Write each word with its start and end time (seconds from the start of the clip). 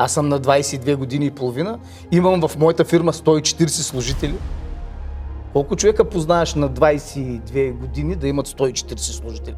Аз 0.00 0.12
съм 0.12 0.28
на 0.28 0.40
22 0.40 0.96
години 0.96 1.26
и 1.26 1.30
половина. 1.30 1.78
Имам 2.10 2.48
в 2.48 2.58
моята 2.58 2.84
фирма 2.84 3.12
140 3.12 3.66
служители. 3.68 4.34
Колко 5.52 5.76
човека 5.76 6.04
познаваш 6.04 6.54
на 6.54 6.70
22 6.70 7.72
години 7.72 8.16
да 8.16 8.28
имат 8.28 8.48
140 8.48 8.98
служители? 8.98 9.54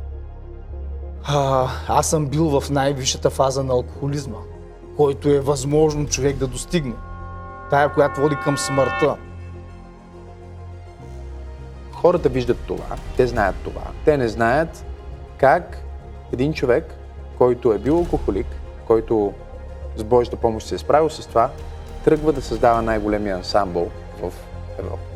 А, 1.24 1.68
аз 1.88 2.10
съм 2.10 2.26
бил 2.26 2.60
в 2.60 2.70
най-висшата 2.70 3.30
фаза 3.30 3.64
на 3.64 3.72
алкохолизма, 3.72 4.38
който 4.96 5.28
е 5.28 5.40
възможно 5.40 6.06
човек 6.06 6.36
да 6.36 6.46
достигне. 6.46 6.94
Тая, 7.70 7.92
която 7.92 8.20
води 8.20 8.36
към 8.44 8.58
смъртта. 8.58 9.16
Хората 11.92 12.28
виждат 12.28 12.58
това, 12.66 12.96
те 13.16 13.26
знаят 13.26 13.56
това. 13.64 13.82
Те 14.04 14.16
не 14.16 14.28
знаят 14.28 14.84
как 15.38 15.84
един 16.32 16.52
човек, 16.52 16.94
който 17.38 17.72
е 17.72 17.78
бил 17.78 17.96
алкохолик, 17.96 18.46
който 18.86 19.32
с 19.96 20.04
Божията 20.04 20.36
помощ 20.36 20.66
се 20.66 20.74
е 20.74 20.78
справил 20.78 21.10
с 21.10 21.26
това, 21.26 21.50
тръгва 22.04 22.32
да 22.32 22.42
създава 22.42 22.82
най-големия 22.82 23.36
ансамбъл 23.36 23.90
в 24.20 24.32
Европа. 24.78 25.10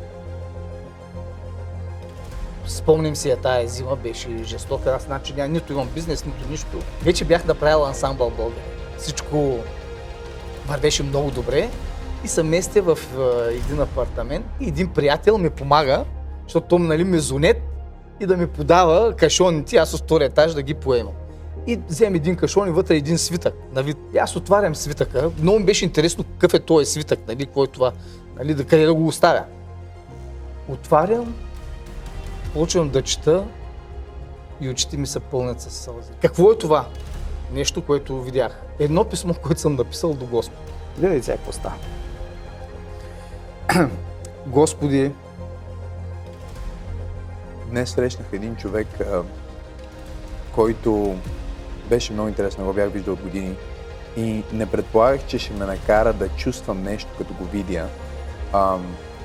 Спомням 2.67 3.15
си 3.15 3.35
тая 3.43 3.67
зима, 3.67 3.95
беше 3.95 4.43
жестока. 4.43 4.95
Аз 4.95 5.03
значи 5.03 5.33
няма 5.33 5.47
нито 5.47 5.73
имам 5.73 5.89
бизнес, 5.95 6.25
нито 6.25 6.49
нищо. 6.49 6.77
Вече 7.03 7.25
бях 7.25 7.45
направил 7.45 7.85
ансамбъл 7.85 8.29
България. 8.29 8.63
Всичко 8.97 9.57
вървеше 10.67 11.03
много 11.03 11.31
добре 11.31 11.69
и 12.23 12.27
съм 12.27 12.47
местя 12.47 12.81
в 12.81 12.97
един 13.49 13.81
апартамент 13.81 14.45
и 14.59 14.67
един 14.67 14.93
приятел 14.93 15.37
ми 15.37 15.49
помага, 15.49 16.05
защото 16.43 16.67
той 16.67 16.79
нали, 16.79 17.03
мезонет 17.03 17.61
и 18.19 18.25
да 18.25 18.37
ми 18.37 18.47
подава 18.47 19.13
кашоните, 19.13 19.77
аз 19.77 19.93
от 19.93 19.99
втория 19.99 20.25
етаж 20.25 20.53
да 20.53 20.61
ги 20.61 20.73
поемам. 20.73 21.13
И 21.67 21.79
вземем 21.89 22.15
един 22.15 22.35
кашон 22.35 22.67
и 22.67 22.71
вътре 22.71 22.95
един 22.95 23.17
свитък. 23.17 23.53
Нали. 23.73 23.93
И 24.13 24.17
аз 24.17 24.35
отварям 24.35 24.75
свитъка. 24.75 25.31
Много 25.41 25.59
ми 25.59 25.65
беше 25.65 25.85
интересно 25.85 26.23
какъв 26.23 26.53
е 26.53 26.59
този 26.59 26.85
свитък, 26.85 27.19
нали, 27.27 27.45
какво 27.45 27.63
е 27.63 27.67
това, 27.67 27.91
нали, 28.37 28.53
да 28.53 28.65
къде 28.65 28.85
да 28.85 28.93
го 28.93 29.07
оставя. 29.07 29.43
Отварям, 30.67 31.35
почвам 32.53 32.89
да 32.89 33.01
чета 33.01 33.45
и 34.61 34.69
очите 34.69 34.97
ми 34.97 35.07
се 35.07 35.19
пълнят 35.19 35.61
с 35.61 35.69
сълзи. 35.69 36.11
Какво 36.21 36.51
е 36.51 36.57
това? 36.57 36.87
Нещо, 37.53 37.81
което 37.81 38.21
видях. 38.21 38.61
Едно 38.79 39.03
писмо, 39.03 39.33
което 39.43 39.61
съм 39.61 39.75
написал 39.75 40.13
до 40.13 40.25
Господ. 40.25 40.71
Гледай 40.97 41.23
сега 41.23 41.37
какво 41.37 41.51
става. 41.51 41.75
Господи, 44.47 45.11
Днес 47.69 47.89
срещнах 47.89 48.27
един 48.33 48.55
човек, 48.55 48.87
който 50.51 51.15
беше 51.89 52.13
много 52.13 52.29
интересен, 52.29 52.65
го 52.65 52.73
бях 52.73 52.91
виждал 52.91 53.13
от 53.13 53.21
години 53.21 53.55
и 54.17 54.43
не 54.53 54.65
предполагах, 54.65 55.25
че 55.25 55.39
ще 55.39 55.53
ме 55.53 55.65
накара 55.65 56.13
да 56.13 56.29
чувствам 56.29 56.83
нещо, 56.83 57.09
като 57.17 57.33
го 57.33 57.45
видя. 57.45 57.87
А, 58.53 58.77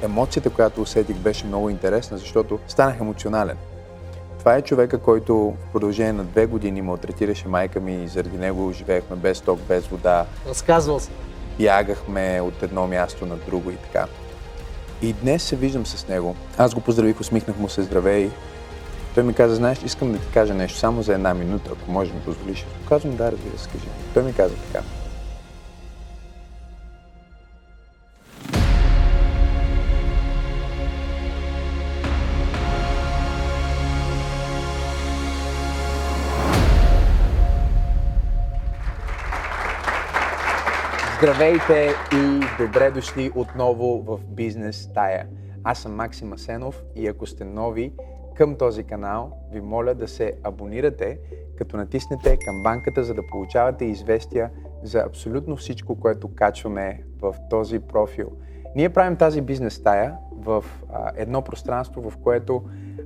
емоцията, 0.03 0.51
която 0.51 0.83
усетих, 0.83 1.17
беше 1.17 1.47
много 1.47 1.71
интересна, 1.71 2.19
защото 2.19 2.59
станах 2.69 3.01
емоционален. 3.01 3.57
Това 4.39 4.57
е 4.57 4.63
човека, 4.63 4.99
който 4.99 5.35
в 5.37 5.73
продължение 5.73 6.13
на 6.13 6.25
две 6.25 6.47
години 6.47 6.83
малтретираше 6.83 7.49
майка 7.49 7.81
ми 7.81 8.05
и 8.05 8.09
заради 8.09 8.39
него 8.39 8.73
живеехме 8.73 9.17
без 9.17 9.41
ток, 9.41 9.61
без 9.61 9.87
вода. 9.87 10.27
Разказвал 10.49 11.01
се. 11.01 11.11
Бягахме 11.59 12.41
от 12.41 12.63
едно 12.63 12.87
място 12.87 13.27
на 13.27 13.37
друго 13.37 13.71
и 13.71 13.77
така. 13.77 14.07
И 15.03 15.13
днес 15.13 15.43
се 15.43 15.57
виждам 15.57 15.87
с 15.87 16.09
него. 16.09 16.37
Аз 16.59 16.75
го 16.75 16.81
поздравих, 16.81 17.21
усмихнах 17.21 17.59
му 17.59 17.69
се 17.69 17.83
здравей. 17.83 18.31
Той 19.15 19.25
ми 19.25 19.35
каза, 19.35 19.55
знаеш, 19.55 19.83
искам 19.85 20.13
да 20.13 20.19
ти 20.19 20.27
кажа 20.35 20.55
нещо 20.55 20.79
само 20.79 21.03
за 21.03 21.15
една 21.15 21.35
минута, 21.35 21.71
ако 21.73 21.91
може 21.91 22.11
да 22.11 22.17
ми 22.17 22.25
позволиш. 22.25 22.67
Казвам, 22.89 23.17
да, 23.17 23.33
разбира 23.33 23.59
се, 23.59 23.69
кажи. 23.69 23.87
Той 24.15 24.23
ми 24.23 24.35
каза 24.35 24.55
така. 24.55 24.85
Здравейте 41.19 41.95
и 42.13 42.41
добре 42.59 42.91
дошли 42.91 43.31
отново 43.35 44.03
в 44.03 44.19
Бизнес 44.27 44.89
Тая. 44.95 45.27
Аз 45.65 45.79
съм 45.79 45.95
Максим 45.95 46.33
Асенов 46.33 46.83
и 46.97 47.09
ако 47.09 47.27
сте 47.27 47.45
нови 47.45 47.93
към 48.41 48.55
този 48.55 48.85
канал, 48.85 49.33
ви 49.53 49.61
моля 49.61 49.95
да 49.95 50.09
се 50.09 50.33
абонирате, 50.45 51.19
като 51.57 51.77
натиснете 51.77 52.39
камбанката, 52.47 53.05
за 53.05 53.15
да 53.15 53.27
получавате 53.27 53.85
известия 53.85 54.51
за 54.83 54.99
абсолютно 54.99 55.57
всичко, 55.57 56.01
което 56.01 56.35
качваме 56.35 57.03
в 57.23 57.35
този 57.51 57.79
профил. 57.79 58.31
Ние 58.77 58.89
правим 58.89 59.17
тази 59.17 59.41
бизнес 59.41 59.83
тая 59.83 60.17
в 60.37 60.65
а, 60.93 61.13
едно 61.17 61.43
пространство, 61.43 62.11
в 62.11 62.17
което 62.17 62.63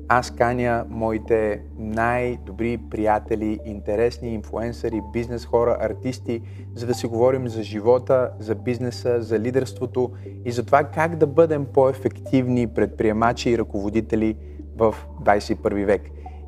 аз 0.09 0.31
каня 0.31 0.87
моите 0.89 1.63
най-добри 1.79 2.79
приятели, 2.91 3.61
интересни 3.65 4.35
инфуенсъри, 4.35 5.01
бизнес 5.13 5.45
хора, 5.45 5.77
артисти, 5.81 6.43
за 6.75 6.87
да 6.87 6.95
си 6.95 7.07
говорим 7.07 7.49
за 7.49 7.63
живота, 7.63 8.31
за 8.39 8.55
бизнеса, 8.55 9.23
за 9.23 9.39
лидерството 9.39 10.13
и 10.45 10.53
за 10.53 10.67
това 10.67 10.85
как 10.85 11.17
да 11.17 11.27
бъдем 11.27 11.67
по-ефективни 11.67 12.67
предприемачи 12.67 13.51
и 13.51 13.59
ръководители 13.59 14.37
в 14.77 14.95
21 15.25 15.85
век. 15.85 16.03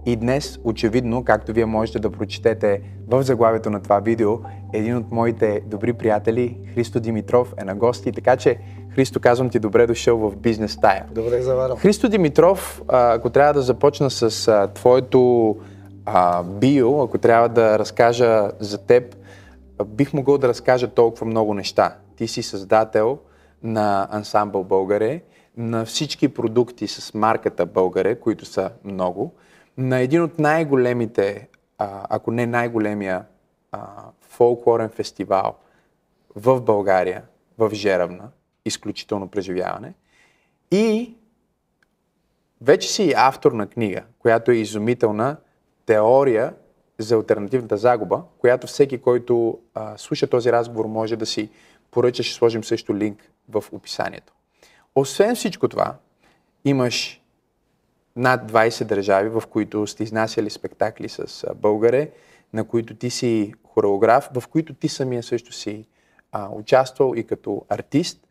И 0.07 0.17
днес, 0.17 0.59
очевидно, 0.65 1.25
както 1.25 1.53
вие 1.53 1.67
можете 1.67 1.99
да 1.99 2.11
прочетете 2.11 2.81
в 3.09 3.23
заглавието 3.23 3.71
на 3.71 3.83
това 3.83 4.01
видео, 4.01 4.39
един 4.73 4.97
от 4.97 5.13
моите 5.13 5.61
добри 5.67 5.93
приятели, 5.93 6.59
Христо 6.75 7.01
Димитров, 7.01 7.55
е 7.59 7.65
на 7.65 7.75
гости. 7.75 8.13
Така 8.13 8.37
че, 8.37 8.59
Христо, 8.95 9.21
казвам 9.21 9.51
ти 9.51 9.59
добре 9.59 9.87
дошъл 9.87 10.19
в 10.19 10.37
бизнес 10.37 10.81
тая. 10.81 11.05
Добре 11.15 11.43
заварам. 11.43 11.79
Христо 11.79 12.09
Димитров, 12.09 12.83
ако 12.89 13.31
трябва 13.31 13.55
да 13.55 13.63
започна 13.63 14.11
с 14.11 14.49
а, 14.49 14.67
твоето 14.67 15.57
а, 16.05 16.43
био, 16.43 17.03
ако 17.03 17.19
трябва 17.19 17.49
да 17.49 17.79
разкажа 17.79 18.51
за 18.61 18.79
теб, 18.79 19.17
бих 19.87 20.13
могъл 20.13 20.39
да 20.39 20.49
разкажа 20.49 20.89
толкова 20.89 21.27
много 21.27 21.55
неща. 21.55 21.97
Ти 22.17 22.29
си 22.29 22.43
създател 22.43 23.19
на 23.63 24.09
ансамбъл 24.11 24.65
Българе, 24.65 25.23
на 25.57 25.85
всички 25.85 26.29
продукти 26.29 26.89
с 26.89 27.15
марката 27.15 27.67
Българе, 27.67 28.21
които 28.21 28.45
са 28.45 28.71
много, 28.85 29.35
на 29.79 29.99
един 29.99 30.23
от 30.23 30.39
най-големите, 30.39 31.49
ако 31.79 32.31
не 32.31 32.47
най-големия 32.47 33.25
фолклорен 34.21 34.89
фестивал 34.89 35.55
в 36.37 36.61
България, 36.61 37.23
в 37.59 37.71
Жеравна, 37.75 38.29
изключително 38.65 39.29
преживяване. 39.29 39.95
И 40.71 41.15
вече 42.61 42.89
си 42.89 43.15
автор 43.17 43.53
на 43.53 43.67
книга, 43.67 44.03
която 44.19 44.51
е 44.51 44.55
изумителна 44.55 45.37
теория 45.87 46.55
за 46.99 47.15
альтернативната 47.15 47.77
загуба, 47.77 48.23
която 48.39 48.67
всеки, 48.67 48.99
който 48.99 49.59
а, 49.75 49.99
слуша 49.99 50.27
този 50.27 50.53
разговор, 50.53 50.85
може 50.85 51.17
да 51.17 51.27
си 51.27 51.51
поръча. 51.91 52.23
Ще 52.23 52.35
сложим 52.35 52.65
също 52.65 52.97
линк 52.97 53.31
в 53.49 53.65
описанието. 53.73 54.33
Освен 54.97 55.35
всичко 55.35 55.69
това, 55.69 55.95
имаш 56.65 57.23
над 58.17 58.53
20 58.53 58.85
държави, 58.85 59.29
в 59.29 59.43
които 59.51 59.87
сте 59.87 60.03
изнасяли 60.03 60.51
спектакли 60.51 61.09
с 61.09 61.47
българе, 61.55 62.11
на 62.53 62.65
които 62.65 62.95
ти 62.95 63.11
си 63.11 63.55
хореограф, 63.65 64.29
в 64.35 64.49
които 64.49 64.75
ти 64.75 64.89
самия 64.89 65.23
също 65.23 65.53
си 65.53 65.87
а, 66.33 66.49
участвал 66.53 67.15
и 67.17 67.25
като 67.25 67.65
артист 67.69 68.27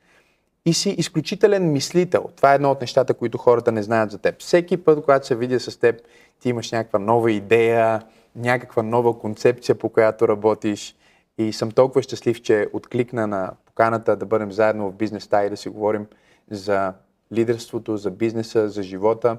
и 0.66 0.74
си 0.74 0.90
изключителен 0.90 1.72
мислител. 1.72 2.30
Това 2.36 2.52
е 2.52 2.56
едно 2.56 2.72
от 2.72 2.82
нещата, 2.82 3.14
които 3.14 3.38
хората 3.38 3.72
не 3.72 3.84
знаят 3.84 4.12
за 4.12 4.18
теб. 4.18 4.40
Всеки 4.40 4.78
път, 4.78 5.02
когато 5.02 5.28
се 5.28 5.36
видя 5.36 5.60
с 5.60 5.80
теб, 5.80 6.02
ти 6.40 6.50
имаш 6.50 6.72
някаква 6.72 7.00
нова 7.00 7.32
идея, 7.32 8.02
някаква 8.36 8.84
нова 8.84 9.20
концепция, 9.20 9.76
по 9.76 9.90
която 9.90 10.28
работиш. 10.28 10.96
И 11.38 11.54
съм 11.54 11.72
толкова 11.72 12.02
щастлив, 12.02 12.42
че 12.42 12.68
откликна 12.74 13.28
на 13.28 13.52
поканата 13.66 14.16
да 14.16 14.26
бъдем 14.26 14.52
заедно 14.52 14.90
в 14.92 14.94
бизнес 14.94 15.30
и 15.34 15.50
да 15.50 15.58
си 15.58 15.70
говорим 15.70 16.08
за 16.52 16.94
лидерството, 17.34 17.98
за 17.98 18.12
бизнеса, 18.12 18.70
за 18.70 18.84
живота. 18.84 19.38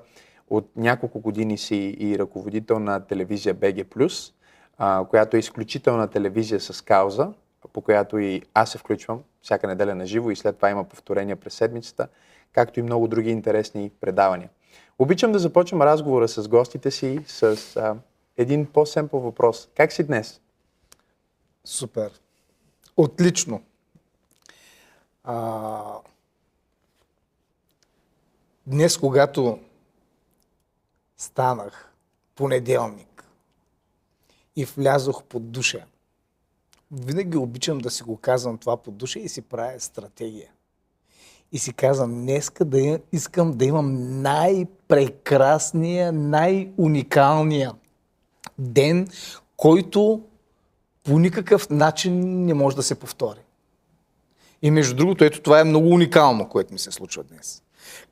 От 0.51 0.71
няколко 0.77 1.21
години 1.21 1.59
си 1.59 1.97
и 1.99 2.19
ръководител 2.19 2.79
на 2.79 3.01
телевизия 3.01 3.55
BG+, 3.55 4.33
която 5.09 5.37
е 5.37 5.41
изключителна 5.41 6.09
телевизия 6.09 6.61
с 6.61 6.85
кауза, 6.85 7.33
по 7.73 7.81
която 7.81 8.19
и 8.19 8.43
аз 8.55 8.71
се 8.71 8.79
включвам 8.79 9.23
всяка 9.43 9.67
неделя 9.67 9.95
на 9.95 10.07
живо 10.07 10.31
и 10.31 10.37
след 10.37 10.57
това 10.57 10.71
има 10.71 10.85
повторения 10.85 11.37
през 11.37 11.55
седмицата, 11.55 12.09
както 12.53 12.81
и 12.81 12.83
много 12.83 13.09
други 13.09 13.31
интересни 13.31 13.91
предавания. 14.01 14.51
Обичам 14.99 15.33
да 15.33 15.39
започвам 15.39 15.83
разговора 15.83 16.29
с 16.29 16.49
гостите 16.49 16.91
си 16.91 17.21
с 17.27 17.77
а, 17.77 17.97
един 18.37 18.67
по-семпъл 18.67 19.21
въпрос. 19.21 19.69
Как 19.77 19.93
си 19.93 20.05
днес? 20.05 20.41
Супер. 21.65 22.11
Отлично. 22.97 23.63
А, 25.25 25.83
днес, 28.67 28.99
когато 28.99 29.59
станах 31.17 31.93
понеделник 32.35 33.25
и 34.57 34.65
влязох 34.65 35.25
под 35.25 35.51
душа, 35.51 35.85
винаги 36.91 37.37
обичам 37.37 37.79
да 37.79 37.91
си 37.91 38.03
го 38.03 38.17
казвам 38.17 38.59
това 38.59 38.77
по 38.77 38.91
душа 38.91 39.19
и 39.19 39.29
си 39.29 39.43
правя 39.43 39.81
стратегия. 39.81 40.51
И 41.53 41.59
си 41.59 41.73
казвам, 41.73 42.15
днеска 42.15 42.65
да 42.65 43.01
искам 43.13 43.53
да 43.53 43.65
имам 43.65 44.21
най-прекрасния, 44.23 46.13
най-уникалния 46.13 47.75
ден, 48.59 49.09
който 49.57 50.23
по 51.05 51.19
никакъв 51.19 51.71
начин 51.71 52.45
не 52.45 52.55
може 52.55 52.77
да 52.77 52.83
се 52.83 52.95
повтори. 52.95 53.41
И 54.63 54.71
между 54.71 54.97
другото, 54.97 55.25
ето 55.25 55.43
това 55.43 55.61
е 55.61 55.65
много 55.65 55.89
уникално, 55.89 56.49
което 56.49 56.73
ми 56.73 56.79
се 56.79 56.91
случва 56.91 57.25
днес. 57.25 57.63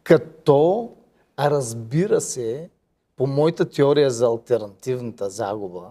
Като, 0.02 0.92
а 1.36 1.50
разбира 1.50 2.20
се, 2.20 2.70
по 3.16 3.26
моята 3.26 3.70
теория 3.70 4.10
за 4.10 4.26
альтернативната 4.26 5.30
загуба, 5.30 5.90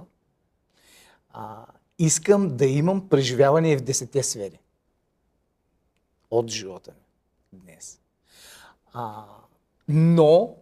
а, 1.30 1.66
искам 2.00 2.58
да 2.58 2.66
имам 2.66 3.10
преживяване 3.10 3.78
в 3.78 3.82
десете 3.82 4.24
сфери 4.24 4.60
от 6.32 6.50
живота 6.50 6.92
ми 7.54 7.60
днес. 7.60 8.00
А, 8.94 9.24
но, 9.88 10.56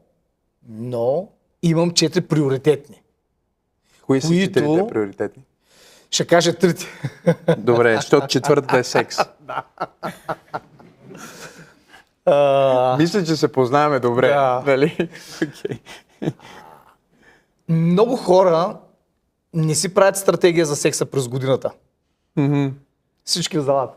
но 0.67 1.29
имам 1.63 1.91
четири 1.91 2.27
приоритетни. 2.27 3.01
Кои 4.01 4.21
са 4.21 4.27
Които- 4.27 4.53
четирите 4.53 4.87
приоритетни? 4.87 5.43
Ще 6.11 6.27
кажа 6.27 6.55
трите. 6.55 6.85
Добре, 7.57 7.95
защото 7.95 8.27
четвъртата 8.27 8.77
е 8.77 8.83
секс. 8.83 9.17
А, 12.25 12.95
Мисля, 12.99 13.23
че 13.23 13.35
се 13.35 13.51
познаваме 13.51 13.99
добре. 13.99 14.27
Да. 14.27 14.63
Нали? 14.65 15.09
Окей. 15.35 15.79
много 17.69 18.15
хора 18.15 18.77
не 19.53 19.75
си 19.75 19.93
правят 19.93 20.17
стратегия 20.17 20.65
за 20.65 20.75
секса 20.75 21.05
през 21.05 21.27
годината. 21.27 21.71
Всички 23.23 23.57
в 23.57 23.61
залата. 23.61 23.93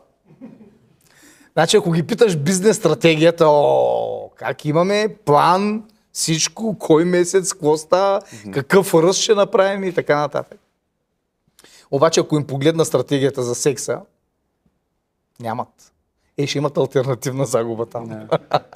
Значи, 1.53 1.77
ако 1.77 1.91
ги 1.91 2.07
питаш 2.07 2.37
бизнес 2.37 2.77
стратегията, 2.77 3.45
о, 3.47 4.29
как 4.35 4.65
имаме 4.65 5.15
план, 5.25 5.83
всичко, 6.13 6.77
кой 6.79 7.05
месец, 7.05 7.53
какво 7.53 7.77
става, 7.77 8.21
какъв 8.53 8.93
ръст 8.93 9.19
ще 9.19 9.35
направим 9.35 9.83
и 9.83 9.93
така 9.93 10.17
нататък. 10.17 10.59
Обаче, 11.91 12.19
ако 12.19 12.35
им 12.35 12.47
погледна 12.47 12.85
стратегията 12.85 13.43
за 13.43 13.55
секса, 13.55 14.01
нямат. 15.39 15.93
Е, 16.37 16.47
ще 16.47 16.57
имат 16.57 16.77
альтернативна 16.77 17.45
загуба 17.45 17.85
там. 17.85 18.27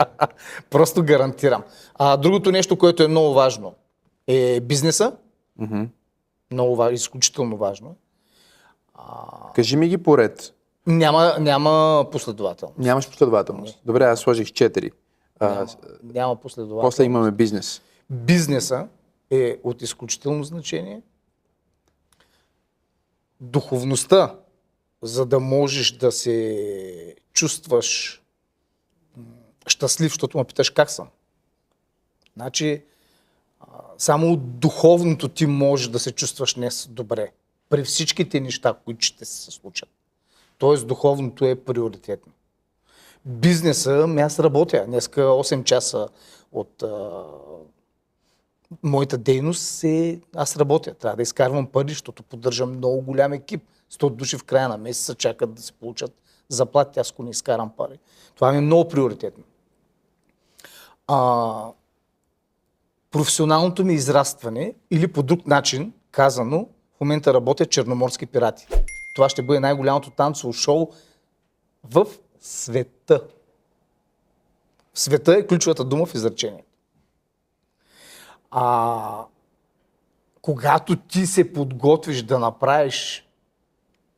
Просто 0.70 1.04
гарантирам. 1.04 1.64
А 1.96 2.18
другото 2.18 2.52
нещо, 2.52 2.78
което 2.78 3.04
е 3.04 3.08
много 3.08 3.34
важно, 3.34 3.76
е 4.28 4.60
бизнеса. 4.60 5.16
Много 6.52 6.76
важно, 6.76 6.96
изключително 6.96 7.58
важно. 7.58 7.96
Кажи 9.56 9.78
ми 9.78 9.88
ги 9.88 9.98
поред. 9.98 10.54
Няма, 10.88 11.36
няма 11.40 12.06
последователност. 12.12 12.80
Нямаш 12.80 13.08
последователност. 13.10 13.80
Добре, 13.86 14.04
аз 14.04 14.20
сложих 14.20 14.52
четири. 14.52 14.92
А, 15.40 15.50
Няма, 15.50 15.68
няма 16.04 16.36
последователност. 16.36 16.86
после 16.88 17.04
имаме 17.04 17.32
бизнес. 17.32 17.82
Бизнеса 18.10 18.88
е 19.32 19.58
от 19.64 19.82
изключително 19.82 20.44
значение. 20.44 21.02
Духовността, 23.42 24.36
за 25.02 25.26
да 25.26 25.40
можеш 25.40 25.92
да 25.92 26.12
се 26.12 27.16
чувстваш 27.40 28.22
щастлив, 29.68 30.12
защото 30.12 30.38
ме 30.38 30.44
питаш 30.44 30.70
как 30.70 30.92
съм. 30.92 31.08
Значи, 32.36 32.84
само 33.98 34.34
от 34.34 34.60
духовното 34.60 35.30
ти 35.30 35.46
може 35.46 35.92
да 35.92 36.00
се 36.00 36.12
чувстваш 36.12 36.54
днес 36.54 36.88
добре. 36.92 37.32
При 37.70 37.84
всичките 37.84 38.40
неща, 38.40 38.74
които 38.86 39.06
ще 39.06 39.26
се 39.26 39.52
случат. 39.52 39.90
Тоест, 40.58 40.88
духовното 40.88 41.46
е 41.46 41.56
приоритетно. 41.56 42.34
Бизнеса, 43.26 44.08
ми 44.08 44.22
аз 44.22 44.40
работя. 44.40 44.86
Днеска 44.86 45.22
8 45.22 45.64
часа 45.64 46.08
от 46.52 46.84
а, 46.84 47.24
моята 48.84 49.18
дейност 49.18 49.84
е, 49.84 50.20
аз 50.36 50.58
работя. 50.58 50.94
Трябва 50.94 51.16
да 51.16 51.24
изкарвам 51.24 51.68
пари, 51.68 51.90
защото 51.90 52.24
поддържам 52.24 52.78
много 52.78 53.02
голям 53.02 53.34
екип. 53.34 53.64
100 53.92 54.10
души 54.10 54.38
в 54.38 54.44
края 54.44 54.70
на 54.70 54.78
месеца 54.78 55.16
чакат 55.16 55.54
да 55.54 55.62
се 55.62 55.74
получат 55.74 56.12
заплати, 56.50 57.00
аз 57.00 57.12
ако 57.12 57.24
не 57.24 57.30
изкарам 57.30 57.69
пари. 57.78 58.00
Това 58.36 58.51
ми 58.51 58.57
е 58.57 58.62
много 58.62 58.90
приоритетно. 58.90 59.44
А, 61.07 61.72
професионалното 63.12 63.86
ми 63.86 63.94
израстване 63.94 64.74
или 64.92 65.13
по 65.13 65.24
друг 65.24 65.48
начин, 65.48 65.94
казано, 66.12 66.68
в 66.98 67.01
момента 67.01 67.34
работя 67.34 67.66
Черноморски 67.66 68.25
пирати. 68.25 68.68
Това 69.16 69.30
ще 69.30 69.42
бъде 69.42 69.60
най-голямото 69.60 70.12
танцово 70.12 70.54
шоу 70.54 70.88
в 71.84 72.06
света. 72.42 73.24
Света 74.94 75.34
е 75.38 75.48
ключовата 75.48 75.84
дума 75.84 76.06
в 76.06 76.16
изречението. 76.16 76.63
А 78.52 79.25
когато 80.42 80.95
ти 80.95 81.25
се 81.25 81.54
подготвиш 81.54 82.24
да 82.24 82.40
направиш 82.40 83.29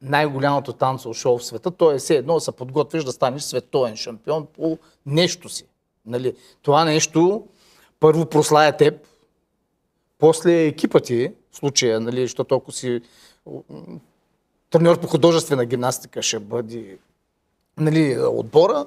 най-голямото 0.02 0.74
танцово 0.74 1.14
шоу 1.14 1.38
в 1.38 1.46
света, 1.46 1.72
то 1.72 1.92
е 1.92 1.98
все 1.98 2.16
едно 2.16 2.34
да 2.34 2.40
се 2.40 2.52
подготвиш 2.52 3.04
да 3.04 3.12
станеш 3.12 3.42
световен 3.42 3.96
шампион 3.96 4.46
по 4.46 4.78
нещо 5.06 5.50
си. 5.50 5.66
Нали? 6.06 6.36
Това 6.62 6.86
нещо 6.86 7.48
първо 8.00 8.26
прослая 8.26 8.78
теб, 8.78 9.08
после 10.18 10.66
екипа 10.66 11.00
ти, 11.00 11.34
в 11.52 11.58
случая, 11.58 12.00
нали, 12.00 12.22
защото 12.22 12.56
ако 12.56 12.72
си 12.72 13.02
треньор 14.70 15.00
по 15.00 15.08
художествена 15.08 15.66
гимнастика 15.66 16.22
ще 16.22 16.40
бъде 16.40 16.98
нали, 17.78 18.20
отбора, 18.20 18.86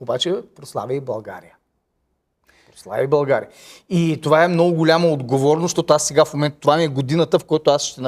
обаче 0.00 0.42
прославя 0.54 0.94
и 0.94 1.00
България. 1.00 1.56
Прославя 2.80 3.02
и 3.02 3.06
България. 3.06 3.48
И 3.88 4.18
това 4.22 4.44
е 4.44 4.48
много 4.48 4.76
голяма 4.76 5.08
отговорност, 5.08 5.64
защото 5.64 5.94
аз 5.94 6.06
сега 6.06 6.24
в 6.24 6.34
момента, 6.34 6.60
това 6.60 6.76
ми 6.76 6.84
е 6.84 6.88
годината, 6.88 7.38
в 7.38 7.44
която 7.44 7.70
аз 7.70 7.82
ще, 7.82 8.02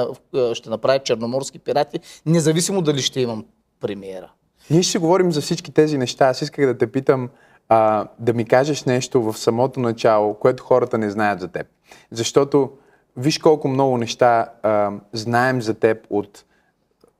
ще 0.53 0.69
направя 0.69 0.99
Черноморски 0.99 1.59
пирати, 1.59 1.99
независимо 2.25 2.81
дали 2.81 3.01
ще 3.01 3.21
имам 3.21 3.45
премиера. 3.79 4.31
Ние 4.69 4.83
ще 4.83 4.99
говорим 4.99 5.31
за 5.31 5.41
всички 5.41 5.71
тези 5.71 5.97
неща. 5.97 6.27
Аз 6.27 6.41
исках 6.41 6.65
да 6.65 6.77
те 6.77 6.91
питам 6.91 7.29
а, 7.69 8.07
да 8.19 8.33
ми 8.33 8.45
кажеш 8.45 8.83
нещо 8.83 9.21
в 9.21 9.37
самото 9.37 9.79
начало, 9.79 10.33
което 10.33 10.63
хората 10.63 10.97
не 10.97 11.09
знаят 11.09 11.39
за 11.39 11.47
теб. 11.47 11.67
Защото 12.11 12.71
виж 13.17 13.37
колко 13.37 13.67
много 13.67 13.97
неща 13.97 14.49
а, 14.63 14.91
знаем 15.13 15.61
за 15.61 15.73
теб 15.73 15.97
от 16.09 16.43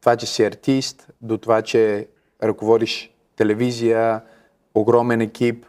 това, 0.02 0.16
че 0.16 0.26
си 0.26 0.44
артист, 0.44 1.08
до 1.22 1.38
това, 1.38 1.62
че 1.62 2.08
ръководиш 2.44 3.12
телевизия, 3.36 4.22
огромен 4.76 5.22
екип. 5.22 5.66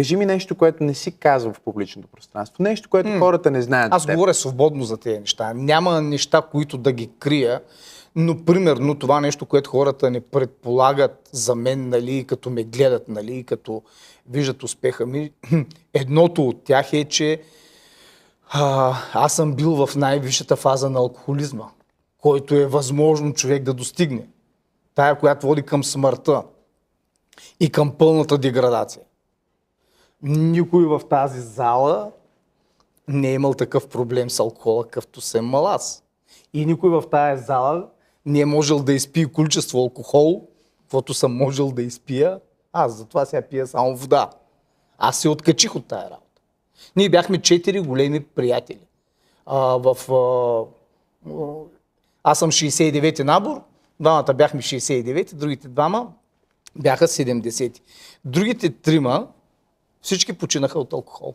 Кажи 0.00 0.16
ми 0.16 0.26
нещо, 0.26 0.54
което 0.54 0.84
не 0.84 0.94
си 0.94 1.12
казва 1.12 1.52
в 1.52 1.60
публичното 1.60 2.08
пространство. 2.08 2.62
Нещо, 2.62 2.88
което 2.88 3.18
хората 3.18 3.50
не 3.50 3.62
знаят 3.62 3.94
Аз 3.94 4.06
говоря 4.06 4.34
свободно 4.34 4.84
за 4.84 4.96
тези 4.96 5.18
неща. 5.18 5.52
Няма 5.54 6.00
неща, 6.00 6.42
които 6.50 6.78
да 6.78 6.92
ги 6.92 7.10
крия, 7.18 7.60
но 8.16 8.44
примерно 8.44 8.94
това 8.94 9.20
нещо, 9.20 9.46
което 9.46 9.70
хората 9.70 10.10
не 10.10 10.20
предполагат 10.20 11.28
за 11.32 11.54
мен, 11.54 11.88
нали, 11.88 12.24
като 12.24 12.50
ме 12.50 12.64
гледат, 12.64 13.08
нали, 13.08 13.44
като 13.44 13.82
виждат 14.30 14.62
успеха 14.62 15.06
ми, 15.06 15.30
едното 15.94 16.48
от 16.48 16.64
тях 16.64 16.92
е, 16.92 17.04
че 17.04 17.42
а, 18.50 18.94
аз 19.12 19.32
съм 19.32 19.54
бил 19.54 19.86
в 19.86 19.96
най-висшата 19.96 20.56
фаза 20.56 20.90
на 20.90 20.98
алкохолизма, 20.98 21.66
който 22.18 22.54
е 22.54 22.66
възможно 22.66 23.34
човек 23.34 23.62
да 23.62 23.74
достигне. 23.74 24.26
Тая, 24.94 25.18
която 25.18 25.46
води 25.46 25.62
към 25.62 25.84
смъртта 25.84 26.42
и 27.60 27.70
към 27.70 27.92
пълната 27.98 28.38
деградация. 28.38 29.02
Никой 30.22 30.86
в 30.86 31.00
тази 31.10 31.40
зала 31.40 32.10
не 33.08 33.30
е 33.30 33.34
имал 33.34 33.54
такъв 33.54 33.88
проблем 33.88 34.30
с 34.30 34.40
алкохола, 34.40 34.84
какъвто 34.84 35.20
съм 35.20 35.46
имал 35.46 35.68
аз. 35.68 36.04
И 36.54 36.66
никой 36.66 36.90
в 36.90 37.02
тази 37.10 37.44
зала 37.44 37.88
не 38.26 38.40
е 38.40 38.44
можел 38.44 38.82
да 38.82 38.92
изпие 38.92 39.26
количество 39.26 39.78
алкохол, 39.78 40.48
каквото 40.80 41.14
съм 41.14 41.36
можел 41.36 41.72
да 41.72 41.82
изпия. 41.82 42.40
Аз 42.72 42.96
затова 42.96 43.26
сега 43.26 43.42
пия 43.42 43.66
само 43.66 43.96
вода. 43.96 44.30
Аз 44.98 45.18
се 45.18 45.28
откачих 45.28 45.76
от 45.76 45.86
тая 45.86 46.04
работа. 46.04 46.40
Ние 46.96 47.08
бяхме 47.08 47.40
четири 47.40 47.80
големи 47.80 48.20
приятели. 48.20 48.86
А, 49.46 49.58
в, 49.58 50.12
а, 50.12 50.64
аз 52.24 52.38
съм 52.38 52.50
69-ти 52.50 53.24
набор, 53.24 53.60
двамата 54.00 54.34
бяхме 54.34 54.62
69-ти, 54.62 55.34
другите 55.34 55.68
двама 55.68 56.12
бяха 56.76 57.08
70-ти. 57.08 57.82
Другите 58.24 58.70
трима 58.70 59.28
всички 60.02 60.32
починаха 60.32 60.78
от 60.78 60.92
алкохол. 60.92 61.34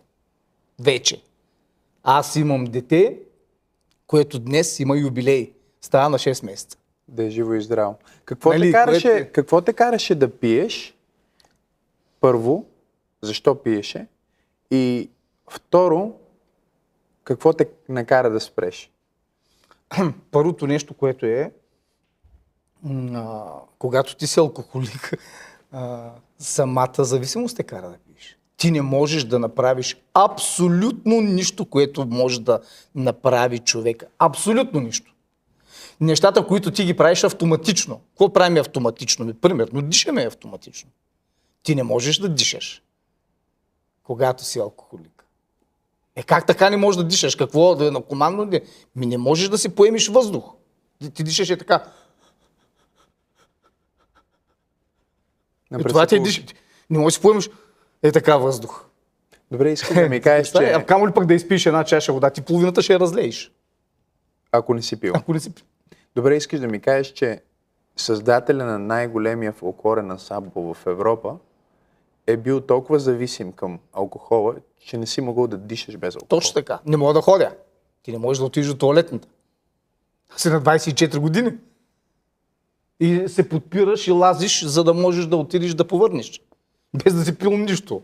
Вече. 0.79 1.23
Аз 2.03 2.35
имам 2.35 2.65
дете, 2.65 3.19
което 4.07 4.39
днес 4.39 4.79
има 4.79 4.97
юбилей. 4.97 5.53
Става 5.81 6.09
на 6.09 6.19
6 6.19 6.45
месеца. 6.45 6.77
Да 7.07 7.23
е 7.23 7.29
живо 7.29 7.53
и 7.53 7.61
здраво. 7.61 7.97
Какво, 8.25 8.49
Нали, 8.49 8.65
те 8.65 8.71
караше, 8.71 9.11
което 9.11 9.31
какво 9.31 9.61
те 9.61 9.73
караше 9.73 10.15
да 10.15 10.37
пиеш? 10.37 10.97
Първо, 12.19 12.65
защо 13.21 13.55
пиеше? 13.63 14.07
И 14.71 15.09
второ, 15.49 16.13
какво 17.23 17.53
те 17.53 17.67
накара 17.89 18.29
да 18.29 18.39
спреш? 18.39 18.91
Първото 20.31 20.67
нещо, 20.67 20.93
което 20.93 21.25
е, 21.25 21.51
а, 23.13 23.45
когато 23.79 24.15
ти 24.15 24.27
си 24.27 24.39
алкохолик, 24.39 25.17
а, 25.71 26.11
самата 26.39 27.03
зависимост 27.03 27.57
те 27.57 27.63
кара 27.63 27.89
да. 27.89 27.97
Ти 28.57 28.71
не 28.71 28.81
можеш 28.81 29.23
да 29.23 29.39
направиш 29.39 29.97
абсолютно 30.13 31.21
нищо, 31.21 31.65
което 31.65 32.05
може 32.05 32.41
да 32.41 32.59
направи 32.95 33.59
човека. 33.59 34.07
Абсолютно 34.19 34.79
нищо. 34.79 35.13
Нещата, 36.01 36.47
които 36.47 36.71
ти 36.71 36.85
ги 36.85 36.93
правиш 36.93 37.23
автоматично. 37.23 38.01
Какво 38.09 38.33
правим 38.33 38.57
автоматично? 38.57 39.25
Ми, 39.25 39.33
примерно, 39.33 39.81
дишаме 39.81 40.23
автоматично. 40.23 40.89
Ти 41.63 41.75
не 41.75 41.83
можеш 41.83 42.17
да 42.17 42.29
дишаш, 42.29 42.81
когато 44.03 44.43
си 44.43 44.59
алкохолик. 44.59 45.25
Е 46.15 46.23
как 46.23 46.47
така 46.47 46.69
не 46.69 46.77
можеш 46.77 46.97
да 46.97 47.03
дишаш? 47.03 47.35
Какво 47.35 47.75
да 47.75 47.87
е 47.87 47.91
наркоманно 47.91 48.51
ли? 48.51 48.61
Ми 48.95 49.05
не 49.05 49.17
можеш 49.17 49.49
да 49.49 49.57
си 49.57 49.69
поемиш 49.69 50.07
въздух. 50.07 50.53
Ти, 51.01 51.11
ти 51.11 51.23
дишаш 51.23 51.49
е 51.49 51.57
така. 51.57 51.83
На 55.71 55.79
И 55.79 55.83
това 55.83 56.05
ти 56.05 56.15
е 56.15 56.19
диш. 56.19 56.43
Не 56.89 56.99
можеш 56.99 57.15
да 57.15 57.19
си 57.19 57.21
поемеш 57.21 57.49
е 58.07 58.11
така 58.11 58.37
въздух. 58.37 58.85
Добре, 59.51 59.71
искам 59.71 59.95
да 59.95 60.09
ми 60.09 60.21
кажеш, 60.21 60.47
Че... 60.47 60.57
че 60.57 60.71
А 60.71 60.85
камо 60.85 61.07
ли 61.07 61.11
пък 61.11 61.25
да 61.25 61.33
изпиеш 61.33 61.65
една 61.65 61.83
чаша 61.83 62.13
вода, 62.13 62.29
ти 62.29 62.41
половината 62.41 62.81
ще 62.81 62.93
я 62.93 62.99
разлееш. 62.99 63.51
ако 64.51 64.73
не 64.73 64.81
си 64.81 64.99
пил. 64.99 65.13
Ако 65.15 65.33
не 65.33 65.39
си... 65.39 65.53
Добре, 66.15 66.35
искаш 66.35 66.59
да 66.59 66.67
ми 66.67 66.79
кажеш, 66.79 67.07
че 67.13 67.41
създателя 67.95 68.65
на 68.65 68.79
най-големия 68.79 69.51
фолклорен 69.53 70.11
ансамбъл 70.11 70.73
в 70.73 70.85
Европа 70.87 71.37
е 72.27 72.37
бил 72.37 72.61
толкова 72.61 72.99
зависим 72.99 73.51
към 73.51 73.79
алкохола, 73.93 74.55
че 74.79 74.97
не 74.97 75.07
си 75.07 75.21
могъл 75.21 75.47
да 75.47 75.57
дишаш 75.57 75.97
без 75.97 76.15
алкохол. 76.15 76.27
Точно 76.27 76.53
така. 76.53 76.79
Не 76.85 76.97
мога 76.97 77.13
да 77.13 77.21
ходя. 77.21 77.55
Ти 78.03 78.11
не 78.11 78.17
можеш 78.17 78.39
да 78.39 78.45
отидеш 78.45 78.67
до 78.69 78.77
туалетната. 78.77 79.27
Аз 80.35 80.41
си 80.41 80.49
на 80.49 80.61
24 80.61 81.17
години. 81.17 81.51
И 82.99 83.27
се 83.27 83.49
подпираш 83.49 84.07
и 84.07 84.11
лазиш, 84.11 84.63
за 84.65 84.83
да 84.83 84.93
можеш 84.93 85.25
да 85.25 85.37
отидеш 85.37 85.73
да 85.73 85.87
повърнеш. 85.87 86.41
Без 87.03 87.13
да 87.13 87.25
си 87.25 87.37
пил 87.37 87.57
нищо. 87.57 88.01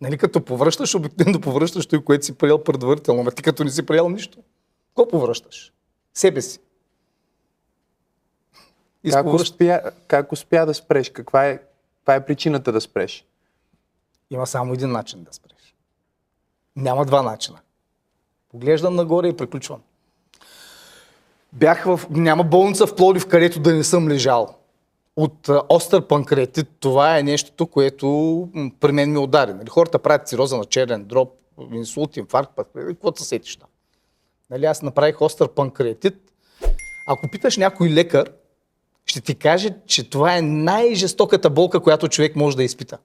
Нали, 0.00 0.18
като 0.18 0.44
повръщаш, 0.44 0.94
обикновено 0.94 1.40
повръщаш 1.40 1.86
той, 1.86 2.04
което 2.04 2.26
си 2.26 2.34
приел 2.34 2.64
предварително. 2.64 3.30
Ти 3.30 3.42
като 3.42 3.64
не 3.64 3.70
си 3.70 3.86
приел 3.86 4.08
нищо, 4.08 4.38
какво 4.88 5.08
повръщаш? 5.08 5.72
Себе 6.14 6.42
си. 6.42 6.58
Как 9.10 9.26
успя, 9.26 9.80
как 10.08 10.32
успя 10.32 10.66
да 10.66 10.74
спреш? 10.74 11.10
Каква 11.10 11.46
е, 11.46 11.58
каква 11.98 12.14
е 12.14 12.26
причината 12.26 12.72
да 12.72 12.80
спреш? 12.80 13.24
Има 14.30 14.46
само 14.46 14.74
един 14.74 14.90
начин 14.90 15.22
да 15.22 15.32
спреш. 15.32 15.74
Няма 16.76 17.04
два 17.04 17.22
начина. 17.22 17.58
Поглеждам 18.50 18.94
нагоре 18.94 19.28
и 19.28 19.36
приключвам. 19.36 19.80
Бях 21.52 21.84
в... 21.84 22.00
Няма 22.10 22.44
болница 22.44 22.86
в 22.86 22.96
Плодив, 22.96 23.28
където 23.28 23.60
да 23.60 23.74
не 23.74 23.84
съм 23.84 24.08
лежал. 24.08 24.58
От 25.16 25.48
остър 25.68 26.06
панкреатит, 26.08 26.68
това 26.80 27.18
е 27.18 27.22
нещото, 27.22 27.66
което 27.66 28.48
при 28.80 28.92
мен 28.92 29.12
ми 29.12 29.18
удари. 29.18 29.54
Нали, 29.54 29.68
хората 29.68 29.98
правят 29.98 30.28
цироза 30.28 30.56
на 30.56 30.64
черен 30.64 31.04
дроб, 31.04 31.28
инсулт, 31.72 32.16
инфаркт, 32.16 32.52
нали, 32.74 32.86
какво 32.86 33.12
се 33.16 33.24
сетиш 33.24 33.56
там? 33.56 33.68
Нали, 34.50 34.64
аз 34.64 34.82
направих 34.82 35.22
остър 35.22 35.48
панкреатит. 35.48 36.14
Ако 37.06 37.28
питаш 37.32 37.56
някой 37.56 37.90
лекар, 37.90 38.32
ще 39.06 39.20
ти 39.20 39.34
каже, 39.34 39.70
че 39.86 40.10
това 40.10 40.36
е 40.36 40.42
най-жестоката 40.42 41.50
болка, 41.50 41.80
която 41.80 42.08
човек 42.08 42.36
може 42.36 42.56
да 42.56 42.64
изпита 42.64 42.98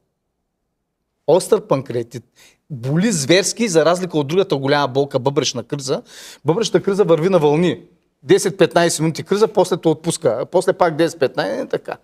остър 1.27 1.67
панкреатит. 1.67 2.23
Боли 2.69 3.11
зверски, 3.11 3.67
за 3.67 3.85
разлика 3.85 4.17
от 4.17 4.27
другата 4.27 4.57
голяма 4.57 4.87
болка, 4.87 5.19
бъбречна 5.19 5.63
криза. 5.63 6.01
Бъбречната 6.45 6.83
криза 6.83 7.03
върви 7.03 7.29
на 7.29 7.39
вълни. 7.39 7.81
10-15 8.27 9.01
минути 9.01 9.23
криза, 9.23 9.47
после 9.47 9.77
те 9.77 9.87
отпуска. 9.87 10.45
После 10.51 10.73
пак 10.73 10.93
10-15, 10.93 11.69
така. 11.69 11.97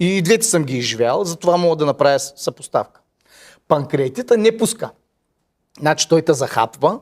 И 0.00 0.22
двете 0.22 0.46
съм 0.46 0.64
ги 0.64 0.78
изживял, 0.78 1.24
затова 1.24 1.56
мога 1.56 1.76
да 1.76 1.86
направя 1.86 2.18
съпоставка. 2.18 3.00
Панкреатита 3.68 4.36
не 4.36 4.56
пуска. 4.56 4.90
Значи 5.80 6.08
той 6.08 6.22
те 6.22 6.32
захапва, 6.32 6.98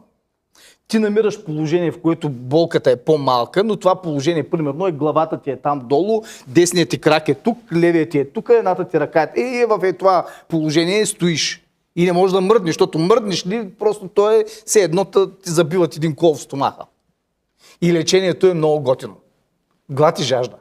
ти 0.89 0.99
намираш 0.99 1.45
положение, 1.45 1.93
в 1.93 2.01
което 2.01 2.29
болката 2.29 2.91
е 2.91 2.97
по-малка, 2.97 3.65
но 3.65 3.77
това 3.77 4.03
положение, 4.03 4.51
примерно, 4.51 4.87
е 4.87 4.93
главата 4.93 5.41
ти 5.41 5.51
е 5.51 5.57
там 5.57 5.83
долу, 5.85 6.23
десният 6.47 6.89
ти 6.89 6.99
крак 6.99 7.29
е 7.29 7.35
тук, 7.35 7.59
левият 7.73 8.11
ти 8.11 8.19
е 8.19 8.31
тук, 8.31 8.49
едната 8.49 8.89
ти 8.89 9.01
ръка 9.01 9.23
е, 9.23 9.41
и 9.41 9.65
в 9.69 9.81
е 9.83 9.93
това 9.93 10.27
положение 10.49 11.07
стоиш. 11.07 11.63
И 11.97 12.05
не 12.05 12.13
можеш 12.13 12.35
да 12.35 12.41
мръднеш, 12.41 12.75
защото 12.75 12.99
мръднеш 12.99 13.47
ли, 13.47 13.71
просто 13.79 14.09
то 14.09 14.31
е 14.31 14.45
все 14.67 14.81
едно 14.81 15.05
ти 15.05 15.51
забиват 15.51 15.97
един 15.97 16.15
кол 16.15 16.35
в 16.35 16.43
стомаха. 16.43 16.85
И 17.81 17.93
лечението 17.93 18.47
е 18.47 18.55
много 18.55 18.83
готино. 18.83 19.17
Глад 19.91 20.19
и 20.19 20.23
жажда. 20.23 20.57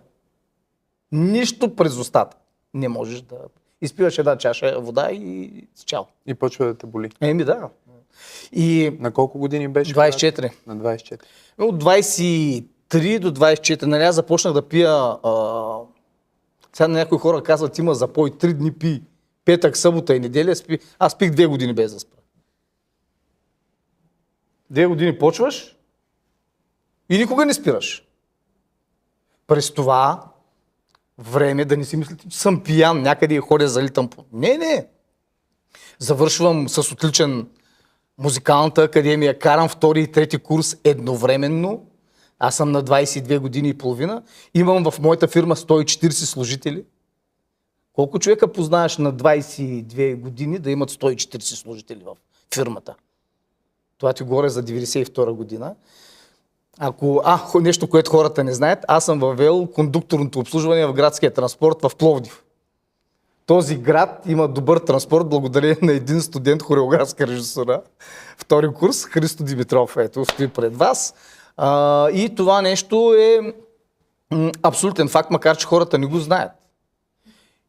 Нищо 1.11 1.75
през 1.75 1.97
устата. 1.97 2.37
Не 2.73 2.87
можеш 2.87 3.21
да... 3.21 3.37
Изпиваш 3.81 4.17
една 4.17 4.37
чаша 4.37 4.79
вода 4.79 5.11
и 5.11 5.67
чао. 5.85 6.03
И 6.25 6.33
почва 6.33 6.65
да 6.65 6.77
те 6.77 6.85
боли. 6.85 7.09
Еми 7.21 7.43
да. 7.43 7.69
И 8.51 8.97
На 8.99 9.11
колко 9.11 9.39
години 9.39 9.67
беше? 9.67 9.93
24. 9.93 10.51
На 10.67 10.77
24. 10.77 11.21
От 11.57 11.83
23 11.83 13.19
до 13.19 13.31
24, 13.31 13.83
нали, 13.83 14.03
аз 14.03 14.15
започнах 14.15 14.53
да 14.53 14.67
пия, 14.67 14.91
а, 15.23 15.79
сега 16.73 16.87
някои 16.87 17.17
хора 17.17 17.43
казват, 17.43 17.77
има 17.77 17.95
запой, 17.95 18.31
3 18.31 18.53
дни 18.53 18.73
пи, 18.73 19.03
петък, 19.45 19.77
събота 19.77 20.15
и 20.15 20.19
неделя 20.19 20.55
спи. 20.55 20.79
Аз 20.99 21.17
пих 21.17 21.31
2 21.31 21.47
години 21.47 21.73
без 21.73 21.93
да 21.93 21.99
спра. 21.99 22.19
Две 24.69 24.85
години 24.85 25.17
почваш 25.17 25.74
и 27.09 27.17
никога 27.17 27.45
не 27.45 27.53
спираш. 27.53 28.05
През 29.47 29.73
това 29.73 30.31
време 31.17 31.65
да 31.65 31.77
не 31.77 31.85
си 31.85 31.97
мислите, 31.97 32.29
че 32.29 32.37
съм 32.37 32.63
пиян, 32.63 33.01
някъде 33.01 33.35
и 33.35 33.39
ходя 33.39 33.67
залитам 33.67 34.09
по... 34.09 34.25
Не, 34.33 34.57
не. 34.57 34.87
Завършвам 35.99 36.69
с 36.69 36.91
отличен 36.91 37.47
музикалната 38.17 38.83
академия, 38.83 39.39
карам 39.39 39.69
втори 39.69 40.01
и 40.01 40.11
трети 40.11 40.37
курс 40.37 40.77
едновременно. 40.83 41.85
Аз 42.39 42.55
съм 42.55 42.71
на 42.71 42.83
22 42.83 43.39
години 43.39 43.69
и 43.69 43.77
половина. 43.77 44.23
Имам 44.53 44.91
в 44.91 44.99
моята 44.99 45.27
фирма 45.27 45.55
140 45.55 46.09
служители. 46.09 46.85
Колко 47.93 48.19
човека 48.19 48.51
познаваш 48.51 48.97
на 48.97 49.13
22 49.13 50.15
години 50.15 50.59
да 50.59 50.71
имат 50.71 50.91
140 50.91 51.39
служители 51.39 52.03
в 52.05 52.15
фирмата? 52.55 52.95
Това 53.97 54.13
ти 54.13 54.23
говоря 54.23 54.49
за 54.49 54.63
92 54.63 55.31
година. 55.31 55.75
Ако, 56.79 57.21
а, 57.25 57.39
нещо, 57.55 57.87
което 57.87 58.11
хората 58.11 58.43
не 58.43 58.53
знаят, 58.53 58.79
аз 58.87 59.05
съм 59.05 59.19
въвел 59.19 59.67
кондукторното 59.67 60.39
обслужване 60.39 60.85
в 60.85 60.93
градския 60.93 61.33
транспорт 61.33 61.77
в 61.81 61.95
Пловдив. 61.95 62.43
Този 63.45 63.75
град 63.75 64.21
има 64.27 64.47
добър 64.47 64.77
транспорт 64.77 65.29
благодарение 65.29 65.77
на 65.81 65.91
един 65.91 66.21
студент 66.21 66.61
хореографска 66.61 67.27
режисура. 67.27 67.81
Втори 68.37 68.67
курс, 68.69 69.05
Христо 69.05 69.43
Димитров, 69.43 69.97
ето, 69.97 70.25
стои 70.25 70.47
пред 70.47 70.77
вас. 70.77 71.13
А, 71.57 72.09
и 72.09 72.35
това 72.35 72.61
нещо 72.61 73.13
е 73.13 73.53
абсолютен 74.63 75.07
факт, 75.07 75.31
макар 75.31 75.57
че 75.57 75.67
хората 75.67 75.97
не 75.97 76.05
го 76.05 76.17
знаят. 76.19 76.51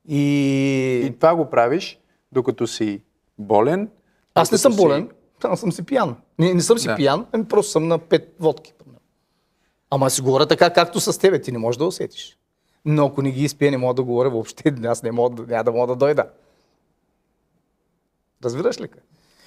И... 0.09 1.03
И 1.05 1.17
това 1.17 1.35
го 1.35 1.51
правиш, 1.51 1.99
докато 2.33 2.67
си 2.67 3.01
болен. 3.39 3.89
Аз 4.35 4.53
не 4.53 4.59
съм 4.59 4.73
си- 4.73 4.79
болен, 4.79 5.11
аз 5.45 5.61
съм 5.61 5.73
си 5.73 5.83
пиян. 5.83 6.17
Не, 6.39 6.55
не 6.55 6.61
съм 6.61 6.79
си 6.79 6.87
Да. 6.87 6.97
пиян, 6.97 7.27
ами 7.33 7.45
просто 7.45 7.73
съм 7.73 7.89
на 7.89 7.99
пет 7.99 8.37
водки. 8.41 8.73
Ама 9.91 10.11
си 10.11 10.23
говоря 10.23 10.47
така, 10.47 10.73
както 10.73 11.01
с 11.01 11.19
тебе, 11.19 11.41
ти 11.41 11.53
не 11.53 11.59
можеш 11.59 11.79
да 11.79 11.85
усетиш. 11.85 12.39
Но 12.85 13.07
ако 13.07 13.23
не 13.23 13.31
ги 13.31 13.45
изпия, 13.45 13.71
не 13.71 13.77
мога 13.77 13.95
да 13.95 14.03
говоря 14.03 14.31
въобще, 14.31 14.75
аз 14.85 15.03
не 15.03 15.13
мога, 15.13 15.45
няма 15.49 15.65
да 15.65 15.73
мога 15.73 15.87
да 15.87 15.97
дойда. 15.97 16.25
Разбираш 18.45 18.81
ли? 18.81 18.89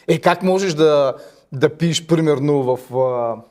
Е, 0.07 0.21
как 0.21 0.43
можеш 0.43 0.73
да, 0.73 1.15
да 1.51 1.77
пиеш, 1.77 2.07
примерно, 2.07 2.63
в, 2.63 2.95
а, 2.97 3.41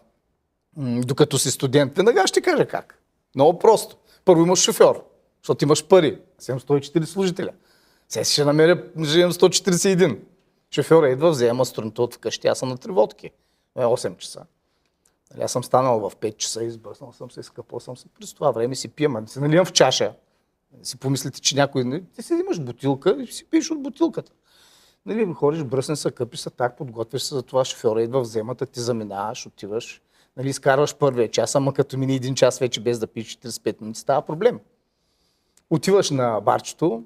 докато 1.05 1.39
си 1.39 1.51
студент? 1.51 1.97
Веднага 1.97 2.27
ще 2.27 2.41
кажа 2.41 2.67
как. 2.67 3.03
Много 3.35 3.59
просто. 3.59 3.97
Първо 4.25 4.43
имаш 4.43 4.59
шофьор, 4.59 5.05
защото 5.43 5.65
имаш 5.65 5.87
пари. 5.87 6.19
Аз 6.39 6.49
имам 6.49 6.61
140 6.61 7.05
служителя. 7.05 7.51
Сега 8.09 8.25
ще 8.25 8.45
намеря, 8.45 8.83
имам 8.97 9.33
141. 9.33 10.19
Шофьора 10.71 11.09
идва, 11.09 11.31
взема 11.31 11.65
струната 11.65 12.03
от 12.03 12.15
вкъщи, 12.15 12.49
аз 12.49 12.59
съм 12.59 12.69
на 12.69 12.79
три 12.79 12.93
водки. 12.93 13.31
Е 13.79 13.85
8 13.85 14.17
часа. 14.17 14.45
Нали, 15.35 15.43
аз 15.43 15.53
съм 15.53 15.65
станал 15.65 16.11
в 16.11 16.17
5 16.17 16.37
часа, 16.37 16.65
избръснал 16.65 17.13
съм 17.13 17.31
се, 17.31 17.41
изкъпал 17.41 17.81
съм 17.81 17.97
се. 17.97 18.09
През 18.09 18.35
това 18.35 18.51
време 18.51 18.75
си 18.75 18.89
пия, 18.89 19.09
ма 19.09 19.23
да 19.23 19.29
се 19.29 19.41
наливам 19.41 19.67
в 19.67 19.73
чаша. 19.73 20.15
Си 20.83 20.97
помислите, 20.97 21.41
че 21.41 21.57
някой... 21.57 21.85
нали, 21.85 22.05
Ти 22.15 22.23
си 22.23 22.35
имаш 22.35 22.61
бутилка 22.61 23.17
и 23.23 23.27
си 23.27 23.45
пиеш 23.45 23.71
от 23.71 23.83
бутилката. 23.83 24.33
Нали, 25.07 25.33
ходиш, 25.35 25.65
бръсне 25.65 25.97
се, 25.97 26.11
къпи 26.11 26.37
се, 26.37 26.51
так, 26.51 26.77
подготвяш 26.77 27.23
се 27.23 27.35
за 27.35 27.43
това, 27.43 27.65
шофьора 27.65 28.03
идва, 28.03 28.21
вземата, 28.21 28.67
ти 28.67 28.81
заминаваш, 28.81 29.47
отиваш, 29.47 30.03
нали, 30.37 30.49
изкарваш 30.49 30.97
първия 30.97 31.31
час, 31.31 31.55
ама 31.55 31.75
като 31.75 31.99
мине 31.99 32.15
един 32.15 32.35
час 32.35 32.59
вече 32.59 32.81
без 32.81 32.99
да 32.99 33.07
пиеш 33.07 33.37
45 33.39 33.81
минути, 33.81 34.01
става 34.01 34.23
проблем. 34.23 34.61
Отиваш 35.71 36.11
на 36.11 36.41
барчето, 36.41 37.05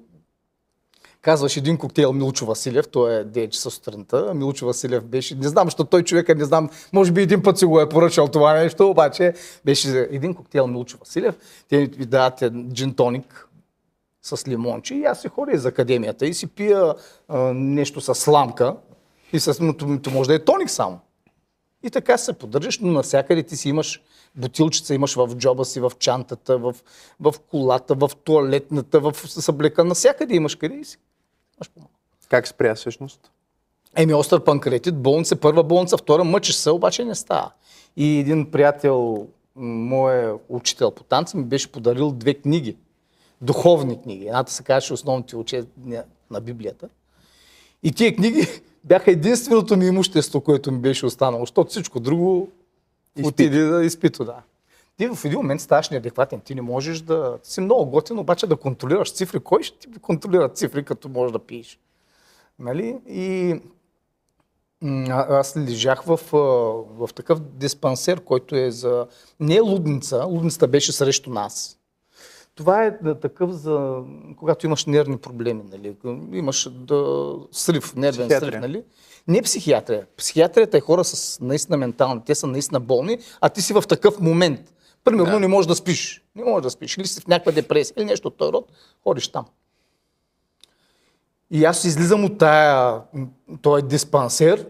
казваш 1.23 1.57
един 1.57 1.77
коктейл 1.77 2.13
Милчо 2.13 2.45
Василев, 2.45 2.87
той 2.87 3.19
е 3.19 3.25
9 3.25 3.49
часа 3.49 3.71
сутринта. 3.71 4.33
Милчо 4.33 4.65
Василев 4.65 5.03
беше, 5.03 5.35
не 5.35 5.47
знам, 5.47 5.69
що 5.69 5.83
той 5.83 6.03
човека, 6.03 6.35
не 6.35 6.45
знам, 6.45 6.69
може 6.93 7.11
би 7.11 7.21
един 7.21 7.43
път 7.43 7.59
си 7.59 7.65
го 7.65 7.79
е 7.79 7.89
поръчал 7.89 8.27
това 8.27 8.53
нещо, 8.53 8.89
обаче 8.89 9.33
беше 9.65 10.07
един 10.11 10.33
коктейл 10.33 10.67
Милчо 10.67 10.97
Василев. 10.97 11.35
Те 11.69 11.77
ми 11.97 12.05
дават 12.05 12.43
джин 12.73 12.93
тоник 12.93 13.47
с 14.21 14.47
лимонче 14.47 14.95
и 14.95 15.03
аз 15.03 15.21
си 15.21 15.27
ходя 15.27 15.51
из 15.51 15.65
академията 15.65 16.25
и 16.25 16.33
си 16.33 16.47
пия 16.47 16.93
а, 17.27 17.39
нещо 17.53 18.01
с 18.01 18.15
сламка 18.15 18.75
и 19.33 19.39
с, 19.39 19.73
може 20.11 20.27
да 20.27 20.35
е 20.35 20.39
тоник 20.39 20.69
само. 20.69 20.99
И 21.83 21.89
така 21.89 22.17
се 22.17 22.33
поддържаш, 22.33 22.79
но 22.79 22.91
навсякъде 22.91 23.43
ти 23.43 23.57
си 23.57 23.69
имаш 23.69 24.01
бутилчица, 24.35 24.93
имаш 24.93 25.15
в 25.15 25.35
джоба 25.35 25.65
си, 25.65 25.79
в 25.79 25.91
чантата, 25.99 26.57
в, 26.57 26.75
в 27.19 27.33
колата, 27.51 27.95
в 27.95 28.11
туалетната, 28.23 28.99
в 28.99 29.13
съблека, 29.27 29.83
навсякъде 29.83 30.35
имаш 30.35 30.55
къде 30.55 30.75
и 30.75 30.85
си. 30.85 30.97
Как 32.29 32.47
спря 32.47 32.75
всъщност? 32.75 33.31
Еми, 33.95 34.13
остър 34.13 34.43
панкретит, 34.43 34.97
болница, 34.97 35.35
първа 35.35 35.63
болница, 35.63 35.97
втора, 35.97 36.23
мъчиш 36.23 36.55
се, 36.55 36.71
обаче 36.71 37.05
не 37.05 37.15
става. 37.15 37.51
И 37.97 38.19
един 38.19 38.51
приятел, 38.51 39.27
м, 39.55 39.65
мой 39.65 40.33
учител 40.49 40.91
по 40.91 41.03
танци, 41.03 41.37
ми 41.37 41.43
беше 41.43 41.71
подарил 41.71 42.11
две 42.11 42.33
книги. 42.33 42.77
Духовни 43.41 44.01
книги. 44.01 44.25
Едната 44.27 44.51
се 44.51 44.63
казваше 44.63 44.93
основните 44.93 45.37
учения 45.37 46.03
на 46.31 46.41
Библията. 46.41 46.89
И 47.83 47.91
тия 47.91 48.15
книги 48.15 48.47
бяха 48.83 49.11
единственото 49.11 49.77
ми 49.77 49.85
имущество, 49.85 50.41
което 50.41 50.71
ми 50.71 50.79
беше 50.79 51.05
останало, 51.05 51.41
защото 51.43 51.69
всичко 51.69 51.99
друго 51.99 52.49
отиде 53.23 53.63
да 53.63 53.85
изпито, 53.85 54.25
да. 54.25 54.41
Ти 54.97 55.07
в 55.07 55.25
един 55.25 55.37
момент 55.37 55.61
ставаш 55.61 55.89
неадекватен. 55.89 56.39
Ти 56.39 56.55
не 56.55 56.61
можеш 56.61 56.99
да... 56.99 57.37
Ти 57.37 57.51
си 57.51 57.61
много 57.61 57.85
готин, 57.91 58.19
обаче 58.19 58.47
да 58.47 58.55
контролираш 58.55 59.13
цифри. 59.13 59.39
Кой 59.39 59.63
ще 59.63 59.79
ти 59.79 59.99
контролира 59.99 60.49
цифри, 60.49 60.85
като 60.85 61.09
можеш 61.09 61.31
да 61.31 61.39
пиеш? 61.39 61.79
Нали? 62.59 62.97
И 63.07 63.55
а- 65.09 65.37
аз 65.39 65.57
лежах 65.57 66.03
в, 66.03 66.19
в 66.97 67.09
такъв 67.15 67.39
диспансер, 67.39 68.21
който 68.23 68.55
е 68.55 68.71
за... 68.71 69.07
Не 69.39 69.55
е 69.55 69.59
лудница, 69.59 70.25
лудницата 70.25 70.67
беше 70.67 70.91
срещу 70.91 71.29
нас. 71.29 71.79
Това 72.55 72.85
е 72.85 72.97
такъв 73.21 73.51
за... 73.51 74.03
Когато 74.37 74.65
имаш 74.65 74.85
нервни 74.85 75.17
проблеми, 75.17 75.63
нали? 75.71 75.95
Имаш 76.33 76.69
да, 76.71 77.33
срив, 77.51 77.95
нервен 77.95 78.27
Психиатрия. 78.27 78.51
срив, 78.51 78.61
нали? 78.61 78.83
Не 79.27 79.41
психиатрия. 79.41 80.05
Психиатрията 80.17 80.77
е 80.77 80.81
хора 80.81 81.03
с 81.03 81.39
наистина 81.39 81.77
ментални, 81.77 82.21
те 82.25 82.35
са 82.35 82.47
наистина 82.47 82.79
болни, 82.79 83.17
а 83.41 83.49
ти 83.49 83.61
си 83.61 83.73
в 83.73 83.83
такъв 83.89 84.19
момент. 84.19 84.73
Примерно 85.03 85.31
Да. 85.31 85.39
не 85.39 85.47
можеш 85.47 85.67
да 85.67 85.75
спиш. 85.75 86.23
Не 86.35 86.43
можеш 86.43 86.63
да 86.63 86.69
спиш. 86.69 86.97
Или 86.97 87.07
си 87.07 87.21
в 87.21 87.27
някаква 87.27 87.51
депресия, 87.51 87.93
или 87.97 88.05
нещо 88.05 88.27
от 88.27 88.37
този 88.37 88.53
род, 88.53 88.71
ходиш 89.03 89.27
там. 89.27 89.45
И 91.51 91.65
аз 91.65 91.85
излизам 91.85 92.25
от 92.25 92.37
тая, 92.37 93.01
този 93.61 93.83
диспансер 93.83 94.69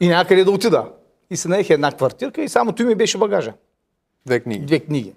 и 0.00 0.08
някъде 0.08 0.44
да 0.44 0.50
отида. 0.50 0.92
И 1.30 1.36
се 1.36 1.48
наех 1.48 1.70
една 1.70 1.92
квартирка 1.92 2.42
и 2.42 2.48
само 2.48 2.72
той 2.72 2.86
ми 2.86 2.94
беше 2.94 3.18
багажа. 3.18 3.54
Две 4.26 4.40
книги. 4.40 4.66
Две 4.66 4.80
книги. 4.80 5.14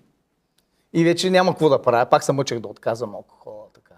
И 0.94 1.04
вече 1.04 1.30
няма 1.30 1.52
какво 1.52 1.70
да 1.70 1.82
правя. 1.82 2.06
Пак 2.06 2.24
се 2.24 2.32
мъчех 2.32 2.60
да 2.60 2.68
отказвам 2.68 3.16
алкохола. 3.16 3.66
Така. 3.74 3.96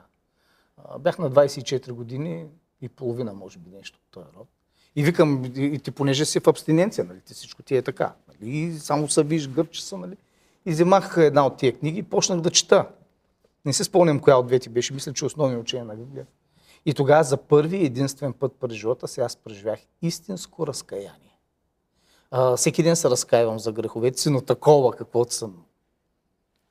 Бях 1.00 1.20
на 1.20 1.32
24 1.32 1.92
години 1.92 2.46
и 2.82 2.90
половина, 2.90 3.34
може 3.34 3.60
би, 3.60 3.70
нещо 3.70 4.00
от 4.00 4.12
този 4.12 4.38
род. 4.40 4.48
И 4.96 5.04
викам, 5.04 5.52
и 5.56 5.80
ти 5.80 5.92
понеже 5.92 6.26
си 6.26 6.40
в 6.40 6.48
абстиненция, 6.48 7.06
нали, 7.06 7.22
ти 7.22 7.34
всичко 7.34 7.64
ти 7.64 7.76
е 7.76 7.82
така. 7.82 8.14
Нали, 8.42 8.58
и 8.58 8.74
само 8.74 9.10
се 9.10 9.24
виж, 9.24 9.50
гърче 9.50 9.86
са, 9.86 9.98
нали. 9.98 10.18
И 10.66 10.72
вземах 10.72 11.16
една 11.18 11.46
от 11.46 11.58
тия 11.58 11.78
книги 11.78 12.00
и 12.00 12.04
почнах 12.04 12.42
да 12.42 12.52
чета. 12.52 12.88
Не 13.66 13.74
се 13.74 13.84
спомням 13.84 14.20
коя 14.20 14.38
от 14.38 14.48
двете 14.48 14.70
беше, 14.70 14.94
мисля, 14.94 15.14
че 15.14 15.26
основни 15.26 15.58
учения 15.58 15.86
на 15.86 15.96
Библия. 15.96 16.26
И 16.86 16.94
тогава 16.94 17.24
за 17.24 17.38
първи 17.38 17.78
и 17.78 17.86
единствен 17.86 18.34
път 18.34 18.54
през 18.60 18.74
живота 18.74 19.08
си 19.08 19.22
аз 19.22 19.36
преживях 19.36 19.80
истинско 20.02 20.68
разкаяние. 20.68 21.38
А, 22.32 22.56
всеки 22.56 22.84
ден 22.84 22.96
се 22.96 23.10
разкаивам 23.10 23.60
за 23.60 23.72
греховете 23.72 24.22
си, 24.22 24.30
но 24.30 24.42
такова, 24.42 24.92
каквото 24.92 25.34
съм 25.34 25.56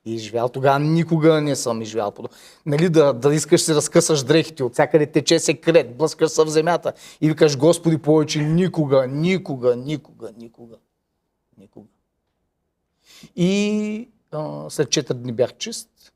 изживял. 0.05 0.49
Тогава 0.49 0.79
никога 0.79 1.41
не 1.41 1.55
съм 1.55 1.81
изживял. 1.81 2.13
Нали, 2.65 2.89
да, 2.89 3.13
да 3.13 3.35
искаш 3.35 3.61
си 3.61 3.75
разкъсаш 3.75 4.23
дрехите, 4.23 4.63
от 4.63 4.73
всякъде 4.73 5.05
тече 5.05 5.39
секрет, 5.39 5.97
блъскаш 5.97 6.31
се 6.31 6.43
в 6.43 6.49
земята 6.49 6.93
и 7.21 7.29
викаш, 7.29 7.57
Господи, 7.57 7.97
повече 7.97 8.41
никога, 8.41 9.07
никога, 9.07 9.75
никога, 9.75 10.31
никога, 10.37 10.75
никога. 11.57 11.87
И 13.35 14.09
а, 14.31 14.69
след 14.69 14.87
4 14.87 15.13
дни 15.13 15.31
бях 15.31 15.57
чист 15.57 16.13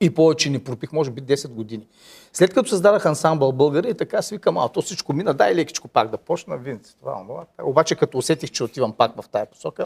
и 0.00 0.14
повече 0.14 0.50
не 0.50 0.64
пропих, 0.64 0.92
може 0.92 1.10
би 1.10 1.22
10 1.22 1.48
години. 1.48 1.86
След 2.32 2.54
като 2.54 2.68
създадах 2.68 3.06
ансамбъл 3.06 3.52
българи, 3.52 3.90
и 3.90 3.94
така 3.94 4.22
си 4.22 4.34
викам, 4.34 4.58
а 4.58 4.68
то 4.68 4.82
всичко 4.82 5.12
мина, 5.12 5.34
дай 5.34 5.54
лекичко 5.54 5.88
пак 5.88 6.10
да 6.10 6.18
почна, 6.18 6.58
винци, 6.58 6.96
това, 7.00 7.24
това. 7.26 7.46
Обаче 7.62 7.96
като 7.96 8.18
усетих, 8.18 8.50
че 8.50 8.64
отивам 8.64 8.92
пак 8.92 9.22
в 9.22 9.28
тая 9.28 9.46
посока, 9.46 9.84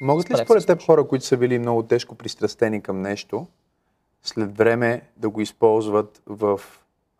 Могат 0.00 0.30
ли 0.30 0.36
според 0.44 0.66
теб 0.66 0.82
хора, 0.82 1.08
които 1.08 1.24
са 1.24 1.36
били 1.36 1.58
много 1.58 1.82
тежко 1.82 2.14
пристрастени 2.14 2.82
към 2.82 3.02
нещо, 3.02 3.46
след 4.22 4.56
време 4.56 5.02
да 5.16 5.28
го 5.28 5.40
използват 5.40 6.22
в 6.26 6.60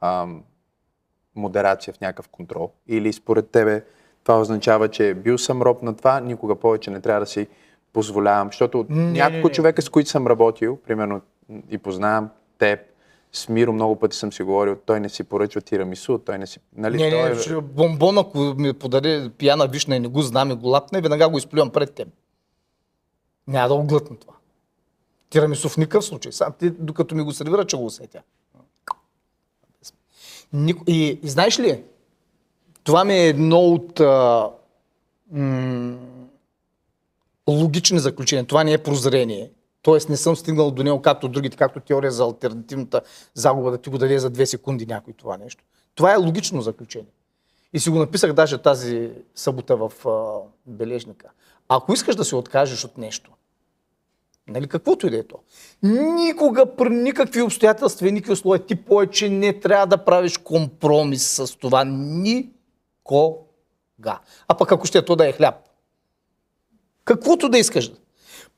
ам, 0.01 0.44
модерация, 1.35 1.94
в 1.94 2.01
някакъв 2.01 2.29
контрол? 2.29 2.73
Или 2.87 3.12
според 3.12 3.51
тебе 3.51 3.85
това 4.24 4.40
означава, 4.40 4.88
че 4.88 5.14
бил 5.14 5.38
съм 5.38 5.62
роб 5.62 5.83
на 5.83 5.96
това, 5.96 6.20
никога 6.20 6.56
повече 6.56 6.90
не 6.90 7.00
трябва 7.00 7.20
да 7.20 7.26
си 7.26 7.46
позволявам? 7.92 8.48
Защото 8.48 8.87
Не, 8.88 9.12
няколко 9.12 9.50
човека, 9.50 9.83
с 9.83 9.88
които 9.88 10.11
съм 10.11 10.26
работил, 10.26 10.76
примерно 10.76 11.20
и 11.70 11.78
познавам 11.78 12.28
теб, 12.59 12.80
с 13.33 13.48
Миро 13.48 13.72
много 13.72 13.96
пъти 13.96 14.16
съм 14.16 14.33
си 14.33 14.42
говорил, 14.42 14.76
той 14.76 15.00
не 15.00 15.09
си 15.09 15.24
поръчва 15.24 15.61
тирамису, 15.61 16.18
той 16.18 16.38
не 16.38 16.46
си... 16.46 16.59
Нали, 16.76 16.96
Не, 16.96 17.11
той 17.11 17.22
не, 17.22 17.30
е- 17.30 17.35
ще- 17.35 17.61
бомбон, 17.61 18.18
ако 18.18 18.38
ми 18.38 18.72
подаде 18.72 19.30
пияна 19.38 19.66
вишна 19.66 19.96
и 19.96 20.00
не 20.00 20.09
го 20.09 20.22
знам 20.22 20.50
и 20.50 20.54
го 20.54 20.68
лапне, 20.68 21.00
веднага 21.00 21.28
го 21.28 21.38
изплювам 21.38 21.70
пред 21.70 21.94
теб. 21.94 22.09
Няма 23.46 23.68
да 23.68 23.74
го 23.74 23.85
глътна 23.85 24.16
това. 24.16 24.35
Тирамису 25.30 25.68
в 25.68 25.76
никакъв 25.76 26.04
случай. 26.04 26.33
Сам 26.33 26.52
ти, 26.59 26.70
докато 26.70 27.14
ми 27.14 27.22
го 27.22 27.33
сервира, 27.33 27.64
че 27.64 27.76
го 27.76 27.85
усетя. 27.85 28.22
И, 30.88 31.18
и 31.22 31.28
знаеш 31.28 31.59
ли, 31.61 31.83
това 32.84 33.04
ми 33.04 33.14
е 33.14 33.28
едно 33.28 33.60
от 33.60 34.00
а, 34.00 34.50
м- 35.32 35.98
логични 37.48 37.98
заключения. 37.98 38.46
Това 38.46 38.64
не 38.64 38.72
е 38.72 38.78
прозрение. 38.78 39.50
Тоест 39.82 40.08
не 40.08 40.16
съм 40.16 40.36
стигнал 40.36 40.70
до 40.70 40.82
него, 40.82 41.02
както 41.02 41.28
другите, 41.28 41.56
както 41.56 41.80
теория 41.80 42.10
за 42.10 42.24
альтернативната 42.24 43.00
загуба, 43.34 43.70
да 43.70 43.78
ти 43.78 43.90
го 43.90 43.98
даде 43.98 44.18
за 44.18 44.30
две 44.30 44.46
секунди 44.46 44.86
някой 44.86 45.12
това 45.12 45.36
нещо. 45.36 45.64
Това 45.94 46.12
е 46.12 46.16
логично 46.16 46.62
заключение. 46.62 47.10
И 47.72 47.80
си 47.80 47.90
го 47.90 47.98
написах 47.98 48.32
даже 48.32 48.58
тази 48.58 49.10
събота 49.34 49.76
в 49.76 50.08
а, 50.08 50.38
бележника. 50.66 51.30
Ако 51.68 51.92
искаш 51.92 52.16
да 52.16 52.24
се 52.24 52.36
откажеш 52.36 52.84
от 52.84 52.98
нещо, 52.98 53.30
нали, 54.48 54.68
каквото 54.68 55.06
и 55.06 55.10
да 55.10 55.18
е 55.18 55.22
то, 55.22 55.36
никога 55.82 56.76
при 56.76 56.90
никакви 56.90 57.42
обстоятелства 57.42 58.08
и 58.08 58.12
никакви 58.12 58.32
условия 58.32 58.66
ти 58.66 58.74
повече 58.74 59.28
не 59.28 59.60
трябва 59.60 59.86
да 59.86 60.04
правиш 60.04 60.38
компромис 60.38 61.26
с 61.26 61.56
това. 61.56 61.84
Никога. 63.11 64.18
А 64.49 64.55
пък 64.55 64.73
ако 64.73 64.87
ще 64.87 65.05
то 65.05 65.16
да 65.16 65.29
е 65.29 65.33
хляб. 65.33 65.55
Каквото 67.05 67.49
да 67.49 67.59
искаш. 67.59 67.92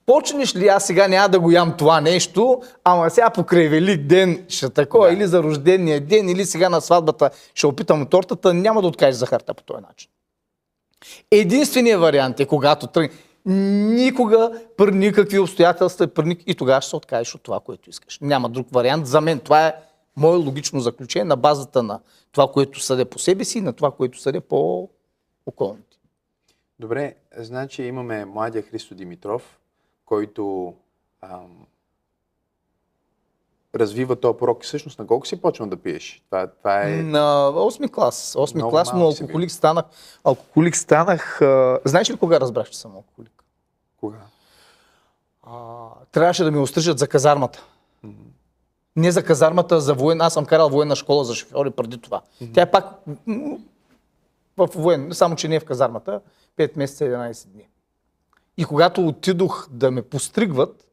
Почнеш 0.06 0.56
ли 0.56 0.68
аз 0.68 0.86
сега 0.86 1.08
няма 1.08 1.28
да 1.28 1.40
го 1.40 1.50
ям 1.50 1.76
това 1.76 2.00
нещо, 2.00 2.62
ама 2.84 3.10
сега 3.10 3.30
покрай 3.30 3.68
Велик 3.68 4.06
ден 4.06 4.44
ще 4.48 4.70
такова, 4.70 5.06
Да. 5.06 5.12
или 5.12 5.26
за 5.26 5.42
рождения 5.42 6.00
ден, 6.00 6.28
или 6.28 6.46
сега 6.46 6.68
на 6.68 6.80
сватбата 6.80 7.30
ще 7.54 7.66
опитам 7.66 8.06
тортата, 8.06 8.54
няма 8.54 8.82
да 8.82 8.88
откажеш 8.88 9.14
захарта 9.14 9.54
по 9.54 9.62
този 9.62 9.82
начин. 9.82 10.10
Единственият 11.30 12.00
вариант 12.00 12.40
е 12.40 12.46
когато 12.46 12.86
тръгне. 12.86 13.10
Никога, 13.46 14.50
при 14.76 14.92
никакви 14.92 15.38
обстоятелства, 15.38 16.06
при 16.06 16.24
ник... 16.24 16.42
и 16.46 16.54
тогава 16.54 16.80
ще 16.80 16.90
се 16.90 16.96
откажеш 16.96 17.34
от 17.34 17.42
това, 17.42 17.60
което 17.60 17.90
искаш. 17.90 18.18
Няма 18.20 18.48
друг 18.48 18.66
вариант. 18.72 19.06
За 19.06 19.20
мен 19.20 19.38
това 19.38 19.66
е 19.66 19.74
мое 20.16 20.36
логично 20.36 20.80
заключение 20.80 21.24
на 21.24 21.36
базата 21.36 21.82
на 21.82 22.00
това, 22.32 22.52
което 22.52 22.80
съдя 22.80 23.04
по 23.04 23.18
себе 23.18 23.44
си 23.44 23.58
и 23.58 23.60
на 23.60 23.72
това, 23.72 23.90
което 23.90 24.20
съдя 24.20 24.40
по 24.40 24.88
околните. 25.46 25.98
Добре, 26.78 27.14
значи 27.36 27.82
имаме 27.82 28.24
младия 28.24 28.62
Христо 28.62 28.94
Димитров, 28.94 29.58
който 30.04 30.74
ам, 31.20 31.66
развива 33.74 34.16
този 34.16 34.38
порок. 34.38 34.64
Всъщност 34.64 34.98
на 34.98 35.06
колко 35.06 35.26
си 35.26 35.40
почнал 35.40 35.68
да 35.68 35.76
пиеш? 35.76 36.22
Това, 36.26 36.46
това 36.46 36.82
е... 36.82 36.88
На 36.88 37.52
8 37.52 37.90
клас. 37.90 38.34
8 38.38 38.54
Много 38.54 38.70
клас, 38.70 38.92
но 38.92 39.04
алкохолик 39.04 39.50
станах. 39.50 39.84
Алкохолик 40.24 40.76
станах. 40.76 41.42
А... 41.42 41.78
Знаеш 41.84 42.10
ли 42.10 42.16
кога 42.16 42.40
разбрах, 42.40 42.70
че 42.70 42.78
съм 42.78 42.94
алкохолик? 42.94 43.44
Кога? 44.00 44.18
А, 45.42 45.88
трябваше 46.12 46.44
да 46.44 46.50
ми 46.50 46.58
острижат 46.58 46.98
за 46.98 47.08
казармата. 47.08 47.64
Не 48.96 49.12
за 49.12 49.22
казармата, 49.22 49.80
за 49.80 49.94
воен. 49.94 50.20
Аз 50.20 50.34
съм 50.34 50.44
карал 50.44 50.68
военна 50.68 50.96
школа 50.96 51.24
за 51.24 51.34
шофьори 51.34 51.70
преди 51.70 51.98
това. 51.98 52.22
Тя 52.54 52.62
е 52.62 52.70
пак 52.70 52.84
в 54.56 54.68
воен, 54.74 55.08
само 55.12 55.36
че 55.36 55.48
не 55.48 55.56
е 55.56 55.60
в 55.60 55.64
казармата, 55.64 56.20
5 56.58 56.76
месеца 56.76 57.04
и 57.04 57.08
11 57.08 57.48
дни. 57.48 57.68
И 58.56 58.64
когато 58.64 59.06
отидох 59.06 59.68
да 59.70 59.90
ме 59.90 60.02
постригват, 60.02 60.86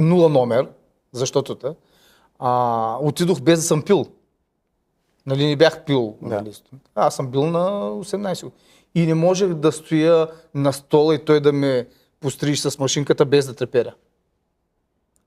нула 0.00 0.28
номер, 0.28 0.68
защото 1.12 1.54
та, 1.54 1.74
а, 2.38 2.98
отидох 3.00 3.40
без 3.40 3.58
да 3.58 3.64
съм 3.64 3.82
пил. 3.82 4.06
Нали, 5.26 5.46
не 5.46 5.56
бях 5.56 5.84
пил. 5.84 6.16
Да. 6.22 6.28
Нали. 6.28 6.52
Аз 6.94 7.16
съм 7.16 7.26
бил 7.30 7.46
на 7.46 7.68
18 7.90 8.42
години. 8.42 8.62
И 8.94 9.06
не 9.06 9.14
можех 9.14 9.54
да 9.54 9.72
стоя 9.72 10.28
на 10.54 10.72
стола 10.72 11.14
и 11.14 11.24
той 11.24 11.40
да 11.40 11.52
ме 11.52 11.88
постриж 12.20 12.60
с 12.60 12.78
машинката 12.78 13.24
без 13.24 13.46
да 13.46 13.54
треперя. 13.54 13.94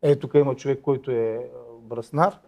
Е, 0.02 0.16
тук 0.16 0.34
има 0.34 0.56
човек, 0.56 0.82
който 0.82 1.12
е 1.12 1.50
браснар. 1.82 2.40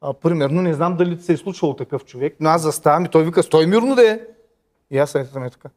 А, 0.00 0.12
примерно, 0.12 0.62
не 0.62 0.74
знам 0.74 0.96
дали 0.96 1.20
се 1.20 1.32
е 1.32 1.36
случвало 1.36 1.76
такъв 1.76 2.04
човек, 2.04 2.36
но 2.40 2.48
аз 2.48 2.62
заставам 2.62 3.04
и 3.04 3.08
той 3.08 3.24
вика, 3.24 3.42
стой 3.42 3.66
мирно 3.66 3.94
да 3.94 4.10
е. 4.10 4.20
И 4.90 4.98
аз 4.98 5.10
съм 5.10 5.44
е 5.44 5.50
така. 5.50 5.68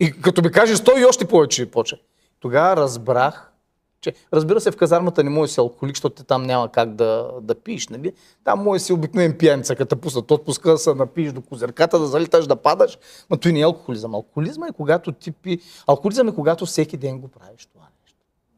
И 0.00 0.12
като 0.12 0.42
ми 0.42 0.50
каже 0.50 0.76
стой 0.76 1.00
и 1.00 1.04
още 1.04 1.28
повече 1.28 1.70
почва. 1.70 1.98
Тогава 2.40 2.76
разбрах, 2.76 3.52
че 4.00 4.14
разбира 4.32 4.60
се 4.60 4.70
в 4.70 4.76
казармата 4.76 5.24
не 5.24 5.30
може 5.30 5.48
да 5.48 5.52
си 5.52 5.60
алкохолик, 5.60 5.96
защото 5.96 6.14
ти 6.14 6.24
там 6.24 6.42
няма 6.42 6.72
как 6.72 6.94
да, 6.94 7.30
да 7.42 7.54
пиеш, 7.54 7.88
нали? 7.88 8.12
Там 8.44 8.62
може 8.62 8.78
да 8.78 8.84
си 8.84 8.92
обикновен 8.92 9.38
пияница, 9.38 9.76
като 9.76 9.96
те 9.96 10.00
пуснат 10.00 10.30
отпуска 10.30 10.70
да 10.70 10.78
се 10.78 10.94
напиеш 10.94 11.32
до 11.32 11.42
козирката, 11.42 11.98
да 11.98 12.06
залиташ, 12.06 12.46
да 12.46 12.56
падаш, 12.56 12.98
но 13.30 13.36
той 13.36 13.52
не 13.52 13.60
е 13.60 13.64
алкохолизъм. 13.64 14.14
Алкохолизъм 14.14 14.64
е 14.64 14.72
когато 14.72 15.12
ти 15.12 15.32
пи... 15.32 15.58
Алкохолизъм 15.86 16.28
е 16.28 16.34
когато 16.34 16.66
всеки 16.66 16.96
ден 16.96 17.18
го 17.20 17.28
правиш 17.28 17.66
това. 17.66 17.86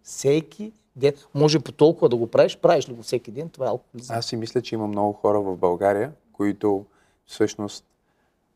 Всеки 0.03 0.73
ден. 0.97 1.13
Може 1.35 1.61
по 1.61 1.73
толкова 1.73 2.09
да 2.09 2.17
го 2.17 2.27
правиш, 2.27 2.57
правиш 2.57 2.89
ли 2.89 2.93
го 2.93 3.03
всеки 3.03 3.31
ден, 3.31 3.49
това 3.49 3.67
е 3.67 3.69
алкохолизъм. 3.69 4.17
Аз 4.19 4.27
си 4.27 4.37
мисля, 4.37 4.63
че 4.63 4.75
има 4.75 4.87
много 4.87 5.13
хора 5.13 5.41
в 5.41 5.57
България, 5.57 6.13
които 6.33 6.85
всъщност 7.27 7.85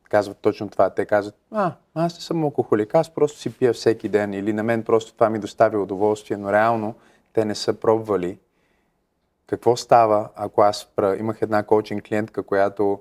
казват 0.09 0.39
точно 0.39 0.69
това. 0.69 0.91
Те 0.91 1.07
казват, 1.07 1.35
а, 1.51 1.73
аз 1.95 2.15
не 2.15 2.21
съм 2.21 2.45
алкохолик, 2.45 2.95
аз 2.95 3.11
просто 3.11 3.39
си 3.39 3.53
пия 3.53 3.73
всеки 3.73 4.09
ден 4.09 4.35
или 4.35 4.53
на 4.53 4.63
мен 4.63 4.83
просто 4.85 5.13
това 5.13 5.31
ми 5.31 5.39
доставя 5.39 5.83
удоволствие, 5.83 6.37
но 6.37 6.53
реално 6.53 6.95
те 7.33 7.45
не 7.45 7.55
са 7.55 7.73
пробвали. 7.73 8.39
Какво 9.47 9.77
става, 9.77 10.29
ако 10.35 10.63
аз 10.63 10.89
пра... 10.97 11.17
имах 11.17 11.43
една 11.43 11.63
коучинг 11.63 12.05
клиентка, 12.05 12.43
която 12.43 13.01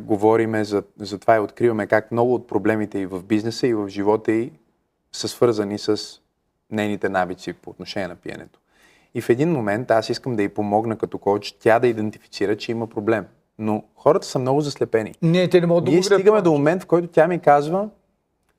говориме 0.00 0.64
за, 0.64 0.82
за 0.98 1.18
това 1.18 1.36
и 1.36 1.40
откриваме 1.40 1.86
как 1.86 2.12
много 2.12 2.34
от 2.34 2.46
проблемите 2.46 2.98
и 2.98 3.06
в 3.06 3.22
бизнеса, 3.22 3.66
и 3.66 3.74
в 3.74 3.88
живота 3.88 4.32
й 4.32 4.52
са 5.12 5.28
свързани 5.28 5.78
с 5.78 6.20
нейните 6.70 7.08
навици 7.08 7.52
по 7.52 7.70
отношение 7.70 8.08
на 8.08 8.16
пиенето. 8.16 8.58
И 9.14 9.20
в 9.20 9.30
един 9.30 9.52
момент 9.52 9.90
аз 9.90 10.08
искам 10.08 10.36
да 10.36 10.42
й 10.42 10.48
помогна 10.48 10.98
като 10.98 11.18
коуч, 11.18 11.52
тя 11.52 11.78
да 11.78 11.88
идентифицира, 11.88 12.56
че 12.56 12.72
има 12.72 12.86
проблем. 12.86 13.26
Но 13.58 13.84
хората 13.94 14.26
са 14.26 14.38
много 14.38 14.60
заслепени. 14.60 15.14
Не, 15.22 15.48
те 15.48 15.60
не 15.60 15.66
могат 15.66 15.84
да 15.84 15.90
Ние 15.90 16.02
стигаме 16.02 16.24
това. 16.24 16.40
до 16.40 16.52
момент, 16.52 16.82
в 16.82 16.86
който 16.86 17.08
тя 17.08 17.28
ми 17.28 17.38
казва, 17.38 17.88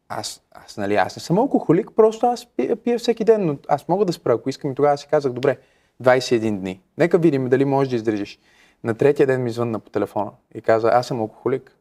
аз, 0.10 0.42
аз, 0.52 0.78
нали, 0.78 0.96
аз 0.96 1.16
не 1.16 1.20
съм 1.20 1.38
алкохолик, 1.38 1.90
просто 1.96 2.26
аз 2.26 2.46
пия, 2.46 2.76
пия 2.76 3.00
всеки 3.00 3.24
ден, 3.24 3.46
но 3.46 3.58
аз 3.68 3.88
мога 3.88 4.06
да 4.06 4.14
спра, 4.14 4.34
ако 4.34 4.50
искам. 4.50 4.72
И 4.72 4.76
тогава 4.76 4.98
си 4.98 5.08
казах, 5.08 5.34
добре, 5.34 5.58
21 6.04 6.60
дни. 6.60 6.82
Нека 6.98 7.18
видим 7.18 7.50
дали 7.50 7.66
можеш 7.66 7.90
да 7.90 7.96
издържиш. 7.96 8.40
На 8.84 8.94
третия 8.94 9.28
ден 9.28 9.44
ми 9.44 9.50
звънна 9.50 9.80
по 9.80 9.90
телефона 9.90 10.32
и 10.56 10.62
каза, 10.62 10.90
аз 10.94 11.08
съм 11.08 11.20
алкохолик. 11.20 11.78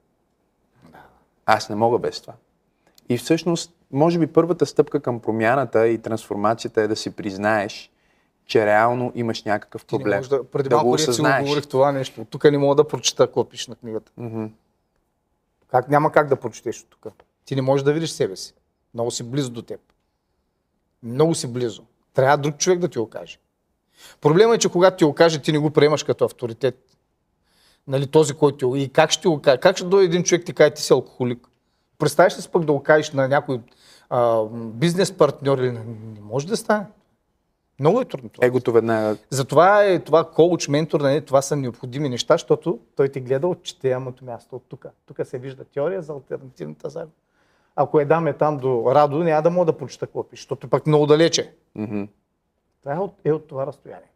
Аз 1.46 1.68
не 1.68 1.76
мога 1.76 1.98
без 1.98 2.20
това. 2.20 2.32
И 3.08 3.18
всъщност, 3.18 3.72
може 3.92 4.18
би 4.18 4.26
първата 4.26 4.66
стъпка 4.66 5.00
към 5.00 5.20
промяната 5.20 5.88
и 5.88 5.98
трансформацията 5.98 6.82
е 6.82 6.88
да 6.88 6.96
си 6.96 7.10
признаеш, 7.10 7.90
че 8.46 8.66
реално 8.66 9.12
имаш 9.14 9.42
някакъв 9.42 9.84
Ти 9.84 9.94
не 9.94 9.98
проблем. 9.98 10.18
можеш 10.18 10.28
да, 10.28 10.44
преди 10.44 10.68
да 10.68 10.76
малко 10.76 10.98
си 10.98 11.20
говорих 11.20 11.66
това 11.66 11.92
нещо. 11.92 12.26
Тук 12.30 12.44
не 12.44 12.58
мога 12.58 12.74
да 12.74 12.88
прочита 12.88 13.26
какво 13.26 13.44
пише 13.44 13.70
на 13.70 13.76
книгата. 13.76 14.12
Мгм. 14.16 14.44
Как, 15.68 15.88
няма 15.88 16.12
как 16.12 16.28
да 16.28 16.36
прочетеш 16.36 16.80
от 16.80 16.86
тук. 16.90 17.06
Ти 17.44 17.56
не 17.56 17.62
можеш 17.62 17.84
да 17.84 17.92
видиш 17.92 18.10
себе 18.10 18.36
си. 18.36 18.54
Много 18.94 19.10
си 19.10 19.22
близо 19.22 19.50
до 19.50 19.62
теб. 19.62 19.80
Много 21.02 21.34
си 21.34 21.52
близо. 21.52 21.82
Трябва 22.14 22.36
друг 22.36 22.56
човек 22.56 22.78
да 22.78 22.88
ти 22.88 22.98
го 22.98 23.10
каже. 23.10 23.38
Проблема 24.20 24.54
е, 24.54 24.58
че 24.58 24.68
когато 24.68 24.96
ти 24.96 25.04
го 25.04 25.14
каже, 25.14 25.42
ти 25.42 25.52
не 25.52 25.58
го 25.58 25.70
приемаш 25.70 26.02
като 26.02 26.24
авторитет. 26.24 26.78
Нали, 27.86 28.06
този, 28.06 28.34
който 28.34 28.58
ти 28.58 28.64
го... 28.64 28.76
И 28.76 28.88
как 28.88 29.10
ще 29.10 29.28
го 29.28 29.42
каже? 29.42 29.58
Как 29.58 29.76
ще 29.76 29.86
дойде 29.86 30.06
един 30.06 30.22
човек 30.22 30.44
ти 30.44 30.52
каже, 30.52 30.70
ти 30.70 30.82
си 30.82 30.92
алкохолик? 30.92 31.48
Представяш 31.98 32.38
ли 32.38 32.42
си 32.42 32.48
пък 32.48 32.64
да 32.64 32.72
го 32.72 32.82
кажеш 32.82 33.12
на 33.12 33.28
някой 33.28 33.60
а, 34.10 34.44
бизнес 34.52 35.12
партньор 35.12 35.58
или... 35.58 35.72
Не, 35.72 35.84
не 36.14 36.20
може 36.20 36.46
да 36.46 36.56
стане. 36.56 36.86
Много 37.80 38.00
е 38.00 38.04
трудно 38.04 38.28
това. 38.28 38.46
Егото 38.46 38.72
веднага 38.72 39.16
Затова 39.30 39.84
е 39.84 39.98
това 39.98 40.24
коуч, 40.24 40.68
ментор, 40.68 41.00
нали, 41.00 41.24
това 41.24 41.42
са 41.42 41.56
необходими 41.56 42.08
неща, 42.08 42.34
защото 42.34 42.78
той 42.96 43.08
ти 43.08 43.20
гледа 43.20 43.48
от 43.48 43.62
четеямото 43.62 44.24
място 44.24 44.56
от 44.56 44.62
тук. 44.68 44.86
Тук 45.06 45.20
се 45.24 45.38
вижда 45.38 45.64
теория 45.64 46.02
за 46.02 46.12
альтернативната 46.12 46.90
загуба. 46.90 47.12
Ако 47.76 48.00
я 48.00 48.06
даме 48.06 48.32
там 48.32 48.56
до 48.56 48.92
Радо, 48.94 49.18
няма 49.18 49.42
да 49.42 49.50
мога 49.50 49.64
да 49.72 49.78
прочита 49.78 50.06
какво 50.06 50.22
пише, 50.22 50.42
защото 50.42 50.68
пък 50.68 50.86
много 50.86 51.06
далече. 51.06 51.52
Мгм. 51.74 52.02
Това 52.82 52.94
е 52.94 52.98
от, 52.98 53.14
е 53.24 53.32
от 53.32 53.48
това 53.48 53.66
разстояние. 53.66 54.08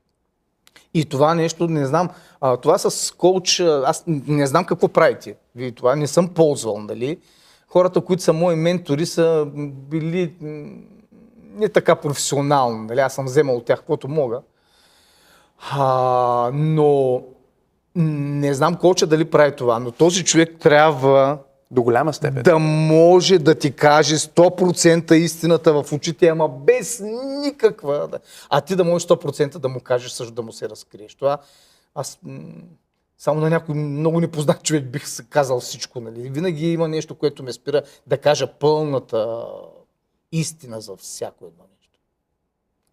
И 0.95 1.05
това 1.05 1.35
нещо, 1.35 1.67
не 1.67 1.87
знам, 1.87 2.09
а, 2.41 2.57
това 2.57 2.79
с 2.79 3.17
коуч, 3.17 3.61
аз 3.61 4.05
не 4.07 4.47
знам 4.47 4.65
какво 4.65 4.89
правите. 4.89 5.37
Вие 5.55 5.73
това 5.73 5.97
не 5.97 6.07
съм 6.07 6.29
ползвал, 6.35 6.79
нали? 6.79 7.19
Хората, 7.73 8.01
които 8.01 8.23
са 8.23 8.33
мои 8.33 8.57
ментори, 8.57 9.07
са 9.07 9.47
били 9.91 10.35
не 11.55 11.69
така 11.69 11.95
професионални, 11.95 12.87
нали? 12.87 13.01
Аз 13.01 13.15
съм 13.15 13.25
вземал 13.25 13.57
от 13.57 13.65
тях 13.65 13.79
каквото 13.79 14.09
мога. 14.09 14.41
А, 15.71 16.51
но 16.55 17.23
не 17.95 18.55
знам 18.55 18.75
коуча 18.75 19.07
дали 19.07 19.25
прави 19.25 19.57
това, 19.57 19.79
но 19.79 19.91
този 19.91 20.25
човек 20.25 20.57
трябва 20.61 21.39
До 21.71 21.83
голяма 21.83 22.13
степен. 22.13 22.43
да 22.43 22.59
може 22.59 23.39
да 23.39 23.55
ти 23.55 23.73
каже 23.73 24.17
100% 24.17 25.13
истината 25.13 25.83
в 25.83 25.93
очите, 25.93 26.29
ама 26.29 26.49
без 26.49 27.03
никаква. 27.45 28.09
А 28.51 28.61
ти 28.61 28.77
да 28.77 28.85
можеш 28.85 29.09
100% 29.09 29.59
да 29.59 29.69
му 29.69 29.81
кажеш 29.81 30.11
също 30.11 30.35
да 30.35 30.43
му 30.43 30.53
се 30.53 30.69
разкриеш. 30.69 31.15
Това 31.15 31.39
аз 31.95 32.19
само 33.21 33.41
на 33.41 33.51
някой 33.51 33.75
много 33.75 34.21
непознат 34.21 34.63
човек 34.63 34.85
бих 34.85 35.09
се 35.09 35.25
казал 35.25 35.61
всичко. 35.61 36.01
Нали? 36.01 36.31
Винаги 36.31 36.73
има 36.73 36.89
нещо, 36.89 37.15
което 37.15 37.43
ме 37.43 37.53
спира 37.53 37.83
да 38.07 38.19
кажа 38.19 38.47
пълната 38.47 39.47
истина 40.33 40.81
за 40.81 40.97
всяко 40.97 41.45
едно 41.45 41.65
нещо. 41.79 41.99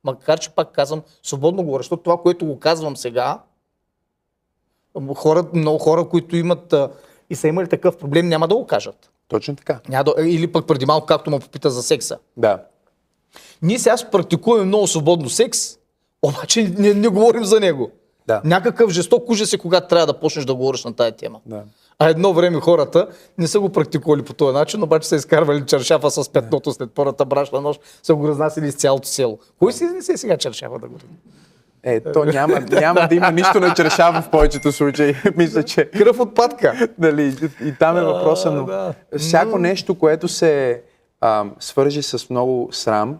Макар, 0.04 0.40
че 0.40 0.50
пак 0.50 0.72
казвам, 0.72 1.02
свободно 1.24 1.64
говоря, 1.64 1.84
защото 1.84 2.04
това, 2.04 2.18
което 2.18 2.46
го 2.46 2.60
казвам 2.60 2.98
сега, 2.98 3.42
хора, 5.16 5.46
много 5.54 5.78
хора, 5.80 6.10
които 6.10 6.36
имат 6.36 6.74
и 7.30 7.36
са 7.36 7.48
имали 7.48 7.70
такъв 7.70 7.98
проблем, 7.98 8.28
няма 8.28 8.48
да 8.48 8.56
го 8.56 8.68
кажат. 8.68 9.12
Точно 9.28 9.56
така. 9.56 9.80
Няма 9.90 10.04
да, 10.04 10.14
или 10.20 10.52
пък 10.52 10.68
преди 10.68 10.86
малко, 10.86 11.06
както 11.06 11.32
му 11.32 11.40
попита 11.40 11.70
за 11.70 11.84
секса. 11.84 12.20
Да. 12.38 12.64
Ние 13.62 13.80
сега 13.80 13.96
практикуваме 14.12 14.66
много 14.66 14.88
свободно 14.88 15.30
секс, 15.30 15.78
обаче 16.22 16.64
не, 16.78 16.94
не 16.94 17.08
говорим 17.08 17.44
за 17.44 17.60
него. 17.60 17.92
Да. 18.28 18.42
Някакъв 18.44 18.92
жесток 18.92 19.30
ужас 19.30 19.54
е, 19.54 19.58
когато 19.58 19.88
трябва 19.88 20.06
да 20.06 20.20
почнеш 20.20 20.46
да 20.46 20.56
говориш 20.56 20.84
на 20.84 20.94
тая 20.94 21.12
тема. 21.12 21.40
Да. 21.46 21.64
А 22.00 22.10
едно 22.10 22.34
време 22.34 22.60
хората 22.60 23.08
не 23.38 23.48
са 23.48 23.60
го 23.60 23.70
практикували 23.70 24.22
по 24.22 24.34
този 24.34 24.54
начин, 24.54 24.84
обаче 24.84 25.08
са 25.08 25.16
изкарвали 25.16 25.66
чершафа 25.66 26.12
с 26.12 26.30
петното 26.30 26.72
след 26.72 26.92
първата 26.92 27.26
брашна 27.26 27.62
нощ, 27.62 27.82
са 28.04 28.16
го 28.16 28.28
разнасили 28.28 28.68
из 28.68 28.76
цялото 28.76 29.08
село. 29.08 29.40
Кой 29.60 29.74
си 29.74 29.84
изнесе 29.84 30.18
сега 30.18 30.38
чершафа 30.38 30.80
да 30.80 30.88
го 30.88 30.96
Е, 31.84 32.00
то 32.00 32.26
няма, 32.26 32.60
няма 32.60 33.08
да 33.10 33.16
има 33.16 33.32
нищо 33.32 33.60
на 33.60 33.74
чершава 33.74 34.22
в 34.22 34.30
повечето 34.30 34.72
случаи. 34.72 35.16
Мисля, 35.36 35.64
че 35.64 35.90
Кръв 35.90 36.20
от 36.20 36.36
патка. 36.36 36.88
нали, 37.00 37.36
и 37.66 37.74
там 37.80 37.98
е 37.98 38.02
въпроса, 38.02 38.52
но 38.52 38.66
да. 38.66 38.94
всяко 39.18 39.58
нещо, 39.58 39.96
което 39.96 40.28
се 40.28 40.82
а, 41.22 41.46
свържи 41.60 42.02
с 42.02 42.30
много 42.30 42.70
срам 42.72 43.18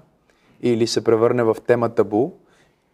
или 0.62 0.88
се 0.88 1.04
превърне 1.04 1.44
в 1.44 1.56
тема 1.68 1.90
табу, 1.90 2.32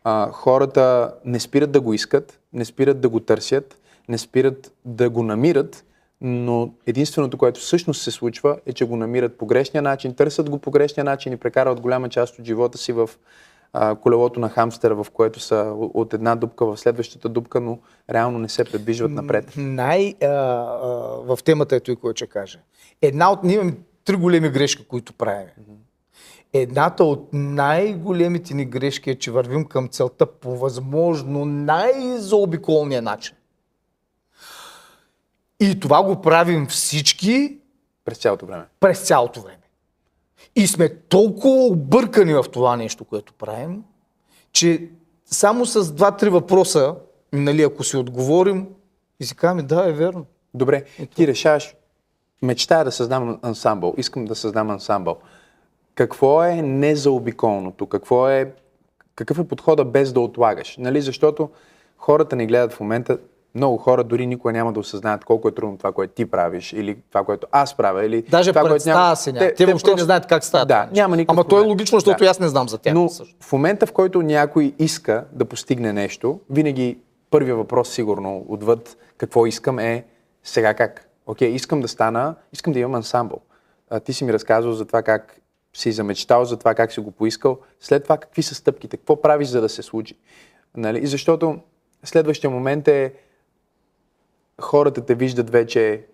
а, 0.03 0.31
хората 0.31 1.13
не 1.25 1.39
спират 1.39 1.71
да 1.71 1.81
го 1.81 1.93
искат, 1.93 2.39
не 2.53 2.65
спират 2.65 3.01
да 3.01 3.09
го 3.09 3.19
търсят, 3.19 3.79
не 4.09 4.17
спират 4.17 4.73
да 4.85 5.09
го 5.09 5.23
намират, 5.23 5.85
но 6.21 6.73
единственото, 6.87 7.37
което 7.37 7.59
всъщност 7.59 8.01
се 8.01 8.11
случва 8.11 8.57
е, 8.65 8.73
че 8.73 8.85
го 8.85 8.95
намират 8.95 9.37
по 9.37 9.45
грешния 9.45 9.81
начин, 9.81 10.15
търсят 10.15 10.49
го 10.49 10.59
по 10.59 10.71
грешния 10.71 11.03
начин 11.03 11.33
и 11.33 11.37
прекарват 11.37 11.81
голяма 11.81 12.09
част 12.09 12.39
от 12.39 12.45
живота 12.45 12.77
си 12.77 12.93
в 12.93 13.09
а, 13.73 13.95
колелото 13.95 14.39
на 14.39 14.49
хамстера, 14.49 15.03
в 15.03 15.11
което 15.13 15.39
са 15.39 15.73
от 15.77 16.13
една 16.13 16.35
дупка 16.35 16.65
в 16.65 16.77
следващата 16.77 17.29
дупка, 17.29 17.61
но 17.61 17.79
реално 18.09 18.39
не 18.39 18.49
се 18.49 18.63
предвижват 18.63 19.11
напред. 19.11 19.53
Най, 19.57 20.13
а, 20.21 20.25
а, 20.25 20.29
в 21.35 21.39
темата 21.45 21.75
е 21.75 21.79
той, 21.79 21.95
който 21.95 22.17
ще 22.17 22.27
каже. 22.27 22.59
Една 23.01 23.31
от... 23.31 23.43
Ние 23.43 23.55
имаме 23.55 23.73
три 24.05 24.15
големи 24.15 24.49
грешки, 24.49 24.87
които 24.87 25.13
правим. 25.13 25.47
Едната 26.53 27.03
от 27.03 27.29
най-големите 27.33 28.53
ни 28.53 28.65
грешки 28.65 29.09
е, 29.09 29.15
че 29.15 29.31
вървим 29.31 29.65
към 29.65 29.87
целта 29.87 30.25
по 30.25 30.57
възможно 30.57 31.45
най-заобиколния 31.45 33.01
начин. 33.01 33.35
И 35.59 35.79
това 35.79 36.03
го 36.03 36.21
правим 36.21 36.67
всички 36.67 37.57
През 38.05 38.17
цялото 38.17 38.45
време. 38.45 38.65
през 38.79 39.01
цялото 39.07 39.41
време. 39.41 39.57
И 40.55 40.67
сме 40.67 40.95
толкова 40.95 41.65
объркани 41.65 42.33
в 42.33 42.45
това 42.51 42.75
нещо, 42.75 43.05
което 43.05 43.33
правим, 43.33 43.83
че 44.51 44.89
само 45.25 45.65
с 45.65 45.93
два-три 45.93 46.29
въпроса, 46.29 46.95
нали, 47.33 47.63
ако 47.63 47.83
си 47.83 47.97
отговорим 47.97 48.67
и 49.19 49.25
си 49.25 49.35
кажем, 49.35 49.67
да, 49.67 49.89
е 49.89 49.91
верно. 49.91 50.25
Добре, 50.53 50.83
ти 51.15 51.27
решаваш, 51.27 51.75
мечтая 52.41 52.85
да 52.85 52.91
създам 52.91 53.39
ансамбъл, 53.41 53.93
искам 53.97 54.25
да 54.25 54.35
създам 54.35 54.69
ансамбъл. 54.69 55.17
Какво 55.95 56.43
е 56.43 56.55
незаобиколното? 56.55 57.85
Какво 57.85 58.29
е 58.29 58.51
какъв 59.15 59.39
е 59.39 59.47
подхода 59.47 59.85
без 59.85 60.13
да 60.13 60.19
отлагаш? 60.19 60.77
Нали? 60.77 61.01
Защото 61.01 61.49
хората 61.97 62.35
не 62.35 62.45
гледат 62.45 62.73
в 62.73 62.79
момента, 62.79 63.17
много 63.55 63.77
хора 63.77 64.03
дори 64.03 64.27
никога 64.27 64.53
няма 64.53 64.73
да 64.73 64.79
осъзнаят 64.79 65.25
колко 65.25 65.47
е 65.47 65.51
трудно 65.51 65.77
това, 65.77 65.91
което 65.91 66.13
ти 66.13 66.25
правиш, 66.25 66.73
или 66.73 66.97
това, 67.09 67.23
което 67.23 67.47
аз 67.51 67.77
правя, 67.77 68.05
или 68.05 68.21
Даже 68.21 68.51
това, 68.51 68.61
което 68.61 68.73
представа 68.73 69.15
си 69.15 69.31
няма. 69.31 69.51
Те, 69.57 69.65
въобще 69.65 69.95
не 69.95 70.01
знаят 70.01 70.27
как 70.27 70.43
става. 70.43 70.65
Да, 70.65 70.89
няма 70.91 71.17
никакъв 71.17 71.37
Ама 71.37 71.47
то 71.47 71.63
е 71.63 71.65
логично, 71.65 71.95
защото 71.95 72.23
Да. 72.23 72.29
аз 72.29 72.39
не 72.39 72.47
знам 72.47 72.69
за 72.69 72.77
тях. 72.77 72.93
Но 72.93 73.09
също. 73.09 73.35
в 73.39 73.53
момента, 73.53 73.85
в 73.85 73.91
който 73.91 74.21
някой 74.21 74.73
иска 74.79 75.25
да 75.31 75.45
постигне 75.45 75.93
нещо, 75.93 76.39
винаги 76.49 76.97
първият 77.31 77.57
въпрос, 77.57 77.89
сигурно, 77.89 78.45
отвъд 78.47 78.97
какво 79.17 79.45
искам 79.45 79.79
е 79.79 80.05
сега 80.43 80.73
как. 80.73 81.09
Окей, 81.27 81.49
искам 81.49 81.81
да 81.81 81.87
стана, 81.87 82.35
искам 82.53 82.73
да 82.73 82.79
имам 82.79 82.95
ансамбъл. 82.95 83.39
А, 83.89 83.99
ти 83.99 84.13
си 84.13 84.23
ми 84.23 84.33
разказвал 84.33 84.73
за 84.73 84.85
това 84.85 85.01
как 85.01 85.35
си 85.73 85.91
замечтал, 85.91 86.45
за 86.45 86.57
това 86.57 86.75
как 86.75 86.91
си 86.91 86.99
го 86.99 87.11
поискал. 87.11 87.59
След 87.79 88.03
това 88.03 88.17
какви 88.17 88.43
са 88.43 88.55
стъпките, 88.55 88.97
какво 88.97 89.21
правиш 89.21 89.47
за 89.47 89.61
да 89.61 89.69
се 89.69 89.81
случи. 89.81 90.17
Нали? 90.77 90.99
И 90.99 91.07
защото 91.07 91.59
следващия 92.03 92.49
момент 92.49 92.87
е 92.87 93.13
хората 94.61 95.05
те 95.05 95.15
виждат 95.15 95.49
вече 95.49 96.05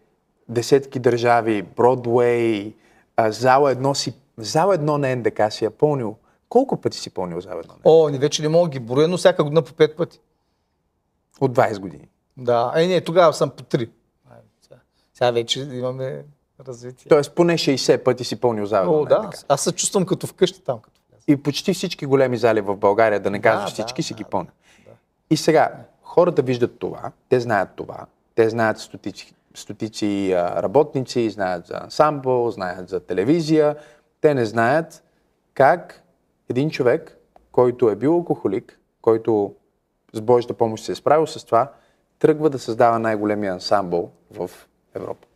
десетки 0.49 0.99
държави, 0.99 1.61
Бродвей, 1.61 2.73
зала 3.27 3.71
едно 3.71 3.95
си, 3.95 4.13
зала 4.37 4.73
едно 4.73 4.97
на 4.97 5.15
НДК 5.15 5.41
си 5.49 5.65
е 5.65 5.69
пълнил. 5.69 6.15
Колко 6.49 6.81
пъти 6.81 6.97
си 6.97 7.09
пълнил 7.09 7.41
зала 7.41 7.59
едно? 7.59 7.73
О, 7.83 8.09
не 8.09 8.17
вече 8.17 8.41
не 8.41 8.49
мога 8.49 8.69
ги 8.69 8.79
броя, 8.79 9.07
но 9.07 9.17
всяка 9.17 9.43
година 9.43 9.61
по 9.61 9.73
пет 9.73 9.97
пъти. 9.97 10.19
От 11.41 11.55
20 11.55 11.79
години. 11.79 12.07
Да, 12.37 12.73
е, 12.75 12.87
не, 12.87 13.01
тогава 13.01 13.33
съм 13.33 13.49
по 13.49 13.63
три. 13.63 13.89
Сега 15.13 15.31
вече 15.31 15.59
имаме 15.59 16.23
развитие. 16.67 17.09
Тоест 17.09 17.35
поне 17.35 17.53
60 17.53 18.03
пъти 18.03 18.23
си 18.23 18.39
пълнил 18.39 18.65
зала 18.65 18.97
О, 18.97 18.99
на 18.99 19.05
да, 19.05 19.21
НДК. 19.23 19.45
аз 19.47 19.61
се 19.61 19.71
чувствам 19.71 20.05
като 20.05 20.27
вкъщи 20.27 20.63
там. 20.63 20.79
Като. 20.79 20.99
И 21.27 21.37
почти 21.37 21.73
всички 21.73 22.05
големи 22.05 22.37
зали 22.37 22.61
в 22.61 22.75
България, 22.75 23.19
да 23.19 23.31
не 23.31 23.41
кажа 23.41 23.61
да, 23.61 23.67
всички, 23.67 24.03
си 24.03 24.13
да, 24.13 24.17
ги 24.17 24.23
пълня. 24.23 24.49
И 25.29 25.37
сега, 25.37 25.71
хората 26.03 26.41
виждат 26.41 26.79
това, 26.79 27.11
те 27.29 27.39
знаят 27.39 27.69
това, 27.75 28.05
те 28.35 28.49
знаят 28.49 28.77
стотици, 28.77 29.33
стотици 29.55 30.31
а, 30.31 30.63
работници, 30.63 31.29
знаят 31.29 31.67
за 31.67 31.79
ансамбъл, 31.83 32.51
знаят 32.51 32.89
за 32.89 32.99
телевизия, 32.99 33.75
те 34.21 34.33
не 34.33 34.45
знаят 34.45 35.03
как 35.53 36.03
един 36.49 36.69
човек, 36.69 37.17
който 37.51 37.89
е 37.89 37.95
бил 37.95 38.13
алкохолик, 38.13 38.79
който 39.01 39.53
с 40.13 40.21
Божията 40.21 40.53
помощ 40.53 40.85
се 40.85 40.91
е 40.91 40.95
справил 40.95 41.27
с 41.27 41.45
това, 41.45 41.71
тръгва 42.19 42.49
да 42.49 42.59
създава 42.59 42.99
най-големия 42.99 43.53
ансамбъл 43.53 44.11
в 44.31 44.51
Европа. 44.95 45.27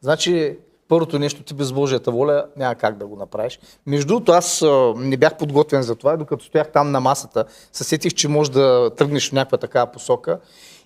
Значи, 0.00 0.58
първото 0.88 1.18
нещо, 1.18 1.42
ти 1.42 1.54
без 1.54 1.72
Божията 1.72 2.10
воля 2.10 2.46
няма 2.56 2.74
как 2.74 2.96
да 2.96 3.06
го 3.06 3.16
направиш. 3.16 3.60
Между 3.86 4.06
другото, 4.06 4.32
аз 4.32 4.62
а, 4.62 4.92
не 4.96 5.16
бях 5.16 5.36
подготвен 5.36 5.82
за 5.82 5.94
това, 5.94 6.16
докато 6.16 6.44
стоях 6.44 6.72
там 6.72 6.90
на 6.90 7.00
масата, 7.00 7.44
се 7.72 7.84
сетих, 7.84 8.14
че 8.14 8.28
може 8.28 8.50
да 8.50 8.90
тръгнеш 8.96 9.28
в 9.28 9.32
някаква 9.32 9.58
такава 9.58 9.86
посока. 9.86 10.40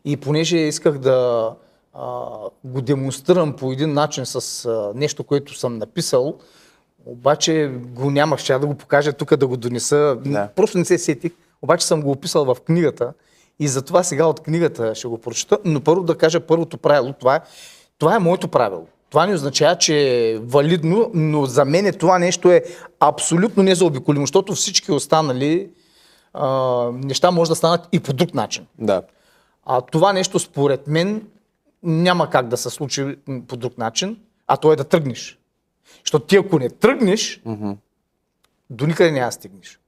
И 0.05 0.17
понеже 0.17 0.57
исках 0.57 0.99
да 0.99 1.51
а, 1.95 2.27
го 2.65 2.81
демонстрирам 2.81 3.57
по 3.57 3.73
един 3.73 3.93
начин 3.93 4.27
с 4.27 4.65
а, 4.65 4.93
нещо, 4.95 5.25
което 5.25 5.59
съм 5.59 5.79
написал, 5.79 6.35
обаче 7.07 7.71
го 7.77 8.11
нямах, 8.11 8.41
ще 8.41 8.59
да 8.59 8.67
го 8.67 8.75
покажа 8.75 9.13
тук, 9.13 9.37
да 9.37 9.47
го 9.47 9.57
донеса. 9.57 10.17
Да. 10.25 10.49
Просто 10.57 10.79
не 10.79 10.85
се 10.85 10.99
сетих, 10.99 11.33
обаче 11.63 11.87
съм 11.87 12.03
го 12.03 12.11
описал 12.11 12.45
в 12.45 12.57
книгата 12.67 13.13
и 13.59 13.69
затова 13.69 14.03
сега 14.03 14.27
от 14.27 14.41
книгата 14.41 14.95
ще 14.95 15.09
го 15.09 15.19
прочета. 15.19 15.59
Но 15.65 15.81
първо 15.81 16.03
да 16.03 16.19
кажа 16.19 16.41
първото 16.41 16.79
правило. 16.79 17.13
Това 17.13 17.37
е, 17.37 17.41
това 17.99 18.17
е 18.17 18.19
моето 18.19 18.49
правило. 18.49 18.87
Това 19.13 19.27
не 19.27 19.35
означава, 19.35 19.79
че 19.79 20.31
е 20.31 20.39
валидно, 20.39 21.11
но 21.15 21.47
за 21.47 21.65
мен 21.65 21.87
е 21.87 21.93
това 21.93 22.19
нещо 22.19 22.51
е 22.51 22.63
абсолютно 23.01 23.63
незаобиколимо, 23.63 24.27
защото 24.27 24.55
всички 24.55 24.93
останали 24.93 25.71
а, 26.35 26.49
неща 26.93 27.31
може 27.31 27.49
да 27.49 27.55
станат 27.55 27.89
и 27.93 28.01
по 28.01 28.13
друг 28.13 28.35
начин. 28.35 28.67
Да. 28.79 29.03
А 29.67 29.81
това 29.81 30.13
нещо 30.13 30.39
според 30.39 30.87
мен 30.87 31.27
няма 31.83 32.31
как 32.31 32.49
да 32.49 32.57
се 32.57 32.71
случи 32.71 33.17
по 33.49 33.57
друг 33.57 33.79
начин, 33.79 34.19
а 34.47 34.57
то 34.57 34.73
е 34.73 34.77
да 34.77 34.85
тръгнеш. 34.85 35.39
Защото 36.05 36.27
ти 36.27 36.37
ако 36.37 36.59
не 36.59 36.71
тръгнеш, 36.71 37.43
до 38.71 38.87
никъде 38.87 39.11
няма 39.11 39.33
стигнеш. 39.33 39.81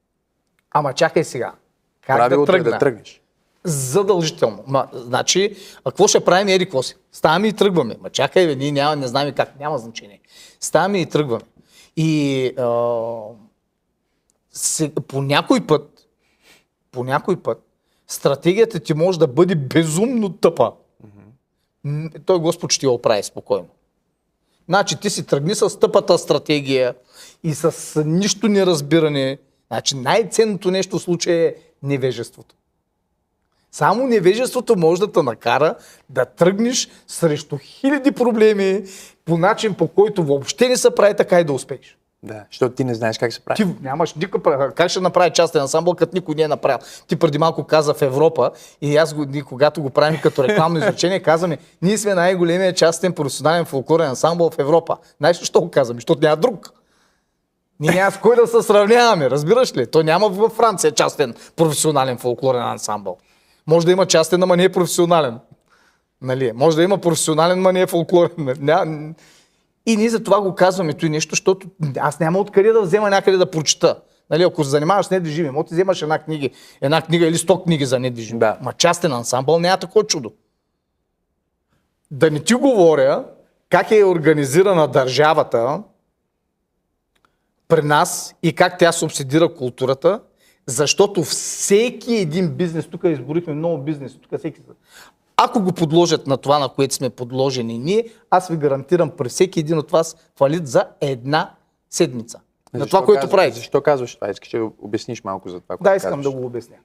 Ама 0.71 0.93
чакай 0.93 1.23
сега. 1.23 1.53
Как 2.01 2.17
Правилото 2.17 2.51
да 2.51 2.57
е 2.57 2.61
тръгна? 2.61 2.71
да 2.71 2.77
тръгнеш. 2.79 3.21
Задължително. 3.65 4.63
Ма, 4.67 4.87
значи, 4.93 5.55
а 5.83 5.91
какво 5.91 6.07
ще 6.07 6.19
правим, 6.19 6.47
ери, 6.47 6.65
какво 6.65 6.83
си? 6.83 6.95
Ставаме 7.11 7.47
и 7.47 7.53
тръгваме. 7.53 7.95
Ма 8.01 8.09
чакай, 8.09 8.55
ние 8.55 8.71
няма, 8.71 8.95
не 8.95 9.07
знаем 9.07 9.33
как, 9.35 9.59
няма 9.59 9.77
значение. 9.77 10.19
Ставаме 10.59 11.01
и 11.01 11.05
тръгваме. 11.05 11.43
И 11.97 12.47
а, 12.57 12.67
се, 14.51 14.89
по 15.07 15.21
някой 15.21 15.67
път, 15.67 16.07
по 16.91 17.03
някой 17.03 17.35
път, 17.35 17.63
стратегията 18.07 18.79
ти 18.79 18.93
може 18.93 19.19
да 19.19 19.27
бъде 19.27 19.55
безумно 19.55 20.33
тъпа. 20.33 20.71
М, 21.83 22.09
Той 22.25 22.39
Господ 22.39 22.71
ще 22.71 22.85
я 22.85 22.91
оправи 22.91 23.23
спокойно. 23.23 23.67
Значи 24.69 24.99
ти 24.99 25.09
си 25.09 25.25
тръгни 25.25 25.55
с 25.55 25.79
тъпата 25.79 26.17
стратегия 26.17 26.95
и 27.43 27.53
с 27.53 28.03
нищо 28.05 28.47
неразбиране. 28.47 29.37
Значи 29.67 29.95
най-ценното 29.95 30.71
нещо 30.71 30.99
в 30.99 31.01
случая 31.01 31.47
е 31.47 31.55
невежеството. 31.83 32.55
Само 33.75 34.07
невежеството 34.07 34.75
може 34.75 35.01
да 35.01 35.11
те 35.11 35.21
накара 35.21 35.75
да 36.09 36.25
тръгнеш 36.25 36.89
срещу 37.07 37.57
хиляди 37.61 38.11
проблеми 38.11 38.83
по 39.25 39.37
начин, 39.37 39.73
по 39.73 39.87
който 39.87 40.23
въобще 40.23 40.67
не 40.67 40.77
се 40.77 40.95
прави 40.95 41.15
така 41.15 41.39
и 41.39 41.43
да 41.43 41.53
успееш. 41.53 41.97
Да, 42.23 42.43
защото 42.51 42.75
ти 42.75 42.83
не 42.83 42.93
знаеш 42.93 43.17
как 43.17 43.33
се 43.33 43.39
прави. 43.39 43.55
Ти 43.55 43.67
нямаш 43.81 44.13
никакъв 44.13 44.73
Как 44.75 44.89
ще 44.89 44.99
направи 44.99 45.31
частен 45.31 45.61
ансамбъл, 45.61 45.95
като 45.95 46.15
никой 46.15 46.35
не 46.35 46.41
е 46.41 46.47
направил? 46.47 46.79
Ти 47.07 47.15
преди 47.15 47.37
малко 47.37 47.63
каза 47.63 47.93
в 47.93 48.01
Европа 48.01 48.51
и 48.81 48.97
аз, 48.97 49.13
го, 49.13 49.25
когато 49.45 49.81
го 49.81 49.89
правим 49.89 50.19
като 50.23 50.43
рекламно 50.43 50.77
изречение, 50.77 51.19
казваме, 51.19 51.57
ние 51.81 51.97
сме 51.97 52.13
най-големия 52.13 52.73
частен 52.73 53.13
професионален 53.13 53.65
фолклорен 53.65 54.09
ансамбъл 54.09 54.49
в 54.49 54.59
Европа. 54.59 54.97
Знаеш 55.17 55.39
защо 55.39 55.61
го 55.61 55.71
казваме? 55.71 55.97
Защото 55.97 56.21
няма 56.21 56.37
друг. 56.37 56.73
Ние 57.79 57.91
няма 57.91 58.11
с 58.11 58.17
кой 58.17 58.35
да 58.35 58.47
се 58.47 58.61
сравняваме, 58.61 59.29
разбираш 59.29 59.77
ли? 59.77 59.87
То 59.87 60.03
няма 60.03 60.29
във 60.29 60.51
Франция 60.51 60.91
частен 60.91 61.33
професионален 61.55 62.17
фолклорен 62.17 62.61
ансамбъл. 62.61 63.17
Може 63.67 63.85
да 63.85 63.91
има 63.91 64.05
частен, 64.05 64.43
ама 64.43 64.57
не 64.57 64.63
е 64.63 64.71
професионален. 64.71 65.39
Нали? 66.21 66.51
Може 66.55 66.77
да 66.77 66.83
има 66.83 66.97
професионален, 66.97 67.59
ма 67.59 67.73
не 67.73 67.81
е 67.81 67.87
фолклорен. 67.87 68.55
Ня... 68.59 69.13
И 69.85 69.97
ние 69.97 70.09
за 70.09 70.23
това 70.23 70.41
го 70.41 70.55
казваме 70.55 70.93
той 70.93 71.09
нещо, 71.09 71.31
защото 71.31 71.67
аз 71.99 72.19
няма 72.19 72.39
откъде 72.39 72.71
да 72.71 72.81
взема 72.81 73.09
някъде 73.09 73.37
да 73.37 73.51
прочита. 73.51 73.99
Нали, 74.29 74.43
ако 74.43 74.63
се 74.63 74.69
занимаваш 74.69 75.05
с 75.05 75.11
недвижими, 75.11 75.49
може 75.49 75.67
да 75.67 75.75
вземаш 75.75 76.01
една 76.01 76.19
книга, 76.19 76.49
една 76.81 77.01
книга 77.01 77.27
или 77.27 77.37
сто 77.37 77.63
книги 77.63 77.85
за 77.85 77.99
недвижими. 77.99 78.39
Да. 78.39 78.57
Ма 78.61 78.73
частен 78.73 79.13
ансамбъл 79.13 79.59
няма 79.59 79.77
такова 79.77 80.07
чудо. 80.07 80.31
Да 82.11 82.31
не 82.31 82.39
ти 82.39 82.53
говоря 82.53 83.25
как 83.69 83.91
е 83.91 84.05
организирана 84.05 84.87
държавата 84.87 85.83
при 87.67 87.81
нас 87.81 88.35
и 88.43 88.53
как 88.53 88.77
тя 88.79 88.91
субсидира 88.91 89.53
културата, 89.53 90.19
защото 90.67 91.23
всеки 91.23 92.15
един 92.15 92.49
бизнес, 92.49 92.87
тук 92.87 93.01
изборихме 93.05 93.53
много 93.53 93.77
бизнеси, 93.77 94.19
тук 94.19 94.39
всеки... 94.39 94.61
Ако 95.37 95.61
го 95.61 95.71
подложат 95.71 96.27
на 96.27 96.37
това, 96.37 96.59
на 96.59 96.69
което 96.69 96.93
сме 96.95 97.09
подложени 97.09 97.77
ние, 97.77 98.05
аз 98.29 98.47
ви 98.47 98.57
гарантирам 98.57 99.09
при 99.09 99.29
всеки 99.29 99.59
един 99.59 99.77
от 99.77 99.91
вас 99.91 100.15
фалит 100.35 100.67
за 100.67 100.85
една 101.01 101.51
седмица. 101.89 102.39
На 102.73 102.79
Защо 102.79 102.97
това, 102.97 103.05
което 103.05 103.21
казваш- 103.21 103.31
правите. 103.31 103.57
Защо 103.57 103.81
казваш 103.81 104.15
това? 104.15 104.29
Искаш 104.29 104.49
да 104.49 104.69
обясниш 104.81 105.23
малко 105.23 105.49
за 105.49 105.59
това, 105.59 105.77
което 105.77 105.83
Да, 105.83 105.95
искам 105.95 106.11
казваш. 106.11 106.25
да 106.25 106.39
го 106.39 106.45
обясня. 106.45 106.75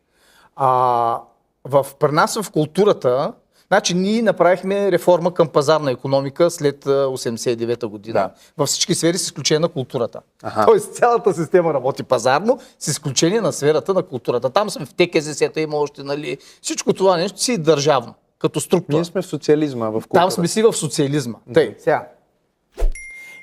А, 0.57 1.21
в, 1.65 1.87
при 1.99 2.13
нас 2.13 2.43
в 2.43 2.51
културата, 2.51 3.33
значи 3.73 3.95
ние 3.95 4.23
направихме 4.23 4.93
реформа 4.93 5.35
към 5.35 5.49
пазарна 5.49 5.91
економика 5.91 6.51
след 6.51 6.87
а, 6.87 6.91
89-та 6.91 7.87
година. 7.87 8.21
Да. 8.21 8.31
Във 8.59 8.69
всички 8.69 8.95
сфери 8.95 9.19
с 9.19 9.23
изключение 9.23 9.59
на 9.59 9.69
културата. 9.69 10.21
Аха. 10.43 10.67
Тоест 10.67 10.95
цялата 10.95 11.35
система 11.35 11.75
работи 11.75 12.03
пазарно, 12.03 12.59
с 12.79 12.89
изключение 12.89 13.41
на 13.41 13.53
сферата 13.53 13.95
на 13.95 14.03
културата. 14.03 14.51
Там 14.51 14.71
сме 14.71 14.87
в 14.87 14.95
ТКЗС-та, 14.95 15.61
има 15.61 15.77
още, 15.77 16.03
нали, 16.03 16.39
всичко 16.63 16.93
това 16.93 17.17
нещо 17.17 17.41
си 17.41 17.53
е 17.53 17.59
държавно, 17.59 18.15
като 18.39 18.61
структура. 18.61 18.97
Ние 18.97 19.05
сме 19.05 19.23
в 19.23 19.27
социализма, 19.27 19.89
в 19.89 19.93
културата. 19.93 20.21
Там 20.21 20.31
сме 20.31 20.49
си 20.49 20.63
в 20.63 20.73
социализма. 20.73 21.39
Тъй, 21.55 21.75
сега. 21.79 22.09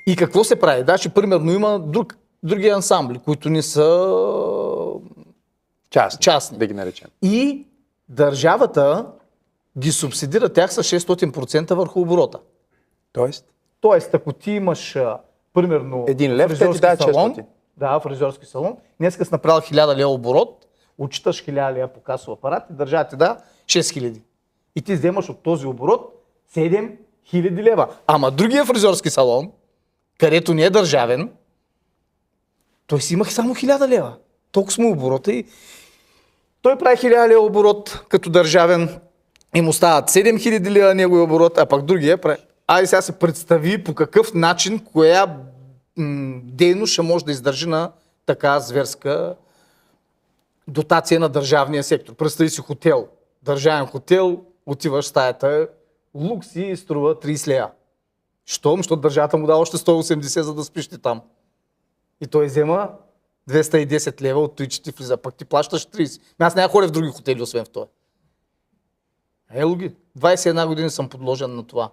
И 0.06 0.16
какво 0.16 0.44
се 0.44 0.56
прави? 0.56 0.82
Значи, 0.82 1.08
примерно, 1.08 1.52
има 1.52 1.78
друг, 1.78 2.16
други 2.42 2.68
ансамбли, 2.68 3.18
които 3.18 3.50
не 3.50 3.62
са 3.62 4.14
частни, 5.90 6.20
частни. 6.20 6.58
да 6.58 6.66
ги 6.66 6.74
наречем. 6.74 7.08
и 7.22 7.66
държавата 8.08 9.06
ги 9.78 9.92
субсидира 9.92 10.48
тях 10.48 10.72
с 10.72 10.82
600% 10.82 11.74
върху 11.74 12.00
оборота. 12.00 12.38
Тоест, 13.12 13.44
Тоест, 13.80 14.14
ако 14.14 14.32
ти 14.32 14.50
имаш, 14.50 14.96
а, 14.96 15.18
примерно, 15.54 16.04
Един 16.08 16.36
лев, 16.36 16.58
те 16.58 16.70
ти 16.70 16.78
салон, 17.02 17.34
600. 17.34 17.44
да, 17.76 18.00
фризьорски 18.00 18.46
салон, 18.46 18.76
днеска 19.00 19.24
си 19.24 19.28
направил 19.32 19.60
1000 19.60 19.96
лева 19.96 20.10
оборот, 20.10 20.66
отчиташ 20.98 21.44
1000 21.44 21.72
лева 21.72 21.88
по 21.88 22.00
касов 22.00 22.38
апарат 22.38 22.62
и 22.70 22.72
държавата 22.72 23.10
ти 23.10 23.16
да 23.16 23.36
6000. 23.66 24.22
И 24.76 24.82
ти 24.82 24.94
вземаш 24.94 25.28
от 25.28 25.42
този 25.42 25.66
оборот 25.66 26.24
7000 26.54 26.96
лева. 27.62 27.88
Ама 28.06 28.30
другия 28.30 28.64
фризьорски 28.64 29.10
салон, 29.10 29.52
където 30.18 30.54
не 30.54 30.62
е 30.62 30.70
държавен, 30.70 31.32
той 32.86 33.00
си 33.00 33.14
имах 33.14 33.32
само 33.32 33.54
1000 33.54 33.88
лева. 33.88 34.16
Толкова 34.52 34.72
сме 34.72 34.86
оборота 34.86 35.32
и 35.32 35.44
Той 36.62 36.78
прави 36.78 36.96
1000 36.96 37.28
лева 37.28 37.40
оборот 37.40 38.04
като 38.08 38.30
държавен 38.30 39.00
и 39.58 39.60
му 39.60 39.72
стават 39.72 40.10
7000 40.10 40.70
лева 40.70 40.94
неговия 40.94 41.24
оборот, 41.24 41.58
а 41.58 41.66
пък 41.66 41.84
другия 41.84 42.18
прави. 42.18 42.38
Айде 42.66 42.86
сега 42.86 43.02
се 43.02 43.12
представи 43.12 43.84
по 43.84 43.94
какъв 43.94 44.34
начин, 44.34 44.84
коя 44.92 45.26
м- 45.96 46.40
дейност 46.44 46.92
ще 46.92 47.02
може 47.02 47.24
да 47.24 47.32
издържи 47.32 47.68
на 47.68 47.92
така 48.26 48.60
зверска 48.60 49.34
дотация 50.68 51.20
на 51.20 51.28
държавния 51.28 51.84
сектор. 51.84 52.14
Представи 52.14 52.50
си 52.50 52.60
хотел, 52.60 53.08
държавен 53.42 53.86
хотел, 53.86 54.40
отиваш 54.66 55.06
стаята, 55.06 55.68
лукс 56.14 56.56
и 56.56 56.76
струва 56.76 57.14
30 57.14 57.48
лева. 57.48 57.70
Що? 58.46 58.76
Защото 58.76 59.00
държавата 59.00 59.36
му 59.36 59.46
дава 59.46 59.58
още 59.58 59.76
180, 59.76 60.40
за 60.40 60.54
да 60.54 60.64
спиш 60.64 60.88
ти 60.88 60.98
там. 60.98 61.20
И 62.20 62.26
той 62.26 62.46
взема 62.46 62.88
210 63.50 64.22
лева 64.22 64.40
от 64.40 64.56
той, 64.56 64.66
че 64.66 64.82
ти 64.82 64.90
влиза, 64.90 65.16
пък 65.16 65.34
ти 65.34 65.44
плащаш 65.44 65.86
30. 65.86 66.20
Ами 66.38 66.46
Аз 66.46 66.54
няма 66.54 66.68
ходя 66.68 66.88
в 66.88 66.90
други 66.90 67.08
хотели, 67.08 67.42
освен 67.42 67.64
в 67.64 67.68
този. 67.68 67.90
Ело 69.54 69.76
ги. 69.76 69.94
21 70.18 70.66
години 70.66 70.90
съм 70.90 71.08
подложен 71.08 71.56
на 71.56 71.66
това 71.66 71.90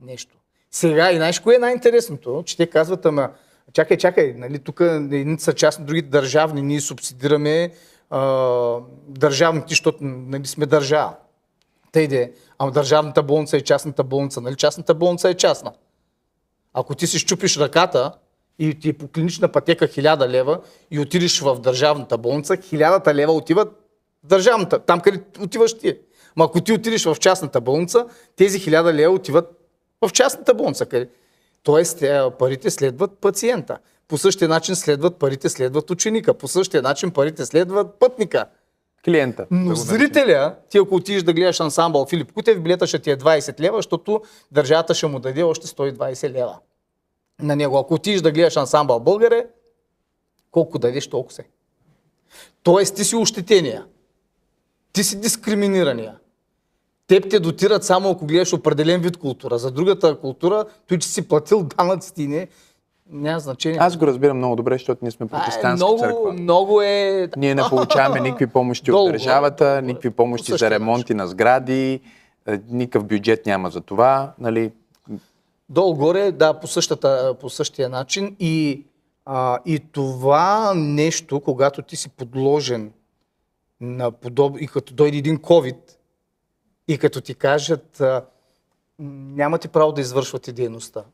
нещо. 0.00 0.36
Сега 0.70 1.12
и 1.12 1.16
знаеш 1.16 1.40
кое 1.40 1.54
е 1.54 1.58
най-интересното? 1.58 2.42
Че 2.46 2.56
те 2.56 2.66
казват, 2.66 3.06
ама 3.06 3.30
чакай, 3.72 3.96
чакай, 3.96 4.34
нали, 4.36 4.58
тук 4.58 4.80
едните 4.80 5.42
са 5.42 5.54
частни, 5.54 5.84
другите 5.84 6.08
държавни, 6.08 6.62
ние 6.62 6.80
субсидираме 6.80 7.72
а, 8.10 8.80
държавните, 9.08 9.66
защото 9.68 9.98
нали, 10.02 10.46
сме 10.46 10.66
държава. 10.66 11.14
Те 11.92 12.00
иде, 12.00 12.32
ама 12.58 12.70
държавната 12.70 13.22
болница 13.22 13.56
е 13.56 13.60
частната 13.60 14.04
болница, 14.04 14.40
нали 14.40 14.56
частната 14.56 14.94
болница 14.94 15.28
е 15.28 15.34
частна. 15.34 15.72
Ако 16.74 16.94
ти 16.94 17.06
си 17.06 17.18
щупиш 17.18 17.56
ръката 17.56 18.12
и 18.58 18.78
ти 18.78 18.88
е 18.88 18.92
по 18.92 19.08
клинична 19.08 19.52
пътека 19.52 19.88
1000 19.88 20.28
лева 20.28 20.60
и 20.90 21.00
отидеш 21.00 21.40
в 21.40 21.60
държавната 21.60 22.18
болница, 22.18 22.56
1000 22.56 23.14
лева 23.14 23.32
отиват 23.32 23.68
в 24.24 24.26
държавната, 24.26 24.78
там 24.78 25.00
къде 25.00 25.22
отиваш 25.40 25.78
ти. 25.78 25.98
Ма 26.38 26.44
ако 26.44 26.60
ти 26.60 26.72
отидеш 26.72 27.04
в 27.04 27.16
частната 27.20 27.60
болница, 27.60 28.06
тези 28.36 28.60
1000 28.60 28.94
лева 28.94 29.14
отиват 29.14 29.58
в 30.06 30.10
частната 30.12 30.54
болница. 30.54 30.86
Къде? 30.86 31.08
Тоест, 31.62 31.98
те, 31.98 32.20
парите 32.38 32.70
следват 32.70 33.18
пациента. 33.18 33.78
По 34.08 34.18
същия 34.18 34.48
начин 34.48 34.76
следват 34.76 35.16
парите, 35.16 35.48
следват 35.48 35.90
ученика. 35.90 36.34
По 36.34 36.48
същия 36.48 36.82
начин 36.82 37.10
парите 37.10 37.46
следват 37.46 37.98
пътника. 37.98 38.46
Клиента. 39.04 39.46
Но 39.50 39.68
да 39.68 39.76
зрителя, 39.76 40.54
ти 40.70 40.78
ако 40.78 40.94
отидеш 40.94 41.22
да 41.22 41.32
гледаш 41.32 41.60
ансамбъл 41.60 42.06
Филип 42.06 42.32
Кутев, 42.32 42.62
билета 42.62 42.86
ще 42.86 42.98
ти 42.98 43.10
е 43.10 43.16
20 43.16 43.60
лева, 43.60 43.78
защото 43.78 44.22
държавата 44.52 44.94
ще 44.94 45.06
му 45.06 45.18
даде 45.18 45.42
още 45.42 45.66
120 45.66 46.30
лева 46.30 46.58
на 47.42 47.56
него. 47.56 47.78
Ако 47.78 47.94
отидеш 47.94 48.20
да 48.20 48.32
гледаш 48.32 48.56
ансамбъл 48.56 49.00
Българе, 49.00 49.46
колко 50.50 50.78
дадеш, 50.78 51.06
толкова 51.06 51.34
се. 51.34 51.44
Тоест 52.62 52.96
ти 52.96 53.04
си 53.04 53.16
ощетения. 53.16 53.86
Ти 54.92 55.04
си 55.04 55.20
дискриминирания. 55.20 56.18
Теб 57.08 57.30
те 57.30 57.40
дотират 57.40 57.84
само 57.84 58.10
ако 58.10 58.26
гледаш 58.26 58.52
определен 58.52 59.00
вид 59.00 59.16
култура. 59.16 59.58
За 59.58 59.70
другата 59.70 60.18
култура, 60.20 60.64
той, 60.88 60.98
че 60.98 61.08
си 61.08 61.28
платил 61.28 61.62
данъците 61.62 62.22
и 62.22 62.26
не, 62.26 62.48
няма 63.10 63.40
значение. 63.40 63.78
Аз 63.80 63.96
го 63.96 64.06
разбирам 64.06 64.36
много 64.36 64.56
добре, 64.56 64.74
защото 64.74 64.98
ние 65.02 65.10
сме 65.10 65.26
е 65.26 65.28
протестантска 65.28 65.86
много, 65.86 65.98
църква. 65.98 66.32
много 66.32 66.82
е... 66.82 67.28
Ние 67.36 67.54
не 67.54 67.62
получаваме 67.68 68.20
никакви 68.20 68.46
помощи 68.46 68.90
Долу, 68.90 69.06
от 69.06 69.12
държавата, 69.12 69.82
никакви 69.82 70.10
по 70.10 70.16
помощи 70.16 70.52
за 70.52 70.70
ремонти 70.70 71.14
на 71.14 71.26
сгради, 71.26 72.00
е, 72.46 72.60
никакъв 72.70 73.04
бюджет 73.04 73.46
няма 73.46 73.70
за 73.70 73.80
това. 73.80 74.32
Нали? 74.38 74.72
Долу-горе, 75.68 76.32
да, 76.32 76.60
по, 76.60 76.66
същата, 76.66 77.34
по 77.40 77.50
същия 77.50 77.88
начин. 77.88 78.36
И, 78.40 78.84
а, 79.26 79.58
и 79.66 79.78
това 79.92 80.72
нещо, 80.76 81.40
когато 81.40 81.82
ти 81.82 81.96
си 81.96 82.08
подложен 82.08 82.92
на 83.80 84.10
подоб... 84.10 84.56
и 84.60 84.66
като 84.66 84.94
дойде 84.94 85.16
един 85.16 85.38
COVID, 85.38 85.76
и 86.88 86.98
като 86.98 87.20
ти 87.20 87.34
кажат, 87.34 88.02
нямате 88.98 89.68
право 89.68 89.92
да 89.92 90.00
извършвате 90.00 90.52
дейността. 90.52 91.04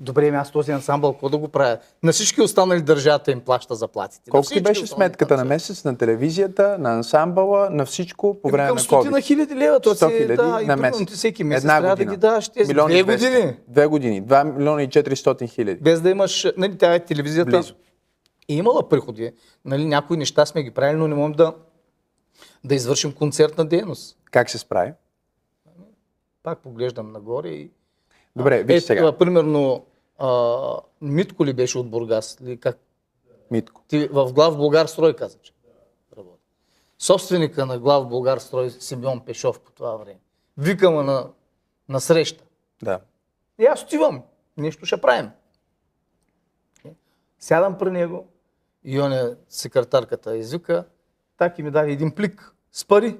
Добре, 0.00 0.28
ами 0.28 0.36
аз 0.36 0.52
този 0.52 0.72
ансамбъл, 0.72 1.12
какво 1.12 1.28
да 1.28 1.38
го 1.38 1.48
правя? 1.48 1.78
На 2.02 2.12
всички 2.12 2.42
останали 2.42 2.80
държавата 2.82 3.32
им 3.32 3.40
плаща 3.40 3.74
заплатите. 3.74 4.22
На 4.26 4.30
Колко 4.30 4.48
ти 4.48 4.60
беше 4.60 4.86
сметката 4.86 5.36
на 5.36 5.44
месец, 5.44 5.84
на 5.84 5.98
телевизията, 5.98 6.76
на 6.78 6.94
ансамбъла, 6.94 7.70
на 7.70 7.86
всичко 7.86 8.40
по 8.42 8.50
време 8.50 8.68
Към 8.68 8.76
на 8.76 8.82
COVID? 8.82 9.22
хиляди 9.22 9.54
лева, 9.54 9.80
то 9.80 9.94
100 9.94 10.08
си, 10.08 10.16
хиляди 10.16 10.36
да, 10.36 10.58
и 10.62 10.66
на 10.66 10.76
месец. 10.76 11.08
ти 11.08 11.14
всеки 11.14 11.44
месец 11.44 11.64
Една 11.64 11.80
трябва 11.80 11.96
година. 11.96 12.10
да 12.10 12.16
ги 12.16 12.20
даваш 12.20 12.48
тези 12.48 12.68
Милион 12.68 12.90
и 12.90 13.02
две 13.02 13.16
200. 13.18 13.30
години. 13.30 13.56
Две 13.68 13.86
години. 13.86 14.22
2 14.22 14.56
милиона 14.56 14.82
и 14.82 14.88
400 14.88 15.48
хиляди. 15.50 15.80
Без 15.80 16.00
да 16.00 16.10
имаш, 16.10 16.46
нали, 16.56 16.78
тя 16.78 16.94
е 16.94 17.04
телевизията. 17.04 17.50
Близо. 17.50 17.74
е 18.48 18.54
имала 18.54 18.88
приходи. 18.88 19.32
Нали, 19.64 19.84
някои 19.84 20.16
неща 20.16 20.46
сме 20.46 20.62
ги 20.62 20.70
правили, 20.70 20.98
но 20.98 21.08
не 21.08 21.14
можем 21.14 21.32
да, 21.32 21.54
да 22.64 22.74
извършим 22.74 23.12
концертна 23.12 23.64
дейност. 23.66 24.15
Как 24.30 24.50
се 24.50 24.58
справи? 24.58 24.92
Пак 26.42 26.58
поглеждам 26.58 27.12
нагоре 27.12 27.48
и... 27.48 27.70
Добре, 28.36 28.62
виж 28.62 28.82
сега. 28.82 29.08
а, 29.08 29.18
примерно, 29.18 29.86
а, 30.18 30.80
Митко 31.00 31.46
ли 31.46 31.52
беше 31.52 31.78
от 31.78 31.90
Бургас? 31.90 32.38
Ли, 32.42 32.60
как? 32.60 32.78
Митко. 33.50 33.82
Ти 33.88 34.08
в 34.08 34.32
глав 34.32 34.56
Българ 34.56 34.86
строй 34.86 35.16
каза, 35.16 35.38
че 35.38 35.52
работи. 36.16 36.42
Собственика 36.98 37.66
на 37.66 37.78
глав 37.78 38.08
Българ 38.08 38.38
строй 38.38 38.70
Симеон 38.70 39.24
Пешов 39.24 39.60
по 39.60 39.72
това 39.72 39.96
време. 39.96 40.20
Викама 40.58 41.02
на, 41.02 41.30
на 41.88 42.00
среща. 42.00 42.44
Да. 42.82 43.00
И 43.58 43.64
аз 43.64 43.82
отивам. 43.82 44.22
Нещо 44.56 44.86
ще 44.86 45.00
правим. 45.00 45.30
Сядам 47.38 47.78
при 47.78 47.90
него 47.90 48.28
и 48.84 49.00
он 49.00 49.12
е 49.12 49.36
секретарката 49.48 50.36
извика, 50.36 50.84
так 51.36 51.58
и 51.58 51.62
ми 51.62 51.70
даде 51.70 51.92
един 51.92 52.14
плик 52.14 52.54
с 52.72 52.84
пари. 52.84 53.18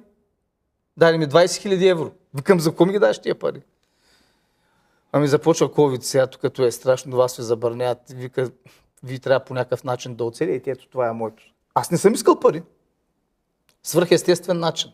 Даде 0.97 1.19
ми 1.19 1.27
20 1.27 1.47
000 1.47 1.91
евро. 1.91 2.11
Викам, 2.35 2.61
за 2.61 2.71
кого 2.71 2.87
ми 2.87 2.93
ги 2.93 2.99
даш 2.99 3.19
тия 3.19 3.35
пари? 3.35 3.63
Ами 5.13 5.29
започва 5.29 5.69
COVID 5.69 6.01
сега, 6.03 6.27
тук 6.27 6.41
като 6.41 6.65
е 6.65 6.71
страшно, 6.71 7.17
вас 7.17 7.37
ви 7.37 7.43
забраняват. 7.43 7.99
Вика, 8.11 8.51
вие 9.03 9.19
трябва 9.19 9.45
по 9.45 9.55
някакъв 9.55 9.85
начин 9.85 10.15
да 10.15 10.25
оцелите. 10.25 10.71
Ето 10.71 10.89
това 10.89 11.09
е 11.09 11.13
моето. 11.13 11.43
Аз 11.75 11.91
не 11.91 11.99
съм 11.99 12.15
искал 12.15 12.41
пари. 12.41 12.63
Свърхестествен 13.83 14.59
начин. 14.59 14.91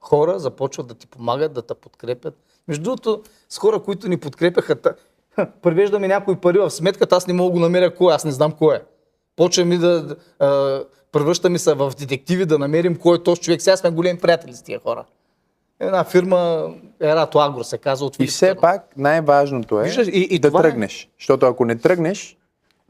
Хора 0.00 0.38
започват 0.38 0.86
да 0.86 0.94
ти 0.94 1.06
помагат, 1.06 1.52
да 1.52 1.62
те 1.62 1.74
подкрепят. 1.74 2.34
Между 2.68 2.82
другото, 2.82 3.22
с 3.48 3.58
хора, 3.58 3.82
които 3.82 4.08
ни 4.08 4.16
подкрепяха, 4.16 4.80
та- 4.80 4.94
превеждаме 5.62 6.08
някои 6.08 6.36
пари 6.36 6.58
в 6.58 6.70
сметката, 6.70 7.16
аз 7.16 7.26
не 7.26 7.32
мога 7.34 7.50
да 7.50 7.52
го 7.52 7.58
намеря 7.58 7.94
кой, 7.94 8.12
е, 8.12 8.14
аз 8.14 8.24
не 8.24 8.30
знам 8.30 8.52
кой 8.52 8.76
е. 8.76 8.80
Почва 9.36 9.64
ми 9.64 9.78
да, 9.78 10.02
да 10.02 10.16
а, 10.38 10.84
превръщаме 11.12 11.58
се 11.58 11.74
в 11.74 11.92
детективи, 11.98 12.46
да 12.46 12.58
намерим 12.58 12.96
кой 12.96 13.16
е 13.16 13.22
този 13.22 13.40
човек. 13.40 13.62
Сега 13.62 13.76
сме 13.76 13.90
големи 13.90 14.18
приятели 14.18 14.54
с 14.54 14.62
тия 14.62 14.80
хора. 14.80 15.04
Една 15.80 16.04
фирма, 16.04 16.70
Ерато 17.00 17.38
Агро 17.38 17.64
се 17.64 17.78
казва 17.78 18.06
от 18.06 18.14
И 18.14 18.18
Филип 18.18 18.30
все 18.30 18.46
Търнов. 18.46 18.60
пак 18.60 18.96
най-важното 18.96 19.80
е 19.80 19.84
Виждаш, 19.84 20.06
и- 20.08 20.28
и 20.30 20.38
да 20.38 20.48
това 20.48 20.60
е- 20.60 20.62
тръгнеш. 20.62 21.08
Защото 21.18 21.46
ако 21.46 21.64
не 21.64 21.78
тръгнеш, 21.78 22.36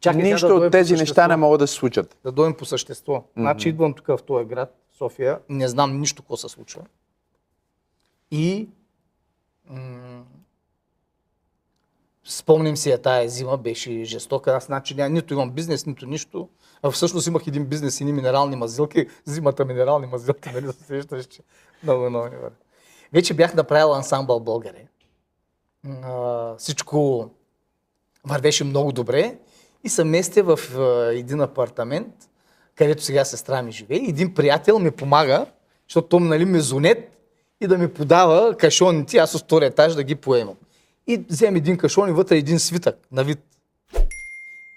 Чакай 0.01 0.23
нищо 0.23 0.49
да 0.49 0.55
от 0.57 0.73
тези 0.73 0.95
неща 0.95 1.29
не 1.29 1.37
могат 1.37 1.59
да 1.59 1.67
се 1.67 1.75
случат. 1.75 2.17
да 2.25 2.33
дойдем 2.33 2.55
по 2.55 2.65
същество. 2.65 3.13
Mm-hmm. 3.15 3.25
Значи 3.37 3.69
идвам 3.69 3.95
тук 3.95 4.07
в 4.07 4.19
този 4.19 4.45
град, 4.45 4.75
София, 4.93 5.39
не 5.49 5.69
знам 5.69 6.01
нищо 6.01 6.23
какво 6.23 6.37
се 6.37 6.49
случва. 6.49 6.83
И 8.31 8.69
м- 9.67 10.23
спомням 12.25 12.77
си 12.77 12.91
я 12.91 13.03
тая 13.03 13.29
зима, 13.29 13.57
беше 13.57 14.05
жестока. 14.05 14.53
Аз 14.53 14.67
значи 14.67 14.95
ня, 14.95 15.09
нито 15.09 15.35
имам 15.35 15.51
бизнес, 15.51 15.87
нито 15.87 16.07
нищо. 16.07 16.49
А 16.83 16.91
всъщност 16.91 17.27
имах 17.27 17.47
един 17.47 17.67
бизнес, 17.67 18.01
и 18.01 18.05
минерални 18.05 18.57
мазилки. 18.57 19.07
Зимата 19.25 19.65
минерални 19.65 20.07
мазилки, 20.07 20.51
нали 20.51 20.67
се 20.67 20.85
сещаш, 20.85 21.27
че 21.27 21.43
много, 21.83 22.11
много 22.11 22.25
не 22.25 22.37
бъде. 22.37 22.57
Вече 23.13 23.35
бях 23.35 23.55
направил 23.55 23.95
ансамбъл 23.95 24.41
българе. 24.41 24.85
А, 26.03 26.55
всичко 26.57 27.31
вървеше 28.25 28.65
много 28.65 28.93
добре 28.93 29.39
и 29.85 29.89
се 29.89 30.05
местя 30.05 30.43
в 30.43 30.59
един 31.13 31.41
апартамент, 31.41 32.15
където 32.75 33.03
сега 33.03 33.25
сестра 33.25 33.63
ми 33.63 33.73
живее. 33.73 33.99
Един 34.09 34.35
приятел 34.35 34.79
ми 34.79 34.91
помага, 34.91 35.47
защото 35.89 36.09
той 36.09 36.21
нали, 36.21 36.45
мезонет 36.45 37.19
и 37.61 37.67
да 37.67 37.79
ми 37.79 37.95
подава 37.95 38.57
кашоните, 38.57 39.17
аз 39.19 39.35
от 39.35 39.43
втория 39.43 39.67
етаж 39.67 39.95
да 39.95 40.03
ги 40.03 40.15
поемам. 40.15 40.57
И 41.07 41.25
взем 41.29 41.57
един 41.57 41.79
кашон 41.79 42.09
и 42.09 42.13
вътре 42.13 42.37
един 42.37 42.59
свитък 42.59 42.99
на 43.13 43.25
вид. 43.25 43.39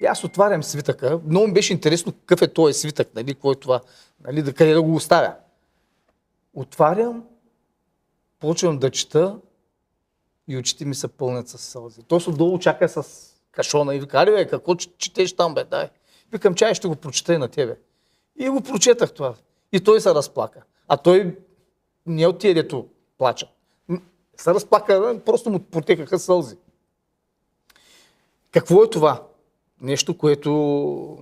И 0.01 0.05
аз 0.05 0.23
отварям 0.23 0.63
свитъка. 0.63 1.19
Много 1.27 1.47
ми 1.47 1.53
беше 1.53 1.73
интересно 1.73 2.11
какъв 2.11 2.41
е 2.41 2.53
този 2.53 2.73
свитък, 2.73 3.07
нали, 3.15 3.33
какво 3.33 3.51
е 3.51 3.55
това, 3.55 3.81
нали, 4.23 4.41
да, 4.41 4.53
къде 4.53 4.73
да 4.73 4.81
го 4.81 4.95
оставя. 4.95 5.33
Отварям, 6.53 7.23
почвам 8.41 8.79
да 8.79 8.91
чета 8.91 9.39
и 10.47 10.57
очите 10.57 10.85
ми 10.85 10.95
се 10.95 11.07
пълнят 11.07 11.49
с 11.49 11.57
сълзи. 11.57 12.03
Той 12.03 12.21
се 12.21 12.29
отдолу 12.29 12.59
чака 12.59 12.89
с 12.89 13.27
кашона 13.51 13.95
и 13.95 13.99
вика, 13.99 14.19
али 14.19 14.31
бе, 14.31 14.47
какво 14.47 14.75
четеш 14.75 15.35
там 15.35 15.53
бе, 15.53 15.63
дай. 15.63 15.89
Викам, 16.31 16.55
чай 16.55 16.73
ще 16.73 16.87
го 16.87 16.95
прочета 16.95 17.33
и 17.33 17.37
на 17.37 17.47
тебе. 17.47 17.77
И 18.35 18.49
го 18.49 18.61
прочетах 18.61 19.13
това. 19.13 19.35
И 19.71 19.79
той 19.79 20.01
се 20.01 20.15
разплака. 20.15 20.63
А 20.87 20.97
той 20.97 21.37
не 22.05 22.27
от 22.27 22.39
тия, 22.39 22.53
дето 22.53 22.87
плача. 23.17 23.47
Се 24.37 24.53
разплака, 24.53 25.21
просто 25.25 25.49
му 25.49 25.59
протекаха 25.59 26.19
сълзи. 26.19 26.57
Какво 28.51 28.83
е 28.83 28.89
това? 28.89 29.27
Нещо, 29.81 30.17
което, 30.17 31.17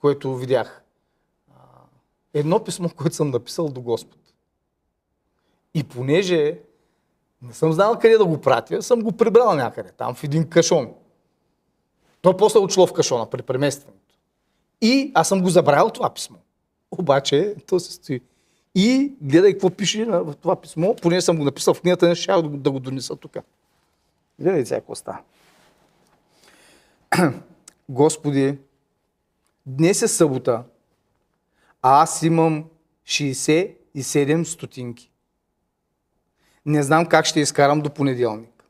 което 0.00 0.36
видях. 0.36 0.82
Едно 2.34 2.64
писмо, 2.64 2.88
което 2.96 3.16
съм 3.16 3.30
написал 3.30 3.68
до 3.68 3.80
Господ. 3.80 4.18
И 5.78 5.84
понеже 5.84 6.58
не 7.42 7.52
съм 7.52 7.72
знал 7.72 7.98
къде 7.98 8.18
да 8.18 8.24
го 8.24 8.40
пратя, 8.40 8.82
съм 8.82 9.02
го 9.02 9.12
прибрал 9.12 9.54
някъде, 9.54 9.90
там 9.92 10.14
в 10.14 10.24
един 10.24 10.48
кашон. 10.48 10.92
То 12.20 12.36
после 12.36 12.58
очло 12.58 12.86
в 12.86 12.92
кашона 12.92 13.30
при 13.30 13.42
преместването. 13.42 14.14
И 14.80 15.12
аз 15.14 15.28
съм 15.28 15.42
го 15.42 15.48
забравил 15.48 15.90
това 15.90 16.14
писмо. 16.14 16.36
Обаче, 16.90 17.54
то 17.66 17.80
се 17.80 17.92
стои. 17.92 18.20
И 18.74 19.12
гледай 19.20 19.52
какво 19.52 19.70
пише 19.70 20.04
в 20.04 20.34
това 20.34 20.60
писмо, 20.60 20.94
понеже 21.02 21.20
съм 21.20 21.36
го 21.36 21.44
написал 21.44 21.74
в 21.74 21.80
книгата, 21.80 22.08
не 22.08 22.14
ще 22.14 22.32
да, 22.32 22.42
го- 22.42 22.56
да 22.56 22.70
го 22.70 22.80
донеса 22.80 23.16
тук. 23.16 23.36
Гледай 24.38 24.66
сега 24.66 24.80
какво 24.80 24.94
става. 24.94 25.18
Господи, 27.88 28.58
днес 29.66 30.02
е 30.02 30.08
събота, 30.08 30.62
а 31.82 32.02
аз 32.02 32.22
имам 32.22 32.64
67 33.06 34.42
стотинки. 34.44 35.10
Не 36.68 36.82
знам 36.82 37.06
как 37.06 37.26
ще 37.26 37.40
изкарам 37.40 37.80
до 37.80 37.90
понеделник. 37.90 38.64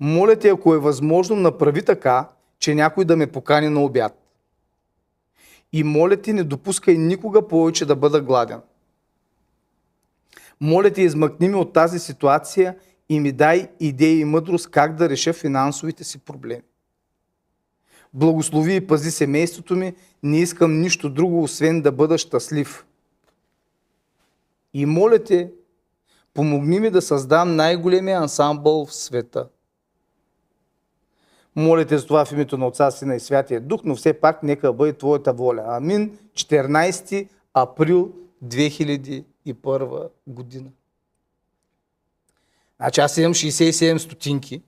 Моля 0.00 0.36
те, 0.36 0.48
ако 0.48 0.74
е 0.74 0.78
възможно, 0.78 1.36
направи 1.36 1.84
така, 1.84 2.28
че 2.58 2.74
някой 2.74 3.04
да 3.04 3.16
ме 3.16 3.26
покани 3.26 3.68
на 3.68 3.80
обяд. 3.80 4.18
И 5.72 5.84
моля 5.84 6.16
ти, 6.16 6.32
не 6.32 6.44
допускай 6.44 6.94
никога 6.94 7.48
повече 7.48 7.86
да 7.86 7.96
бъда 7.96 8.20
гладен. 8.20 8.60
Моля 10.60 10.90
ти, 10.90 11.02
измъкни 11.02 11.48
ме 11.48 11.56
от 11.56 11.72
тази 11.72 11.98
ситуация 11.98 12.76
и 13.08 13.20
ми 13.20 13.32
дай 13.32 13.68
идеи 13.80 14.20
и 14.20 14.24
мъдрост 14.24 14.70
как 14.70 14.96
да 14.96 15.08
реша 15.08 15.32
финансовите 15.32 16.04
си 16.04 16.18
проблеми. 16.18 16.62
Благослови 18.14 18.74
и 18.74 18.86
пази 18.86 19.10
семейството 19.10 19.76
ми, 19.76 19.94
не 20.22 20.40
искам 20.40 20.80
нищо 20.80 21.10
друго, 21.10 21.42
освен 21.42 21.82
да 21.82 21.92
бъда 21.92 22.18
щастлив. 22.18 22.84
И 24.74 24.86
моля 24.86 25.24
те, 25.24 25.50
помогни 26.34 26.80
ми 26.80 26.90
да 26.90 27.02
създам 27.02 27.56
най-големия 27.56 28.18
ансамбъл 28.18 28.86
в 28.86 28.94
света. 28.94 29.48
Моля 31.56 31.84
те 31.84 31.98
за 31.98 32.06
това 32.06 32.24
в 32.24 32.32
името 32.32 32.58
на 32.58 32.66
Отца, 32.66 32.90
Сина 32.90 33.16
и 33.16 33.20
Святия 33.20 33.60
Дух, 33.60 33.80
но 33.84 33.96
все 33.96 34.12
пак 34.12 34.42
нека 34.42 34.72
бъде 34.72 34.92
Твоята 34.92 35.32
воля. 35.32 35.64
Амин. 35.66 36.18
14 36.34 37.28
април 37.54 38.12
2001 38.44 40.08
година. 40.26 40.70
Значи 42.80 43.00
аз 43.00 43.16
имам 43.16 43.34
67 43.34 43.98
стотинки. 43.98 44.62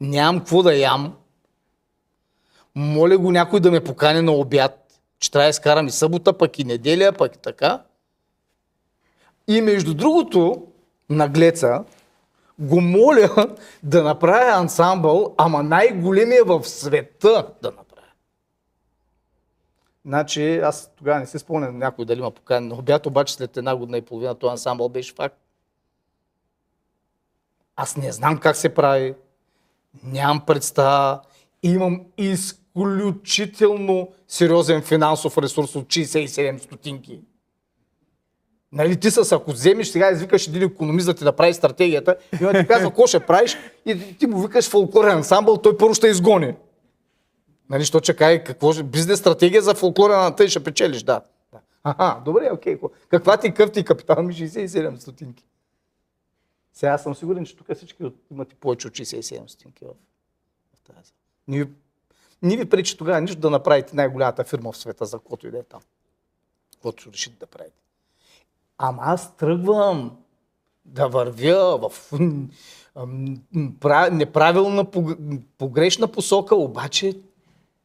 Нямам 0.00 0.38
какво 0.38 0.62
да 0.62 0.74
ям. 0.74 1.16
Моля 2.74 3.18
го 3.18 3.32
някой 3.32 3.60
да 3.60 3.70
ме 3.70 3.84
покане 3.84 4.22
на 4.22 4.32
обяд, 4.32 5.00
че 5.18 5.30
трябва 5.30 5.46
да 5.46 5.50
изкарам 5.50 5.86
и 5.86 5.90
събота, 5.90 6.38
пък 6.38 6.58
и 6.58 6.64
неделя, 6.64 7.12
пък 7.12 7.34
и 7.34 7.38
така. 7.38 7.82
И 9.50 9.60
между 9.60 9.94
другото, 9.94 10.66
наглеца, 11.08 11.84
го 12.58 12.80
моля 12.80 13.56
да 13.82 14.02
направя 14.02 14.60
ансамбъл, 14.60 15.34
ама 15.38 15.62
най-големия 15.62 16.44
в 16.44 16.64
света 16.64 17.46
да 17.62 17.70
направя. 17.70 18.12
Значи, 20.04 20.58
аз 20.58 20.90
тогава 20.96 21.20
не 21.20 21.26
се 21.26 21.38
спомням 21.38 21.78
някой 21.78 22.04
дали 22.04 22.20
ма 22.20 22.30
покани 22.30 22.68
на 22.68 22.74
обяд, 22.74 23.06
обаче 23.06 23.34
след 23.34 23.56
една 23.56 23.76
година 23.76 23.98
и 23.98 24.02
половина 24.02 24.34
този 24.34 24.50
ансамбъл 24.50 24.88
беше 24.88 25.14
факт. 25.14 25.36
Аз 27.76 27.96
не 27.96 28.12
знам 28.12 28.38
как 28.38 28.56
се 28.56 28.74
прави, 28.74 29.14
нямам 30.02 30.40
представа, 30.46 31.20
имам 31.62 32.00
изключително 32.18 34.12
сериозен 34.28 34.82
финансов 34.82 35.38
ресурс 35.38 35.76
от 35.76 35.86
67 35.86 36.58
стотинки. 36.58 37.20
Нали 38.72 39.00
ти 39.00 39.10
с, 39.10 39.32
ако 39.32 39.50
вземеш 39.50 39.88
сега, 39.88 40.10
извикаш 40.10 40.46
един 40.46 40.62
економист 40.62 41.06
да 41.06 41.14
ти 41.14 41.24
да 41.24 41.32
прави 41.32 41.54
стратегията, 41.54 42.16
и 42.32 42.36
ти 42.38 42.66
казва 42.66 42.88
какво 42.88 43.06
ще 43.06 43.20
правиш, 43.20 43.56
и 43.86 44.18
ти 44.18 44.26
му 44.26 44.42
викаш 44.42 44.68
фолклорен 44.68 45.16
ансамбъл, 45.16 45.56
той 45.56 45.76
първо 45.76 45.94
ще 45.94 46.08
изгони. 46.08 46.54
Нали, 47.70 47.84
що 47.84 48.00
чакай, 48.00 48.44
какво 48.44 48.82
бизнес 48.84 49.18
стратегия 49.18 49.62
за 49.62 49.74
фолклорен 49.74 50.34
тъй 50.36 50.48
ще 50.48 50.64
печелиш, 50.64 51.02
да. 51.02 51.20
Аха, 51.84 52.22
добре, 52.24 52.50
окей. 52.52 52.78
Каква 53.08 53.36
ти 53.36 53.54
къв 53.54 53.72
ти 53.72 53.84
капитал 53.84 54.22
ми 54.22 54.34
67 54.34 54.96
стотинки. 54.96 55.44
Сега 56.72 56.98
съм 56.98 57.14
сигурен, 57.14 57.44
че 57.44 57.56
тук 57.56 57.74
всички 57.76 58.12
имате 58.30 58.54
повече 58.54 58.88
от 58.88 58.94
67 58.94 59.46
стотинки 59.46 59.84
в 59.84 60.94
тази. 60.94 61.12
Не 61.48 61.64
ви, 61.64 61.70
не 62.42 62.56
ви 62.56 62.68
пречи 62.68 62.98
тогава 62.98 63.20
нищо 63.20 63.40
да 63.40 63.50
направите 63.50 63.96
най-голямата 63.96 64.44
фирма 64.44 64.72
в 64.72 64.76
света, 64.76 65.06
за 65.06 65.18
каквото 65.18 65.46
и 65.46 65.50
да 65.50 65.58
е 65.58 65.62
там. 65.62 65.80
Каквото 66.72 67.12
решите 67.12 67.36
да 67.38 67.46
правите. 67.46 67.82
Ама 68.82 69.02
аз 69.02 69.36
тръгвам 69.36 70.10
да 70.84 71.08
вървя 71.08 71.78
в 71.78 72.12
неправилна, 74.12 74.84
пог- 74.84 75.40
погрешна 75.58 76.08
посока, 76.08 76.56
обаче 76.56 77.14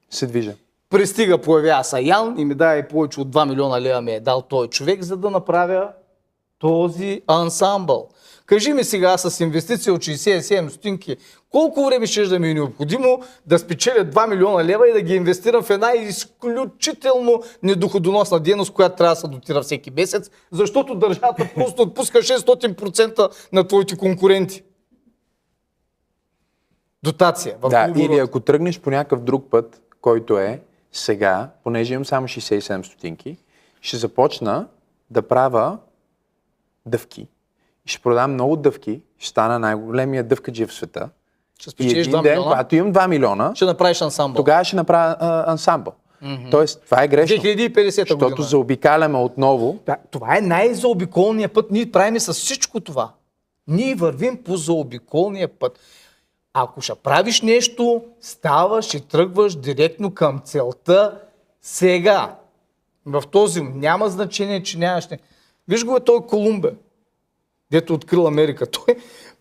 Се 0.10 0.28
движа. 0.28 0.56
пристига, 0.90 1.38
появява 1.42 1.84
се 1.84 2.00
Ян 2.00 2.36
и 2.40 2.46
ми 2.46 2.56
даде 2.56 2.88
повече 2.88 3.22
от 3.22 3.28
2 3.28 3.50
милиона 3.50 3.82
лева 3.82 4.02
ми 4.02 4.12
е 4.12 4.20
дал 4.20 4.42
този 4.42 4.70
човек, 4.70 5.04
за 5.04 5.18
да 5.18 5.30
направя 5.32 5.90
този 6.60 7.22
ансамбъл. 7.28 8.10
Кажи 8.46 8.74
ми 8.74 8.84
сега 8.84 9.18
с 9.18 9.40
инвестиция 9.40 9.94
от 9.94 10.02
67 10.02 10.68
стотинки, 10.70 11.18
колко 11.56 11.86
време 11.86 12.08
ще 12.08 12.28
да 12.28 12.40
ми 12.40 12.50
е 12.50 12.54
необходимо 12.54 13.22
да 13.46 13.60
спечеля 13.60 14.06
2 14.06 14.30
милиона 14.30 14.66
лева 14.66 14.90
и 14.90 14.94
да 14.94 15.02
ги 15.02 15.16
инвестирам 15.16 15.64
в 15.64 15.70
една 15.70 15.94
изключително 15.94 17.44
недоходоносна 17.64 18.40
дейност, 18.40 18.74
която 18.74 18.96
трябва 18.96 19.16
да 19.16 19.22
се 19.22 19.28
дотира 19.28 19.62
всеки 19.62 19.92
месец, 19.92 20.32
защото 20.52 20.96
държавата 20.96 21.50
просто 21.56 21.82
отпуска 21.82 22.18
600% 22.18 23.32
на 23.54 23.68
твоите 23.68 23.98
конкуренти. 23.98 24.64
Дотация. 27.04 27.58
в 27.62 27.70
Да, 27.70 27.88
оборот. 27.90 28.06
или 28.06 28.20
ако 28.20 28.40
тръгнеш 28.40 28.80
по 28.80 28.90
някакъв 28.90 29.22
друг 29.22 29.50
път, 29.52 29.82
който 30.02 30.40
е 30.40 30.62
сега, 30.92 31.50
понеже 31.64 31.94
имам 31.94 32.06
само 32.06 32.28
67 32.28 32.86
стотинки, 32.86 33.38
ще 33.82 33.98
започна 33.98 34.68
да 35.10 35.22
правя 35.22 35.78
дъвки. 36.86 37.28
Ще 37.86 38.02
продам 38.02 38.34
много 38.34 38.56
дъвки, 38.56 39.02
ще 39.18 39.30
стана 39.30 39.60
най-големия 39.60 40.24
дъвкаджи 40.24 40.66
в 40.66 40.74
света. 40.74 41.10
Ще 41.60 41.70
И 41.70 41.72
спечелиш 41.72 42.08
един 42.08 42.12
2 42.12 42.24
ден, 42.24 42.32
милиона, 42.32 42.44
когато 42.46 42.76
имам 42.76 42.94
2 42.94 43.08
милиона, 43.08 43.52
ще 43.56 43.66
направиш 43.66 44.02
ансамбъл. 44.02 44.36
тогава 44.36 44.64
ще 44.64 44.76
направя 44.76 45.16
а, 45.20 45.52
ансамбъл. 45.52 45.94
Тоест, 46.52 46.82
това 46.86 47.04
е 47.04 47.08
грешно. 47.08 47.38
2050 47.38 47.90
Защото 47.90 48.18
година. 48.20 48.48
заобикаляме 48.48 49.18
отново. 49.18 49.80
Да, 49.86 49.98
това 50.12 50.38
е 50.38 50.42
най-заобиколният 50.42 51.54
път. 51.54 51.72
Ние 51.72 51.92
правим 51.92 52.20
с 52.20 52.34
всичко 52.34 52.80
това. 52.80 53.12
Ние 53.68 53.96
вървим 53.96 54.44
по 54.44 54.58
заобиколния 54.58 55.48
път. 55.48 55.80
Ако 56.54 56.82
ще 56.82 56.96
правиш 56.96 57.42
нещо, 57.42 58.02
ставаш 58.22 58.94
и 58.94 59.02
тръгваш 59.02 59.56
директно 59.56 60.12
към 60.12 60.42
целта 60.46 61.18
сега. 61.62 62.36
В 63.06 63.24
този 63.32 63.62
няма 63.62 64.10
значение, 64.10 64.64
че 64.64 64.78
нямаш... 64.78 65.08
не- 65.08 65.20
Виж 65.68 65.86
го 65.86 65.96
е 65.96 66.00
той 66.00 66.20
Колумбе, 66.22 66.74
дето 67.72 67.94
открил 67.94 68.28
Америка. 68.28 68.66
Той 68.72 68.96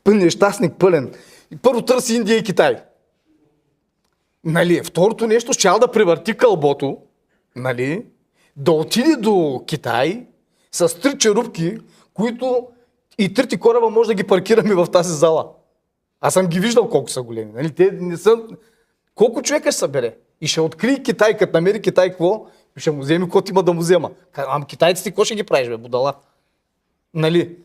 е 0.08 0.16
нещастник, 0.16 0.72
пълен. 0.78 1.12
Първо 1.62 1.82
търси 1.82 2.14
Индия 2.14 2.38
и 2.38 2.42
Китай. 2.42 2.76
Нали, 4.44 4.82
второто 4.84 5.26
нещо, 5.26 5.52
щял 5.52 5.78
да 5.78 5.90
превърти 5.90 6.36
кълбото, 6.36 6.98
нали, 7.56 8.06
да 8.56 8.72
отиде 8.72 9.16
до 9.16 9.64
Китай 9.66 10.26
с 10.72 11.00
три 11.00 11.18
черупки, 11.18 11.78
които 12.14 12.68
и 13.18 13.34
трите 13.34 13.60
кораба 13.60 13.90
може 13.90 14.08
да 14.08 14.14
ги 14.14 14.24
паркираме 14.24 14.74
в 14.74 14.86
тази 14.86 15.14
зала. 15.14 15.48
Аз 16.20 16.34
съм 16.34 16.46
ги 16.46 16.60
виждал 16.60 16.88
колко 16.88 17.10
са 17.10 17.22
големи. 17.22 17.52
Нали? 17.52 17.70
Те 17.70 17.90
не 17.92 18.16
са... 18.16 18.36
Колко 19.14 19.42
човека 19.42 19.72
ще 19.72 19.78
събере? 19.78 20.16
И 20.40 20.46
ще 20.46 20.60
открие 20.60 21.02
Китай, 21.02 21.36
като 21.36 21.56
намери 21.56 21.82
Китай 21.82 22.10
какво? 22.10 22.46
Ще 22.76 22.90
му 22.90 23.00
вземе 23.00 23.24
каквото 23.24 23.50
има 23.50 23.62
да 23.62 23.72
му 23.72 23.80
взема. 23.80 24.10
Ама 24.36 24.66
китайците 24.66 25.10
какво 25.10 25.24
ще 25.24 25.34
ги 25.34 25.42
правиш, 25.42 25.68
бе, 25.68 25.76
будала? 25.76 26.14
Нали? 27.14 27.56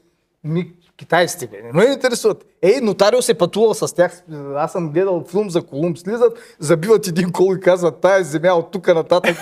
Китайците, 1.00 1.48
бе, 1.48 1.62
не 1.62 1.72
ме 1.74 1.94
интересуват. 1.94 2.46
Ей, 2.62 2.82
нотариус 2.82 3.30
е 3.30 3.34
пътувал 3.34 3.74
с 3.74 3.96
тях. 3.96 4.24
Аз 4.56 4.72
съм 4.72 4.90
гледал 4.90 5.26
филм 5.32 5.50
за 5.50 5.62
Колумб. 5.62 5.98
Слизат, 5.98 6.38
забиват 6.60 7.08
един 7.08 7.32
кол 7.32 7.56
и 7.56 7.60
казват, 7.60 8.02
тая 8.02 8.24
земя 8.24 8.54
от 8.54 8.72
тук 8.72 8.88
нататък. 8.88 9.38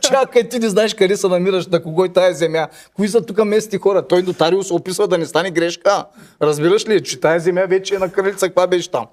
Чакай, 0.00 0.48
ти 0.48 0.58
не 0.58 0.68
знаеш 0.68 0.94
къде 0.94 1.16
се 1.16 1.28
намираш, 1.28 1.66
на 1.66 1.82
кого 1.82 2.04
е 2.04 2.08
тая 2.08 2.34
земя. 2.34 2.68
Кои 2.94 3.08
са 3.08 3.22
тук 3.22 3.44
местни 3.44 3.78
хора? 3.78 4.02
Той 4.02 4.22
нотариус 4.22 4.70
описва 4.70 5.08
да 5.08 5.18
не 5.18 5.26
стане 5.26 5.50
грешка. 5.50 6.04
Разбираш 6.42 6.88
ли, 6.88 7.02
че 7.02 7.20
тая 7.20 7.40
земя 7.40 7.66
вече 7.68 7.94
е 7.94 7.98
на 7.98 8.12
кралица, 8.12 8.46
каква 8.46 8.66
беше 8.66 8.90
там? 8.90 9.06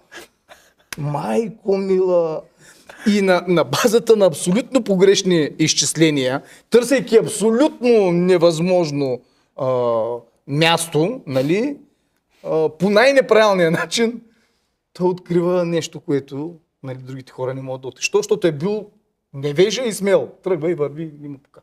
Майко 0.97 1.77
мила! 1.77 2.41
И 3.07 3.21
на, 3.21 3.43
на 3.47 3.63
базата 3.63 4.15
на 4.15 4.25
абсолютно 4.25 4.84
погрешни 4.84 5.49
изчисления, 5.59 6.41
търсейки 6.69 7.17
абсолютно 7.17 8.11
невъзможно 8.11 9.19
а, 9.57 9.65
място, 10.47 11.21
нали, 11.27 11.77
по 12.79 12.89
най-неправилния 12.89 13.71
начин, 13.71 14.21
той 14.93 15.07
открива 15.07 15.65
нещо, 15.65 15.99
което 15.99 16.55
нали, 16.83 16.97
другите 16.97 17.31
хора 17.31 17.53
не 17.53 17.61
могат 17.61 17.81
да 17.81 17.87
отишат. 17.87 18.13
Защото 18.13 18.47
е 18.47 18.51
бил 18.51 18.89
невежа 19.33 19.83
и 19.83 19.93
смел. 19.93 20.31
Тръгва 20.43 20.71
и 20.71 20.75
върви 20.75 21.13
и 21.23 21.27
му 21.27 21.37
пука. 21.37 21.61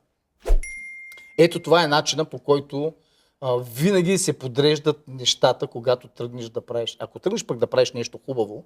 Ето 1.38 1.62
това 1.62 1.82
е 1.84 1.86
начина 1.86 2.24
по 2.24 2.38
който 2.38 2.94
а, 3.40 3.56
винаги 3.56 4.18
се 4.18 4.38
подреждат 4.38 5.08
нещата, 5.08 5.66
когато 5.66 6.08
тръгнеш 6.08 6.48
да 6.48 6.60
правиш. 6.60 6.96
Ако 7.00 7.18
тръгнеш 7.18 7.46
пък 7.46 7.58
да 7.58 7.66
правиш 7.66 7.92
нещо 7.92 8.20
хубаво, 8.26 8.64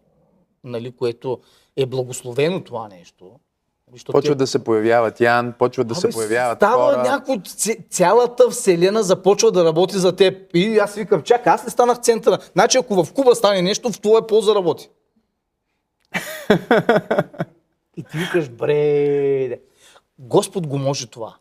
нали, 0.65 0.93
което 0.93 1.41
е 1.77 1.87
благословено 1.87 2.65
това 2.65 2.89
нещо, 2.89 3.41
нали, 3.89 3.95
защото 3.95 4.13
Почва 4.13 4.35
ти- 4.35 4.39
да 4.39 4.47
се 4.47 4.65
появяват 4.65 5.21
Ян, 5.21 5.55
почват 5.59 5.87
да 5.87 5.95
се 5.95 6.11
появяват 6.11 6.59
става 6.59 6.95
хора. 6.95 7.23
ц- 7.47 7.77
цялата 7.91 8.51
вселена 8.51 9.03
започва 9.03 9.53
да 9.53 9.65
работи 9.65 9.97
за 9.97 10.17
теб. 10.17 10.51
И 10.55 10.79
аз 10.79 10.95
викам, 10.95 11.23
чакай, 11.23 11.53
аз 11.53 11.65
не 11.65 11.71
станах 11.71 12.01
центъра. 12.01 12.39
Значи 12.53 12.79
ако 12.79 13.05
в 13.05 13.13
Куба 13.13 13.35
стане 13.35 13.63
нещо, 13.63 13.93
в 13.93 14.01
твоя 14.01 14.27
полза 14.27 14.55
работи. 14.55 14.91
И 17.97 18.03
ти 18.03 18.19
викаш, 18.19 18.49
бре, 18.49 19.59
Господ 20.19 20.67
го 20.67 20.79
може 20.79 21.07
това. 21.07 21.37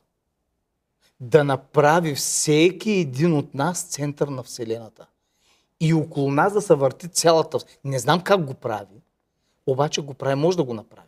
Да 1.20 1.44
направи 1.44 2.16
всеки 2.16 2.92
един 2.92 3.38
от 3.38 3.54
нас 3.54 3.84
център 3.84 4.28
на 4.28 4.44
Вселената. 4.44 5.06
И 5.80 5.94
около 5.94 6.32
нас 6.32 6.54
да 6.54 6.62
се 6.62 6.76
върти 6.76 7.08
цялата... 7.08 7.58
Не 7.84 8.00
знам 8.00 8.22
как 8.22 8.46
го 8.46 8.54
прави, 8.54 9.02
обаче 9.68 10.02
го 10.02 10.14
прави, 10.14 10.36
може 10.36 10.58
да 10.58 10.64
го 10.64 10.74
направи. 10.74 11.08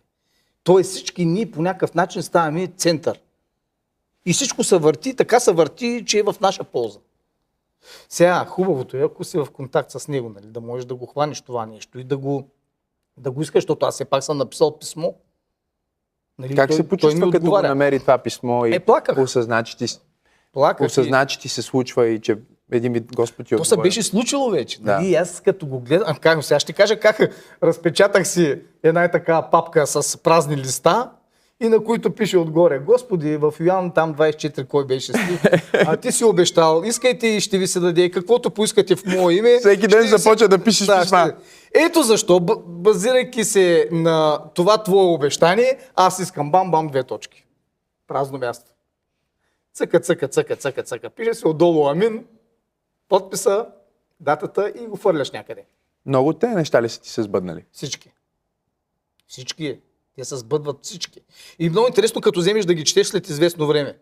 Тоест 0.66 0.92
всички 0.92 1.26
ние 1.26 1.52
по 1.52 1.62
някакъв 1.62 1.94
начин 1.94 2.24
ставаме 2.24 2.68
център. 2.68 3.20
И 4.26 4.34
всичко 4.34 4.64
се 4.64 4.78
върти, 4.78 5.16
така 5.16 5.40
се 5.40 5.52
върти, 5.52 6.04
че 6.06 6.20
е 6.20 6.24
в 6.24 6.36
наша 6.42 6.64
полза. 6.64 7.00
Сега, 8.10 8.46
хубавото 8.46 8.98
е, 8.98 9.02
ако 9.02 9.24
си 9.24 9.38
в 9.38 9.48
контакт 9.54 9.92
с 9.92 10.08
него, 10.08 10.30
нали, 10.30 10.46
да 10.46 10.62
можеш 10.62 10.86
да 10.86 10.96
го 10.96 11.06
хванеш 11.06 11.42
това 11.42 11.66
нещо 11.66 12.00
и 12.00 12.04
да 12.04 12.18
го, 12.18 12.50
да 13.18 13.32
го 13.32 13.42
искаш, 13.42 13.64
защото 13.64 13.86
аз 13.86 13.94
все 13.94 14.06
пак 14.06 14.24
съм 14.24 14.38
написал 14.38 14.80
писмо. 14.80 15.14
Нали, 16.40 16.56
Как 16.56 16.70
той- 16.70 16.76
се 16.76 16.82
той 16.82 16.90
почувства, 16.90 17.26
ми 17.26 17.32
като 17.32 17.46
го 17.46 17.62
намери 17.62 18.00
това 18.00 18.18
писмо 18.18 18.66
и 18.66 18.76
Е, 18.76 18.80
плаках. 18.80 19.18
осъзна, 19.18 19.64
че 19.64 19.78
ти, 19.78 19.86
Плаках 20.54 20.86
осъзна, 20.86 21.26
че 21.26 21.40
ти 21.40 21.50
се 21.50 21.62
случва 21.62 22.08
и 22.08 22.22
че 22.22 22.38
един 22.72 22.94
вид 22.94 23.16
Господ 23.16 23.48
ти 23.48 23.56
То 23.56 23.66
се 23.66 23.78
беше 23.78 24.04
случило 24.04 24.50
вече. 24.50 24.82
Да. 24.82 24.96
Нали? 24.96 25.08
И 25.08 25.16
аз 25.16 25.42
като 25.42 25.66
го 25.66 25.80
гледам, 25.80 26.08
а, 26.08 26.16
как, 26.16 26.44
сега 26.44 26.60
ще 26.60 26.74
кажа 26.74 27.00
как 27.00 27.18
разпечатах 27.64 28.28
си 28.28 28.56
една 28.84 29.04
е 29.04 29.12
такава 29.12 29.50
папка 29.52 29.88
с 29.88 30.18
празни 30.18 30.58
листа 30.58 31.12
и 31.60 31.70
на 31.70 31.84
които 31.84 32.12
пише 32.12 32.38
отгоре, 32.38 32.80
Господи, 32.80 33.38
в 33.38 33.54
Йоан 33.60 33.92
там 33.92 34.16
24 34.16 34.68
кой 34.68 34.86
беше 34.86 35.14
си, 35.14 35.40
а 35.76 35.98
ти 35.98 36.12
си 36.12 36.24
обещал, 36.24 36.82
искайте 36.86 37.28
и 37.28 37.40
ще 37.40 37.58
ви 37.58 37.68
се 37.68 37.80
даде, 37.80 38.12
каквото 38.12 38.50
поискате 38.50 38.96
в 38.96 39.06
мое 39.06 39.34
име. 39.34 39.58
Всеки 39.60 39.88
ден 39.88 40.02
ви 40.02 40.08
се- 40.08 40.18
започва 40.18 40.48
да 40.48 40.58
пишеш 40.60 40.88
писма. 40.90 41.04
ще- 41.26 41.36
Ето 41.80 42.04
защо, 42.04 42.40
базирайки 42.68 43.44
се 43.44 43.88
на 43.92 44.40
това 44.56 44.84
твое 44.84 45.06
обещание, 45.06 45.78
аз 45.96 46.20
искам 46.20 46.52
бам-бам 46.52 46.88
две 46.88 47.04
точки. 47.04 47.46
Празно 48.08 48.38
място. 48.38 48.72
Цъка, 49.74 50.00
цъка, 50.00 50.28
цъка, 50.28 50.56
цъка, 50.56 50.84
цъка. 50.84 51.10
Пише 51.10 51.34
се 51.34 51.48
отдолу 51.48 51.88
Амин, 51.88 52.24
подписа, 53.10 53.68
датата 54.20 54.74
и 54.76 54.88
го 54.88 54.96
фърляш 54.96 55.32
някъде. 55.32 55.66
Много 56.06 56.34
те 56.34 56.48
неща 56.48 56.82
ли 56.82 56.90
са 56.90 57.02
ти 57.02 57.10
се 57.10 57.24
сбъднали? 57.24 57.66
Всички. 57.72 58.12
Всички. 59.28 59.80
Те 60.16 60.26
се 60.26 60.36
сбъдват 60.36 60.80
всички. 60.82 61.22
И 61.60 61.70
много 61.70 61.88
интересно, 61.88 62.22
като 62.22 62.40
вземеш 62.40 62.66
да 62.66 62.74
ги 62.74 62.84
четеш 62.84 63.08
след 63.08 63.30
известно 63.30 63.68
време. 63.68 63.98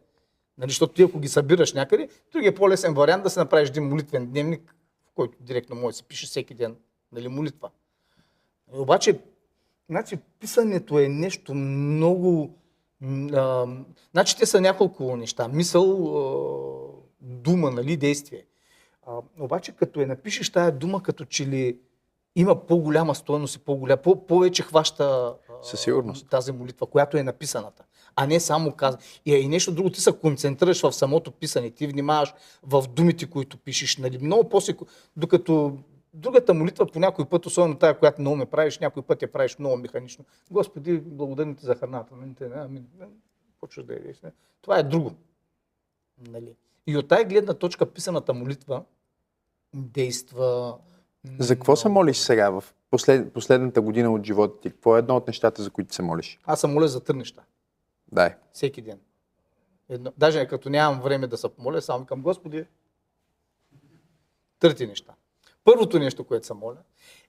Нали, 0.57 0.69
защото 0.69 0.93
ти 0.93 1.03
ако 1.03 1.19
ги 1.19 1.27
събираш 1.27 1.73
някъде, 1.73 2.09
другия 2.31 2.49
е 2.49 2.55
по-лесен 2.55 2.93
вариант 2.93 3.23
да 3.23 3.29
се 3.29 3.39
направиш 3.39 3.69
един 3.69 3.89
молитвен 3.89 4.27
дневник, 4.27 4.75
в 5.05 5.11
който 5.15 5.37
директно 5.39 5.75
може 5.75 5.93
да 5.93 5.97
се 5.97 6.03
пише 6.03 6.25
всеки 6.25 6.53
ден 6.53 6.75
нали, 7.11 7.27
молитва. 7.27 7.69
И 8.75 8.77
обаче, 8.77 9.19
значи, 9.89 10.17
писането 10.39 10.99
е 10.99 11.07
нещо 11.07 11.53
много... 11.55 12.57
А, 13.33 13.67
значи, 14.11 14.37
те 14.37 14.45
са 14.45 14.61
няколко 14.61 15.15
неща. 15.17 15.47
Мисъл, 15.47 16.17
а, 16.17 17.03
дума, 17.21 17.71
нали, 17.71 17.97
действие. 17.97 18.45
А, 19.07 19.19
обаче, 19.39 19.71
като 19.71 20.01
я 20.01 20.07
напишеш 20.07 20.49
тая 20.49 20.71
дума, 20.71 21.03
като 21.03 21.25
че 21.25 21.47
ли 21.47 21.77
има 22.35 22.65
по-голяма 22.67 23.15
стойност 23.15 23.55
и 23.55 23.59
по-голяма, 23.59 24.01
по- 24.01 24.27
повече 24.27 24.63
хваща 24.63 25.35
Със 25.61 25.81
сигурност. 25.81 26.29
тази 26.29 26.51
молитва, 26.51 26.87
която 26.87 27.17
е 27.17 27.23
написаната, 27.23 27.83
а 28.15 28.27
не 28.27 28.39
само 28.39 28.71
каза. 28.71 28.97
И, 29.25 29.33
и 29.33 29.47
нещо 29.47 29.71
друго, 29.71 29.89
ти 29.89 30.01
се 30.01 30.19
концентрираш 30.19 30.81
в 30.81 30.91
самото 30.91 31.31
писане, 31.31 31.71
ти 31.71 31.87
внимаваш 31.87 32.33
в 32.63 32.83
думите, 32.89 33.29
които 33.29 33.57
пишеш, 33.57 33.97
нали, 33.97 34.17
много 34.17 34.49
после, 34.49 34.73
докато 35.17 35.77
другата 36.13 36.53
молитва 36.53 36.85
по 36.85 36.99
някой 36.99 37.25
път, 37.25 37.45
особено 37.45 37.77
тая, 37.77 37.99
която 37.99 38.21
много 38.21 38.37
ме 38.37 38.45
правиш, 38.45 38.79
някой 38.79 39.03
път 39.03 39.21
я 39.21 39.31
правиш 39.31 39.57
много 39.59 39.77
механично. 39.77 40.25
Господи, 40.51 40.99
благодарим 40.99 41.55
ти 41.55 41.65
за 41.65 41.75
храната. 41.75 42.15
Нали, 42.15 42.51
ами, 42.55 42.83
почваш 43.61 43.85
да 43.85 43.93
ядеш. 43.93 44.21
Това 44.61 44.79
е 44.79 44.83
друго. 44.83 45.11
Нали. 46.29 46.55
И 46.87 46.97
от 46.97 47.07
тая 47.07 47.25
гледна 47.25 47.53
точка 47.53 47.85
писаната 47.85 48.33
молитва 48.33 48.83
действа. 49.73 50.77
За 51.39 51.55
какво 51.55 51.75
се 51.75 51.89
молиш 51.89 52.17
сега 52.17 52.49
в 52.49 52.63
послед, 52.91 53.33
последната 53.33 53.81
година 53.81 54.13
от 54.13 54.25
живота 54.25 54.59
ти? 54.59 54.69
Какво 54.69 54.95
е 54.95 54.99
едно 54.99 55.15
от 55.15 55.27
нещата, 55.27 55.63
за 55.63 55.69
които 55.69 55.95
се 55.95 56.01
молиш? 56.01 56.39
Аз 56.43 56.61
се 56.61 56.67
моля 56.67 56.87
за 56.87 57.03
три 57.03 57.15
неща. 57.15 57.41
Дай. 58.11 58.35
Всеки 58.53 58.81
ден. 58.81 58.99
Едно, 59.89 60.11
даже 60.17 60.47
като 60.47 60.69
нямам 60.69 61.01
време 61.01 61.27
да 61.27 61.37
се 61.37 61.49
помоля, 61.49 61.81
само 61.81 62.05
към 62.05 62.21
Господи, 62.21 62.65
трети 64.59 64.87
неща. 64.87 65.13
Първото 65.63 65.99
нещо, 65.99 66.23
което 66.23 66.47
се 66.47 66.53
моля, 66.53 66.77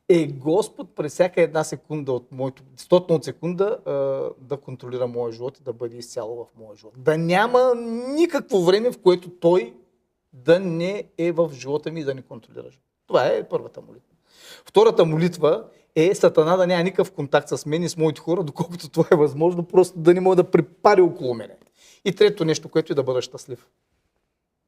е 0.08 0.26
Господ 0.26 0.94
през 0.94 1.12
всяка 1.12 1.42
една 1.42 1.64
секунда 1.64 2.12
от 2.12 2.32
моето, 2.32 2.62
стотна 2.76 3.16
от 3.16 3.24
секунда, 3.24 3.78
да 4.38 4.56
контролира 4.56 5.06
моя 5.06 5.32
живот 5.32 5.58
и 5.58 5.62
да 5.62 5.72
бъде 5.72 5.96
изцяло 5.96 6.44
в 6.44 6.58
моя 6.58 6.76
живот. 6.76 6.94
Да 6.96 7.18
няма 7.18 7.74
никакво 8.08 8.64
време, 8.64 8.92
в 8.92 9.02
което 9.02 9.30
Той 9.30 9.74
да 10.34 10.60
не 10.60 11.04
е 11.18 11.32
в 11.32 11.50
живота 11.52 11.90
ми 11.92 12.00
и 12.00 12.04
да 12.04 12.14
не 12.14 12.22
контролира. 12.22 12.70
живота. 12.70 12.86
Това 13.06 13.26
е 13.26 13.48
първата 13.48 13.80
молитва. 13.80 14.14
Втората 14.64 15.04
молитва 15.04 15.64
е 15.96 16.14
Сатана 16.14 16.56
да 16.56 16.66
няма 16.66 16.82
никакъв 16.82 17.12
контакт 17.12 17.48
с 17.48 17.66
мен 17.66 17.82
и 17.82 17.88
с 17.88 17.96
моите 17.96 18.20
хора, 18.20 18.42
доколкото 18.42 18.88
това 18.88 19.06
е 19.12 19.16
възможно, 19.16 19.64
просто 19.64 19.98
да 19.98 20.14
не 20.14 20.20
мога 20.20 20.36
да 20.36 20.50
припари 20.50 21.00
около 21.00 21.34
мене. 21.34 21.56
И 22.04 22.14
трето 22.14 22.44
нещо, 22.44 22.68
което 22.68 22.92
е 22.92 22.96
да 22.96 23.02
бъда 23.02 23.22
щастлив. 23.22 23.66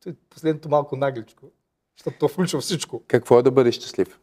Е 0.07 0.13
Последното 0.31 0.69
малко 0.69 0.97
нагличко, 0.97 1.47
защото 1.97 2.19
то 2.19 2.29
включва 2.29 2.61
всичко. 2.61 3.03
Какво 3.07 3.39
е 3.39 3.43
да 3.43 3.51
бъдеш 3.51 3.75
щастлив? 3.75 4.21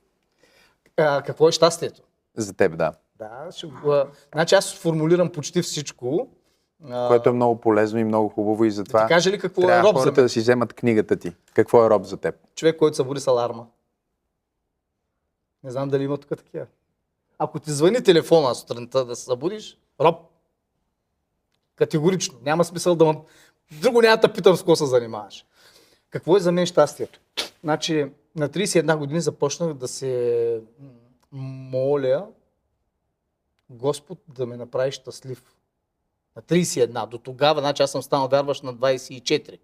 А, 0.97 1.21
какво 1.21 1.49
е 1.49 1.51
щастието? 1.51 2.01
За 2.37 2.53
теб, 2.53 2.77
да. 2.77 2.93
Да, 3.15 3.47
ще 3.51 3.67
Значи 4.33 4.55
аз 4.55 4.75
формулирам 4.75 5.29
почти 5.29 5.61
всичко. 5.61 6.27
Което 6.87 7.29
е 7.29 7.33
много 7.33 7.61
полезно 7.61 7.99
и 7.99 8.03
много 8.03 8.29
хубаво 8.29 8.65
и 8.65 8.71
затова 8.71 9.07
ти 9.07 9.13
кажа 9.13 9.31
ли 9.31 9.39
какво 9.39 9.61
е 9.61 9.65
трябва 9.65 9.89
роб 9.89 9.97
за 9.97 10.03
хората 10.03 10.21
мен? 10.21 10.25
да 10.25 10.29
си 10.29 10.39
вземат 10.39 10.73
книгата 10.73 11.15
ти. 11.15 11.33
Какво 11.53 11.85
е 11.85 11.89
роб 11.89 12.03
за 12.03 12.17
теб? 12.17 12.35
човек, 12.55 12.77
който 12.77 12.95
събуди 12.95 13.19
с 13.19 13.27
аларма. 13.27 13.67
Не 15.63 15.71
знам 15.71 15.89
дали 15.89 16.03
има 16.03 16.17
тук 16.17 16.37
такива. 16.37 16.65
Ако 17.37 17.59
ти 17.59 17.71
звъни 17.71 18.03
телефона 18.03 18.55
сутринта 18.55 19.05
да 19.05 19.15
се 19.15 19.23
събудиш, 19.23 19.77
роб. 20.01 20.15
Категорично. 21.75 22.39
Няма 22.45 22.65
смисъл 22.65 22.95
да 22.95 23.05
ма... 23.05 23.15
Друго 23.81 24.01
няма 24.01 24.17
да 24.17 24.33
питам 24.33 24.55
с 24.55 24.59
какво 24.59 24.75
се 24.75 24.85
занимаваш. 24.85 25.45
Какво 26.09 26.37
е 26.37 26.39
за 26.39 26.51
мен 26.51 26.65
щастието? 26.65 27.19
Значи, 27.63 28.11
на 28.35 28.49
31 28.49 28.97
години 28.97 29.21
започнах 29.21 29.73
да 29.73 29.87
се 29.87 30.61
моля 31.31 32.27
Господ 33.69 34.19
да 34.27 34.45
ме 34.45 34.57
направи 34.57 34.91
щастлив. 34.91 35.43
На 36.35 36.41
31. 36.41 37.07
До 37.07 37.17
тогава, 37.17 37.61
значи 37.61 37.83
аз 37.83 37.91
съм 37.91 38.01
станал 38.01 38.27
вярващ 38.27 38.63
на 38.63 38.73
24 38.75 39.59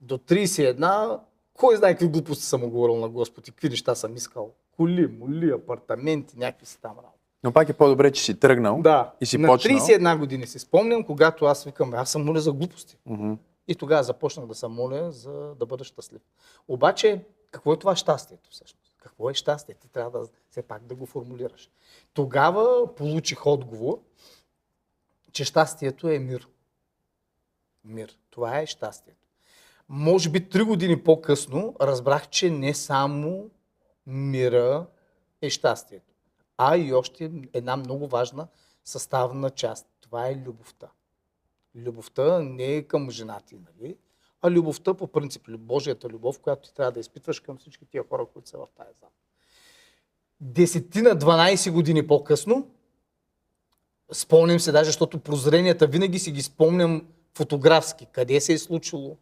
до 0.00 0.18
31, 0.18 1.18
кой 1.54 1.76
знае 1.76 1.92
какви 1.92 2.08
глупости 2.08 2.44
съм 2.44 2.60
говорил 2.60 2.96
на 2.96 3.08
Господ 3.08 3.48
и 3.48 3.50
какви 3.50 3.68
неща 3.68 3.94
съм 3.94 4.16
искал. 4.16 4.52
Коли, 4.76 5.06
моли, 5.06 5.50
апартаменти, 5.50 6.38
някакви 6.38 6.66
си 6.66 6.80
там 6.80 6.92
работи. 6.98 7.20
Но 7.44 7.52
пак 7.52 7.68
е 7.68 7.72
по-добре, 7.72 8.12
че 8.12 8.22
си 8.22 8.40
тръгнал 8.40 8.80
Да, 8.82 9.12
и 9.20 9.26
си 9.26 9.38
на 9.38 9.48
почнал. 9.48 9.78
31 9.78 10.18
години 10.18 10.46
си 10.46 10.58
спомням, 10.58 11.04
когато 11.04 11.44
аз 11.44 11.64
викам, 11.64 11.94
аз 11.94 12.10
съм 12.10 12.24
моля 12.24 12.40
за 12.40 12.52
глупости. 12.52 12.96
Мгм. 13.06 13.32
И 13.68 13.74
тогава 13.74 14.02
започнах 14.02 14.46
да 14.46 14.54
се 14.54 14.66
моля 14.66 15.12
за 15.12 15.54
да 15.58 15.66
бъда 15.66 15.84
щастлив. 15.84 16.22
Обаче, 16.68 17.24
какво 17.50 17.72
е 17.72 17.76
това 17.76 17.96
щастието 17.96 18.50
всъщност? 18.50 18.96
Какво 19.02 19.30
е 19.30 19.34
щастие? 19.34 19.74
Ти 19.74 19.88
трябва 19.88 20.20
да 20.20 20.26
все 20.50 20.62
пак 20.62 20.84
да 20.84 20.94
го 20.94 21.06
формулираш. 21.06 21.70
Тогава 22.14 22.94
получих 22.94 23.46
отговор, 23.46 23.98
че 25.32 25.44
щастието 25.44 26.08
е 26.08 26.18
мир. 26.18 26.48
Мир. 27.84 28.18
Това 28.30 28.58
е 28.58 28.66
щастието. 28.66 29.26
Може 29.88 30.30
би 30.30 30.48
три 30.48 30.62
години 30.62 31.02
по-късно 31.02 31.74
разбрах, 31.80 32.28
че 32.28 32.50
не 32.50 32.74
само 32.74 33.50
мира 34.06 34.86
е 35.42 35.50
щастието, 35.50 36.14
а 36.58 36.76
и 36.76 36.92
още 36.92 37.30
една 37.52 37.76
много 37.76 38.06
важна 38.06 38.46
съставна 38.84 39.50
част. 39.50 39.86
Това 40.00 40.28
е 40.28 40.36
любовта. 40.36 40.88
Любовта 41.74 42.38
не 42.38 42.64
е 42.64 42.82
към 42.82 43.10
жена 43.10 43.40
ти, 43.46 43.56
нали? 43.56 43.96
а 44.42 44.50
любовта 44.50 44.94
по 44.94 45.06
принцип, 45.06 45.42
Божията 45.48 46.08
любов, 46.08 46.40
която 46.40 46.68
ти 46.68 46.74
трябва 46.74 46.92
да 46.92 47.00
изпитваш 47.00 47.40
към 47.40 47.56
всички 47.58 47.86
тия 47.86 48.04
хора, 48.08 48.26
които 48.32 48.48
са 48.48 48.58
в 48.58 48.66
тази 48.76 48.90
зала. 49.00 49.12
Десетина, 50.40 51.10
12 51.10 51.72
години 51.72 52.06
по-късно, 52.06 52.70
спомням 54.12 54.60
се 54.60 54.72
даже, 54.72 54.88
защото 54.88 55.18
прозренията 55.18 55.86
винаги 55.86 56.18
си 56.18 56.32
ги 56.32 56.42
спомням 56.42 57.06
фотографски, 57.34 58.06
къде 58.12 58.40
се 58.40 58.52
е 58.52 58.58
случило, 58.58 59.16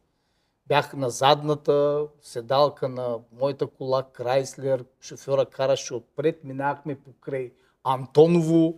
Бях 0.68 0.92
на 0.92 1.10
задната 1.10 2.06
седалка 2.22 2.88
на 2.88 3.18
моята 3.32 3.66
кола 3.66 4.02
Крайслер, 4.12 4.84
шофьора 5.00 5.46
караше 5.46 5.94
отпред, 5.94 6.44
минахме 6.44 7.00
покрай 7.00 7.52
Антоново. 7.84 8.74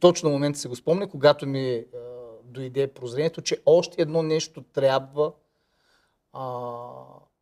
Точно 0.00 0.30
момента 0.30 0.58
се 0.58 0.68
го 0.68 0.76
спомня, 0.76 1.08
когато 1.08 1.46
ми 1.46 1.68
е, 1.68 1.84
дойде 2.44 2.86
прозрението, 2.86 3.42
че 3.42 3.62
още 3.66 4.02
едно 4.02 4.22
нещо 4.22 4.62
трябва, 4.62 5.32
а, 6.32 6.68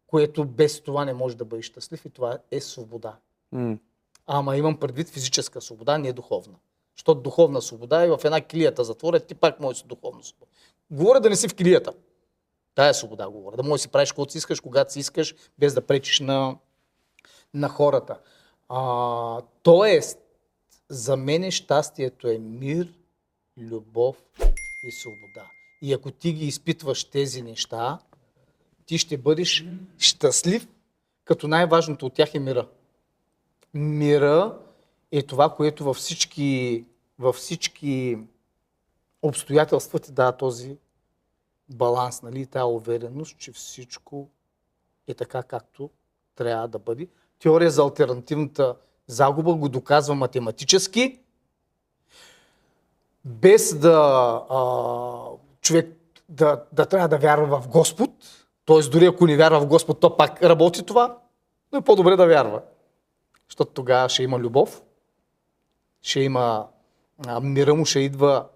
което 0.06 0.44
без 0.44 0.80
това 0.80 1.04
не 1.04 1.14
може 1.14 1.36
да 1.36 1.44
бъде 1.44 1.62
щастлив 1.62 2.04
и 2.04 2.10
това 2.10 2.38
е 2.50 2.60
свобода. 2.60 3.16
М. 3.52 3.78
Ама 4.26 4.56
имам 4.56 4.76
предвид 4.76 5.08
физическа 5.08 5.60
свобода, 5.60 5.98
не 5.98 6.12
духовна. 6.12 6.54
Защото 6.96 7.20
духовна 7.20 7.62
свобода 7.62 8.02
е 8.02 8.08
в 8.08 8.20
една 8.24 8.40
килията 8.40 8.84
затворят, 8.84 9.26
ти 9.26 9.34
пак 9.34 9.60
можеш 9.60 9.82
си 9.82 9.86
духовна 9.86 10.24
свобода. 10.24 10.50
Говоря 10.90 11.20
да 11.20 11.30
не 11.30 11.36
си 11.36 11.48
в 11.48 11.54
килията. 11.54 11.92
Тая 12.74 12.90
е 12.90 12.94
свобода 12.94 13.28
говоря. 13.28 13.56
Да 13.56 13.62
можеш 13.62 13.82
си 13.82 13.88
правиш 13.88 14.10
каквото 14.10 14.32
си 14.32 14.38
искаш, 14.38 14.60
когато 14.60 14.92
си 14.92 15.00
искаш, 15.00 15.34
без 15.58 15.74
да 15.74 15.86
пречиш 15.86 16.20
на, 16.20 16.56
на 17.54 17.68
хората. 17.68 18.18
А, 18.68 19.40
тоест, 19.62 20.18
за 20.88 21.16
мен 21.16 21.50
щастието 21.50 22.28
е 22.28 22.38
мир, 22.38 22.92
любов 23.58 24.16
и 24.86 24.92
свобода. 24.92 25.50
И 25.82 25.92
ако 25.92 26.10
ти 26.10 26.32
ги 26.32 26.46
изпитваш 26.46 27.04
тези 27.04 27.42
неща, 27.42 27.98
ти 28.86 28.98
ще 28.98 29.16
бъдеш 29.16 29.64
щастлив, 29.98 30.68
като 31.24 31.48
най-важното 31.48 32.06
от 32.06 32.14
тях 32.14 32.34
е 32.34 32.38
мира. 32.38 32.68
Мира 33.74 34.58
е 35.12 35.22
това, 35.22 35.50
което 35.50 35.84
във 35.84 35.96
всички, 35.96 36.84
във 37.18 37.36
всички 37.36 38.18
обстоятелства 39.22 39.98
ти 39.98 40.12
дава 40.12 40.32
този 40.32 40.76
баланс, 41.68 42.22
нали, 42.22 42.46
тая 42.46 42.66
увереност, 42.66 43.38
че 43.38 43.52
всичко 43.52 44.28
е 45.08 45.14
така, 45.14 45.42
както 45.42 45.90
трябва 46.34 46.68
да 46.68 46.78
бъде. 46.78 47.08
Теория 47.38 47.70
за 47.70 47.82
альтернативната 47.82 48.76
загуба 49.06 49.54
го 49.54 49.68
доказва 49.68 50.14
математически, 50.14 51.18
без 53.24 53.78
да 53.78 53.98
а, 54.50 54.64
човек 55.60 55.96
да, 56.28 56.64
да 56.72 56.86
трябва 56.86 57.08
да 57.08 57.18
вярва 57.18 57.60
в 57.60 57.68
Господ, 57.68 58.10
т.е. 58.66 58.88
дори 58.90 59.06
ако 59.06 59.26
не 59.26 59.36
вярва 59.36 59.60
в 59.60 59.66
Господ, 59.66 60.00
то 60.00 60.16
пак 60.16 60.42
работи 60.42 60.82
това, 60.82 61.18
но 61.72 61.78
е 61.78 61.82
по-добре 61.82 62.16
да 62.16 62.26
вярва. 62.26 62.62
Защото 63.48 63.72
тогава 63.72 64.08
ще 64.08 64.22
има 64.22 64.38
любов, 64.38 64.82
ще 66.02 66.20
има 66.20 66.66
а, 67.26 67.40
мира 67.40 67.74
му 67.74 67.84
ще 67.84 68.00
идва 68.00 68.46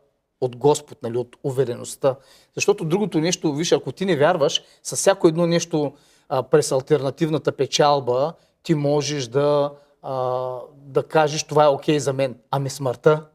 от 0.41 0.57
Господ, 0.57 1.03
нали, 1.03 1.19
от 1.19 1.37
увереността. 1.43 2.17
Защото 2.55 2.85
другото 2.85 3.21
нещо, 3.21 3.55
виж, 3.55 3.73
ако 3.73 3.93
ти 3.93 4.05
не 4.05 4.17
вярваш, 4.17 4.63
с 4.83 4.97
всяко 4.97 5.29
едно 5.29 5.47
нещо 5.47 5.93
а, 6.29 6.43
през 6.43 6.73
альтернативната 6.73 7.53
печалба, 7.53 8.33
ти 8.63 8.75
можеш 8.75 9.27
да, 9.27 9.73
а, 10.03 10.59
да 10.77 11.03
кажеш 11.03 11.45
това 11.45 11.65
е 11.65 11.69
окей 11.69 11.99
за 11.99 12.13
мен. 12.13 12.37
Ами 12.51 12.71
смъртта, 12.71 13.27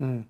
М. 0.00 0.22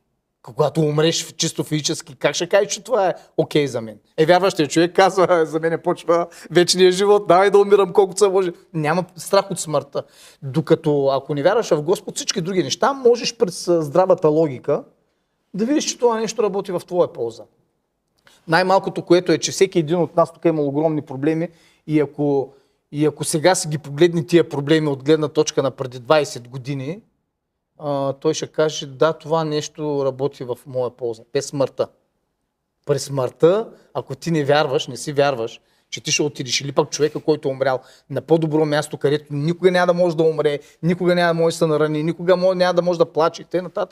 когато 0.43 0.81
умреш 0.81 1.35
чисто 1.37 1.65
физически, 1.65 2.15
как 2.15 2.35
ще 2.35 2.49
кажеш, 2.49 2.73
че 2.73 2.85
това 2.85 3.09
е 3.09 3.15
окей 3.37 3.67
за 3.67 3.81
мен? 3.81 3.99
Е, 4.17 4.27
вярващия 4.27 4.69
човек 4.69 4.97
казва, 4.97 5.47
за 5.47 5.61
мен 5.61 5.81
почва 5.85 6.27
вечния 6.51 6.93
живот, 6.93 7.27
давай 7.29 7.51
да 7.51 7.59
умирам 7.59 7.93
колкото 7.93 8.19
се 8.19 8.29
може. 8.29 8.53
Няма 8.75 9.05
страх 9.17 9.51
от 9.51 9.61
смъртта. 9.61 10.03
Докато 10.43 11.07
ако 11.07 11.35
не 11.35 11.43
вярваш 11.43 11.71
в 11.71 11.83
Господ, 11.83 12.17
всички 12.17 12.41
други 12.41 12.63
неща, 12.63 12.93
можеш 12.93 13.37
през 13.37 13.69
здравата 13.71 14.29
логика 14.29 14.85
да 15.55 15.65
видиш, 15.65 15.85
че 15.85 15.99
това 15.99 16.21
нещо 16.21 16.43
работи 16.43 16.73
в 16.73 16.83
твоя 16.87 17.13
полза. 17.13 17.43
Най-малкото, 18.49 19.03
което 19.03 19.33
е, 19.33 19.39
че 19.39 19.53
всеки 19.53 19.79
един 19.79 19.97
от 19.97 20.17
нас 20.17 20.33
тук 20.33 20.45
е 20.45 20.49
имал 20.49 20.69
огромни 20.69 21.03
проблеми 21.03 21.49
и 21.87 22.01
ако, 22.01 22.53
и 22.93 23.07
ако 23.07 23.25
сега 23.25 23.55
си 23.55 23.69
ги 23.69 23.79
погледне 23.79 24.27
тия 24.27 24.49
проблеми 24.49 24.89
от 24.89 25.05
гледна 25.05 25.29
точка 25.29 25.63
на 25.63 25.71
преди 25.71 26.01
20 26.01 26.49
години, 26.49 27.01
а, 27.83 28.13
той 28.13 28.35
ще 28.35 28.47
каже, 28.47 28.87
да, 28.87 29.13
това 29.13 29.45
нещо 29.45 30.03
работи 30.05 30.45
в 30.45 30.59
моя 30.67 30.91
полза. 30.91 31.23
Без 31.33 31.47
смъртта. 31.47 31.89
През 32.87 33.05
смъртта, 33.05 33.69
ако 33.95 34.15
ти 34.15 34.31
не 34.31 34.45
вярваш, 34.45 34.87
не 34.87 34.97
си 34.97 35.13
вярваш, 35.13 35.61
че 35.91 36.01
ти 36.01 36.13
ще 36.13 36.23
отидеш 36.23 36.61
или 36.61 36.73
пък 36.73 36.91
човека, 36.91 37.21
който 37.21 37.49
е 37.49 37.53
умрял 37.53 37.81
на 38.11 38.21
по-добро 38.21 38.65
място, 38.65 38.97
където 38.97 39.35
никога 39.35 39.71
няма 39.71 39.87
да 39.87 39.95
може 39.95 40.17
да 40.17 40.23
умре, 40.23 40.59
никога 40.83 41.15
няма 41.15 41.35
да 41.35 41.41
може 41.41 41.55
да 41.55 41.59
се 41.59 41.67
нарани, 41.67 42.03
никога 42.03 42.37
няма 42.37 42.75
да 42.75 42.83
може 42.83 42.99
да 42.99 43.13
плаче 43.13 43.43
и 43.43 43.45
т.н. 43.45 43.87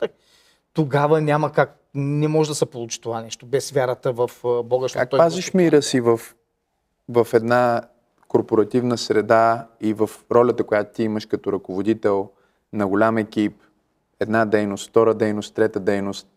Тогава 0.73 1.21
няма 1.21 1.51
как, 1.51 1.79
не 1.93 2.27
може 2.27 2.49
да 2.49 2.55
се 2.55 2.65
получи 2.65 3.01
това 3.01 3.21
нещо 3.21 3.45
без 3.45 3.71
вярата 3.71 4.11
в 4.11 4.29
Бога. 4.63 4.87
Как 4.93 5.09
той 5.09 5.17
пазиш 5.17 5.45
Господ. 5.45 5.53
мира 5.53 5.81
си 5.81 6.01
в, 6.01 6.19
в 7.09 7.27
една 7.33 7.81
корпоративна 8.27 8.97
среда 8.97 9.67
и 9.81 9.93
в 9.93 10.09
ролята, 10.31 10.63
която 10.63 10.93
ти 10.93 11.03
имаш 11.03 11.25
като 11.25 11.51
ръководител 11.51 12.29
на 12.73 12.87
голям 12.87 13.17
екип, 13.17 13.53
една 14.19 14.45
дейност, 14.45 14.89
втора 14.89 15.13
дейност, 15.13 15.55
трета 15.55 15.79
дейност, 15.79 16.27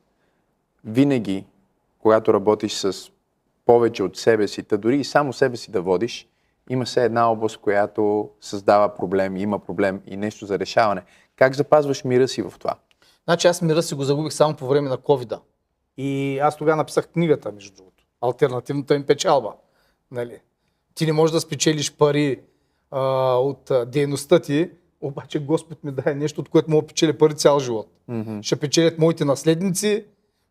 винаги, 0.84 1.46
когато 1.98 2.34
работиш 2.34 2.74
с 2.74 3.10
повече 3.66 4.02
от 4.02 4.16
себе 4.16 4.48
си, 4.48 4.62
та 4.62 4.76
дори 4.76 5.00
и 5.00 5.04
само 5.04 5.32
себе 5.32 5.56
си 5.56 5.70
да 5.70 5.82
водиш, 5.82 6.28
има 6.70 6.86
се 6.86 7.04
една 7.04 7.30
област, 7.30 7.56
която 7.56 8.30
създава 8.40 8.94
проблем, 8.94 9.36
има 9.36 9.58
проблем 9.58 10.02
и 10.06 10.16
нещо 10.16 10.46
за 10.46 10.58
решаване. 10.58 11.02
Как 11.36 11.54
запазваш 11.54 12.04
мира 12.04 12.28
си 12.28 12.42
в 12.42 12.52
това? 12.58 12.74
Значи 13.24 13.46
аз 13.46 13.62
мира 13.62 13.82
си 13.82 13.94
го 13.94 14.02
загубих 14.02 14.32
само 14.32 14.56
по 14.56 14.66
време 14.66 14.88
на 14.88 14.96
ковида. 14.96 15.40
И 15.96 16.38
аз 16.38 16.56
тогава 16.56 16.76
написах 16.76 17.08
книгата, 17.08 17.52
между 17.52 17.74
другото. 17.74 18.04
Альтернативната 18.20 18.94
им 18.94 19.06
печалба. 19.06 19.52
Нали? 20.10 20.40
Ти 20.94 21.06
не 21.06 21.12
можеш 21.12 21.32
да 21.32 21.40
спечелиш 21.40 21.96
пари 21.96 22.40
а, 22.90 23.00
от 23.34 23.70
дейността 23.86 24.38
ти, 24.38 24.70
обаче 25.02 25.38
Господ 25.38 25.84
ми 25.84 25.92
даде 25.92 26.14
нещо, 26.14 26.40
от 26.40 26.48
което 26.48 26.70
мога 26.70 26.82
да 26.82 26.86
печеля 26.86 27.18
пари 27.18 27.34
цял 27.34 27.60
живот. 27.60 27.88
Mm-hmm. 28.10 28.42
Ще 28.42 28.56
печелят 28.56 28.98
моите 28.98 29.24
наследници, 29.24 30.04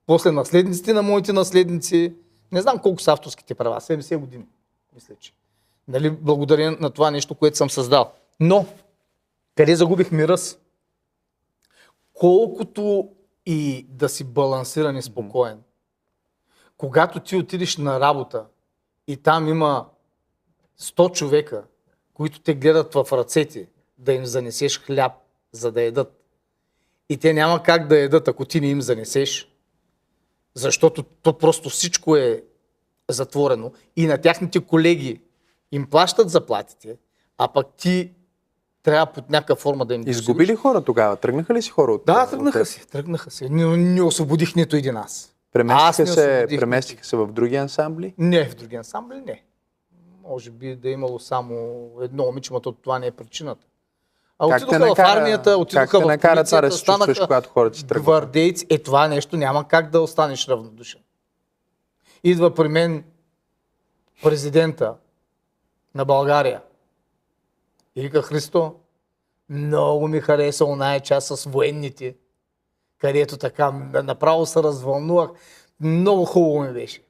после 0.06 0.32
наследниците 0.32 0.94
на 0.94 1.02
моите 1.02 1.34
наследници. 1.34 2.14
Не 2.52 2.62
знам 2.62 2.80
колко 2.80 3.02
са 3.02 3.12
авторските 3.12 3.56
права, 3.56 3.82
70 3.82 4.18
години, 4.18 4.46
мисля, 4.96 5.16
че. 5.20 5.34
Нали, 5.88 6.10
благодаря 6.10 6.78
на 6.80 6.90
това 6.90 7.12
нещо, 7.12 7.36
което 7.36 7.58
съм 7.58 7.70
създал. 7.70 8.12
Но, 8.40 8.66
къде 9.56 9.76
загубих 9.76 10.12
мира 10.12 10.38
си? 10.38 10.58
Колкото 12.14 13.10
и 13.46 13.86
да 13.90 14.10
си 14.10 14.24
балансиран 14.24 14.98
и 14.98 15.02
спокоен, 15.02 15.60
когато 16.78 17.20
ти 17.20 17.36
отидеш 17.36 17.78
на 17.78 18.00
работа 18.00 18.46
и 19.08 19.18
там 19.18 19.48
има 19.48 19.86
100 20.80 21.12
човека, 21.12 21.64
които 22.14 22.40
те 22.40 22.54
гледат 22.54 22.94
в 22.94 23.08
ръцете, 23.12 23.68
да 24.02 24.14
им 24.14 24.26
занесеш 24.26 24.82
хляб, 24.82 25.12
за 25.52 25.72
да 25.72 25.82
едат. 25.82 26.24
И 27.10 27.18
те 27.18 27.34
няма 27.34 27.64
как 27.64 27.88
да 27.88 28.00
едат, 28.00 28.28
ако 28.28 28.46
ти 28.46 28.62
не 28.62 28.68
им 28.68 28.82
занесеш. 28.82 29.48
Защото 30.56 31.04
то 31.04 31.38
просто 31.38 31.70
всичко 31.70 32.16
е 32.16 32.44
затворено. 33.10 33.72
И 33.96 34.06
на 34.06 34.18
тяхните 34.18 34.60
колеги 34.60 35.22
им 35.72 35.90
плащат 35.90 36.30
заплатите, 36.30 36.98
а 37.38 37.48
пък 37.48 37.68
ти 37.78 38.12
трябва 38.84 39.14
под 39.14 39.30
някаква 39.30 39.56
форма 39.56 39.86
да 39.86 39.96
им 39.96 40.04
ги 40.04 40.10
Изгуби 40.10 40.48
ли 40.48 40.56
хора 40.56 40.84
тогава? 40.84 41.16
Тръгнаха 41.16 41.54
ли 41.54 41.62
си 41.62 41.70
хора 41.70 41.92
от 41.92 42.06
Да, 42.06 42.24
от 42.24 42.30
тръгнаха 42.30 42.60
теб? 42.60 42.68
си, 42.68 42.88
тръгнаха 42.88 43.32
си. 43.32 43.50
Не, 43.50 43.78
не 43.78 44.02
освободих 44.02 44.56
нито 44.56 44.76
един 44.76 44.98
аз. 44.98 45.04
Аз 45.04 45.32
Преместиха 45.52 46.02
не 46.02 46.08
се, 46.08 46.48
преместиха 46.60 47.06
се 47.06 47.16
в 47.16 47.28
други 47.28 47.56
ансамбли? 47.56 48.14
Не, 48.18 48.50
в 48.50 48.56
други 48.56 48.76
ансамбли 48.76 49.22
не. 49.26 49.44
Може 50.24 50.52
би 50.52 50.76
да 50.76 50.90
е 50.90 50.92
имало 50.92 51.20
само 51.20 51.88
едно 52.02 52.24
момиче, 52.26 52.54
но 52.54 52.60
то 52.60 52.72
това 52.72 53.00
не 53.00 53.08
е 53.08 53.12
причината. 53.12 53.68
А 54.44 54.50
Как 54.50 54.62
отидоха 54.62 54.86
в 54.86 54.90
накара- 54.90 55.18
армията, 55.18 55.58
отидоха 55.58 55.86
в 55.86 55.90
това 55.90 56.00
да 56.00 56.20
полицията, 56.20 56.48
се 56.48 56.56
чувстваш, 56.62 56.80
станаха 56.80 57.26
когато 57.28 57.50
хората 57.50 57.88
тръгват? 57.88 58.04
гвардейци. 58.04 58.68
Е, 58.70 58.78
това 58.78 59.08
нещо 59.08 59.38
няма 59.38 59.68
как 59.68 59.90
да 59.90 60.02
останеш 60.02 60.48
равнодушен. 60.48 61.02
Идва 62.24 62.54
при 62.54 62.68
мен 62.68 63.04
президента 64.24 64.96
на 65.96 66.06
България. 66.06 66.62
И 67.96 68.02
вика 68.02 68.22
Христо, 68.22 68.76
много 69.50 70.08
ми 70.08 70.20
хареса 70.20 70.66
оная 70.66 71.00
част 71.00 71.28
с 71.28 71.44
военните, 71.50 72.16
където 72.98 73.38
така 73.38 73.72
направо 74.04 74.46
се 74.46 74.64
развълнувах. 74.64 75.30
Много 75.80 76.26
хубаво 76.26 76.62
ми 76.62 76.74
беше. 76.74 77.02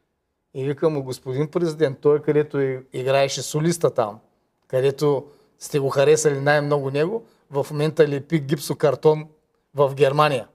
И 0.53 0.65
викам 0.65 0.93
му, 0.93 1.03
господин 1.03 1.51
президент, 1.51 1.99
той 2.01 2.21
където 2.21 2.59
играеше 2.93 3.41
солиста 3.41 3.93
там, 3.93 4.19
където 4.67 5.25
сте 5.62 5.80
го 5.80 5.89
харесали 5.89 6.39
най-много 6.39 6.91
него, 6.91 7.26
в 7.51 7.68
момента 7.72 8.07
лепи 8.07 8.39
гипсокартон 8.39 9.26
в 9.76 9.95
Германия. 9.95 10.47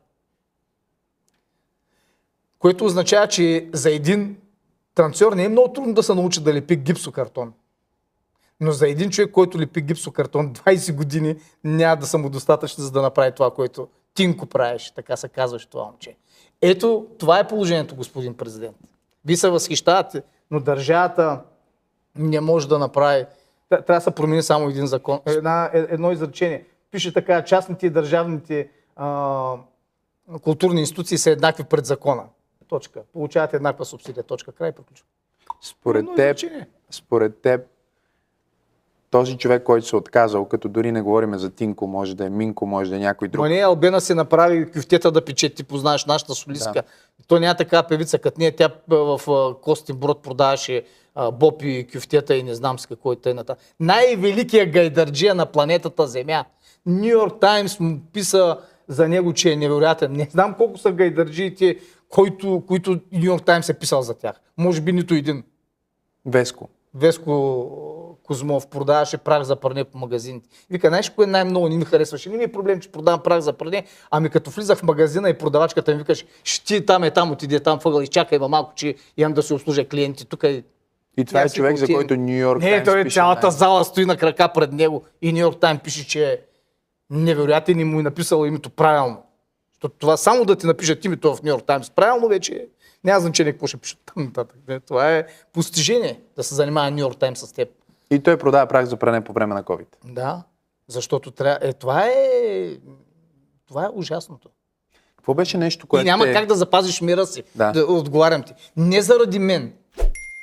Което 2.59 2.85
означава, 2.85 3.29
че 3.29 3.69
за 3.73 3.91
един 3.91 4.37
танцор 4.95 5.33
не 5.33 5.45
е 5.45 5.49
много 5.49 5.73
трудно 5.73 5.95
да 5.95 6.03
се 6.03 6.15
научи 6.15 6.43
да 6.43 6.55
лепи 6.55 6.77
гипсокартон. 6.77 7.53
Но 8.61 8.73
за 8.73 8.89
един 8.89 9.11
човек, 9.11 9.31
който 9.31 9.59
лепи 9.59 9.81
гипсокартон 9.81 10.55
20 10.55 10.95
години, 10.95 11.37
няма 11.65 11.97
да 11.97 12.07
са 12.07 12.19
му 12.19 12.31
достатъчно, 12.31 12.85
за 12.85 12.91
да 12.91 13.03
направи 13.03 13.33
това, 13.35 13.51
което 13.51 13.89
Тинко 14.15 14.47
правеше. 14.47 14.95
Така 14.95 15.17
се 15.17 15.29
казваше 15.29 15.69
това 15.69 15.85
момче. 15.85 16.17
Ето, 16.63 17.07
това 17.19 17.39
е 17.39 17.49
положението, 17.49 17.97
господин 17.97 18.35
президент. 18.35 18.77
Вие 19.25 19.37
се 19.37 19.51
възхищавате, 19.51 20.23
но 20.51 20.61
държавата 20.61 21.43
не 22.19 22.41
може 22.41 22.69
да 22.69 22.79
направи. 22.79 23.27
Трябва 23.69 23.95
да 23.95 24.01
се 24.01 24.11
промени 24.11 24.43
само 24.43 24.69
един 24.69 24.87
закон. 24.87 25.21
Една, 25.27 25.71
е- 25.75 25.87
едно 25.89 26.12
изречение. 26.12 26.64
Пише 26.91 27.12
така, 27.12 27.45
частните 27.45 27.87
и 27.87 27.91
държавните 27.91 28.69
а, 28.97 29.55
културни 30.43 30.81
институции 30.81 31.19
са 31.19 31.31
еднакви 31.31 31.64
пред 31.64 31.87
закона. 31.87 32.25
Точка. 32.69 33.01
Получават 33.12 33.55
еднаква 33.55 33.85
субсидия. 33.85 34.25
Точка. 34.25 34.53
Край. 34.53 34.73
Приключва. 34.73 35.07
Според 35.61 35.99
Едно 35.99 36.14
теб, 36.14 36.37
изречение. 36.37 36.67
според 36.91 37.41
теб, 37.41 37.61
този 39.11 39.39
човек, 39.39 39.62
който 39.62 39.87
се 39.87 39.97
е 39.97 39.99
отказал, 39.99 40.45
като 40.45 40.69
дори 40.69 40.93
не 40.93 41.03
говорим 41.03 41.39
за 41.39 41.51
Тинко, 41.51 41.87
може 41.87 42.17
да 42.17 42.27
е 42.27 42.31
Минко, 42.31 42.67
може 42.67 42.91
да 42.91 42.97
е 42.97 43.01
някой 43.01 43.29
друг. 43.29 43.43
Ма 43.43 43.49
не, 43.49 43.61
Албена 43.61 44.01
си 44.01 44.14
направи 44.14 44.73
кюфтета 44.73 45.12
да 45.12 45.25
пече, 45.25 45.55
ти 45.55 45.64
познаваш 45.64 46.05
нашата 46.05 46.35
солистка. 46.35 46.73
Да. 46.73 46.83
То 47.27 47.41
няма 47.41 47.55
такава 47.55 47.89
певица, 47.89 48.19
като 48.19 48.37
ние. 48.41 48.57
Тя 48.57 48.71
в 48.89 49.21
Костин 49.62 49.97
Брод 49.97 50.23
продаваше 50.23 50.85
а, 51.17 51.31
бопи, 51.31 51.87
кюфтета 51.93 52.37
и 52.37 52.43
не 52.43 52.55
знам 52.55 52.79
с 52.79 52.87
какво 52.87 53.12
и 53.12 53.17
тъй 53.17 53.35
ната. 53.35 53.57
Най-великият 53.81 54.71
гайдарджия 54.71 55.35
на 55.35 55.47
планетата 55.47 56.07
Земя. 56.07 56.45
Нью 56.87 57.09
Йорк 57.09 57.41
Таймс 57.41 57.81
му 57.81 58.01
писа 58.12 58.59
за 58.89 59.09
него, 59.09 59.33
че 59.33 59.53
е 59.53 59.57
невероятен. 59.57 60.12
Не 60.12 60.29
знам 60.31 60.55
колко 60.55 60.79
са 60.79 60.93
гайдарджиите, 60.93 61.77
които, 62.09 62.62
които 62.67 62.91
Нью 63.12 63.25
Йорк 63.25 63.45
Таймс 63.45 63.69
е 63.69 63.79
писал 63.79 64.03
за 64.03 64.14
тях. 64.14 64.41
Може 64.57 64.81
би 64.81 64.93
нито 64.93 65.14
един. 65.14 65.43
Веско. 66.27 66.69
Веско 66.95 67.33
Козмов 68.27 68.67
продаваше 68.67 69.19
прах 69.19 69.43
за 69.43 69.57
пране 69.57 69.85
по 69.85 69.99
магазините. 69.99 70.49
Вика, 70.71 70.89
знаеш 70.89 71.11
кое 71.11 71.27
най-много 71.27 71.69
не 71.69 71.77
ми 71.77 71.85
харесваше? 71.85 72.31
Не 72.31 72.37
ми 72.37 72.45
е 72.45 72.53
проблем, 72.53 72.81
че 72.81 72.93
продавам 72.93 73.23
прах 73.23 73.41
за 73.41 73.53
пране, 73.53 73.85
ами 74.11 74.31
като 74.31 74.51
влизах 74.51 74.79
в 74.79 74.83
магазина 74.83 75.31
и 75.31 75.39
продавачката 75.39 75.93
ми 75.93 75.99
викаш, 75.99 76.25
ще 76.45 76.64
ти 76.64 76.87
там 76.87 77.05
е 77.05 77.11
там, 77.11 77.33
отиде 77.33 77.61
там 77.61 77.79
въгъл 77.85 78.01
и 78.01 78.09
чакай 78.09 78.39
ма 78.39 78.49
малко, 78.49 78.73
че 78.75 78.95
имам 79.17 79.33
да 79.33 79.43
се 79.43 79.55
обслужа 79.55 79.89
клиенти 79.89 80.27
тук. 80.27 80.43
И... 80.45 80.64
И 81.17 81.25
това 81.25 81.43
е 81.43 81.49
човек, 81.49 81.77
за 81.77 81.87
който 81.87 82.17
Нью 82.17 82.39
Йорк 82.39 82.61
Не, 82.61 82.83
той 82.85 83.03
пише 83.03 83.14
цялата 83.14 83.47
най- 83.47 83.57
зала 83.57 83.85
стои 83.85 84.05
на 84.05 84.17
крака 84.17 84.49
пред 84.49 84.73
него 84.73 85.05
и 85.23 85.33
Нью 85.33 85.41
Йорк 85.41 85.61
Тайм 85.61 85.79
пише, 85.79 86.07
че 86.07 86.25
е 86.25 86.39
невероятен 87.11 87.81
и 87.81 87.85
му 87.85 88.01
е 88.01 88.03
написал 88.03 88.47
името 88.47 88.71
правилно. 88.71 89.23
Защото 89.73 89.95
това 89.99 90.17
само 90.17 90.45
да 90.45 90.57
ти 90.57 90.67
напишат 90.67 91.05
името 91.05 91.35
в 91.35 91.43
Нью 91.43 91.49
Йорк 91.49 91.64
Таймс 91.64 91.91
правилно 91.91 92.29
вече 92.29 92.67
няма 93.05 93.21
значение 93.21 93.53
какво 93.53 93.67
ще 93.67 93.77
пишат 93.77 93.99
там 94.07 94.25
нататък. 94.25 94.59
Не, 94.69 94.81
Това 94.81 95.12
е 95.12 95.27
постижение 95.53 96.21
да 96.37 96.43
се 96.43 96.55
занимава 96.55 96.91
Нью 96.91 97.01
Йорк 97.01 97.19
Таймс 97.19 97.39
с 97.39 97.53
теб. 97.53 97.69
И 98.11 98.19
той 98.19 98.37
продава 98.37 98.67
прах 98.67 98.85
за 98.85 98.97
пране 98.97 99.25
по 99.25 99.33
време 99.33 99.55
на 99.55 99.62
COVID. 99.64 99.87
Да, 100.05 100.43
защото 100.89 101.31
трябва. 101.31 101.59
Е, 101.62 101.73
това 101.73 102.07
е. 102.07 102.71
Това 103.69 103.85
е 103.85 103.89
ужасното. 103.95 104.49
Какво 105.17 105.35
беше 105.35 105.59
нещо, 105.59 105.87
И 105.87 105.89
което 105.89 106.05
няма 106.05 106.25
те- 106.25 106.33
как 106.33 106.47
да 106.47 106.55
запазиш 106.55 107.01
мира 107.01 107.27
си. 107.27 107.43
Да. 107.55 107.73
да 107.73 107.87
отговарям 107.87 108.43
ти. 108.43 108.53
Не 108.77 109.03
заради 109.03 109.39
мен. 109.39 109.73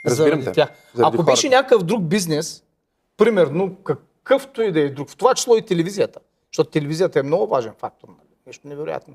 Разбирам 0.05 0.29
заради 0.29 0.45
те. 0.45 0.51
тях. 0.51 0.69
Заради 0.93 1.15
Ако 1.15 1.23
беше 1.23 1.47
хората. 1.47 1.57
някакъв 1.57 1.83
друг 1.83 2.03
бизнес, 2.03 2.63
примерно 3.17 3.75
какъвто 3.83 4.61
и 4.61 4.71
да 4.71 4.79
е 4.79 4.89
друг, 4.89 5.09
в 5.09 5.15
това 5.17 5.33
число 5.33 5.57
и 5.57 5.61
телевизията, 5.61 6.19
защото 6.51 6.69
телевизията 6.69 7.19
е 7.19 7.23
много 7.23 7.47
важен 7.47 7.73
фактор. 7.77 8.07
нали? 8.07 8.19
Нещо 8.47 8.67
невероятно. 8.67 9.13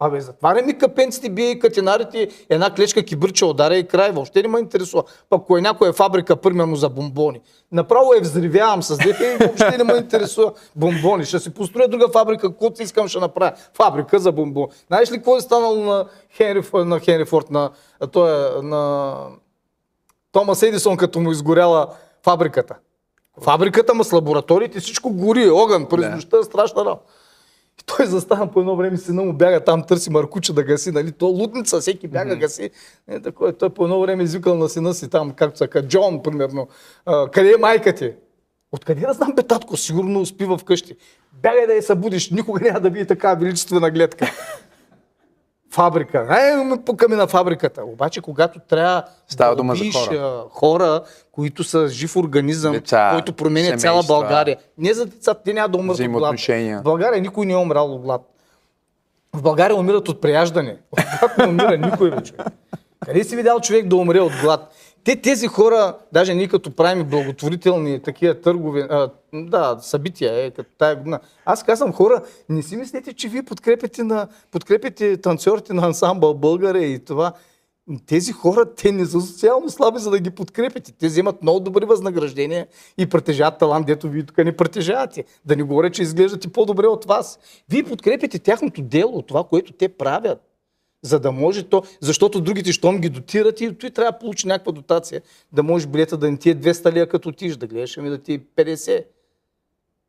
Абе, 0.00 0.20
затваря 0.20 0.62
ми 0.62 0.78
капенците, 0.78 1.30
бие 1.30 1.50
и 1.50 1.58
катинарите, 1.58 2.28
една 2.48 2.74
клечка 2.74 3.02
кибърче 3.02 3.44
ударя 3.44 3.76
и 3.76 3.88
край. 3.88 4.10
Въобще 4.12 4.42
не 4.42 4.48
ме 4.48 4.58
интересува. 4.58 5.02
Пък 5.30 5.40
ако 5.42 5.58
е 5.58 5.60
някоя 5.60 5.92
фабрика, 5.92 6.36
примерно 6.36 6.76
за 6.76 6.88
бомбони, 6.88 7.40
направо 7.72 8.14
я 8.14 8.20
взривявам 8.20 8.82
с 8.82 8.96
дека 8.96 9.32
и 9.32 9.36
въобще 9.36 9.78
не 9.78 9.84
ме 9.84 9.92
интересува 9.94 10.52
бомбони. 10.76 11.24
Ще 11.24 11.38
си 11.38 11.54
построя 11.54 11.88
друга 11.88 12.08
фабрика, 12.08 12.48
каквото 12.48 12.82
искам 12.82 13.08
ще 13.08 13.18
направя. 13.18 13.52
Фабрика 13.74 14.18
за 14.18 14.32
бомбони. 14.32 14.68
Знаеш 14.86 15.12
ли 15.12 15.16
какво 15.16 15.36
е 15.36 15.40
станало 15.40 15.76
на 15.84 16.06
Хенри, 16.36 16.62
на 16.74 17.00
Хенри 17.00 17.24
Форд, 17.24 17.50
на, 17.50 17.70
той, 18.12 18.62
на 18.62 19.14
Томас 20.32 20.62
Едисон, 20.62 20.96
като 20.96 21.20
му 21.20 21.32
изгоряла 21.32 21.86
фабриката? 22.24 22.74
Фабриката, 23.42 23.94
ма 23.94 24.04
с 24.04 24.12
лабораториите, 24.12 24.80
всичко 24.80 25.10
гори, 25.10 25.50
огън, 25.50 25.86
през 25.86 26.04
Да. 26.04 26.10
нощта, 26.10 26.42
страшна 26.42 26.84
работа. 26.84 27.02
И 27.80 27.84
той 27.86 28.06
застана 28.06 28.50
по 28.50 28.60
едно 28.60 28.76
време, 28.76 28.96
сина 28.96 29.22
му 29.22 29.32
бяга 29.32 29.60
там, 29.60 29.82
търси 29.82 30.10
Маркуча 30.10 30.52
да 30.52 30.62
гаси, 30.62 30.90
нали? 30.90 31.12
То 31.12 31.26
лудница, 31.26 31.80
всеки 31.80 32.08
бяга 32.08 32.36
гаси. 32.36 32.70
Е, 33.08 33.20
такова, 33.20 33.52
той 33.52 33.70
по 33.70 33.84
едно 33.84 34.00
време 34.00 34.22
извикал 34.22 34.54
на 34.54 34.68
сина 34.68 34.94
си 34.94 35.10
там, 35.10 35.30
както 35.30 35.68
казва, 35.68 35.88
Джон, 35.88 36.22
примерно. 36.22 36.68
А, 37.06 37.30
къде 37.30 37.52
е 37.52 37.60
майка 37.60 37.94
ти? 37.94 38.12
Откъде 38.72 39.00
да 39.06 39.12
знам, 39.12 39.32
бе, 39.36 39.42
татко, 39.42 39.76
сигурно 39.76 40.26
спива 40.26 40.58
вкъщи. 40.58 40.96
Бягай 41.32 41.66
да 41.66 41.74
я 41.74 41.82
събудиш, 41.82 42.30
никога 42.30 42.60
няма 42.60 42.80
да 42.80 42.90
види 42.90 43.06
така 43.06 43.34
величествена 43.34 43.90
гледка. 43.90 44.30
Фабрика. 45.78 46.26
Ай, 46.30 46.64
ме 46.64 46.76
пукаме 46.84 47.16
на 47.16 47.26
фабриката. 47.26 47.84
Обаче, 47.84 48.20
когато 48.20 48.60
трябва 48.60 49.02
Става 49.28 49.56
да 49.56 49.62
убиеш, 49.62 49.94
хора. 49.94 50.44
хора, 50.50 51.02
които 51.32 51.64
са 51.64 51.88
жив 51.88 52.16
организъм, 52.16 52.72
Деца, 52.72 53.10
който 53.12 53.32
променя 53.32 53.64
семейства. 53.64 53.88
цяла 53.88 54.02
България. 54.02 54.56
Не 54.78 54.94
за 54.94 55.06
децата, 55.06 55.42
те 55.44 55.52
няма 55.52 55.68
да 55.68 55.78
умрат 55.78 55.98
от 56.00 56.08
глад. 56.10 56.40
В 56.40 56.80
България 56.82 57.22
никой 57.22 57.46
не 57.46 57.52
е 57.52 57.56
умрал 57.56 57.94
от 57.94 58.02
глад. 58.02 58.20
В 59.34 59.42
България 59.42 59.76
умират 59.76 60.08
от 60.08 60.20
преяждане. 60.20 60.76
От 60.92 61.00
глад 61.20 61.38
не 61.38 61.46
умира 61.46 61.76
никой 61.76 62.10
вече. 62.10 62.32
Къде 63.06 63.24
си 63.24 63.36
видял 63.36 63.60
човек 63.60 63.86
да 63.86 63.96
умре 63.96 64.20
от 64.20 64.32
глад? 64.42 64.74
Те, 65.08 65.16
тези 65.16 65.46
хора, 65.46 65.96
даже 66.12 66.34
ние 66.34 66.48
като 66.48 66.70
правим 66.70 67.04
благотворителни 67.04 68.02
такива 68.02 68.40
търгове, 68.40 68.86
а, 68.90 69.10
да, 69.32 69.78
събития, 69.80 70.46
е, 70.46 70.50
като 70.50 70.70
тая 70.78 70.96
година. 70.96 71.20
Аз 71.44 71.62
казвам 71.62 71.92
хора, 71.92 72.22
не 72.48 72.62
си 72.62 72.76
мислете, 72.76 73.12
че 73.12 73.28
вие 73.28 73.42
подкрепяте, 73.42 74.02
на, 74.04 74.28
подкрепяте 74.50 75.16
танцорите 75.16 75.72
на 75.72 75.86
ансамбъл 75.86 76.34
България 76.34 76.92
и 76.92 77.04
това. 77.04 77.32
Тези 78.06 78.32
хора, 78.32 78.74
те 78.74 78.92
не 78.92 79.06
са 79.06 79.20
социално 79.20 79.70
слаби, 79.70 79.98
за 79.98 80.10
да 80.10 80.20
ги 80.20 80.30
подкрепите. 80.30 80.92
Те 80.92 81.06
вземат 81.06 81.42
много 81.42 81.60
добри 81.60 81.84
възнаграждения 81.84 82.66
и 82.98 83.06
притежават 83.06 83.58
талант, 83.58 83.86
дето 83.86 84.08
вие 84.08 84.22
тук 84.22 84.38
не 84.38 84.56
притежавате. 84.56 85.24
Да 85.44 85.56
не 85.56 85.62
говоря, 85.62 85.90
че 85.90 86.02
изглеждате 86.02 86.48
по-добре 86.48 86.86
от 86.86 87.04
вас. 87.04 87.38
Вие 87.68 87.84
подкрепяте 87.84 88.38
тяхното 88.38 88.82
дело, 88.82 89.22
това, 89.22 89.44
което 89.44 89.72
те 89.72 89.88
правят. 89.88 90.47
За 91.02 91.20
да 91.20 91.32
може 91.32 91.62
то, 91.62 91.82
защото 92.00 92.40
другите, 92.40 92.72
щом 92.72 92.98
ги 93.00 93.08
дотират, 93.08 93.60
и 93.60 93.78
той 93.78 93.90
трябва 93.90 94.12
да 94.12 94.18
получи 94.18 94.46
някаква 94.46 94.72
дотация, 94.72 95.22
да 95.52 95.62
може 95.62 95.86
билета 95.86 96.16
да 96.16 96.30
не 96.30 96.36
ти 96.36 96.50
е 96.50 96.56
200 96.56 96.92
лия 96.92 97.08
като 97.08 97.28
отиш, 97.28 97.56
да 97.56 97.66
гледаш, 97.66 97.98
ами 97.98 98.10
да 98.10 98.18
ти 98.18 98.34
е 98.34 98.38
50. 98.38 99.04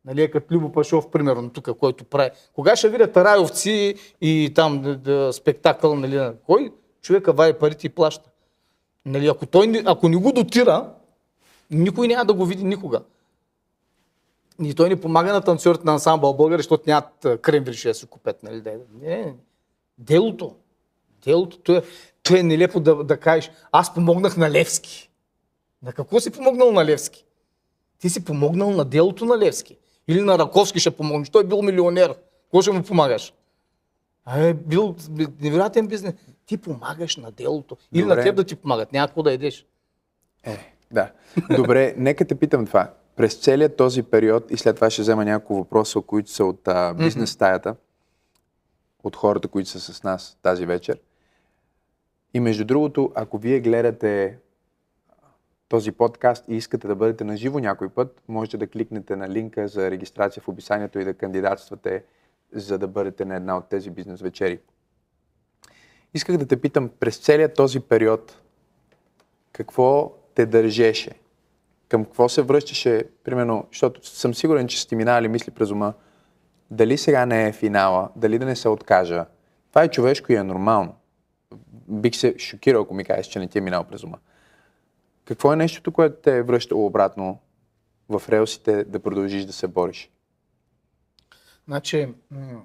Нали, 0.06 0.22
е 0.22 0.32
като 0.32 0.54
Любо 0.54 0.72
Пашов, 0.72 1.12
примерно, 1.12 1.50
тук, 1.50 1.78
който 1.80 2.04
прави. 2.04 2.30
Кога 2.54 2.76
ще 2.76 2.90
видят 2.90 3.18
райовци 3.18 3.96
и 4.22 4.52
там 4.56 4.82
да, 4.82 4.98
да, 4.98 5.34
спектакъл, 5.34 5.96
нали, 5.96 6.16
на 6.16 6.34
кой 6.46 6.72
човека 7.02 7.34
вади 7.34 7.60
парите 7.60 7.88
и 7.88 7.90
плаща. 7.90 8.30
Нали, 9.06 9.28
ако, 9.28 9.46
той, 9.46 9.84
ако 9.86 10.10
не 10.10 10.18
го 10.18 10.32
дотира, 10.32 10.90
никой 11.72 12.08
няма 12.08 12.26
да 12.26 12.34
го 12.34 12.46
види 12.46 12.64
никога. 12.64 13.02
И 14.64 14.74
той 14.74 14.90
не 14.90 15.02
помага 15.02 15.34
на 15.34 15.42
танцорите 15.42 15.84
на 15.86 15.92
ансамбъл 15.92 16.34
българи, 16.34 16.60
защото 16.60 16.84
нямат 16.88 17.42
кремвирши 17.42 17.88
да 17.88 17.94
си 17.94 18.06
купят. 18.06 18.44
Нали? 18.44 18.62
Не, 18.62 18.78
не. 19.02 19.36
Делото. 19.98 20.56
Делото, 21.24 21.58
то 21.58 21.76
е, 21.76 21.82
то 22.24 22.36
е 22.36 22.44
нелепо 22.44 22.80
да, 22.80 23.04
да 23.04 23.18
кажеш, 23.18 23.52
аз 23.72 23.94
помогнах 23.94 24.38
на 24.38 24.52
Левски. 24.52 25.10
На 25.84 25.94
какво 25.94 26.20
си 26.20 26.32
помогнал 26.32 26.72
на 26.72 26.86
Левски? 26.86 27.26
Ти 28.00 28.10
си 28.10 28.26
помогнал 28.26 28.72
на 28.72 28.86
делото 28.86 29.26
на 29.26 29.38
Левски. 29.38 29.78
Или 30.08 30.22
на 30.22 30.40
Раковски 30.40 30.80
ще 30.80 30.92
помогнеш. 30.92 31.30
Той 31.30 31.44
е 31.44 31.48
бил 31.48 31.62
милионер. 31.62 32.16
Какво 32.44 32.62
ще 32.62 32.72
му 32.72 32.84
помагаш? 32.84 33.34
А 34.26 34.40
е 34.40 34.54
бил 34.54 34.96
невероятен 35.42 35.88
бизнес. 35.88 36.14
Ти 36.46 36.58
помагаш 36.58 37.18
на 37.18 37.32
делото. 37.32 37.78
Или 37.94 38.02
Добре. 38.02 38.16
на 38.16 38.24
теб 38.24 38.36
да 38.36 38.44
ти 38.44 38.56
помагат. 38.56 38.94
Няма 38.94 39.08
какво 39.08 39.24
да 39.24 39.34
едеш. 39.34 39.66
Е, 40.44 40.76
да. 40.92 41.12
Добре, 41.56 41.94
нека 41.98 42.26
те 42.26 42.36
питам 42.36 42.66
това. 42.66 42.94
През 43.16 43.36
целият 43.36 43.78
този 43.78 44.04
период, 44.04 44.52
и 44.52 44.58
след 44.58 44.76
това 44.76 44.90
ще 44.90 45.02
взема 45.02 45.26
няколко 45.26 45.56
въпроса, 45.56 46.02
които 46.02 46.32
са 46.32 46.46
от 46.46 46.68
а, 46.68 46.94
бизнес 46.94 47.32
стаята, 47.32 47.76
от 49.04 49.16
хората, 49.16 49.48
които 49.48 49.70
са 49.70 49.80
с 49.80 50.04
нас 50.04 50.38
тази 50.42 50.66
вечер. 50.66 51.00
И 52.34 52.40
между 52.40 52.66
другото, 52.66 53.12
ако 53.16 53.38
вие 53.38 53.60
гледате 53.60 54.38
този 55.70 55.92
подкаст 55.92 56.46
и 56.48 56.56
искате 56.56 56.88
да 56.88 56.96
бъдете 56.96 57.24
на 57.24 57.38
живо 57.38 57.60
някой 57.60 57.90
път, 57.90 58.22
можете 58.28 58.58
да 58.58 58.68
кликнете 58.68 59.16
на 59.16 59.30
линка 59.30 59.68
за 59.68 59.92
регистрация 59.92 60.44
в 60.44 60.48
описанието 60.48 61.00
и 61.00 61.06
да 61.06 61.14
кандидатствате, 61.14 62.04
за 62.54 62.78
да 62.78 62.88
бъдете 62.88 63.26
на 63.26 63.36
една 63.36 63.58
от 63.58 63.70
тези 63.70 63.90
бизнес 63.90 64.22
вечери. 64.22 64.60
Исках 66.14 66.38
да 66.38 66.46
те 66.46 66.62
питам, 66.62 66.90
през 67.00 67.18
целият 67.18 67.54
този 67.54 67.80
период, 67.80 68.42
какво 69.52 70.14
те 70.36 70.46
държеше? 70.46 71.12
Към 71.90 72.06
какво 72.06 72.30
се 72.30 72.42
връщаше, 72.42 73.04
примерно, 73.24 73.68
защото 73.72 74.08
съм 74.08 74.34
сигурен, 74.34 74.68
че 74.68 74.82
сте 74.82 74.96
минали 74.96 75.28
мисли 75.28 75.52
през 75.52 75.72
ума, 75.72 75.94
дали 76.72 76.98
сега 76.98 77.26
не 77.26 77.48
е 77.48 77.54
финала, 77.54 78.10
дали 78.16 78.40
да 78.40 78.46
не 78.46 78.56
се 78.56 78.70
откажа. 78.70 79.26
Това 79.70 79.84
е 79.84 79.88
човешко 79.88 80.32
и 80.32 80.36
е 80.36 80.44
нормално. 80.44 80.96
Бих 81.90 82.16
се 82.16 82.36
шокирал, 82.38 82.82
ако 82.82 82.94
ми 82.94 83.06
кажеш, 83.06 83.28
че 83.28 83.40
не 83.40 83.48
ти 83.48 83.58
е 83.58 83.62
минал 83.62 83.84
през 83.84 84.04
ума. 84.04 84.20
Какво 85.26 85.54
е 85.54 85.56
нещото, 85.56 85.92
което 85.92 86.22
те 86.22 86.38
е 86.38 86.44
връщало 86.44 86.86
обратно 86.86 87.40
в 88.10 88.22
релсите 88.30 88.84
да 88.84 89.00
продължиш 89.00 89.46
да 89.46 89.54
се 89.54 89.68
бориш? 89.68 90.12
Значи, 91.68 92.14
м- 92.32 92.62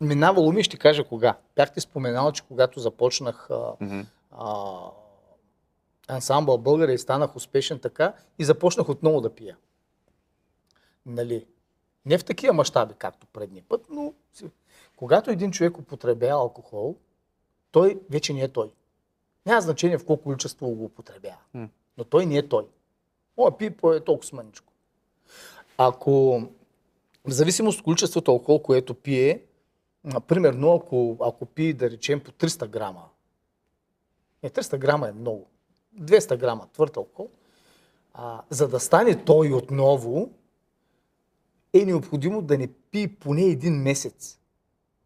минавало 0.00 0.52
ми, 0.52 0.62
ще 0.62 0.76
кажа 0.76 1.04
кога. 1.04 1.36
Бяхте 1.56 1.80
споменал, 1.80 2.32
че 2.32 2.42
когато 2.42 2.80
започнах 2.80 3.50
а, 3.50 3.72
Мгм. 3.80 4.00
а, 4.30 4.76
ансамбъл 6.08 6.58
българи 6.58 6.94
и 6.94 6.98
станах 6.98 7.36
успешен 7.36 7.78
така 7.78 8.12
и 8.38 8.44
започнах 8.44 8.88
отново 8.88 9.20
да 9.20 9.34
пия. 9.34 9.56
Нали? 11.06 11.46
Не 12.06 12.18
в 12.18 12.24
такива 12.24 12.52
мащаби, 12.52 12.94
както 12.98 13.26
предния 13.26 13.64
път, 13.68 13.86
но 13.90 14.14
когато 14.96 15.30
един 15.30 15.50
човек 15.50 15.78
употребява 15.78 16.40
алкохол, 16.40 16.96
той 17.76 18.00
вече 18.10 18.32
не 18.32 18.40
е 18.40 18.48
той. 18.48 18.70
Няма 19.46 19.60
значение 19.60 19.98
в 19.98 20.04
колко 20.06 20.22
количество 20.22 20.70
го 20.70 20.84
употребява. 20.84 21.36
Но 21.98 22.04
той 22.04 22.26
не 22.26 22.36
е 22.36 22.48
той. 22.48 22.66
Моя 23.38 23.58
пи 23.58 23.70
по 23.70 23.92
е 23.92 24.00
толкова 24.00 24.36
мъничко. 24.36 24.72
Ако, 25.78 26.42
в 27.24 27.30
зависимост 27.30 27.78
от 27.78 27.84
количеството 27.84 28.30
алкохол, 28.30 28.62
което 28.62 28.94
пие, 28.94 29.42
примерно 30.26 30.74
ако, 30.74 31.16
ако 31.20 31.46
пие, 31.46 31.72
да 31.72 31.90
речем, 31.90 32.20
по 32.20 32.30
300 32.30 32.68
грама, 32.68 33.02
не, 34.42 34.50
300 34.50 34.78
грама 34.78 35.08
е 35.08 35.12
много, 35.12 35.46
200 36.00 36.36
грама 36.36 36.68
твърд 36.72 36.96
алкохол, 36.96 37.30
а, 38.14 38.42
за 38.50 38.68
да 38.68 38.80
стане 38.80 39.24
той 39.24 39.52
отново, 39.52 40.30
е 41.72 41.84
необходимо 41.84 42.42
да 42.42 42.58
не 42.58 42.68
пие 42.90 43.08
поне 43.08 43.42
един 43.42 43.74
месец. 43.74 44.38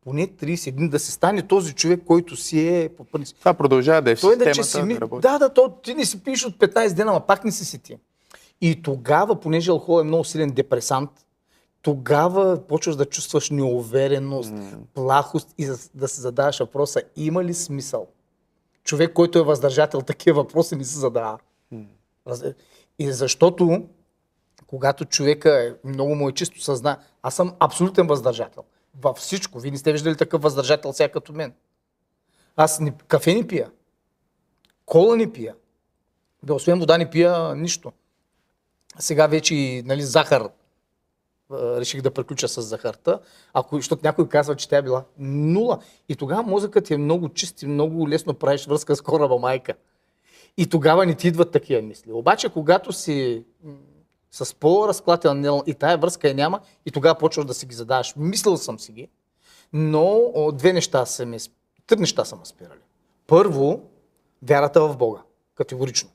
Поне 0.02 0.26
30 0.28 0.72
дни, 0.72 0.88
да 0.88 0.98
се 0.98 1.12
стане 1.12 1.42
този 1.42 1.72
човек, 1.74 2.00
който 2.06 2.36
си 2.36 2.68
е 2.68 2.88
по 2.88 3.04
принцип. 3.04 3.38
Това 3.38 3.54
продължава 3.54 4.02
да 4.02 4.10
е 4.10 4.16
в 4.16 4.20
Той 4.20 4.30
системата, 4.30 4.44
иначе 4.50 4.62
си 4.64 4.82
ми... 4.82 4.94
да 4.94 5.00
работи. 5.00 5.22
Да, 5.22 5.38
да, 5.38 5.48
то, 5.48 5.70
ти 5.72 5.94
не 5.94 6.04
си 6.04 6.22
пиеш 6.22 6.44
от 6.44 6.54
15 6.54 6.92
дена, 6.92 7.10
ама 7.10 7.20
пак 7.20 7.44
не 7.44 7.52
си 7.52 7.64
си 7.64 7.78
ти. 7.78 7.96
И 8.60 8.82
тогава, 8.82 9.40
понеже 9.40 9.70
алкохол 9.70 10.00
е 10.00 10.04
много 10.04 10.24
силен 10.24 10.50
депресант, 10.50 11.10
тогава 11.82 12.60
почваш 12.60 12.96
да 12.96 13.04
чувстваш 13.04 13.50
неувереност, 13.50 14.52
плахост 14.94 15.54
и 15.58 15.66
за- 15.66 15.90
да 15.94 16.08
се 16.08 16.20
задаваш 16.20 16.58
въпроса, 16.58 17.02
има 17.16 17.44
ли 17.44 17.54
смисъл? 17.54 18.06
Човек, 18.84 19.12
който 19.12 19.38
е 19.38 19.44
въздържател, 19.44 20.00
такива 20.00 20.36
въпроси 20.36 20.76
не 20.76 20.84
се 20.84 20.98
задава. 20.98 21.38
Раз- 22.26 22.54
И 22.98 23.12
защото, 23.12 23.82
когато 24.66 25.04
човека 25.04 25.64
е, 25.66 25.88
много 25.88 26.14
му 26.14 26.28
е 26.28 26.32
чисто 26.32 26.62
съзна, 26.62 26.98
аз 27.22 27.34
съм 27.34 27.52
абсолютен 27.58 28.06
въздържател. 28.06 28.62
Във 29.02 29.16
всичко. 29.16 29.60
Вие 29.60 29.70
не 29.70 29.78
сте 29.78 29.92
виждали 29.92 30.16
такъв 30.16 30.42
въздържател 30.42 30.92
сега 30.92 31.08
като 31.08 31.32
мен. 31.32 31.52
Аз 32.56 32.80
не, 32.80 32.92
кафе 33.08 33.34
не 33.34 33.46
пия. 33.46 33.70
Кола 34.86 35.16
не 35.16 35.32
пия. 35.32 35.54
Бе, 36.42 36.52
освен 36.52 36.78
вода 36.78 36.98
не 36.98 37.10
пия 37.10 37.54
нищо. 37.54 37.92
Сега 38.98 39.26
вече 39.26 39.82
нали, 39.84 40.02
захар 40.02 40.48
реших 41.52 42.02
да 42.02 42.10
приключа 42.10 42.48
с 42.48 42.62
захарта, 42.62 43.20
ако, 43.52 43.76
защото 43.76 44.00
някой 44.04 44.28
казва, 44.28 44.56
че 44.56 44.68
тя 44.68 44.76
е 44.76 44.82
била 44.82 45.04
нула. 45.18 45.78
И 46.08 46.16
тогава 46.16 46.42
мозъкът 46.42 46.90
е 46.90 46.96
много 46.96 47.28
чист 47.28 47.62
и 47.62 47.66
много 47.66 48.08
лесно 48.08 48.34
правиш 48.34 48.66
връзка 48.66 48.96
с 48.96 49.02
кораба 49.02 49.38
майка. 49.38 49.74
И 50.56 50.66
тогава 50.66 51.06
не 51.06 51.14
ти 51.14 51.28
идват 51.28 51.50
такива 51.50 51.82
мисли. 51.82 52.12
Обаче, 52.12 52.48
когато 52.48 52.92
си 52.92 53.44
с 54.30 54.54
по-разклатен 54.54 55.40
нел 55.40 55.62
и 55.66 55.74
тая 55.74 55.98
връзка 55.98 56.28
я 56.28 56.34
няма, 56.34 56.60
и 56.86 56.90
тогава 56.90 57.14
почваш 57.14 57.46
да 57.46 57.54
си 57.54 57.66
ги 57.66 57.74
задаваш. 57.74 58.14
Мислил 58.16 58.56
съм 58.56 58.78
си 58.78 58.92
ги, 58.92 59.08
но 59.72 60.30
о, 60.34 60.52
две 60.52 60.72
неща 60.72 61.06
са 61.06 61.26
сп- 61.26 61.50
три 61.86 62.00
неща 62.00 62.24
са 62.24 62.36
ме 62.36 62.44
спирали. 62.44 62.80
Първо, 63.26 63.80
вярата 64.42 64.80
в 64.80 64.96
Бога. 64.96 65.20
Категорично. 65.54 66.10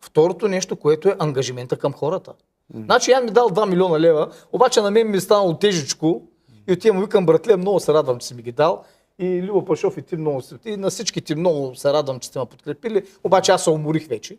Второто 0.00 0.48
нещо, 0.48 0.76
което 0.76 1.08
е 1.08 1.16
ангажимента 1.18 1.76
към 1.76 1.92
хората. 1.92 2.34
Значи, 2.74 3.10
Ян 3.10 3.24
ми 3.24 3.30
дал 3.30 3.48
2 3.48 3.68
милиона 3.68 4.00
лева, 4.00 4.30
обаче 4.52 4.80
на 4.80 4.90
мен 4.90 5.10
ми 5.10 5.16
е 5.16 5.20
станало 5.20 5.58
тежичко 5.58 6.22
и 6.68 6.72
отивам, 6.72 7.00
викам, 7.00 7.26
братле, 7.26 7.56
много 7.56 7.80
се 7.80 7.92
радвам, 7.92 8.18
че 8.18 8.26
си 8.26 8.34
ми 8.34 8.42
ги 8.42 8.52
дал. 8.52 8.84
И 9.18 9.42
Любо 9.42 9.64
Пашов 9.64 9.96
и 9.96 10.02
ти 10.02 10.16
много 10.16 10.42
се... 10.42 10.54
И 10.64 10.76
на 10.76 10.90
всички 10.90 11.20
ти 11.20 11.34
много 11.34 11.74
се 11.74 11.92
радвам, 11.92 12.20
че 12.20 12.28
сте 12.28 12.38
ме 12.38 12.46
подкрепили, 12.46 13.06
обаче 13.24 13.52
аз 13.52 13.64
се 13.64 13.70
уморих 13.70 14.08
вече. 14.08 14.38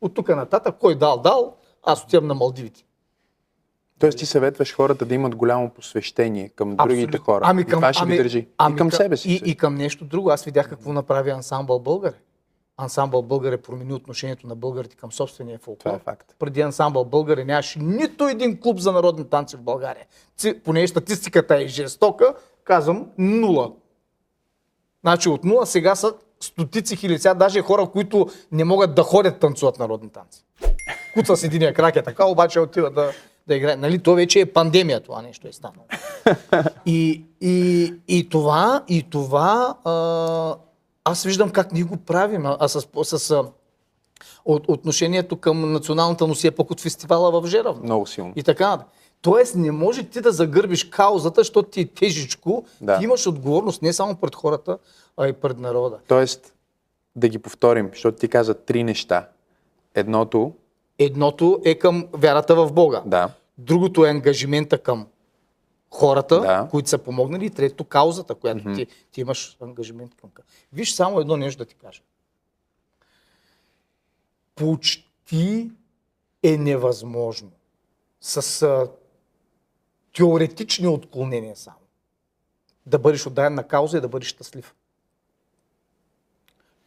От 0.00 0.14
тук 0.14 0.28
нататък, 0.28 0.74
кой 0.80 0.94
дал, 0.94 1.18
дал, 1.18 1.56
аз 1.86 2.04
отивам 2.04 2.26
на 2.26 2.34
Малдивите. 2.34 2.84
Тоест 3.98 4.18
ти 4.18 4.26
съветваш 4.26 4.74
хората 4.74 5.04
да 5.06 5.14
имат 5.14 5.34
голямо 5.36 5.70
посвещение 5.70 6.48
към 6.48 6.76
другите 6.76 7.02
Абсолютно. 7.04 7.24
хора. 7.24 7.44
Ами 7.44 7.62
и 7.62 7.64
към, 7.64 7.78
това 7.78 7.92
ще 7.92 8.02
ами, 8.02 8.12
ги 8.12 8.22
държи. 8.22 8.48
Ами 8.58 8.74
и 8.74 8.78
към 8.78 8.90
към, 8.90 8.96
себе 8.96 9.16
си. 9.16 9.30
И, 9.30 9.50
и 9.50 9.56
към 9.56 9.74
нещо 9.74 10.04
друго. 10.04 10.30
Аз 10.30 10.44
видях 10.44 10.68
какво 10.68 10.92
направи 10.92 11.30
ансамбъл 11.30 11.78
Българи. 11.78 12.14
Ансамбъл 12.76 13.22
Българи 13.22 13.56
промени 13.56 13.92
отношението 13.92 14.46
на 14.46 14.54
българите 14.56 14.96
към 14.96 15.12
собствения 15.12 15.58
фолклор. 15.58 15.78
Това 15.78 15.96
е 15.96 15.98
факт. 15.98 16.34
Преди 16.38 16.60
ансамбъл 16.60 17.04
Българи 17.04 17.44
нямаше 17.44 17.78
нито 17.78 18.28
един 18.28 18.60
клуб 18.60 18.78
за 18.78 18.92
народни 18.92 19.24
танци 19.24 19.56
в 19.56 19.62
България. 19.62 20.06
Ци- 20.36 20.60
Понеже 20.60 20.88
статистиката 20.88 21.56
е 21.56 21.66
жестока, 21.66 22.34
казвам 22.64 23.06
нула. 23.18 23.72
Значи 25.00 25.28
от 25.28 25.44
нула 25.44 25.66
сега 25.66 25.94
са 25.94 26.14
стотици 26.40 26.96
хиляди. 26.96 27.28
Даже 27.36 27.60
хора, 27.62 27.86
които 27.92 28.26
не 28.52 28.64
могат 28.64 28.94
да 28.94 29.02
ходят 29.02 29.40
танцуват 29.40 29.78
народни 29.78 30.10
танци. 30.10 30.44
Куца 31.14 31.36
с 31.36 31.44
единия 31.44 31.74
крак 31.74 31.96
е 31.96 32.02
така, 32.02 32.24
обаче 32.24 32.60
отива 32.60 32.90
да, 32.90 33.12
да 33.46 33.54
играе. 33.54 33.76
Нали, 33.76 33.98
то 33.98 34.14
вече 34.14 34.40
е 34.40 34.46
пандемия, 34.46 35.00
това 35.00 35.22
нещо 35.22 35.48
е 35.48 35.52
станало. 35.52 35.84
И, 36.86 37.24
и, 37.40 37.94
и 38.08 38.28
това, 38.28 38.84
и 38.88 39.10
това 39.10 39.76
а, 39.84 40.56
аз 41.04 41.24
виждам 41.24 41.50
как 41.50 41.72
ние 41.72 41.82
го 41.82 41.96
правим. 41.96 42.46
А, 42.46 42.68
с, 42.68 42.86
с 43.04 43.44
от, 44.44 44.68
отношението 44.68 45.36
към 45.36 45.72
националната 45.72 46.26
носия 46.26 46.52
пък 46.52 46.70
от 46.70 46.80
фестивала 46.80 47.40
в 47.40 47.46
Жеравно. 47.46 47.82
Много 47.82 48.06
силно. 48.06 48.32
И 48.36 48.42
така. 48.42 48.78
Тоест 49.22 49.54
не 49.54 49.70
може 49.70 50.02
ти 50.02 50.20
да 50.20 50.32
загърбиш 50.32 50.84
каузата, 50.84 51.40
защото 51.40 51.70
ти 51.70 51.80
е 51.80 51.86
тежичко. 51.86 52.64
Да. 52.80 52.98
Ти 52.98 53.04
имаш 53.04 53.26
отговорност 53.26 53.82
не 53.82 53.92
само 53.92 54.16
пред 54.16 54.34
хората, 54.34 54.78
а 55.16 55.28
и 55.28 55.32
пред 55.32 55.58
народа. 55.58 55.98
Тоест, 56.08 56.54
да 57.16 57.28
ги 57.28 57.38
повторим, 57.38 57.90
защото 57.92 58.18
ти 58.18 58.28
каза 58.28 58.54
три 58.54 58.84
неща. 58.84 59.28
Едното, 59.94 60.52
Едното 60.98 61.60
е 61.64 61.78
към 61.78 62.08
вярата 62.12 62.54
в 62.54 62.72
Бога. 62.72 63.02
да, 63.06 63.30
Другото 63.58 64.04
е 64.06 64.10
ангажимента 64.10 64.78
към 64.82 65.06
хората, 65.90 66.40
Да. 66.40 66.68
които 66.70 66.88
са 66.88 66.98
помогнали. 66.98 67.46
И 67.46 67.50
трето, 67.50 67.84
каузата, 67.84 68.34
която 68.34 68.74
ти, 68.74 68.86
ти 69.12 69.20
имаш 69.20 69.56
ангажимент 69.60 70.14
към. 70.14 70.30
Виж 70.72 70.94
само 70.94 71.20
едно 71.20 71.36
нещо 71.36 71.58
да 71.58 71.64
ти 71.64 71.74
кажа. 71.74 72.02
Почти 74.54 75.70
е 76.42 76.56
невъзможно 76.56 77.50
с 78.20 78.62
а, 78.62 78.90
теоретични 80.16 80.88
отклонения 80.88 81.56
само 81.56 81.76
да 82.86 82.98
бъдеш 82.98 83.26
отдаден 83.26 83.54
на 83.54 83.68
кауза 83.68 83.98
и 83.98 84.00
да 84.00 84.08
бъдеш 84.08 84.28
щастлив. 84.28 84.74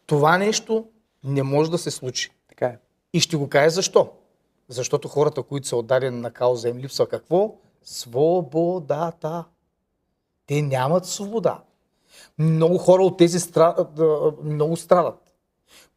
Това 0.06 0.38
нещо 0.38 0.88
не 1.24 1.42
може 1.42 1.70
да 1.70 1.78
се 1.78 1.90
случи. 1.90 2.30
И 3.12 3.20
ще 3.20 3.36
го 3.36 3.48
кажа 3.48 3.70
защо. 3.70 4.12
Защото 4.68 5.08
хората, 5.08 5.42
които 5.42 5.68
са 5.68 5.76
отдадени 5.76 6.20
на 6.20 6.30
кауза, 6.30 6.68
им 6.68 6.78
липсва 6.78 7.08
какво? 7.08 7.54
Свободата. 7.82 9.44
Те 10.46 10.62
нямат 10.62 11.06
свобода. 11.06 11.62
Много 12.38 12.78
хора 12.78 13.02
от 13.02 13.18
тези 13.18 13.40
стра... 13.40 13.86
много 14.44 14.76
страдат. 14.76 15.34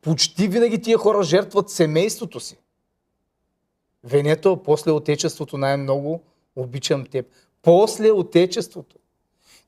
Почти 0.01 0.47
винаги 0.47 0.81
тия 0.81 0.97
хора 0.97 1.23
жертват 1.23 1.69
семейството 1.69 2.39
си. 2.39 2.57
Венето, 4.03 4.63
после 4.63 4.91
отечеството 4.91 5.57
най-много 5.57 6.21
обичам 6.55 7.05
теб. 7.05 7.25
После 7.61 8.11
отечеството. 8.11 8.95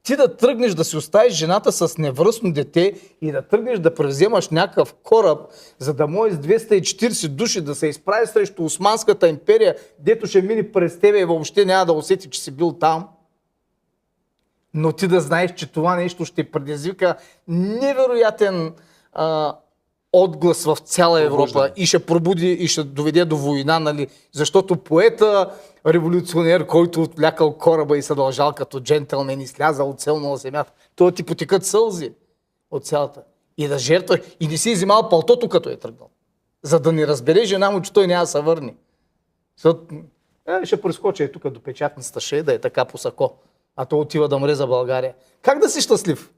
Ти 0.05 0.15
да 0.15 0.37
тръгнеш 0.37 0.73
да 0.73 0.83
си 0.83 0.97
оставиш 0.97 1.33
жената 1.33 1.71
с 1.71 1.97
невръстно 1.97 2.53
дете 2.53 2.93
и 3.21 3.31
да 3.31 3.41
тръгнеш 3.41 3.79
да 3.79 3.93
превземаш 3.93 4.49
някакъв 4.49 4.93
кораб, 4.93 5.39
за 5.79 5.93
да 5.93 6.07
може 6.07 6.35
с 6.35 6.37
240 6.37 7.27
души 7.27 7.61
да 7.61 7.75
се 7.75 7.87
изправи 7.87 8.27
срещу 8.27 8.63
Османската 8.63 9.27
империя, 9.27 9.75
дето 9.99 10.27
ще 10.27 10.41
мине 10.41 10.71
през 10.71 10.99
тебе 10.99 11.19
и 11.19 11.25
въобще 11.25 11.65
няма 11.65 11.85
да 11.85 11.93
усети, 11.93 12.29
че 12.29 12.41
си 12.41 12.51
бил 12.51 12.73
там. 12.73 13.07
Но 14.73 14.91
ти 14.91 15.07
да 15.07 15.21
знаеш, 15.21 15.53
че 15.53 15.71
това 15.71 15.95
нещо 15.95 16.25
ще 16.25 16.51
предизвика 16.51 17.15
невероятен 17.47 18.73
а, 19.13 19.55
отглас 20.23 20.65
в 20.65 20.77
цяла 20.77 21.21
Европа 21.21 21.37
Пробуждане. 21.37 21.73
и 21.75 21.85
ще 21.85 21.99
пробуди 21.99 22.51
и 22.51 22.67
ще 22.67 22.83
доведе 22.83 23.25
до 23.25 23.37
война, 23.37 23.79
нали? 23.79 24.07
Защото 24.31 24.75
поета, 24.75 25.51
революционер, 25.87 26.67
който 26.67 27.01
отвлякал 27.01 27.53
кораба 27.53 27.97
и 27.97 28.01
се 28.01 28.15
дължал 28.15 28.53
като 28.53 28.79
джентълмен 28.79 29.41
и 29.41 29.47
слязал 29.47 29.95
целно 29.97 30.29
на 30.29 30.37
земята, 30.37 30.71
той 30.95 31.11
ти 31.11 31.23
потекат 31.23 31.65
сълзи 31.65 32.11
от 32.71 32.85
цялата. 32.85 33.21
И 33.57 33.67
да 33.67 33.79
жертва. 33.79 34.19
И 34.39 34.47
не 34.47 34.57
си 34.57 34.73
взимал 34.73 35.09
палтото, 35.09 35.49
като 35.49 35.69
е 35.69 35.75
тръгнал. 35.75 36.09
За 36.63 36.79
да 36.79 36.91
не 36.91 37.07
разбере 37.07 37.45
жена 37.45 37.71
му, 37.71 37.81
че 37.81 37.93
той 37.93 38.07
няма 38.07 38.23
да 38.23 38.27
се 38.27 38.41
върне. 38.41 38.75
Защото, 39.57 39.95
е, 40.47 40.65
ще 40.65 40.81
прескочи 40.81 41.23
е 41.23 41.31
тук 41.31 41.49
до 41.49 41.59
печатницата, 41.59 42.19
ще 42.19 42.37
е 42.37 42.43
да 42.43 42.53
е 42.53 42.59
така 42.59 42.85
по 42.85 42.97
сако. 42.97 43.33
А 43.75 43.85
то 43.85 43.99
отива 43.99 44.27
да 44.27 44.39
мре 44.39 44.55
за 44.55 44.67
България. 44.67 45.13
Как 45.41 45.59
да 45.59 45.69
си 45.69 45.81
щастлив? 45.81 46.31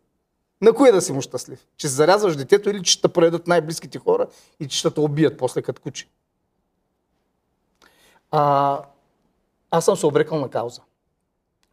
На 0.62 0.74
кое 0.74 0.92
да 0.92 1.02
си 1.02 1.12
му 1.12 1.22
щастлив? 1.22 1.68
Че 1.78 1.88
зарязваш 1.88 2.36
детето 2.36 2.70
или 2.70 2.84
че 2.84 2.92
ще 2.92 3.02
те 3.02 3.08
предадат 3.08 3.48
най-близките 3.48 4.00
хора 4.00 4.28
и 4.60 4.68
че 4.68 4.78
ще 4.78 4.92
те 4.92 5.00
убият 5.00 5.38
после 5.38 5.62
като 5.62 5.82
куче? 5.82 6.08
А, 8.32 8.82
аз 9.72 9.86
съм 9.86 9.98
се 9.98 10.06
обрекал 10.06 10.40
на 10.40 10.50
кауза. 10.50 10.82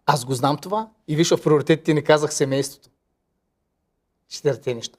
Аз 0.07 0.25
го 0.25 0.35
знам 0.35 0.59
това 0.59 0.89
и 1.09 1.17
виж 1.17 1.31
в 1.31 1.43
приоритетите 1.43 1.95
не 1.95 2.03
казах 2.03 2.35
семейството. 2.35 2.91
Четирите 4.29 4.75
неща. 4.75 4.99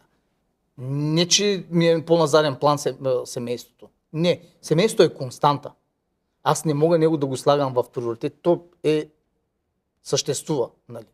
Не, 0.77 1.27
че 1.27 1.65
ми 1.69 1.89
е 1.89 2.05
по-назаден 2.05 2.55
план 2.55 2.79
семейството. 3.25 3.89
Не, 4.13 4.41
семейството 4.61 5.03
е 5.03 5.13
константа. 5.13 5.71
Аз 6.43 6.65
не 6.65 6.73
мога 6.73 6.97
него 6.97 7.17
да 7.17 7.25
го 7.25 7.38
слагам 7.38 7.73
в 7.73 7.86
приоритет. 7.93 8.38
То 8.41 8.63
е 8.83 9.09
съществува. 10.03 10.69
Нали. 10.89 11.05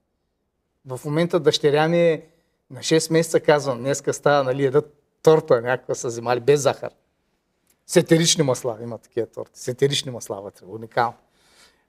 В 0.85 1.01
момента 1.05 1.39
дъщеря 1.39 1.87
ми 1.87 1.99
е 1.99 2.30
на 2.71 2.79
6 2.79 3.11
месеца 3.11 3.39
казвам, 3.39 3.79
днеска 3.79 4.13
става, 4.13 4.43
нали, 4.43 4.65
едат 4.65 4.97
торта 5.23 5.61
някаква 5.61 5.95
са 5.95 6.07
взимали 6.07 6.39
без 6.39 6.61
захар. 6.61 6.91
Сетерични 7.87 8.43
масла, 8.43 8.77
има 8.81 8.97
такива 8.97 9.27
торти. 9.27 9.59
Сетерични 9.59 10.11
масла 10.11 10.41
вътре, 10.41 10.65
уникално. 10.65 11.13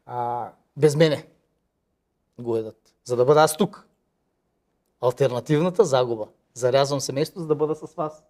А, 0.07 0.49
без 0.77 0.97
мене 0.97 1.27
го 2.39 2.57
едат. 2.57 2.95
За 3.05 3.17
да 3.17 3.25
бъда 3.25 3.41
аз 3.41 3.57
тук. 3.57 3.87
Альтернативната 5.01 5.85
загуба. 5.85 6.27
Зарязвам 6.55 7.01
семейството, 7.01 7.41
за 7.41 7.47
да 7.47 7.55
бъда 7.55 7.75
с 7.75 7.95
вас. 7.95 8.23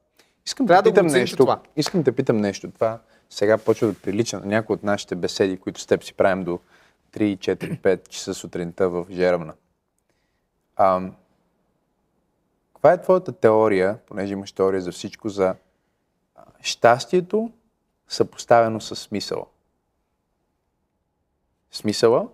Искам 0.46 0.66
Трябва 0.66 0.82
да 0.82 0.90
да 0.90 0.94
питам 0.94 1.07
го 1.07 1.12
нещо. 1.12 1.36
това. 1.36 1.61
Искам 1.76 2.03
да 2.03 2.12
питам 2.12 2.36
нещо. 2.36 2.70
Това 2.70 3.00
сега 3.30 3.59
почва 3.59 3.88
да 3.88 3.94
прилича 3.94 4.40
на 4.40 4.46
някои 4.46 4.74
от 4.74 4.82
нашите 4.82 5.14
беседи, 5.14 5.57
които 5.57 5.80
с 5.80 5.86
теб 5.86 6.05
си 6.05 6.14
правим 6.14 6.44
до 6.44 6.59
3, 7.12 7.38
4, 7.38 7.80
5 7.80 8.09
часа 8.09 8.34
сутринта 8.34 8.88
в 8.88 9.07
Жеравна. 9.11 9.55
Ам, 10.76 11.14
каква 12.83 12.93
е 12.93 13.03
твоята 13.03 13.33
теория, 13.33 13.99
понеже 14.07 14.33
имаш 14.33 14.53
теория 14.53 14.80
за 14.80 14.93
всичко, 14.93 15.28
за 15.28 15.55
щастието 16.61 17.51
съпоставено 18.09 18.80
с 18.80 18.97
смисъла? 18.97 19.45
Смисъла 21.70 22.28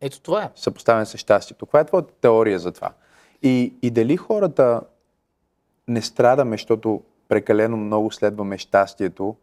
Ето 0.00 0.20
това 0.20 0.42
е. 0.42 0.50
съпоставен 0.56 1.06
с 1.06 1.16
щастието. 1.16 1.66
Каква 1.66 1.80
е 1.80 1.84
твоята 1.84 2.14
теория 2.14 2.58
за 2.58 2.72
това? 2.72 2.92
И, 3.42 3.74
и 3.82 3.90
дали 3.90 4.16
хората 4.16 4.80
не 5.88 6.02
страдаме, 6.02 6.54
защото 6.54 7.02
прекалено 7.28 7.76
много 7.76 8.10
следваме 8.10 8.58
щастието 8.58 9.36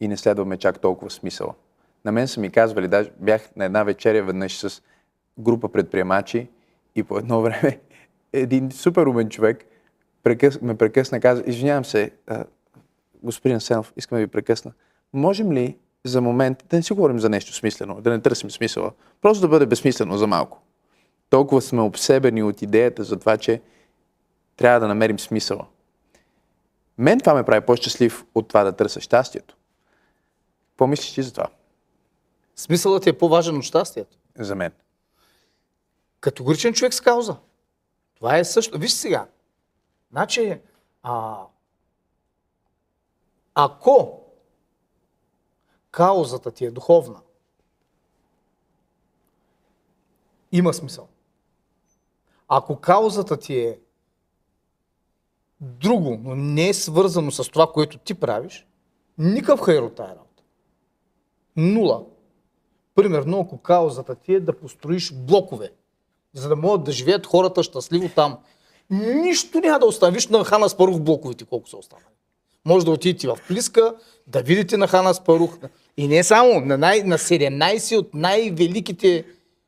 и 0.00 0.08
не 0.08 0.16
следваме 0.16 0.56
чак 0.56 0.80
толкова 0.80 1.10
смисъла? 1.10 1.54
На 2.04 2.12
мен 2.12 2.28
са 2.28 2.40
ми 2.40 2.50
казвали, 2.50 2.88
даже 2.88 3.10
бях 3.18 3.56
на 3.56 3.64
една 3.64 3.82
вечеря 3.84 4.22
веднъж 4.22 4.58
с 4.58 4.82
група 5.38 5.68
предприемачи 5.68 6.48
и 6.94 7.02
по 7.02 7.18
едно 7.18 7.40
време 7.42 7.80
един 8.32 8.70
супер 8.70 9.06
умен 9.06 9.28
човек 9.28 9.64
прекъс, 10.22 10.60
ме 10.60 10.74
прекъсна 10.74 11.20
каза, 11.20 11.42
извинявам 11.46 11.84
се, 11.84 12.10
а, 12.26 12.44
господин 13.22 13.60
Сенов, 13.60 13.92
искам 13.96 14.16
да 14.16 14.20
ви 14.20 14.26
прекъсна. 14.26 14.72
Можем 15.12 15.52
ли 15.52 15.76
за 16.04 16.20
момент 16.20 16.64
да 16.70 16.76
не 16.76 16.82
си 16.82 16.92
говорим 16.92 17.18
за 17.18 17.28
нещо 17.28 17.54
смислено, 17.54 18.00
да 18.00 18.10
не 18.10 18.20
търсим 18.20 18.50
смисъла, 18.50 18.92
просто 19.20 19.40
да 19.40 19.48
бъде 19.48 19.66
безсмислено 19.66 20.18
за 20.18 20.26
малко? 20.26 20.62
Толкова 21.30 21.62
сме 21.62 21.80
обсебени 21.80 22.42
от 22.42 22.62
идеята 22.62 23.04
за 23.04 23.18
това, 23.18 23.36
че 23.36 23.60
трябва 24.56 24.80
да 24.80 24.88
намерим 24.88 25.18
смисъла. 25.18 25.66
Мен 26.98 27.20
това 27.20 27.34
ме 27.34 27.44
прави 27.44 27.66
по-щастлив 27.66 28.24
от 28.34 28.48
това 28.48 28.64
да 28.64 28.72
търся 28.72 29.00
щастието. 29.00 29.56
Какво 30.70 30.86
мислиш 30.86 31.12
ти 31.14 31.22
за 31.22 31.32
това? 31.32 31.46
Смисълът 32.56 33.06
е 33.06 33.12
по-важен 33.12 33.56
от 33.56 33.62
щастието. 33.62 34.18
За 34.38 34.54
мен. 34.54 34.72
Категоричен 36.20 36.74
човек 36.74 36.94
с 36.94 37.00
кауза. 37.00 37.36
Това 38.14 38.38
е 38.38 38.44
също. 38.44 38.78
Виж 38.78 38.92
сега. 38.92 39.26
Значи, 40.12 40.60
а, 41.02 41.46
ако 43.54 44.20
каузата 45.90 46.50
ти 46.50 46.64
е 46.64 46.70
духовна, 46.70 47.20
има 50.52 50.74
смисъл. 50.74 51.08
Ако 52.48 52.76
каузата 52.76 53.36
ти 53.36 53.58
е 53.58 53.80
друго, 55.60 56.18
но 56.22 56.34
не 56.34 56.68
е 56.68 56.74
свързано 56.74 57.30
с 57.30 57.50
това, 57.50 57.72
което 57.72 57.98
ти 57.98 58.14
правиш, 58.14 58.66
никакъв 59.18 59.60
хайр 59.60 59.82
от 59.82 60.00
работа. 60.00 60.42
Нула. 61.56 62.04
Примерно, 62.94 63.40
ако 63.40 63.58
каузата 63.58 64.14
ти 64.14 64.34
е 64.34 64.40
да 64.40 64.58
построиш 64.58 65.14
блокове, 65.14 65.72
за 66.32 66.48
да 66.48 66.56
могат 66.56 66.84
да 66.84 66.92
живеят 66.92 67.26
хората 67.26 67.62
щастливо 67.62 68.08
там, 68.14 68.38
нищо 68.92 69.60
няма 69.60 69.78
да 69.78 69.86
остане. 69.86 70.12
Виж 70.12 70.28
на 70.28 70.44
Хана 70.44 70.68
Спарух 70.68 71.00
блоковете 71.00 71.44
колко 71.44 71.68
са 71.68 71.76
останали. 71.76 72.06
Може 72.64 72.84
да 72.84 72.90
отидете 72.90 73.28
в 73.28 73.38
Плиска, 73.48 73.94
да 74.26 74.42
видите 74.42 74.76
на 74.76 74.88
Хана 74.88 75.14
Спарух. 75.14 75.58
И 75.96 76.08
не 76.08 76.24
само, 76.24 76.60
на, 76.60 76.78
най, 76.78 77.02
на 77.02 77.18
17 77.18 77.98
от 77.98 78.14
най-великите 78.14 79.24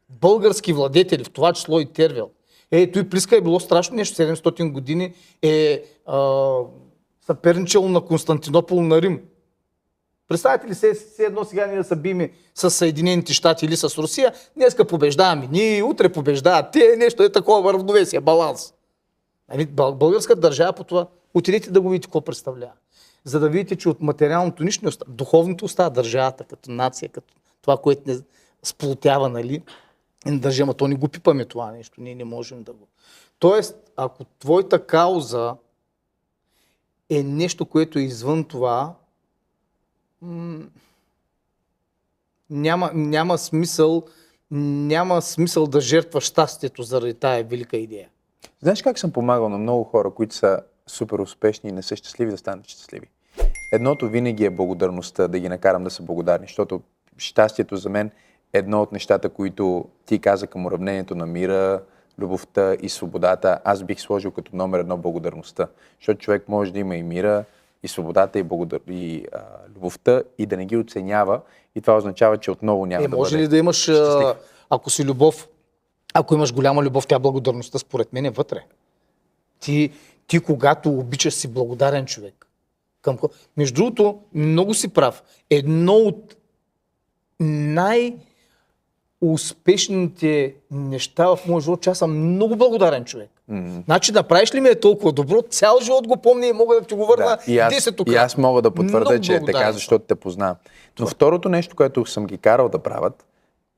български 0.08 0.72
владетели, 0.72 1.24
в 1.24 1.30
това 1.30 1.52
число 1.52 1.80
и 1.80 1.86
Тервел. 1.86 2.30
Е, 2.70 2.90
той 2.92 3.08
Плиска 3.08 3.36
е 3.36 3.40
било 3.40 3.60
страшно 3.60 3.96
нещо, 3.96 4.22
700 4.22 4.72
години 4.72 5.12
е 5.42 5.82
а, 6.06 6.58
съперничало 7.26 7.88
на 7.88 8.00
Константинопол 8.00 8.82
на 8.82 9.02
Рим. 9.02 9.20
Представете 10.28 10.66
ли 10.66 10.74
се, 10.74 10.94
се 10.94 11.24
едно 11.24 11.44
сега 11.44 11.66
ние 11.66 11.76
да 11.76 11.84
се 11.84 11.96
биме 11.96 12.30
с 12.54 12.70
Съединените 12.70 13.32
щати 13.32 13.66
или 13.66 13.76
с 13.76 13.98
Русия, 13.98 14.32
днеска 14.56 14.84
побеждаваме 14.84 15.48
ние, 15.52 15.82
утре 15.82 16.08
побеждават 16.08 16.66
те, 16.72 16.96
нещо 16.98 17.22
е 17.22 17.32
такова 17.32 17.72
равновесие, 17.72 18.20
баланс. 18.20 18.74
Нали, 19.48 19.66
бъл- 19.66 19.94
българската 19.94 20.40
държава 20.40 20.72
по 20.72 20.84
това, 20.84 21.06
отидете 21.34 21.70
да 21.70 21.80
го 21.80 21.90
видите 21.90 22.06
какво 22.06 22.20
представлява. 22.20 22.72
За 23.24 23.40
да 23.40 23.48
видите, 23.48 23.76
че 23.76 23.88
от 23.88 24.00
материалното 24.00 24.64
нищо 24.64 24.84
не 24.84 24.88
остава. 24.88 25.12
Духовното 25.12 25.64
остава 25.64 25.90
държавата 25.90 26.44
като 26.44 26.70
нация, 26.70 27.08
като 27.08 27.34
това, 27.62 27.76
което 27.76 28.02
не 28.06 28.18
сплотява, 28.62 29.28
нали? 29.28 29.62
И 30.26 30.30
не 30.30 30.38
държи, 30.38 30.64
то 30.76 30.88
не 30.88 30.94
го 30.94 31.08
пипаме 31.08 31.44
това 31.44 31.72
нещо, 31.72 32.00
ние 32.00 32.14
не 32.14 32.24
можем 32.24 32.62
да 32.62 32.72
го. 32.72 32.88
Тоест, 33.38 33.76
ако 33.96 34.24
твоята 34.24 34.86
кауза 34.86 35.56
е 37.10 37.22
нещо, 37.22 37.66
което 37.66 37.98
е 37.98 38.02
извън 38.02 38.44
това, 38.44 38.94
няма, 42.50 42.90
няма 42.94 43.38
смисъл 43.38 44.04
няма 44.50 45.22
смисъл 45.22 45.66
да 45.66 45.80
жертваш 45.80 46.24
щастието 46.24 46.82
заради 46.82 47.14
тая 47.14 47.44
велика 47.44 47.76
идея. 47.76 48.08
Знаеш 48.62 48.82
как 48.82 48.98
съм 48.98 49.12
помагал 49.12 49.48
на 49.48 49.58
много 49.58 49.84
хора, 49.84 50.10
които 50.10 50.34
са 50.34 50.58
супер 50.86 51.18
успешни 51.18 51.70
и 51.70 51.72
не 51.72 51.82
са 51.82 51.96
щастливи, 51.96 52.30
да 52.30 52.38
станат 52.38 52.68
щастливи? 52.68 53.06
Едното 53.72 54.08
винаги 54.08 54.44
е 54.44 54.50
благодарността, 54.50 55.28
да 55.28 55.38
ги 55.38 55.48
накарам 55.48 55.84
да 55.84 55.90
са 55.90 56.02
благодарни, 56.02 56.46
защото 56.46 56.80
щастието 57.18 57.76
за 57.76 57.90
мен 57.90 58.10
е 58.52 58.58
едно 58.58 58.82
от 58.82 58.92
нещата, 58.92 59.28
които 59.28 59.84
ти 60.06 60.18
каза 60.18 60.46
към 60.46 60.66
уравнението 60.66 61.14
на 61.14 61.26
мира, 61.26 61.82
любовта 62.18 62.76
и 62.82 62.88
свободата. 62.88 63.58
Аз 63.64 63.82
бих 63.82 64.00
сложил 64.00 64.30
като 64.30 64.56
номер 64.56 64.78
едно 64.78 64.96
благодарността, 64.96 65.68
защото 66.00 66.20
човек 66.20 66.48
може 66.48 66.72
да 66.72 66.78
има 66.78 66.96
и 66.96 67.02
мира, 67.02 67.44
и 67.82 67.88
свободата, 67.88 68.38
и, 68.38 68.42
благодар... 68.42 68.80
и 68.88 69.26
а, 69.32 69.38
любовта, 69.76 70.22
и 70.38 70.46
да 70.46 70.56
не 70.56 70.66
ги 70.66 70.76
оценява. 70.76 71.40
И 71.74 71.80
това 71.80 71.96
означава, 71.96 72.38
че 72.38 72.50
отново 72.50 72.86
няма 72.86 73.04
Е, 73.04 73.08
да 73.08 73.16
може 73.16 73.30
бъде 73.36 73.44
ли 73.44 73.48
да 73.48 73.56
имаш, 73.56 73.76
щастлив. 73.76 74.36
ако 74.70 74.90
си 74.90 75.04
любов, 75.04 75.48
ако 76.14 76.34
имаш 76.34 76.52
голяма 76.54 76.82
любов, 76.82 77.06
тя 77.06 77.18
благодарността 77.18 77.78
според 77.78 78.12
мен 78.12 78.24
е 78.24 78.30
вътре. 78.30 78.64
Ти, 79.60 79.90
ти 80.26 80.40
когато 80.40 80.90
обичаш 80.90 81.34
си 81.34 81.48
благодарен 81.48 82.06
човек. 82.06 82.46
Към... 83.02 83.18
Между 83.56 83.74
другото, 83.74 84.18
много 84.34 84.74
си 84.74 84.88
прав. 84.88 85.22
Едно 85.50 85.94
от 85.94 86.36
най- 87.40 88.16
успешните 89.20 90.54
неща 90.70 91.26
в 91.26 91.38
моя 91.46 91.60
живот, 91.60 91.80
че 91.80 91.90
аз 91.90 91.98
съм 91.98 92.32
много 92.32 92.56
благодарен 92.56 93.04
човек. 93.04 93.30
Mm-hmm. 93.50 93.84
Значи, 93.84 94.12
направиш 94.12 94.54
ли 94.54 94.60
ми 94.60 94.68
е 94.68 94.80
толкова 94.80 95.12
добро, 95.12 95.42
цял 95.42 95.78
живот 95.82 96.06
го 96.08 96.16
помня 96.16 96.46
и 96.46 96.52
мога 96.52 96.74
да 96.74 96.80
ти 96.80 96.94
го 96.94 97.06
върна 97.06 97.24
Да, 97.46 97.52
и, 97.52 97.58
аз, 97.58 97.74
10 97.74 98.12
и 98.12 98.16
аз 98.16 98.36
мога 98.36 98.62
да 98.62 98.70
потвърдя, 98.70 99.10
Много 99.10 99.24
че 99.24 99.34
е 99.34 99.44
така, 99.44 99.72
защото 99.72 100.04
те 100.08 100.14
познавам. 100.14 100.56
Но 100.98 101.06
второто 101.06 101.48
нещо, 101.48 101.76
което 101.76 102.06
съм 102.06 102.26
ги 102.26 102.38
карал 102.38 102.68
да 102.68 102.78
правят 102.78 103.26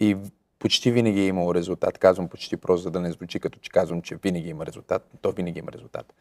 и 0.01 0.17
почти 0.59 0.91
винаги 0.91 1.21
е 1.21 1.27
имало 1.27 1.55
резултат, 1.55 1.99
казвам 1.99 2.29
почти 2.29 2.57
просто, 2.57 2.83
за 2.83 2.91
да 2.91 3.01
не 3.01 3.13
звучи 3.13 3.41
като 3.41 3.59
че 3.59 3.71
казвам, 3.71 4.03
че 4.03 4.17
винаги 4.17 4.49
има 4.49 4.67
резултат, 4.67 5.09
то 5.21 5.33
винаги 5.33 5.59
има 5.59 5.73
резултат, 5.73 6.15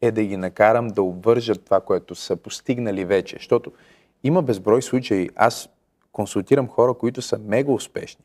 е 0.00 0.10
да 0.10 0.24
ги 0.24 0.36
накарам 0.36 0.88
да 0.88 1.02
обвържат 1.02 1.64
това, 1.64 1.80
което 1.80 2.14
са 2.14 2.36
постигнали 2.36 3.04
вече. 3.04 3.36
Защото 3.36 3.72
има 4.24 4.42
безброй 4.42 4.82
случаи. 4.82 5.30
Аз 5.36 5.68
консултирам 6.12 6.68
хора, 6.68 6.94
които 6.94 7.22
са 7.22 7.38
мега 7.38 7.72
успешни 7.72 8.24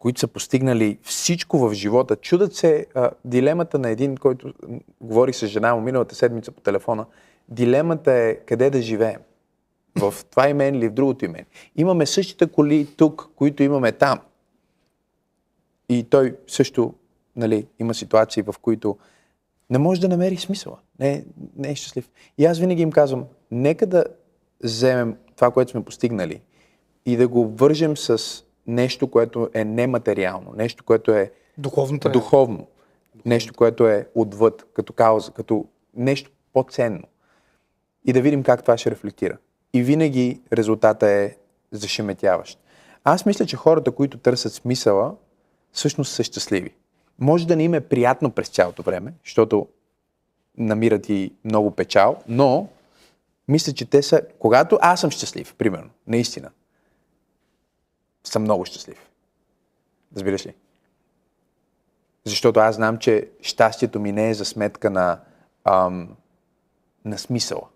които 0.00 0.20
са 0.20 0.28
постигнали 0.28 0.98
всичко 1.02 1.58
в 1.58 1.74
живота. 1.74 2.16
Чудат 2.16 2.54
се 2.54 2.86
а, 2.94 3.10
дилемата 3.24 3.78
на 3.78 3.90
един, 3.90 4.16
който 4.16 4.54
говорих 5.00 5.36
с 5.36 5.46
жена 5.46 5.74
му 5.74 5.80
миналата 5.80 6.14
седмица 6.14 6.52
по 6.52 6.60
телефона. 6.60 7.06
Дилемата 7.48 8.12
е 8.12 8.34
къде 8.34 8.70
да 8.70 8.82
живеем. 8.82 9.20
В 9.98 10.14
това 10.30 10.48
име 10.48 10.68
или 10.68 10.88
в 10.88 10.92
другото 10.92 11.24
име. 11.24 11.46
Имаме 11.76 12.06
същите 12.06 12.46
коли 12.46 12.86
тук, 12.96 13.30
които 13.36 13.62
имаме 13.62 13.92
там. 13.92 14.20
И 15.88 16.04
той 16.10 16.36
също 16.46 16.94
нали, 17.36 17.66
има 17.78 17.94
ситуации, 17.94 18.42
в 18.42 18.54
които 18.62 18.96
не 19.70 19.78
може 19.78 20.00
да 20.00 20.08
намери 20.08 20.36
смисъла. 20.36 20.78
Не, 20.98 21.24
не 21.56 21.70
е 21.70 21.74
щастлив. 21.74 22.10
И 22.38 22.44
аз 22.44 22.58
винаги 22.58 22.82
им 22.82 22.92
казвам, 22.92 23.24
нека 23.50 23.86
да 23.86 24.04
вземем 24.64 25.16
това, 25.36 25.50
което 25.50 25.70
сме 25.70 25.84
постигнали 25.84 26.40
и 27.06 27.16
да 27.16 27.28
го 27.28 27.48
вържем 27.48 27.96
с 27.96 28.44
нещо, 28.66 29.10
което 29.10 29.50
е 29.54 29.64
нематериално, 29.64 30.52
нещо, 30.56 30.84
което 30.84 31.12
е 31.12 31.32
Духовната 31.58 32.08
е. 32.08 32.12
духовно, 32.12 32.66
нещо, 33.24 33.54
което 33.54 33.88
е 33.88 34.08
отвъд, 34.14 34.66
като 34.74 34.92
кауза, 34.92 35.32
като 35.32 35.64
нещо 35.94 36.30
по-ценно. 36.52 37.02
И 38.04 38.12
да 38.12 38.22
видим 38.22 38.42
как 38.42 38.62
това 38.62 38.78
ще 38.78 38.90
рефлектира. 38.90 39.38
И 39.72 39.82
винаги 39.82 40.40
резултата 40.52 41.06
е 41.06 41.36
зашеметяващ. 41.72 42.58
Аз 43.04 43.26
мисля, 43.26 43.46
че 43.46 43.56
хората, 43.56 43.92
които 43.92 44.18
търсят 44.18 44.52
смисъла, 44.52 45.14
всъщност 45.72 46.12
са 46.12 46.22
щастливи. 46.22 46.74
Може 47.18 47.46
да 47.46 47.56
не 47.56 47.62
им 47.62 47.74
е 47.74 47.80
приятно 47.80 48.30
през 48.30 48.48
цялото 48.48 48.82
време, 48.82 49.12
защото 49.24 49.68
намират 50.58 51.08
и 51.08 51.34
много 51.44 51.70
печал, 51.70 52.22
но 52.28 52.68
мисля, 53.48 53.72
че 53.72 53.84
те 53.84 54.02
са... 54.02 54.22
Когато 54.38 54.78
аз 54.80 55.00
съм 55.00 55.10
щастлив, 55.10 55.54
примерно, 55.54 55.90
наистина, 56.06 56.50
съм 58.24 58.42
много 58.42 58.64
щастлив. 58.64 59.10
Разбираш 60.14 60.46
ли? 60.46 60.54
Защото 62.24 62.60
аз 62.60 62.74
знам, 62.74 62.98
че 62.98 63.30
щастието 63.40 64.00
ми 64.00 64.12
не 64.12 64.30
е 64.30 64.34
за 64.34 64.44
сметка 64.44 64.90
на, 64.90 65.20
ам, 65.64 66.16
на 67.04 67.18
смисъла. 67.18 67.68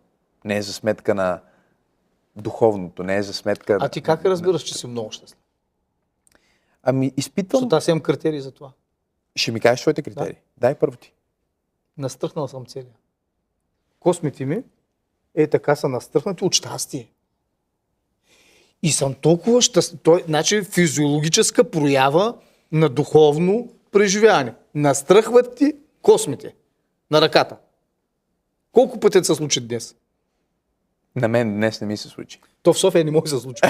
Не 0.44 0.56
е 0.56 0.62
за 0.62 0.72
сметка 0.72 1.14
на 1.14 1.40
духовното, 2.36 3.02
не 3.02 3.16
е 3.16 3.22
за 3.22 3.32
сметка... 3.32 3.78
А 3.80 3.88
ти 3.88 4.00
как 4.00 4.24
разбираш, 4.24 4.62
че 4.62 4.74
си 4.74 4.86
много 4.86 5.12
щастлив? 5.12 5.38
Ами, 6.82 7.12
изпитвам... 7.16 7.60
Защото 7.60 7.76
аз 7.76 7.88
имам 7.88 8.00
критерии 8.00 8.40
за 8.40 8.50
това. 8.50 8.72
Ще 9.36 9.52
ми 9.52 9.60
кажеш 9.60 9.80
своите 9.80 10.02
критерии. 10.02 10.32
Да. 10.32 10.40
Дай 10.58 10.74
първо 10.74 10.96
ти. 10.96 11.12
Настръхнал 11.98 12.48
съм 12.48 12.66
целия. 12.66 12.94
Космите 14.00 14.44
ми 14.44 14.62
е 15.34 15.46
така 15.46 15.76
са 15.76 15.88
настръхнати 15.88 16.44
от 16.44 16.54
щастие. 16.54 17.10
И 18.82 18.92
съм 18.92 19.14
толкова 19.14 19.62
щастлив. 19.62 20.00
Той, 20.02 20.24
значи, 20.26 20.62
физиологическа 20.62 21.70
проява 21.70 22.38
на 22.72 22.88
духовно 22.88 23.68
преживяване. 23.90 24.54
Настръхват 24.74 25.56
ти 25.56 25.76
космите 26.02 26.54
на 27.10 27.20
ръката. 27.20 27.56
Колко 28.72 29.00
пъти 29.00 29.24
се 29.24 29.34
случи 29.34 29.60
днес? 29.60 29.96
На 31.16 31.28
мен 31.28 31.54
днес 31.54 31.80
не 31.80 31.86
ми 31.86 31.96
се 31.96 32.08
случи. 32.08 32.40
То 32.62 32.72
в 32.72 32.78
София 32.78 33.04
не 33.04 33.10
може 33.10 33.22
да 33.22 33.28
се 33.28 33.38
случи. 33.38 33.62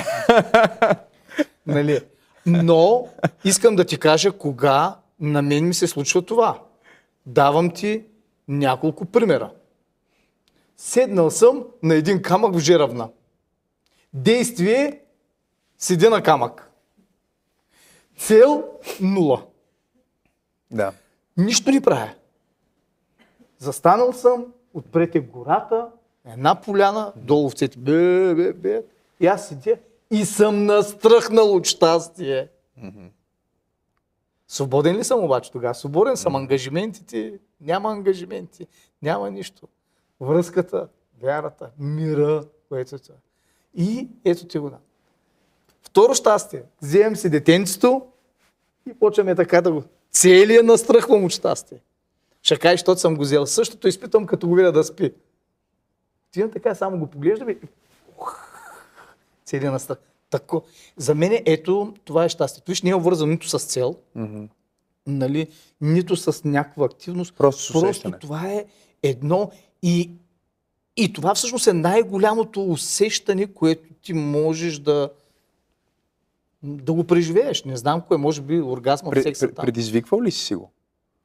нали? 1.66 2.00
Но 2.46 3.08
искам 3.44 3.76
да 3.76 3.84
ти 3.84 3.98
кажа 3.98 4.32
кога 4.32 4.96
на 5.20 5.42
мен 5.42 5.68
ми 5.68 5.74
се 5.74 5.86
случва 5.86 6.22
това. 6.22 6.62
Давам 7.26 7.70
ти 7.70 8.04
няколко 8.48 9.04
примера. 9.04 9.50
Седнал 10.76 11.30
съм 11.30 11.64
на 11.82 11.94
един 11.94 12.22
камък 12.22 12.54
в 12.54 12.58
жеравна. 12.58 13.08
Действие 14.12 15.00
седи 15.78 16.08
на 16.08 16.22
камък. 16.22 16.70
Цел 18.18 18.64
нула. 19.00 19.46
Да. 20.70 20.92
Нищо 21.36 21.70
не 21.70 21.80
правя. 21.80 22.14
Застанал 23.58 24.12
съм, 24.12 24.46
отпред 24.74 25.14
е 25.14 25.20
гората, 25.20 25.88
една 26.26 26.60
поляна, 26.60 27.12
долу 27.16 27.46
овцете, 27.46 27.78
бе, 27.78 28.34
бе, 28.34 28.52
бе. 28.52 28.82
И 29.20 29.26
аз 29.26 29.48
седя 29.48 29.76
и 30.10 30.24
съм 30.24 30.66
настръхнал 30.66 31.54
от 31.54 31.64
щастие. 31.64 32.48
Свободен 34.48 34.96
ли 34.96 35.04
съм 35.04 35.24
обаче 35.24 35.52
тогава? 35.52 35.74
Свободен 35.74 36.16
съм. 36.16 36.36
Ангажиментите, 36.36 37.38
няма 37.60 37.90
ангажименти, 37.90 38.66
няма 39.02 39.30
нищо. 39.30 39.68
Връзката, 40.20 40.88
вярата, 41.22 41.70
мира, 41.78 42.44
което 42.68 42.94
е 42.94 42.98
това. 42.98 43.14
И 43.74 44.08
ето 44.24 44.46
ти 44.46 44.58
го 44.58 44.70
да. 44.70 44.78
Второ 45.82 46.14
щастие. 46.14 46.62
Вземем 46.82 47.16
си 47.16 47.30
детенцето 47.30 48.06
и 48.90 48.94
почваме 48.94 49.34
така 49.34 49.60
да 49.60 49.72
го... 49.72 49.82
Целият 50.10 50.66
настръхвам 50.66 51.24
от 51.24 51.30
щастие. 51.30 51.78
Ще 52.42 52.58
кажеш, 52.58 52.80
защото 52.80 53.00
съм 53.00 53.16
го 53.16 53.22
взел. 53.22 53.46
Същото 53.46 53.88
изпитвам, 53.88 54.26
като 54.26 54.48
го 54.48 54.54
видя 54.54 54.72
да 54.72 54.84
спи. 54.84 55.12
Отивам 56.34 56.50
така, 56.50 56.74
само 56.74 56.98
го 56.98 57.06
поглеждам 57.06 57.48
и... 57.50 57.56
Целият 59.44 59.72
настръх. 59.72 59.98
Тако. 60.30 60.62
За 60.96 61.14
мен 61.14 61.42
ето 61.46 61.94
това 62.04 62.24
е 62.24 62.28
щастието. 62.28 62.70
Виж, 62.70 62.82
не 62.82 62.90
е 62.90 62.94
обвързано 62.94 63.32
нито 63.32 63.48
с 63.48 63.58
цел, 63.58 63.96
Мгм. 64.14 64.44
нали, 65.06 65.46
нито 65.80 66.16
с 66.16 66.44
някаква 66.44 66.86
активност. 66.86 67.34
Просто 67.34 67.72
Просто 67.72 67.86
усещане. 67.86 68.18
това 68.18 68.46
е 68.46 68.64
едно 69.02 69.50
и, 69.82 70.10
и 70.96 71.12
това 71.12 71.34
всъщност 71.34 71.66
е 71.66 71.72
най-голямото 71.72 72.64
усещане, 72.64 73.46
което 73.46 73.94
ти 73.94 74.12
можеш 74.12 74.78
да, 74.78 75.10
да 76.62 76.92
го 76.92 77.04
преживееш. 77.04 77.64
Не 77.64 77.76
знам 77.76 78.00
кое, 78.00 78.16
може 78.16 78.40
би 78.40 78.60
оргазма 78.60 79.10
в 79.12 79.22
секса 79.22 79.48
пре- 79.48 79.54
там. 79.54 79.64
предизвиквал 79.64 80.22
ли 80.22 80.30
си 80.30 80.44
си 80.44 80.54
го? 80.54 80.70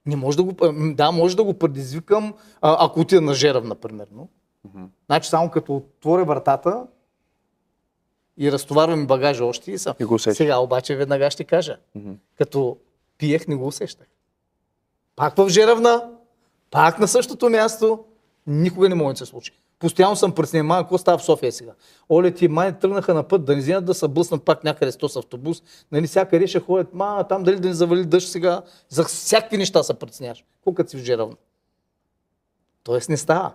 Не 0.05 0.15
може 0.15 0.37
да 0.37 0.43
го, 0.43 0.55
да, 0.93 1.11
може 1.11 1.35
да 1.35 1.43
го 1.43 1.53
предизвикам, 1.53 2.33
а, 2.61 2.85
ако 2.85 2.99
отида 2.99 3.21
на 3.21 3.33
жерав, 3.33 3.63
например. 3.63 4.07
Но. 4.11 4.27
Значи 5.05 5.29
само 5.29 5.51
като 5.51 5.75
отворя 5.75 6.25
вратата 6.25 6.87
и 8.37 8.51
разтоварвам 8.51 9.07
багажа 9.07 9.45
още 9.45 9.71
и 9.71 9.77
съм. 9.77 9.95
И 9.99 10.05
го 10.05 10.13
усещаш. 10.13 10.37
Сега 10.37 10.57
обаче 10.57 10.95
веднага 10.95 11.31
ще 11.31 11.43
кажа. 11.43 11.77
Като 12.37 12.77
пиех, 13.17 13.47
не 13.47 13.55
го 13.55 13.67
усещах. 13.67 14.07
Пак 15.15 15.35
в 15.37 15.49
жеравна, 15.49 16.09
пак 16.71 16.99
на 16.99 17.07
същото 17.07 17.49
място, 17.49 18.05
никога 18.47 18.89
не 18.89 18.95
може 18.95 19.13
да 19.13 19.17
се 19.17 19.25
случи. 19.25 19.53
Постоянно 19.79 20.15
съм 20.15 20.35
преценен, 20.35 20.65
ма, 20.65 20.77
какво 20.77 20.97
става 20.97 21.17
в 21.17 21.23
София 21.23 21.51
сега? 21.51 21.71
Оле, 22.09 22.31
ти 22.31 22.47
май 22.47 22.79
тръгнаха 22.79 23.13
на 23.13 23.23
път 23.23 23.45
да 23.45 23.55
не 23.55 23.61
вземат 23.61 23.85
да 23.85 23.93
се 23.93 24.07
блъснат 24.07 24.45
пак 24.45 24.63
някъде 24.63 24.91
с 24.91 24.97
този 24.97 25.19
автобус. 25.19 25.63
Нали, 25.91 26.07
всякъде 26.07 26.47
ще 26.47 26.59
ходят, 26.59 26.93
ма, 26.93 27.25
там 27.29 27.43
дали 27.43 27.59
да 27.59 27.67
не 27.67 27.73
завали 27.73 28.05
дъжд 28.05 28.29
сега. 28.29 28.61
За 28.89 29.03
всякакви 29.03 29.57
неща 29.57 29.83
се 29.83 29.93
преценяваш. 29.93 30.45
Колко 30.63 30.87
си 30.87 30.97
в 30.97 31.03
жеравна. 31.03 31.35
Тоест 32.83 33.09
не 33.09 33.17
става. 33.17 33.53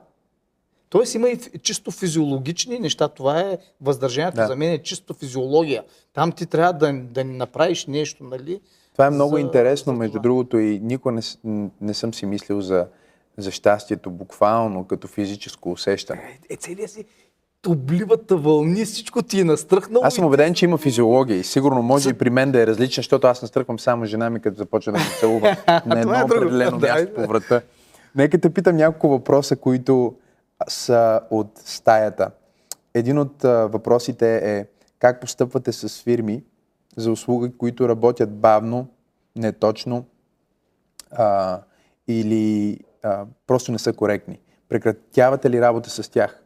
Тоест 0.94 1.14
има 1.14 1.28
и 1.28 1.38
чисто 1.62 1.90
физиологични 1.90 2.78
неща. 2.78 3.08
Това 3.08 3.40
е 3.40 3.58
въздържанието 3.80 4.36
Да. 4.36 4.46
за 4.46 4.56
мен 4.56 4.70
е 4.70 4.78
чисто 4.78 5.14
физиология. 5.14 5.82
Там 6.12 6.32
ти 6.32 6.46
трябва 6.46 6.72
да, 6.72 6.92
да 6.92 7.24
направиш 7.24 7.86
нещо, 7.86 8.24
нали? 8.24 8.60
Това 8.92 9.06
е 9.06 9.10
много 9.10 9.34
за- 9.34 9.40
интересно, 9.40 9.92
за 9.92 9.98
между 9.98 10.18
другото, 10.20 10.58
и 10.58 10.80
никога 10.80 11.12
не, 11.12 11.20
не 11.80 11.94
съм 11.94 12.14
си 12.14 12.26
мислил 12.26 12.60
за, 12.60 12.86
за 13.36 13.50
щастието 13.50 14.10
буквално 14.10 14.84
като 14.84 15.08
физическо 15.08 15.72
усещане. 15.72 16.38
Е, 16.50 16.56
целият 16.56 16.90
си 16.90 17.04
обливата 17.66 18.36
вълни, 18.36 18.84
всичко 18.84 19.22
ти 19.22 19.40
е 19.40 19.44
настръхнало. 19.44 20.04
Аз 20.04 20.14
съм 20.14 20.24
убеден, 20.24 20.54
че 20.54 20.64
има 20.64 20.78
физиология 20.78 21.36
и 21.36 21.44
сигурно 21.44 21.82
може 21.82 22.10
и 22.10 22.14
при 22.14 22.30
мен 22.30 22.52
да 22.52 22.62
е 22.62 22.66
различна, 22.66 23.00
защото 23.00 23.26
аз 23.26 23.42
настръхвам 23.42 23.78
само 23.78 24.04
жена 24.04 24.30
ми, 24.30 24.40
като 24.40 24.56
започва 24.56 24.92
да 24.92 24.98
ме 24.98 25.04
целува 25.20 25.56
на 25.86 26.00
едно 26.00 26.14
е 26.14 26.18
друго. 26.18 26.34
определено 26.36 26.78
Да, 26.78 26.86
място 26.88 27.14
по 27.14 27.26
врата. 27.26 27.60
Нека 28.14 28.40
те 28.40 28.50
питам 28.50 28.76
няколко 28.76 29.08
въпроса, 29.08 29.56
които 29.56 30.14
са 30.68 31.20
от 31.30 31.58
стаята. 31.58 32.30
Един 32.94 33.18
от 33.18 33.44
а, 33.44 33.66
въпросите 33.66 34.58
е 34.58 34.66
как 34.98 35.20
постъпвате 35.20 35.72
с 35.72 36.02
фирми 36.02 36.44
за 36.96 37.10
услуги, 37.10 37.52
които 37.58 37.88
работят 37.88 38.36
бавно, 38.36 38.88
неточно 39.36 40.04
а, 41.10 41.60
или 42.08 42.78
а, 43.02 43.24
просто 43.46 43.72
не 43.72 43.78
са 43.78 43.92
коректни. 43.92 44.38
Прекратявате 44.68 45.50
ли 45.50 45.60
работа 45.60 45.90
с 45.90 46.08
тях? 46.08 46.42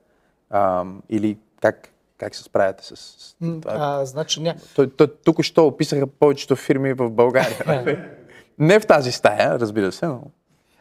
А, 0.51 0.85
или 1.09 1.39
как, 1.61 1.89
как 2.19 2.35
се 2.35 2.43
справяте 2.43 2.85
с, 2.85 2.97
с 2.97 3.37
това? 3.41 3.73
А, 3.77 4.05
значи, 4.05 4.43
ня... 4.43 4.55
Тук 5.25 5.43
що 5.43 5.67
описаха 5.67 6.07
повечето 6.07 6.57
фирми 6.57 6.93
в 6.93 7.11
България. 7.11 7.85
не 8.59 8.81
в 8.81 8.87
тази 8.87 9.13
стая, 9.13 9.61
разбира 9.61 9.93
се, 9.93 10.07
но... 10.07 10.23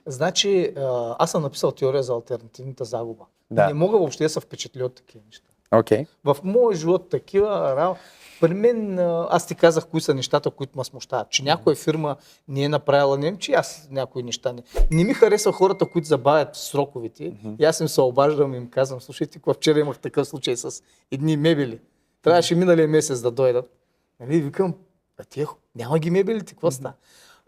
значи 0.07 0.73
аз 1.19 1.31
съм 1.31 1.41
написал 1.41 1.71
теория 1.71 2.03
за 2.03 2.13
альтернативната 2.13 2.85
загуба. 2.85 3.25
Да. 3.51 3.67
Не 3.67 3.73
мога 3.73 3.97
въобще 3.97 4.23
да 4.23 4.29
се 4.29 4.39
впечатля 4.39 4.85
от 4.85 4.95
такива 4.95 5.23
неща. 5.25 5.45
Okay. 5.71 6.07
В 6.23 6.38
моя 6.43 6.77
живот 6.77 7.09
такива. 7.09 7.97
При 8.41 8.53
мен, 8.53 8.99
аз 9.29 9.47
ти 9.47 9.55
казах 9.55 9.85
кои 9.85 10.01
са 10.01 10.13
нещата, 10.13 10.51
които 10.51 10.77
ме 10.77 10.84
смущават. 10.84 11.29
Че 11.29 11.43
някоя 11.43 11.75
фирма 11.75 12.15
не 12.47 12.63
е 12.63 12.69
направила, 12.69 13.17
не 13.17 13.38
че 13.38 13.51
аз 13.51 13.88
някои 13.91 14.23
неща 14.23 14.53
не. 14.53 14.63
Не 14.91 15.03
ми 15.03 15.13
харесва 15.13 15.51
хората, 15.51 15.85
които 15.85 16.07
забавят 16.07 16.55
сроковете. 16.55 17.34
И 17.59 17.65
аз 17.65 17.79
им 17.79 17.88
се 17.88 18.01
обаждам 18.01 18.53
и 18.53 18.57
им 18.57 18.69
казвам, 18.69 19.01
слушайте, 19.01 19.38
какво 19.38 19.53
вчера 19.53 19.79
имах 19.79 19.99
такъв 19.99 20.27
случай 20.27 20.57
с 20.57 20.84
едни 21.11 21.38
мебели. 21.38 21.79
Трябваше 22.21 22.55
миналия 22.55 22.88
месец 22.88 23.21
да 23.21 23.31
дойдат. 23.31 23.71
Нали, 24.19 24.41
викам, 24.41 24.73
а 25.17 25.23
тия, 25.23 25.47
няма 25.75 25.99
ги 25.99 26.09
мебелите, 26.09 26.53
какво 26.53 26.71
става? 26.71 26.93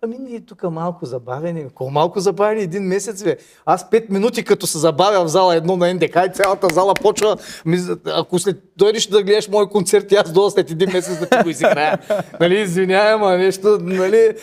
Ами 0.01 0.17
ние 0.19 0.39
тук 0.39 0.63
малко 0.63 1.05
забавени. 1.05 1.69
Колко 1.75 1.91
малко 1.91 2.19
забавени? 2.19 2.61
Един 2.61 2.83
месец, 2.83 3.23
бе. 3.23 3.37
Аз 3.65 3.89
пет 3.89 4.09
минути 4.09 4.43
като 4.43 4.67
се 4.67 4.77
забавя 4.77 5.25
в 5.25 5.27
зала 5.27 5.55
едно 5.55 5.77
на 5.77 5.93
НДК 5.93 6.15
и 6.27 6.33
цялата 6.33 6.67
зала 6.73 6.93
почва. 6.93 7.37
Ми, 7.65 7.79
ако 8.05 8.39
след 8.39 8.63
дойдеш 8.77 9.07
да 9.07 9.23
гледаш 9.23 9.47
мой 9.47 9.69
концерт, 9.69 10.11
и 10.11 10.15
аз 10.15 10.31
дойда 10.31 10.51
след 10.51 10.71
един 10.71 10.89
месец 10.93 11.19
да 11.19 11.29
ти 11.29 11.37
го 11.43 11.49
изиграя. 11.49 11.99
нали, 12.39 12.59
извинявай, 12.59 13.13
ама 13.13 13.37
нещо, 13.37 13.77
нали... 13.81 14.35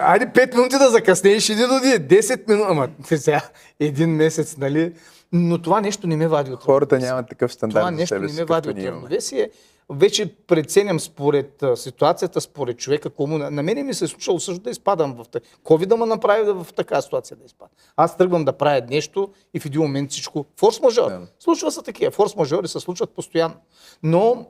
Айде 0.00 0.30
пет 0.34 0.54
минути 0.54 0.78
да 0.78 0.90
закъснееш, 0.90 1.48
иди 1.48 1.62
до 1.62 1.68
10 1.68 2.48
минути. 2.48 2.66
Ама 2.70 2.88
сега 3.04 3.40
един 3.80 4.10
месец, 4.10 4.56
нали? 4.56 4.92
Но 5.32 5.62
това 5.62 5.80
нещо 5.80 6.06
не 6.06 6.16
ме 6.16 6.28
вади 6.28 6.52
от 6.52 6.62
Хората 6.64 6.98
нямат 6.98 7.28
такъв 7.28 7.52
стандарт 7.52 7.82
това 7.82 7.90
нещо 7.90 8.18
не 8.18 8.32
ме 8.32 8.44
вади 8.44 8.70
от 8.70 8.78
равновесие. 8.78 9.50
Вече 9.90 10.34
преценям 10.34 11.00
според 11.00 11.64
ситуацията, 11.74 12.40
според 12.40 12.78
човека, 12.78 13.10
кому. 13.10 13.38
На 13.38 13.62
мене 13.62 13.82
ми 13.82 13.94
се 13.94 14.04
е 14.04 14.08
случило 14.08 14.40
също 14.40 14.62
да 14.62 14.70
изпадам 14.70 15.14
в 15.14 15.28
така. 15.28 15.46
Ковид 15.64 15.88
да 15.88 15.96
ме 15.96 16.06
направи 16.06 16.52
в 16.52 16.66
така 16.76 17.02
ситуация 17.02 17.36
да 17.36 17.44
изпадам. 17.44 17.70
Аз 17.96 18.16
тръгвам 18.16 18.44
да 18.44 18.52
правя 18.52 18.82
нещо 18.90 19.28
и 19.54 19.60
в 19.60 19.66
един 19.66 19.80
момент 19.80 20.10
всичко. 20.10 20.44
Форс-мажор. 20.60 21.08
Да. 21.08 21.26
Случва 21.38 21.70
се 21.70 21.82
такива. 21.82 22.10
Форс-мажори 22.10 22.66
се 22.66 22.80
случват 22.80 23.10
постоянно. 23.10 23.54
Но 24.02 24.46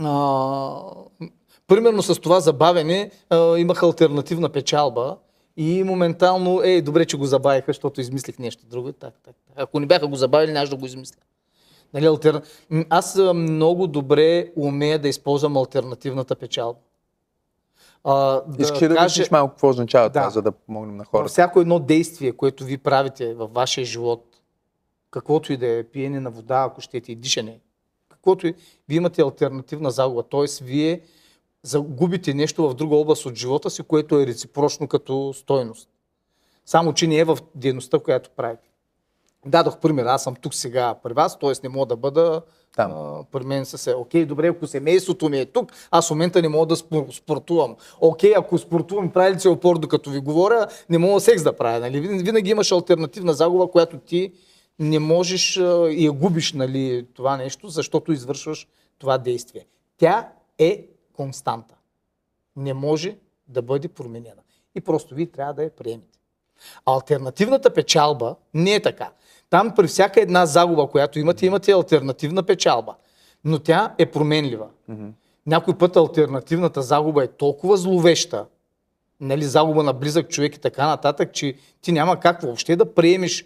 а, 0.00 0.80
примерно 1.66 2.02
с 2.02 2.20
това 2.20 2.40
забавене 2.40 3.10
а, 3.30 3.58
имах 3.58 3.82
альтернативна 3.82 4.48
печалба 4.48 5.16
и 5.56 5.84
моментално, 5.84 6.62
е, 6.62 6.82
добре, 6.82 7.04
че 7.04 7.16
го 7.16 7.26
забавиха, 7.26 7.64
защото 7.66 8.00
измислих 8.00 8.38
нещо 8.38 8.66
друго. 8.66 8.92
Так, 8.92 9.14
так, 9.24 9.36
так. 9.46 9.54
Ако 9.56 9.80
не 9.80 9.86
бяха 9.86 10.06
го 10.06 10.16
забавили, 10.16 10.52
нямаше 10.52 10.70
да 10.70 10.76
го 10.76 10.86
измисля. 10.86 11.20
Нали, 11.94 12.06
алтерна... 12.06 12.42
М, 12.70 12.84
Аз 12.90 13.18
много 13.34 13.86
добре 13.86 14.52
умея 14.56 14.98
да 14.98 15.08
използвам 15.08 15.56
альтернативната 15.56 16.36
печалба. 16.36 16.78
А, 18.04 18.14
да 18.46 18.62
Искаш 18.62 18.82
ли 18.82 18.88
да 18.88 18.94
кажеш 18.94 19.30
малко 19.30 19.52
какво 19.54 19.68
означава 19.68 20.08
Да. 20.10 20.20
това, 20.20 20.30
за 20.30 20.42
да 20.42 20.52
помогнем 20.52 20.96
на 20.96 21.02
във 21.02 21.10
хората? 21.10 21.28
всяко 21.28 21.60
едно 21.60 21.78
действие, 21.78 22.32
което 22.32 22.64
ви 22.64 22.78
правите 22.78 23.34
във 23.34 23.52
вашия 23.52 23.84
живот, 23.84 24.24
каквото 25.10 25.52
и 25.52 25.56
да 25.56 25.66
е, 25.66 25.84
пиене 25.84 26.20
на 26.20 26.30
вода, 26.30 26.66
ако 26.68 26.80
щете, 26.80 27.12
и 27.12 27.14
дишане, 27.14 27.60
каквото 28.08 28.46
и, 28.46 28.54
вие 28.88 28.96
имате 28.96 29.22
альтернативна 29.22 29.90
загуба. 29.90 30.22
Т.е. 30.22 30.64
вие 30.64 31.00
загубите 31.62 32.34
нещо 32.34 32.68
в 32.68 32.74
друга 32.74 32.96
област 32.96 33.26
от 33.26 33.34
живота 33.34 33.70
си, 33.70 33.82
което 33.82 34.20
е 34.20 34.26
реципрочно 34.26 34.88
като 34.88 35.32
стойност. 35.34 35.88
Само, 36.66 36.92
че 36.92 37.06
не 37.06 37.16
е 37.18 37.24
в 37.24 37.38
дейността, 37.54 37.98
която 37.98 38.30
правите. 38.36 38.65
Дадох 39.46 39.78
пример, 39.78 40.04
аз 40.04 40.22
съм 40.22 40.34
тук 40.34 40.54
сега 40.54 40.94
при 40.94 41.12
вас, 41.12 41.38
т.е. 41.38 41.52
не 41.62 41.68
мога 41.68 41.86
да 41.86 41.96
бъда 41.96 42.42
Там. 42.76 42.92
а, 42.92 43.24
при 43.32 43.44
мен 43.44 43.66
са 43.66 43.78
се. 43.78 43.94
Окей, 43.94 44.24
добре, 44.24 44.48
ако 44.48 44.66
семейството 44.66 45.28
ми 45.28 45.38
е 45.38 45.44
тук, 45.46 45.72
аз 45.90 46.06
в 46.06 46.10
момента 46.10 46.42
не 46.42 46.48
мога 46.48 46.66
да 46.66 46.76
спор- 46.76 47.12
спортувам. 47.12 47.76
Окей, 48.00 48.32
ако 48.36 48.58
спортувам, 48.58 49.10
прави 49.10 49.34
ли 49.34 49.40
се 49.40 49.48
опор, 49.48 49.78
докато 49.78 50.10
ви 50.10 50.18
говоря, 50.18 50.66
не 50.88 50.98
мога 50.98 51.20
секс 51.20 51.42
да 51.42 51.56
правя. 51.56 51.80
Нали? 51.80 52.00
Вин- 52.00 52.24
Винаги 52.24 52.50
имаш 52.50 52.72
альтернативна 52.72 53.34
загуба, 53.34 53.70
която 53.70 53.98
ти 53.98 54.32
не 54.78 54.98
можеш 54.98 55.56
а, 55.56 55.62
и 55.90 56.06
я 56.06 56.12
губиш 56.12 56.52
нали, 56.52 57.06
това 57.14 57.36
нещо, 57.36 57.68
защото 57.68 58.12
извършваш 58.12 58.68
това 58.98 59.18
действие. 59.18 59.66
Тя 59.98 60.28
е 60.58 60.86
константа. 61.12 61.74
Не 62.56 62.74
може 62.74 63.16
да 63.48 63.62
бъде 63.62 63.88
променена. 63.88 64.42
И 64.74 64.80
просто 64.80 65.14
вие 65.14 65.26
трябва 65.26 65.54
да 65.54 65.62
я 65.62 65.70
приемете. 65.70 66.18
Альтернативната 66.86 67.74
печалба 67.74 68.34
не 68.54 68.74
е 68.74 68.82
така. 68.82 69.10
Там 69.50 69.72
при 69.76 69.86
всяка 69.86 70.20
една 70.20 70.46
загуба, 70.46 70.86
която 70.86 71.18
имате, 71.18 71.46
имате 71.46 71.72
альтернативна 71.72 72.42
печалба. 72.42 72.94
Но 73.44 73.58
тя 73.58 73.94
е 73.98 74.06
променлива. 74.06 74.66
Някой 75.46 75.78
път 75.78 75.96
альтернативната 75.96 76.82
загуба 76.82 77.24
е 77.24 77.26
толкова 77.26 77.76
зловеща, 77.76 78.46
нали, 79.20 79.44
загуба 79.44 79.82
на 79.82 79.92
близък 79.92 80.28
човек 80.28 80.56
и 80.56 80.60
така 80.60 80.86
нататък, 80.86 81.32
че 81.32 81.54
ти 81.82 81.92
няма 81.92 82.20
как 82.20 82.42
въобще 82.42 82.76
да 82.76 82.94
приемеш, 82.94 83.44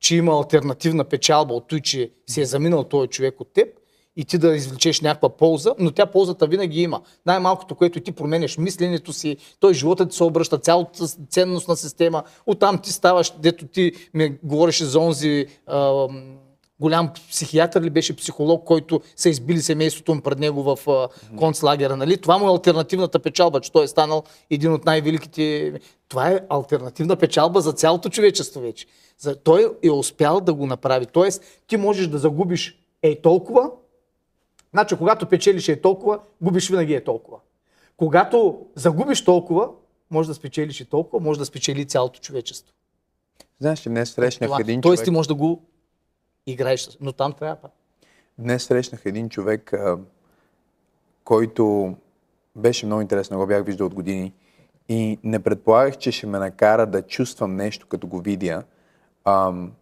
че 0.00 0.16
има 0.16 0.32
альтернативна 0.32 1.04
печалба 1.04 1.54
от 1.54 1.68
той, 1.68 1.80
че 1.80 2.10
си 2.26 2.40
е 2.40 2.44
заминал 2.44 2.84
този 2.84 3.08
човек 3.08 3.40
от 3.40 3.52
теб 3.52 3.68
и 4.16 4.24
ти 4.24 4.38
да 4.38 4.56
извлечеш 4.56 5.00
някаква 5.00 5.28
полза, 5.28 5.74
но 5.78 5.90
тя 5.90 6.06
ползата 6.06 6.46
винаги 6.46 6.82
има. 6.82 7.00
Най-малкото, 7.26 7.74
което 7.74 8.00
ти 8.00 8.12
променяш 8.12 8.58
мисленето 8.58 9.12
си, 9.12 9.36
той 9.60 9.74
живота 9.74 10.08
ти 10.08 10.16
се 10.16 10.24
обръща, 10.24 10.58
цялата 10.58 11.06
ценностна 11.30 11.76
система, 11.76 12.22
оттам 12.46 12.78
ти 12.78 12.92
ставаш, 12.92 13.32
дето 13.38 13.66
ти 13.66 13.92
ми 14.14 14.38
говореше 14.42 14.84
за 14.84 14.98
онзи 14.98 15.46
ам, 15.66 16.38
голям 16.80 17.12
психиатър 17.30 17.82
ли 17.82 17.90
беше 17.90 18.16
психолог, 18.16 18.64
който 18.64 19.00
са 19.16 19.28
избили 19.28 19.62
семейството 19.62 20.14
му 20.14 20.20
пред 20.20 20.38
него 20.38 20.62
в 20.62 20.90
а, 20.90 21.08
концлагера. 21.36 21.96
Нали? 21.96 22.16
Това 22.16 22.38
му 22.38 22.46
е 22.46 22.50
альтернативната 22.50 23.18
печалба, 23.18 23.60
че 23.60 23.72
той 23.72 23.84
е 23.84 23.88
станал 23.88 24.22
един 24.50 24.72
от 24.72 24.84
най-великите. 24.84 25.72
Това 26.08 26.30
е 26.30 26.40
альтернативна 26.48 27.16
печалба 27.16 27.60
за 27.60 27.72
цялото 27.72 28.08
човечество 28.08 28.60
вече. 28.60 28.86
За, 29.18 29.36
той 29.36 29.72
е 29.82 29.90
успял 29.90 30.40
да 30.40 30.54
го 30.54 30.66
направи. 30.66 31.06
Тоест, 31.06 31.42
ти 31.66 31.76
можеш 31.76 32.06
да 32.06 32.18
загубиш 32.18 32.78
е 33.02 33.20
толкова, 33.20 33.70
значи 34.72 34.96
когато 34.96 35.26
печелиш 35.26 35.68
е 35.68 35.80
толкова, 35.80 36.20
губиш 36.42 36.70
винаги 36.70 36.94
е 36.94 37.04
толкова. 37.04 37.38
Когато 37.96 38.66
загубиш 38.74 39.24
толкова, 39.24 39.68
може 40.10 40.28
да 40.28 40.34
спечелиш 40.34 40.80
и 40.80 40.84
толкова, 40.84 41.24
може 41.24 41.38
да 41.38 41.44
спечели 41.44 41.86
цялото 41.86 42.20
човечество. 42.20 42.74
Знаеш 43.60 43.86
ли, 43.86 43.90
днес 43.90 44.10
срещнах 44.10 44.48
Това. 44.48 44.60
един 44.60 44.80
Тоест 44.80 45.00
човек... 45.00 45.04
ти 45.04 45.10
можеш 45.10 45.28
да 45.28 45.34
го 45.34 45.62
играеш, 46.46 46.88
но 47.00 47.12
там 47.12 47.32
трябва. 47.32 47.68
Днес 48.38 48.64
срещнах 48.64 49.02
един 49.04 49.28
човек, 49.28 49.72
който 51.24 51.94
беше 52.56 52.86
много 52.86 53.02
интересен, 53.02 53.36
го 53.36 53.46
бях 53.46 53.64
виждал 53.64 53.86
от 53.86 53.94
години 53.94 54.32
и 54.88 55.18
не 55.24 55.38
предполагах, 55.38 55.98
че 55.98 56.12
ще 56.12 56.26
ме 56.26 56.38
накара 56.38 56.86
да 56.86 57.02
чувствам 57.02 57.56
нещо, 57.56 57.86
като 57.86 58.06
го 58.06 58.20
видя. 58.20 58.62
Ам, 59.24 59.72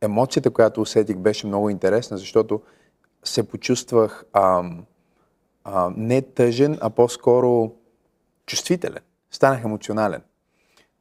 емоцията, 0.00 0.50
която 0.50 0.80
усетих, 0.80 1.16
беше 1.16 1.46
много 1.46 1.70
интересна, 1.70 2.18
защото 2.18 2.62
се 3.24 3.48
почувствах 3.48 4.24
ам, 4.32 4.84
а, 5.64 5.92
не 5.96 6.22
тъжен, 6.22 6.78
а 6.80 6.90
по-скоро 6.90 7.72
чувствителен. 8.46 9.02
Станах 9.30 9.64
емоционален. 9.64 10.22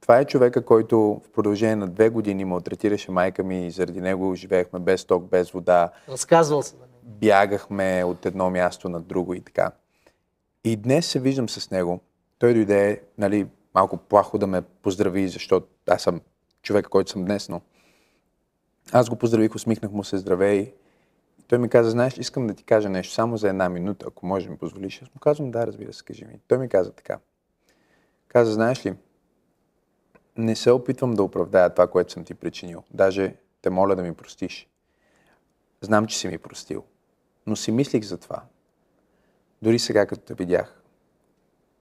Това 0.02 0.20
е 0.20 0.26
човека, 0.26 0.66
който 0.66 1.22
в 1.26 1.32
продължение 1.32 1.76
на 1.76 1.88
две 1.88 2.10
години 2.10 2.46
малтретираше 2.46 3.12
майка 3.12 3.44
ми 3.44 3.68
и 3.68 3.72
заради 3.72 4.02
него 4.02 4.36
живеехме 4.36 4.80
без 4.80 5.06
ток, 5.06 5.24
без 5.24 5.52
вода, 5.52 5.90
Разказвал 6.10 6.62
се. 6.64 6.76
Бягахме 7.04 8.04
от 8.04 8.26
едно 8.26 8.50
място 8.50 8.90
на 8.90 9.02
друго 9.02 9.34
и 9.34 9.42
така. 9.42 9.72
И 10.64 10.76
днес 10.76 11.08
се 11.08 11.20
виждам 11.20 11.50
с 11.50 11.72
него. 11.72 12.00
Той 12.40 12.54
дойде, 12.54 13.02
нали, 13.18 13.48
малко 13.76 13.98
плахо 13.98 14.38
да 14.38 14.48
ме 14.48 14.62
поздрави, 14.62 15.28
защото 15.28 15.68
аз 15.88 16.02
съм 16.02 16.22
човек, 16.62 16.88
който 16.88 17.12
съм 17.12 17.26
днес, 17.26 17.50
но 17.50 17.62
аз 18.92 19.10
го 19.10 19.16
поздравих, 19.16 19.56
усмихнах 19.56 19.92
му 19.92 20.04
се, 20.04 20.18
здравей. 20.18 20.74
Той 21.50 21.60
ми 21.60 21.70
каза, 21.70 21.90
знаеш, 21.90 22.18
искам 22.18 22.48
да 22.48 22.54
ти 22.54 22.64
кажа 22.64 22.90
нещо, 22.90 23.14
само 23.14 23.38
за 23.38 23.50
една 23.50 23.70
минута, 23.70 24.06
ако 24.10 24.26
може 24.26 24.50
ми 24.50 24.58
позволиш. 24.58 25.02
Аз 25.02 25.14
му 25.16 25.20
казвам, 25.20 25.52
да, 25.52 25.68
разбира 25.68 25.94
се, 25.94 26.04
кажи 26.04 26.26
ми. 26.26 26.40
Той 26.48 26.58
ми 26.58 26.70
каза 26.70 26.92
така. 26.92 27.20
Каза, 28.28 28.52
знаеш 28.52 28.86
ли, 28.86 28.96
не 30.38 30.56
се 30.56 30.72
опитвам 30.72 31.14
да 31.14 31.24
оправдая 31.24 31.70
това, 31.70 31.88
което 31.88 32.12
съм 32.12 32.24
ти 32.24 32.34
причинил. 32.34 32.84
Даже 32.92 33.36
те 33.62 33.70
моля 33.70 33.96
да 33.96 34.04
ми 34.04 34.14
простиш. 34.14 34.70
Знам, 35.82 36.08
че 36.08 36.18
си 36.18 36.28
ми 36.28 36.38
простил. 36.38 36.84
Но 37.48 37.56
си 37.56 37.72
мислих 37.72 38.04
за 38.04 38.18
това. 38.18 38.44
Дори 39.62 39.80
сега, 39.80 40.06
като 40.06 40.22
те 40.22 40.34
видях. 40.34 40.82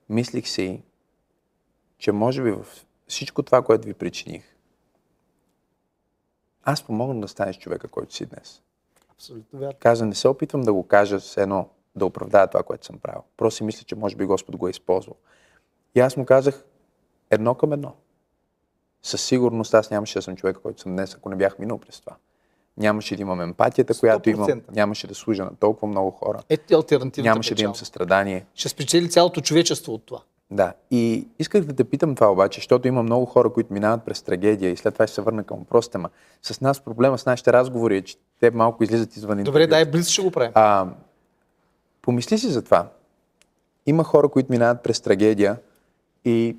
Мислих 0.09 0.49
си, 0.49 0.83
че 1.99 2.13
може 2.13 2.43
би 2.43 2.51
в 2.51 2.67
всичко 3.07 3.43
това, 3.43 3.63
което 3.63 3.87
ви 3.87 3.95
причиних, 3.95 4.57
аз 6.63 6.83
помогна 6.83 7.21
да 7.21 7.29
станеш 7.29 7.59
човека, 7.59 7.89
който 7.89 8.15
си 8.15 8.27
днес. 8.27 8.63
Абсолютно 9.19 9.59
вярно. 9.59 9.75
Каза, 9.81 10.07
не 10.07 10.15
се 10.15 10.29
опитвам 10.29 10.61
да 10.61 10.73
го 10.73 10.87
кажа 10.87 11.21
с 11.21 11.37
едно, 11.37 11.69
да 11.97 12.07
оправдая 12.07 12.47
това, 12.47 12.63
което 12.63 12.87
съм 12.87 12.99
правил. 12.99 13.23
Просто 13.37 13.57
си 13.57 13.65
мисля, 13.65 13.85
че 13.85 13.95
може 13.95 14.17
би 14.17 14.25
Господ 14.25 14.57
го 14.57 14.69
е 14.69 14.71
използвал. 14.71 15.17
И 15.95 16.01
аз 16.01 16.17
му 16.17 16.27
казах 16.27 16.65
едно 17.31 17.55
към 17.55 17.73
едно. 17.73 17.95
Със 19.03 19.23
сигурност 19.23 19.75
аз 19.75 19.91
нямаше 19.91 20.19
да 20.19 20.23
съм 20.23 20.37
човек, 20.37 20.57
който 20.63 20.81
съм 20.81 20.93
днес, 20.93 21.15
ако 21.15 21.29
не 21.29 21.37
бях 21.37 21.59
минал 21.59 21.79
през 21.79 22.01
това. 22.01 22.17
Нямаше 22.77 23.17
да 23.17 23.23
имам 23.23 23.41
емпатията, 23.41 23.99
която 23.99 24.31
имам. 24.31 24.49
100%. 24.49 24.63
Нямаше 24.75 25.07
да 25.07 25.15
служа 25.15 25.45
на 25.45 25.57
толкова 25.57 25.89
много 25.89 26.11
хора. 26.11 26.43
Ето 26.49 26.67
ти 26.67 26.75
альтернативната 26.75 27.31
Нямаше 27.31 27.55
да 27.55 27.63
имам 27.63 27.75
състрадание. 27.75 28.47
Ще 28.55 28.69
спечели 28.69 29.11
цялото 29.11 29.41
човечество 29.41 29.93
от 29.95 30.07
това. 30.07 30.23
Да. 30.51 30.73
И 30.91 31.29
исках 31.39 31.65
да 31.65 31.77
те 31.77 31.85
питам 31.85 32.15
това 32.15 32.33
обаче, 32.33 32.59
защото 32.59 32.89
има 32.89 33.03
много 33.03 33.27
хора, 33.27 33.53
които 33.53 33.73
минават 33.73 34.05
през 34.05 34.23
трагедия 34.23 34.71
и 34.71 34.77
след 34.77 34.95
това 34.95 35.07
ще 35.07 35.15
се 35.15 35.23
върна 35.23 35.45
към 35.45 35.59
въпросите. 35.59 35.99
Ма 35.99 36.11
с 36.43 36.61
нас 36.61 36.81
проблема 36.81 37.19
с 37.19 37.27
нашите 37.27 37.53
разговори 37.53 37.97
е, 37.97 38.03
че 38.03 38.17
те 38.41 38.51
малко 38.51 38.85
излизат 38.85 39.17
извън 39.17 39.43
Добре, 39.43 39.67
дай 39.67 39.85
близ 39.85 40.09
ще 40.09 40.23
го 40.23 40.31
правим. 40.31 40.53
А, 40.55 40.87
помисли 42.03 42.39
си 42.39 42.49
за 42.49 42.63
това. 42.63 42.89
Има 43.87 44.05
хора, 44.05 44.29
които 44.29 44.53
минават 44.53 44.83
през 44.83 45.01
трагедия 45.01 45.57
и, 46.25 46.57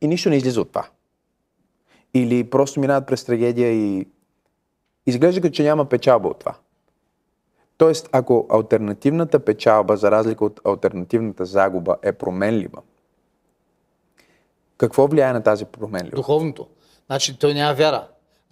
и 0.00 0.08
нищо 0.08 0.30
не 0.30 0.36
излиза 0.36 0.60
от 0.60 0.68
това. 0.68 0.88
Или 2.14 2.50
просто 2.50 2.80
минават 2.80 3.06
през 3.06 3.24
трагедия 3.24 3.72
и 3.72 4.06
изглежда 5.06 5.40
като 5.40 5.54
че 5.54 5.62
няма 5.62 5.84
печалба 5.84 6.28
от 6.28 6.38
това. 6.38 6.54
Тоест, 7.78 8.08
ако 8.12 8.46
альтернативната 8.50 9.38
печалба, 9.38 9.96
за 9.96 10.10
разлика 10.10 10.44
от 10.44 10.60
альтернативната 10.64 11.44
загуба, 11.44 11.96
е 12.02 12.12
променлива, 12.12 12.82
какво 14.78 15.06
влияе 15.06 15.32
на 15.32 15.42
тази 15.42 15.64
променливост? 15.64 16.16
Духовното. 16.16 16.66
Значи 17.06 17.38
той 17.38 17.54
няма 17.54 17.74
вяра. 17.74 18.08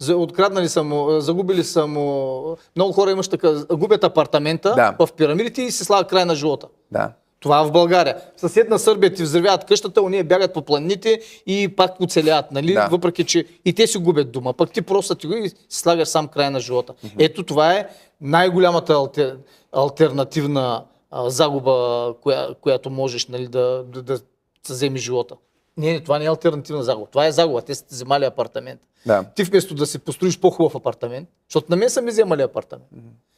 Откраднали 0.09 0.69
са 0.69 0.83
му, 0.83 1.19
загубили 1.19 1.63
са 1.63 1.87
му. 1.87 2.55
Много 2.75 2.93
хора 2.93 3.11
имаш 3.11 3.27
така, 3.27 3.53
губят 3.71 4.03
апартамента 4.03 4.73
Да. 4.75 5.05
в 5.05 5.13
пирамидите 5.13 5.61
и 5.61 5.71
се 5.71 5.83
слага 5.85 6.07
край 6.07 6.25
на 6.25 6.35
живота. 6.35 6.67
Да. 6.91 7.11
Това 7.47 7.61
е 7.61 7.65
в 7.65 7.71
България. 7.71 8.15
В 8.37 8.41
съседна 8.41 8.79
Сърбия 8.79 9.13
ти 9.13 9.23
взривяват 9.23 9.65
къщата, 9.65 10.01
уния 10.01 10.23
бягат 10.23 10.53
по 10.53 10.61
планините 10.61 11.19
и 11.45 11.67
пак 11.67 12.01
оцеляват, 12.01 12.51
нали? 12.51 12.73
Да. 12.73 12.87
Въпреки, 12.91 13.23
че 13.23 13.45
и 13.65 13.73
те 13.73 13.87
си 13.87 13.97
губят 13.97 14.31
дума. 14.31 14.53
Пък 14.53 14.71
ти 14.71 14.81
просто 14.81 15.15
ти 15.15 15.27
го 15.27 15.33
и 15.33 15.51
слагаш 15.69 16.07
сам 16.07 16.27
край 16.27 16.49
на 16.49 16.59
живота. 16.59 16.93
Ето 17.19 17.43
това 17.43 17.73
е 17.73 17.87
най-голямата 18.21 18.93
алтер... 18.93 19.37
альтернативна 19.71 20.83
а, 21.11 21.29
загуба, 21.29 22.13
коя, 22.21 22.47
която 22.61 22.89
можеш 22.89 23.27
нали, 23.27 23.47
да, 23.47 23.83
да, 23.93 24.01
да 24.01 24.17
се 24.17 24.73
вземе 24.73 24.97
живота. 24.97 25.35
Не, 25.77 25.91
не, 25.91 25.99
това 25.99 26.19
не 26.19 26.25
е 26.25 26.29
альтернативна 26.29 26.83
загуба. 26.83 27.07
Това 27.11 27.25
е 27.27 27.31
загуба. 27.31 27.61
Те 27.61 27.75
са 27.75 27.85
ти 27.85 27.93
вземали 27.93 28.25
апартамент. 28.25 28.81
Да. 29.05 29.23
Ти 29.35 29.43
вместо 29.43 29.75
да 29.75 29.85
си 29.85 29.99
построиш 29.99 30.39
по-хубав 30.39 30.75
апартамент, 30.75 31.29
защото 31.49 31.67
на 31.69 31.75
мен 31.75 31.89
са 31.89 32.01
ми 32.01 32.11
вземали 32.11 32.41
апартамент. 32.41 32.89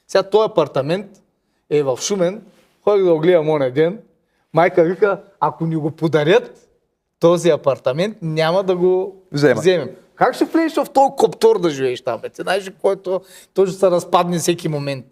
Сега 0.07 0.23
този 0.23 0.45
апартамент 0.45 1.07
е 1.69 1.83
в 1.83 1.99
Шумен, 2.01 2.41
ходих 2.89 3.05
да 3.05 3.13
го 3.13 3.19
гледам 3.19 3.49
оня 3.49 3.71
ден, 3.71 3.99
майка 4.53 4.83
вика, 4.83 5.21
ако 5.39 5.65
ни 5.65 5.75
го 5.75 5.91
подарят, 5.91 6.69
този 7.19 7.49
апартамент 7.49 8.17
няма 8.21 8.63
да 8.63 8.75
го 8.75 9.15
Взема. 9.31 9.61
вземем. 9.61 9.89
Как 10.15 10.35
ще 10.35 10.45
влезеш 10.45 10.75
в 10.75 10.87
този 10.93 11.11
коптор 11.17 11.59
да 11.59 11.69
живееш 11.69 12.01
там? 12.01 12.21
Бе? 12.21 12.29
Ти 12.29 12.41
знаеш, 12.41 12.71
който 12.81 13.21
той 13.53 13.67
ще 13.67 13.75
се 13.75 13.91
разпадне 13.91 14.39
всеки 14.39 14.67
момент. 14.67 15.05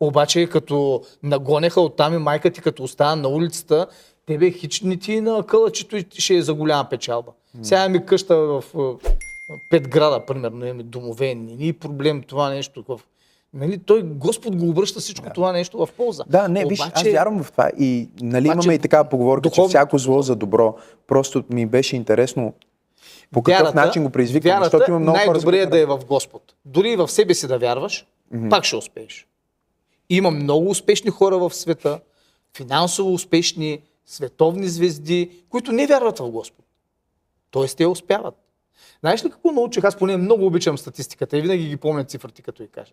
Обаче, 0.00 0.46
като 0.46 1.02
нагонеха 1.22 1.80
оттам 1.80 2.14
и 2.14 2.18
майка 2.18 2.50
ти, 2.50 2.60
като 2.60 2.82
остана 2.82 3.16
на 3.16 3.28
улицата, 3.28 3.86
тебе 4.26 4.50
хич 4.50 4.80
не 4.80 4.96
ти 4.96 5.14
е 5.14 5.20
на 5.20 5.42
кълъчето 5.46 5.96
ще 6.18 6.34
е 6.34 6.42
за 6.42 6.54
голяма 6.54 6.88
печалба. 6.88 7.32
Сега 7.62 7.84
имаме 7.84 8.04
къща 8.06 8.36
в 8.36 8.64
пет 9.70 9.88
града, 9.88 10.26
примерно, 10.26 10.66
имаме 10.66 10.82
домове, 10.82 11.34
ни 11.34 11.68
е 11.68 11.72
проблем 11.72 12.22
това 12.22 12.50
нещо. 12.50 12.84
В... 12.88 13.00
Нали, 13.54 13.78
той 13.78 14.02
Господ 14.02 14.56
го 14.56 14.68
обръща 14.68 15.00
всичко 15.00 15.26
това 15.34 15.52
нещо 15.52 15.78
в 15.78 15.88
полза. 15.96 16.24
Да, 16.28 16.48
не, 16.48 16.64
виж, 16.64 16.80
аз 16.94 17.02
вярвам 17.02 17.42
в 17.42 17.52
това 17.52 17.70
и 17.78 18.08
нали 18.20 18.48
Обаче, 18.48 18.56
имаме 18.56 18.74
и 18.74 18.78
такава 18.78 19.04
поговорка, 19.04 19.40
духовно- 19.40 19.68
че 19.68 19.70
всяко 19.70 19.98
зло 19.98 20.22
за 20.22 20.36
добро. 20.36 20.76
Просто 21.06 21.44
ми 21.50 21.66
беше 21.66 21.96
интересно 21.96 22.52
по 23.30 23.42
какъв 23.42 23.74
начин 23.74 24.04
го 24.04 24.10
предизвиквам, 24.10 24.50
вярата, 24.50 24.64
защото 24.64 24.90
има 24.90 24.98
много 24.98 25.16
най-добре 25.16 25.58
е 25.58 25.66
да 25.66 25.78
е 25.78 25.86
в 25.86 26.00
Господ. 26.08 26.54
Дори 26.64 26.90
и 26.90 26.96
в 26.96 27.08
себе 27.08 27.34
си 27.34 27.46
да 27.46 27.58
вярваш, 27.58 28.06
пак 28.50 28.64
ще 28.64 28.76
успееш. 28.76 29.26
Има 30.10 30.30
много 30.30 30.70
успешни 30.70 31.10
хора 31.10 31.38
в 31.38 31.54
света, 31.54 32.00
финансово 32.56 33.12
успешни, 33.12 33.78
световни 34.06 34.68
звезди, 34.68 35.30
които 35.48 35.72
не 35.72 35.86
вярват 35.86 36.18
в 36.18 36.30
Господ. 36.30 36.64
Тоест 37.50 37.76
те 37.76 37.86
успяват. 37.86 38.34
Знаеш 39.00 39.24
ли 39.24 39.30
какво 39.30 39.52
научих? 39.52 39.84
Аз 39.84 39.96
поне 39.96 40.16
много 40.16 40.46
обичам 40.46 40.78
статистиката 40.78 41.38
и 41.38 41.42
винаги 41.42 41.68
ги 41.68 41.76
помня 41.76 42.04
цифрите, 42.04 42.42
като 42.42 42.62
и 42.62 42.68
кажа. 42.68 42.92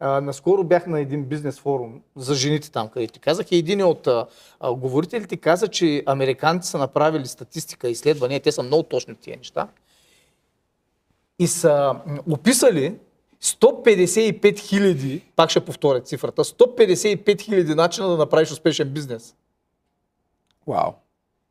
А, 0.00 0.20
наскоро 0.20 0.64
бях 0.64 0.86
на 0.86 1.00
един 1.00 1.24
бизнес 1.24 1.60
форум 1.60 2.02
за 2.16 2.34
жените 2.34 2.70
там, 2.70 2.88
където 2.88 3.12
ти 3.12 3.20
казах 3.20 3.52
и 3.52 3.56
един 3.56 3.84
от 3.84 4.06
а, 4.06 4.26
а, 4.60 4.74
говорителите 4.74 5.36
каза, 5.36 5.68
че 5.68 6.02
американците 6.06 6.70
са 6.70 6.78
направили 6.78 7.26
статистика, 7.26 7.88
изследвания, 7.88 8.40
те 8.40 8.52
са 8.52 8.62
много 8.62 8.82
точни 8.82 9.14
в 9.14 9.18
тия 9.18 9.36
неща, 9.36 9.68
и 11.38 11.46
са 11.46 11.94
описали 12.30 12.96
155 13.42 14.58
хиляди, 14.58 15.22
пак 15.36 15.50
ще 15.50 15.64
повторя 15.64 16.00
цифрата, 16.00 16.44
155 16.44 17.40
хиляди 17.40 17.74
начина 17.74 18.08
да 18.08 18.16
направиш 18.16 18.50
успешен 18.50 18.88
бизнес. 18.88 19.34
Вау. 20.66 20.92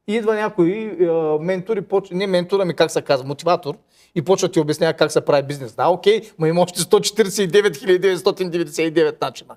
И 0.07 0.15
идва 0.15 0.35
някой 0.35 0.69
е, 0.69 1.05
ментор 1.43 1.77
и 1.77 1.81
почва, 1.81 2.15
не 2.15 2.27
ментор, 2.27 2.59
ами 2.59 2.73
как 2.73 2.91
се 2.91 3.01
казва, 3.01 3.27
мотиватор, 3.27 3.77
и 4.15 4.21
почва 4.21 4.49
ти 4.51 4.59
обяснява 4.59 4.93
как 4.93 5.11
се 5.11 5.25
прави 5.25 5.43
бизнес. 5.43 5.73
Да, 5.73 5.87
окей, 5.87 6.21
но 6.39 6.45
има 6.45 6.61
още 6.61 6.79
149 6.79 7.51
999 7.99 9.21
начина. 9.21 9.55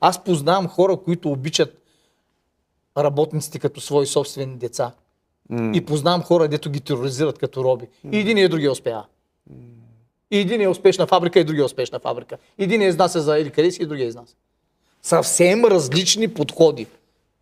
Аз 0.00 0.24
познавам 0.24 0.68
хора, 0.68 0.96
които 0.96 1.30
обичат 1.30 1.82
работниците 2.98 3.58
като 3.58 3.80
свои 3.80 4.06
собствени 4.06 4.56
деца. 4.56 4.92
М. 5.50 5.76
И 5.76 5.84
познавам 5.84 6.22
хора, 6.22 6.48
дето 6.48 6.70
ги 6.70 6.80
тероризират 6.80 7.38
като 7.38 7.64
роби. 7.64 7.88
И 8.12 8.18
един 8.18 8.38
и 8.38 8.48
другия 8.48 8.72
успява. 8.72 9.06
И 10.30 10.38
един 10.38 10.60
е 10.60 10.68
успешна 10.68 11.06
фабрика, 11.06 11.40
и 11.40 11.44
другия 11.44 11.62
е 11.62 11.64
успешна 11.64 11.98
фабрика. 11.98 12.38
Един 12.58 12.80
е 12.80 12.86
изнася 12.86 13.20
за 13.20 13.38
или 13.38 13.50
къде 13.50 13.70
си, 13.70 13.82
и 13.82 13.86
другия 13.86 14.06
изнася. 14.06 14.34
Съвсем 15.02 15.64
различни 15.64 16.34
подходи. 16.34 16.86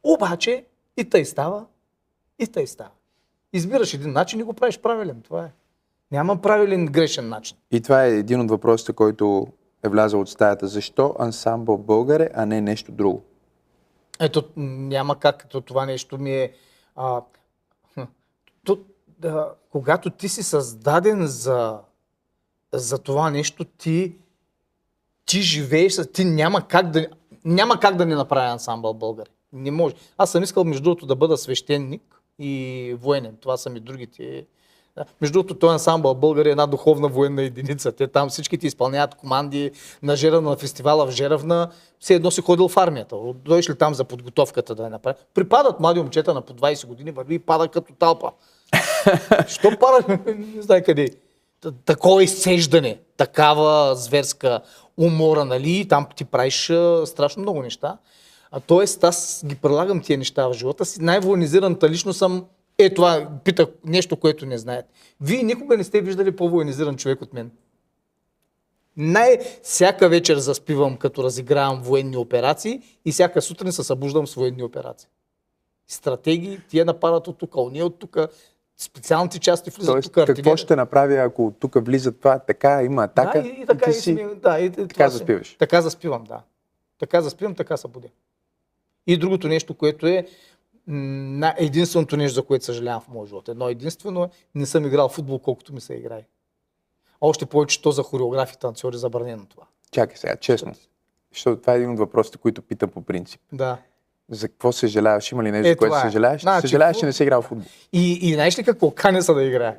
Обаче 0.03 0.65
и 0.97 1.05
тъй 1.05 1.25
става, 1.25 1.67
и 2.39 2.47
тъй 2.47 2.67
става. 2.67 2.91
Избираш 3.53 3.95
един 3.95 4.13
начин 4.13 4.41
и 4.41 4.43
го 4.43 4.53
правиш 4.53 4.79
правилен. 4.79 5.23
Това 5.23 5.45
е. 5.45 5.51
Няма 6.13 6.41
правилен 6.41 6.87
грешен 6.87 7.29
начин. 7.29 7.57
И 7.71 7.81
това 7.81 8.05
е 8.05 8.11
един 8.11 8.41
от 8.41 8.51
въпросите, 8.51 8.93
който 8.93 9.47
е 9.85 9.89
влязъл 9.89 10.21
от 10.21 10.29
стаята. 10.29 10.69
Защо 10.69 11.15
ансамбъл 11.19 11.79
българе, 11.79 12.31
а 12.35 12.47
не 12.47 12.61
нещо 12.61 12.93
друго? 12.93 13.23
Ето, 14.21 14.45
няма 14.57 15.19
как, 15.19 15.39
като 15.39 15.61
това 15.61 15.87
нещо 15.87 16.19
ми 16.19 16.33
е... 16.33 16.53
А, 16.97 17.23
то, 18.65 18.79
да, 19.19 19.53
когато 19.71 20.11
ти 20.11 20.29
си 20.29 20.43
създаден 20.43 21.27
за, 21.27 21.79
за 22.73 22.99
това 22.99 23.31
нещо, 23.31 23.65
ти, 23.65 24.17
ти 25.27 25.43
живееш, 25.43 25.97
ти 26.13 26.25
няма 26.25 26.69
как 26.69 26.91
да, 26.91 27.07
няма 27.45 27.81
как 27.81 27.97
да 27.97 28.07
не 28.07 28.15
направя 28.15 28.53
ансамбъл 28.53 28.95
българи. 28.95 29.31
Не 29.53 29.71
може. 29.71 29.95
Аз 30.19 30.33
съм 30.33 30.43
искал, 30.43 30.65
между 30.65 30.83
другото, 30.83 31.07
да 31.07 31.17
бъда 31.17 31.37
свещеник 31.37 32.23
и 32.39 32.97
военен. 33.01 33.37
Това 33.41 33.57
са 33.57 33.71
ми 33.71 33.81
другите. 33.81 34.47
Между 35.21 35.33
другото, 35.33 35.55
този 35.55 35.73
ансамбъл 35.73 36.15
българи 36.15 36.49
е 36.49 36.51
една 36.51 36.67
духовна 36.67 37.09
военна 37.09 37.43
единица. 37.43 37.93
Те 37.93 38.07
там 38.07 38.29
всичките 38.29 38.67
изпълняват 38.67 39.15
команди 39.15 39.71
на 40.03 40.17
Жеравна, 40.17 40.51
на 40.51 40.57
фестивала 40.57 41.07
в 41.07 41.11
Жеравна. 41.11 41.71
Все 42.01 42.15
едно 42.15 42.31
си 42.31 42.41
ходил 42.41 42.69
в 42.69 42.77
армията. 42.77 43.17
Дойш 43.35 43.71
ли 43.71 43.79
там 43.79 43.95
за 43.95 44.05
подготовката 44.05 44.75
да 44.75 44.83
я 44.83 44.91
направи? 44.91 45.17
Припадат 45.35 45.81
млади 45.81 46.01
момчета 46.01 46.35
на 46.35 46.41
по 46.41 46.53
20 46.53 46.87
години, 46.87 47.11
върви 47.11 47.35
и 47.35 47.39
пада 47.39 47.69
като 47.69 47.93
талпа. 47.99 48.31
Що 49.47 49.71
пада? 49.81 50.19
Не 50.57 50.63
знае 50.63 50.83
къде. 50.83 51.11
Такова 51.85 52.23
изцеждане, 52.23 52.99
такава 53.17 53.95
зверска 53.95 54.61
умора, 54.97 55.45
нали? 55.45 55.89
Там 55.89 56.07
ти 56.17 56.25
правиш 56.25 56.73
страшно 57.05 57.43
много 57.43 57.63
неща. 57.63 57.97
А 58.51 58.61
тоест, 58.61 59.05
аз 59.05 59.43
ги 59.47 59.55
прилагам 59.55 60.01
тия 60.01 60.19
неща 60.19 60.49
в 60.49 60.53
живота 60.53 60.85
си. 60.85 61.03
Най-военизираната 61.03 61.89
лично 61.89 62.13
съм 62.13 62.45
е 62.85 62.95
това, 62.95 63.29
питах 63.45 63.67
нещо, 63.85 64.17
което 64.17 64.47
не 64.47 64.59
знаете. 64.59 64.89
Вие 65.21 65.43
никога 65.43 65.77
не 65.77 65.85
сте 65.85 66.01
виждали 66.01 66.37
по-военизиран 66.37 66.97
човек 66.97 67.23
от 67.23 67.33
мен. 67.33 67.51
Най- 68.97 69.39
всяка 69.63 70.09
вечер 70.09 70.37
заспивам, 70.37 70.97
като 70.97 71.25
разигравам 71.25 71.83
военни 71.83 72.17
операции 72.17 72.83
и 73.05 73.13
всяка 73.13 73.43
сутрин 73.43 73.73
се 73.73 73.85
събуждам 73.85 74.27
с 74.27 74.35
военни 74.35 74.63
операции. 74.63 75.09
Стратегии, 75.89 76.61
тия 76.69 76.85
нападат 76.85 77.29
от 77.29 77.39
тук, 77.39 77.57
уния 77.57 77.87
от 77.87 77.99
тук, 77.99 78.17
специалните 78.77 79.39
части 79.39 79.71
влизат 79.71 79.93
Тоест, 79.93 80.07
тук. 80.07 80.15
какво 80.15 80.33
артилерия. 80.33 80.57
ще 80.57 80.77
направя, 80.77 81.15
ако 81.15 81.53
тук 81.61 81.87
влиза 81.87 82.13
това, 82.13 82.39
така, 82.39 82.83
има 82.83 83.05
атака 83.05 83.43
Да, 83.43 83.49
и, 83.49 83.61
и 83.63 83.67
така, 83.67 83.91
и, 83.91 83.95
си... 83.95 84.27
да, 84.43 84.61
и, 84.61 84.71
така 84.71 85.09
заспиваш. 85.09 85.57
Така 85.59 85.81
заспивам, 85.81 86.25
да. 86.25 86.43
Така 86.99 87.21
заспивам, 87.21 87.55
така 87.55 87.77
се 87.77 87.89
будя. 87.89 88.09
И 89.07 89.17
другото 89.17 89.49
нещо, 89.49 89.75
което 89.75 90.07
е 90.07 90.27
на 90.91 91.55
единственото 91.59 92.17
нещо, 92.17 92.35
за 92.35 92.43
което 92.43 92.65
съжалявам 92.65 93.01
в 93.01 93.09
моя 93.09 93.27
живот. 93.27 93.49
Едно 93.49 93.69
единствено 93.69 94.25
е, 94.25 94.29
не 94.55 94.67
съм 94.67 94.87
играл 94.87 95.09
в 95.09 95.13
футбол, 95.13 95.39
колкото 95.39 95.73
ми 95.75 95.81
се 95.81 95.95
играе. 95.95 96.23
Още 97.21 97.47
повече, 97.47 97.77
че 97.77 97.83
то 97.83 97.91
за 97.91 98.03
хореографи 98.03 98.55
и 98.57 98.61
танцори 98.61 98.95
е 98.95 98.99
забранено 98.99 99.47
това. 99.47 99.63
Чакай 99.93 100.17
сега, 100.17 100.37
честно. 100.37 100.75
Защото 101.33 101.61
това 101.61 101.73
е 101.73 101.77
един 101.77 101.91
от 101.91 101.99
въпросите, 101.99 102.39
които 102.39 102.63
питам 102.63 102.91
по 102.91 103.03
принцип. 103.03 103.41
Да. 103.53 103.79
За 104.31 104.49
какво 104.49 104.73
съжаляваш? 104.73 105.33
Има 105.33 105.43
ли 105.45 105.51
нещо, 105.51 105.69
Е, 105.69 105.71
за 105.71 105.77
което 105.77 105.97
е. 105.97 106.01
съжаляваш? 106.01 106.43
Значи, 106.43 106.61
съжаляваш, 106.61 106.99
че 106.99 107.07
не 107.07 107.13
си 107.13 107.23
играл 107.23 107.43
в 107.43 107.47
футбол. 107.47 107.67
И, 107.93 108.13
и 108.13 108.35
знаеш 108.35 108.59
ли 108.59 108.65
какво? 108.65 108.91
Каня 108.91 109.23
се 109.23 109.33
да 109.33 109.45
играе 109.45 109.79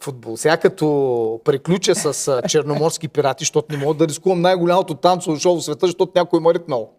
футбол. 0.00 0.36
Сега 0.36 0.56
като 0.56 1.40
приключа 1.44 1.94
с 1.94 2.42
черноморски 2.48 3.08
пирати, 3.08 3.42
защото 3.42 3.76
не 3.76 3.84
мога 3.84 3.94
да 3.94 4.08
рискувам 4.08 4.40
най-голямото 4.40 4.94
танцово 4.94 5.36
шоу 5.36 5.56
в 5.56 5.64
света, 5.64 5.86
защото 5.86 6.12
някой 6.14 6.40
ме 6.40 6.54
ритнал. 6.54 6.90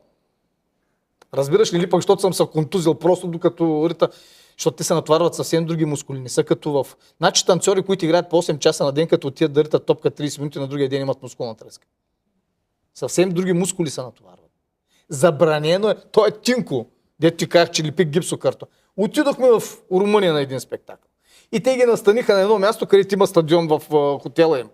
Разбираш 1.34 1.74
ли, 1.74 1.78
или 1.78 1.90
пък, 1.90 1.98
защото 1.98 2.22
съм 2.22 2.34
се 2.34 2.46
контузил 2.54 2.94
просто 2.94 3.28
докато 3.28 3.90
рита, 3.90 4.10
защото 4.58 4.78
те 4.78 4.84
се 4.84 4.94
натварват 4.94 5.36
съвсем 5.36 5.66
други 5.66 5.86
мускули. 5.86 6.20
Не 6.20 6.30
са 6.30 6.44
като 6.44 6.72
в... 6.72 6.88
Значи 7.18 7.46
танцори, 7.46 7.82
които 7.82 8.06
играят 8.06 8.30
по 8.30 8.42
8 8.42 8.60
часа 8.60 8.86
на 8.86 8.92
ден, 8.92 9.08
като 9.08 9.28
отидат 9.28 9.54
да 9.54 9.64
ритат 9.64 9.86
топка 9.86 10.12
30 10.12 10.40
минути, 10.40 10.60
на 10.60 10.68
другия 10.68 10.90
ден 10.90 11.02
имат 11.02 11.22
мускулна 11.22 11.56
треска. 11.56 11.88
Съвсем 12.96 13.30
други 13.30 13.54
мускули 13.54 13.90
се 13.90 14.02
натоварват. 14.02 14.52
Забранено 15.10 15.90
е. 15.90 15.96
Той 16.12 16.28
е 16.28 16.32
Тинко, 16.32 16.86
дето 17.20 17.38
ти 17.38 17.50
казах, 17.50 17.72
че 17.72 17.84
липи 17.84 18.06
гипсокарта. 18.06 18.66
Отидохме 18.98 19.48
в 19.50 19.64
Румъния 19.92 20.34
на 20.34 20.42
един 20.42 20.60
спектакъл. 20.60 21.10
И 21.52 21.64
те 21.64 21.78
ги 21.78 21.84
настаниха 21.84 22.34
на 22.34 22.42
едно 22.42 22.60
място, 22.60 22.88
където 22.88 23.16
има 23.16 23.28
стадион 23.28 23.68
в 23.68 23.82
хотела 24.22 24.60
им. 24.60 24.70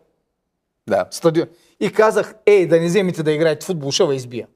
Да. 0.90 1.08
Стадион. 1.12 1.48
И 1.80 1.92
казах, 1.92 2.36
ей, 2.46 2.68
да 2.68 2.80
не 2.80 2.86
вземете 2.86 3.24
да 3.24 3.32
играете 3.32 3.66
футбол, 3.66 3.92
ще 3.92 4.08
ви 4.08 4.16
избия. 4.16 4.48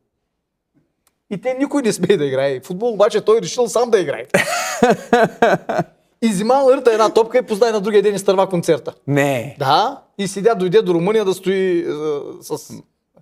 И 1.32 1.42
те 1.42 1.54
никой 1.60 1.82
не 1.82 1.94
смее 1.94 2.18
да 2.18 2.26
играе. 2.26 2.60
Футбол 2.60 2.94
обаче 2.94 3.22
той 3.22 3.42
решил 3.42 3.68
сам 3.68 3.90
да 3.90 4.00
играе. 4.00 4.26
и 6.22 6.30
взима 6.30 6.54
на 6.54 6.78
ръта 6.78 6.92
една 6.92 7.14
топка 7.14 7.38
и 7.38 7.42
поздай 7.42 7.72
на 7.72 7.82
другия 7.82 8.04
ден 8.04 8.16
и 8.16 8.20
стърва 8.20 8.50
концерта. 8.50 8.94
Не. 9.08 9.56
Да, 9.60 10.02
и 10.18 10.28
седя, 10.28 10.56
дойде 10.56 10.82
до 10.82 10.94
Румъния 10.94 11.26
да 11.26 11.34
стои 11.34 11.80
е, 11.80 11.86
с... 12.42 12.74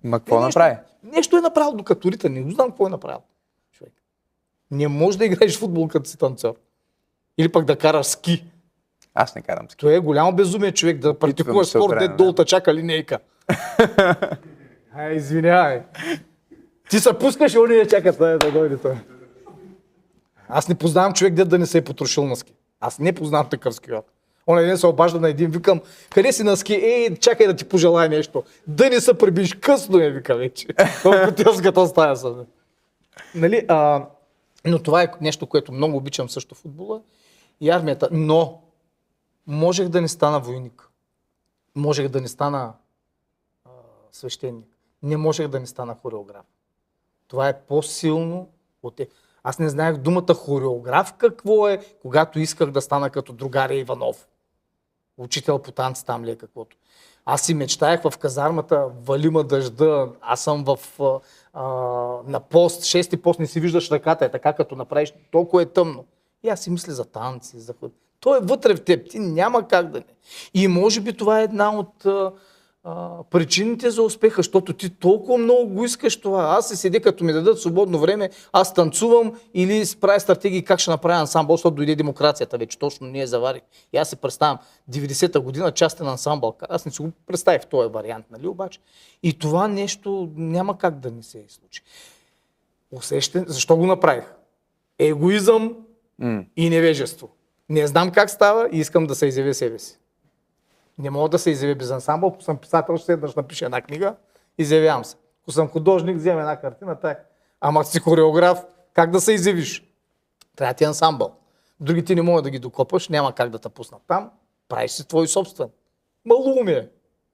Ма 0.03 0.19
какво 0.19 0.37
Е, 0.37 0.41
направи? 0.41 0.75
Нещо, 1.03 1.15
нещо 1.15 1.37
е 1.37 1.41
направил 1.41 1.71
докато 1.71 2.11
рита, 2.11 2.29
не 2.29 2.51
знам 2.51 2.69
какво 2.69 2.87
е 2.87 2.89
направил. 2.89 3.19
Човек. 3.71 3.93
Не 4.71 4.87
можеш 4.87 5.17
да 5.17 5.25
играеш 5.25 5.59
футбол 5.59 5.87
като 5.87 6.09
си 6.09 6.17
танцор. 6.17 6.53
Или 7.37 7.49
пък 7.49 7.65
да 7.65 7.75
караш 7.75 8.05
ски. 8.05 8.45
Аз 9.13 9.35
не 9.35 9.41
карам 9.41 9.69
ски. 9.69 9.77
То 9.77 9.89
е 9.89 9.99
голямо 9.99 10.31
безумие 10.31 10.71
човек 10.71 10.97
да 10.97 11.19
практикуваш 11.19 11.67
спорт, 11.67 11.99
де 11.99 12.07
долу 12.07 12.33
чака 12.33 12.73
линейка. 12.73 13.19
Ай, 14.95 15.15
извинявай. 15.15 15.81
Ти 16.89 16.99
се 16.99 17.13
пускаш 17.13 17.53
и 17.53 17.57
они 17.57 17.75
не 17.75 17.87
чакат 17.87 18.17
да, 18.17 18.37
да 18.37 18.51
дойде 18.51 18.77
той. 18.77 18.95
Аз 20.47 20.67
не 20.67 20.75
познавам 20.75 21.13
човек, 21.13 21.33
де 21.33 21.45
да 21.45 21.59
не 21.59 21.65
се 21.65 21.77
е 21.77 21.83
потрошил 21.83 22.25
на 22.25 22.35
ски. 22.35 22.53
Аз 22.79 22.99
не 22.99 23.13
познавам 23.13 23.49
такъв 23.49 23.75
скиор. 23.75 24.03
Оня 24.47 24.61
ден 24.61 24.77
се 24.77 24.87
обажда 24.87 25.19
на 25.19 25.29
един, 25.29 25.51
викам, 25.51 25.81
къде 26.13 26.31
си 26.31 26.43
на 26.43 26.57
ски? 26.57 26.73
Ей, 26.73 27.15
чакай 27.15 27.47
да 27.47 27.55
ти 27.55 27.65
пожелая 27.65 28.09
нещо. 28.09 28.43
Да 28.67 28.89
не 28.89 29.01
се 29.01 29.13
прибиш, 29.13 29.53
късно 29.53 29.99
е, 29.99 30.09
вика 30.09 30.35
вече. 30.35 30.67
В 31.03 31.25
хотелската 31.25 31.87
стая 31.87 32.15
съм. 32.15 32.45
Нали, 33.35 33.65
а, 33.67 34.05
но 34.65 34.79
това 34.79 35.03
е 35.03 35.11
нещо, 35.21 35.47
което 35.47 35.71
много 35.71 35.97
обичам 35.97 36.29
също 36.29 36.55
в 36.55 36.57
футбола 36.57 37.01
и 37.61 37.69
армията. 37.69 38.09
Но 38.11 38.61
можех 39.47 39.87
да 39.87 40.01
не 40.01 40.07
стана 40.07 40.39
войник. 40.39 40.89
Можех 41.75 42.07
да 42.07 42.21
не 42.21 42.27
стана 42.27 42.73
а, 43.65 43.69
свещеник. 44.11 44.67
Не 45.03 45.17
можех 45.17 45.47
да 45.47 45.59
не 45.59 45.65
стана 45.65 45.95
хореограф. 46.01 46.45
Това 47.29 47.49
е 47.49 47.59
по-силно 47.59 48.49
от 48.83 48.95
те. 48.95 49.07
Аз 49.43 49.59
не 49.59 49.69
знаех 49.69 49.97
думата 49.97 50.33
хореограф 50.33 51.13
какво 51.13 51.67
е, 51.67 51.79
когато 52.01 52.39
исках 52.39 52.71
да 52.71 52.81
стана 52.81 53.09
като 53.09 53.33
другаря 53.33 53.73
Иванов. 53.73 54.27
Учител 55.17 55.59
по 55.59 55.71
танц 55.71 56.03
там 56.03 56.25
ли 56.25 56.31
е 56.31 56.35
каквото. 56.35 56.77
Аз 57.25 57.41
си 57.41 57.53
мечтаях 57.53 58.01
в 58.01 58.17
казармата, 58.17 58.87
валима 59.03 59.43
дъжда, 59.43 60.09
аз 60.21 60.41
съм 60.41 60.63
в, 60.63 60.79
а, 61.53 61.63
на 62.27 62.39
пост, 62.39 62.83
шести 62.83 63.21
пост, 63.21 63.39
не 63.39 63.47
си 63.47 63.59
виждаш 63.59 63.91
ръката, 63.91 64.25
е 64.25 64.31
така 64.31 64.53
като 64.53 64.75
направиш, 64.75 65.13
толкова 65.31 65.61
е 65.61 65.65
тъмно. 65.65 66.05
И 66.43 66.49
аз 66.49 66.59
си 66.59 66.69
мисля 66.69 66.93
за 66.93 67.05
танци, 67.05 67.59
за. 67.59 67.73
Той 68.19 68.37
е 68.37 68.41
вътре 68.41 68.75
в 68.75 68.83
теб, 68.83 69.09
ти 69.09 69.19
няма 69.19 69.67
как 69.67 69.91
да 69.91 69.97
не. 69.97 70.05
И 70.53 70.67
може 70.67 71.01
би 71.01 71.17
това 71.17 71.39
е 71.39 71.43
една 71.43 71.77
от 71.77 72.05
а, 72.83 73.23
причините 73.29 73.89
за 73.91 74.03
успеха, 74.03 74.35
защото 74.39 74.73
ти 74.73 74.89
толкова 74.89 75.37
много 75.37 75.73
го 75.73 75.85
искаш 75.85 76.19
това. 76.19 76.43
Аз 76.43 76.67
се 76.67 76.75
седя, 76.75 76.99
като 76.99 77.23
ми 77.23 77.33
дадат 77.33 77.61
свободно 77.61 77.99
време, 77.99 78.29
аз 78.51 78.73
танцувам 78.73 79.39
или 79.53 79.83
правя 80.01 80.19
стратегии 80.19 80.63
как 80.63 80.79
ще 80.79 80.91
направя 80.91 81.19
ансамбъл, 81.19 81.57
защото 81.57 81.75
дойде 81.75 81.95
демокрацията 81.95 82.57
вече, 82.57 82.79
точно 82.79 83.07
ние 83.07 83.27
заварих. 83.27 83.61
И 83.93 83.97
аз 83.97 84.09
се 84.09 84.15
представям 84.15 84.57
90-та 84.91 85.39
година 85.39 85.71
частен 85.71 86.07
ансамбъл. 86.07 86.55
Аз 86.69 86.85
не 86.85 86.91
си 86.91 87.01
го 87.01 87.11
представих 87.27 87.65
този 87.65 87.89
вариант, 87.89 88.25
нали 88.31 88.47
обаче? 88.47 88.79
И 89.23 89.39
това 89.39 89.67
нещо 89.67 90.29
няма 90.35 90.77
как 90.77 90.99
да 90.99 91.11
не 91.11 91.23
се 91.23 91.45
случи. 91.47 91.83
Усещане, 92.91 93.45
защо 93.47 93.75
го 93.75 93.85
направих? 93.85 94.33
Егоизъм 94.99 95.75
М. 96.19 96.43
и 96.57 96.69
невежество. 96.69 97.29
Не 97.69 97.87
знам 97.87 98.11
как 98.11 98.29
става 98.29 98.69
и 98.71 98.79
искам 98.79 99.07
да 99.07 99.15
се 99.15 99.25
изявя 99.25 99.53
себе 99.53 99.79
си. 99.79 99.99
Не 100.99 101.09
мога 101.09 101.29
да 101.29 101.39
се 101.39 101.49
изявя 101.49 101.75
без 101.75 101.91
ансамбъл, 101.91 102.29
ако 102.29 102.41
съм 102.41 102.57
писател, 102.57 102.97
ще 102.97 103.05
седна, 103.05 103.27
ще 103.27 103.39
напиша 103.39 103.65
една 103.65 103.81
книга, 103.81 104.15
изявявам 104.57 105.05
се. 105.05 105.15
Ако 105.43 105.51
съм 105.51 105.67
художник, 105.67 106.17
взема 106.17 106.39
една 106.39 106.59
картина, 106.59 106.95
так. 106.95 107.29
Ама 107.61 107.83
си 107.85 107.99
хореограф, 107.99 108.59
как 108.93 109.11
да 109.11 109.21
се 109.21 109.33
изявиш? 109.33 109.83
Трябва 110.55 110.73
ти 110.73 110.83
ансамбъл. 110.83 111.31
Другите 111.79 112.15
не 112.15 112.21
могат 112.21 112.43
да 112.43 112.49
ги 112.49 112.59
докопаш, 112.59 113.09
няма 113.09 113.33
как 113.33 113.49
да 113.49 113.59
те 113.59 113.69
пуснат 113.69 114.01
там. 114.07 114.31
Правиш 114.69 114.91
си 114.91 115.07
твой 115.07 115.27
собствен. 115.27 115.69
Малумие. 116.25 116.89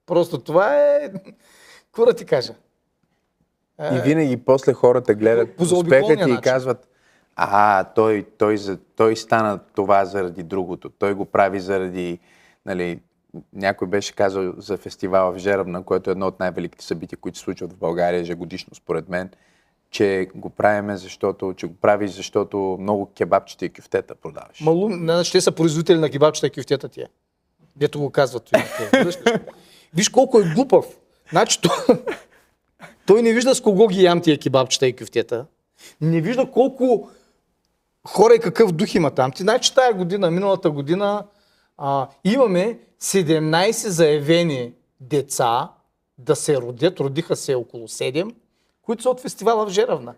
Просто 0.06 0.40
това 0.40 0.76
е... 0.76 1.12
Какво 1.86 2.06
да 2.06 2.14
ти 2.14 2.26
кажа? 2.26 2.54
И 3.80 4.00
винаги 4.04 4.38
после 4.38 4.74
хората 4.74 5.14
гледат 5.14 5.62
успеха 5.62 6.16
ти 6.26 6.32
и 6.32 6.42
казват, 6.42 6.88
а, 7.36 7.84
той, 7.84 8.28
той, 8.38 8.58
за- 8.58 8.78
той 8.96 9.16
стана 9.16 9.60
това 9.76 10.06
заради 10.06 10.44
другото. 10.44 10.90
Той 10.90 11.14
го 11.14 11.26
прави 11.26 11.60
заради, 11.60 12.20
нали, 12.66 13.00
някой 13.54 13.88
беше 13.88 14.16
казал 14.16 14.54
за 14.58 14.78
фестивала 14.78 15.32
в 15.32 15.38
Жерабна, 15.38 15.84
което 15.84 16.10
е 16.10 16.12
едно 16.12 16.28
от 16.28 16.40
най-великите 16.40 16.86
събития, 16.86 17.20
които 17.20 17.38
се 17.38 17.44
случват 17.44 17.74
в 17.74 17.78
България 17.78 18.20
ежегодишно, 18.20 18.76
според 18.76 19.10
мен, 19.10 19.30
че 19.92 20.30
го 20.36 20.50
правиме, 20.50 20.98
защото, 20.98 21.54
че 21.58 21.68
го 21.68 21.74
правиш, 21.74 22.12
защото 22.12 22.78
много 22.80 23.12
кебабчета 23.18 23.66
и 23.66 23.70
кюфтета 23.70 24.16
продаваш. 24.16 24.62
Малум, 24.62 24.94
значи 24.94 25.32
те 25.32 25.42
са 25.42 25.52
производители 25.52 25.98
на 25.98 26.10
кебабчета 26.10 26.48
и 26.48 26.52
кюфтета 26.52 26.90
тия. 26.90 27.08
Дето 27.76 28.00
го 28.00 28.10
казват. 28.10 28.50
Виж 29.94 30.10
колко 30.10 30.40
е 30.40 30.54
глупав. 30.56 30.86
Значи 31.32 31.62
той, 31.62 31.98
той 33.06 33.22
не 33.22 33.34
вижда 33.34 33.56
с 33.56 33.62
кого 33.62 33.88
ги 33.88 34.04
ям 34.04 34.22
тия 34.22 34.38
кебабчета 34.38 34.88
и 34.88 34.96
кюфтета. 34.96 35.46
Не 36.02 36.22
вижда 36.22 36.52
колко 36.52 37.10
хора 38.08 38.36
и 38.36 38.40
какъв 38.40 38.72
дух 38.72 38.96
има 38.96 39.12
там. 39.12 39.32
Ти 39.32 39.42
значи 39.44 39.76
тая 39.76 39.94
година, 39.94 40.32
миналата 40.32 40.72
година, 40.72 41.24
а, 41.78 42.08
имаме 42.24 42.80
17 43.02 43.88
заявени 43.88 44.74
деца 45.00 45.72
да 46.18 46.36
се 46.36 46.58
родят, 46.58 47.00
родиха 47.00 47.36
се 47.36 47.56
около 47.56 47.88
7, 47.88 48.36
които 48.82 49.04
са 49.04 49.10
от 49.10 49.20
фестивала 49.20 49.66
в 49.66 49.70
Жеравна. 49.70 50.14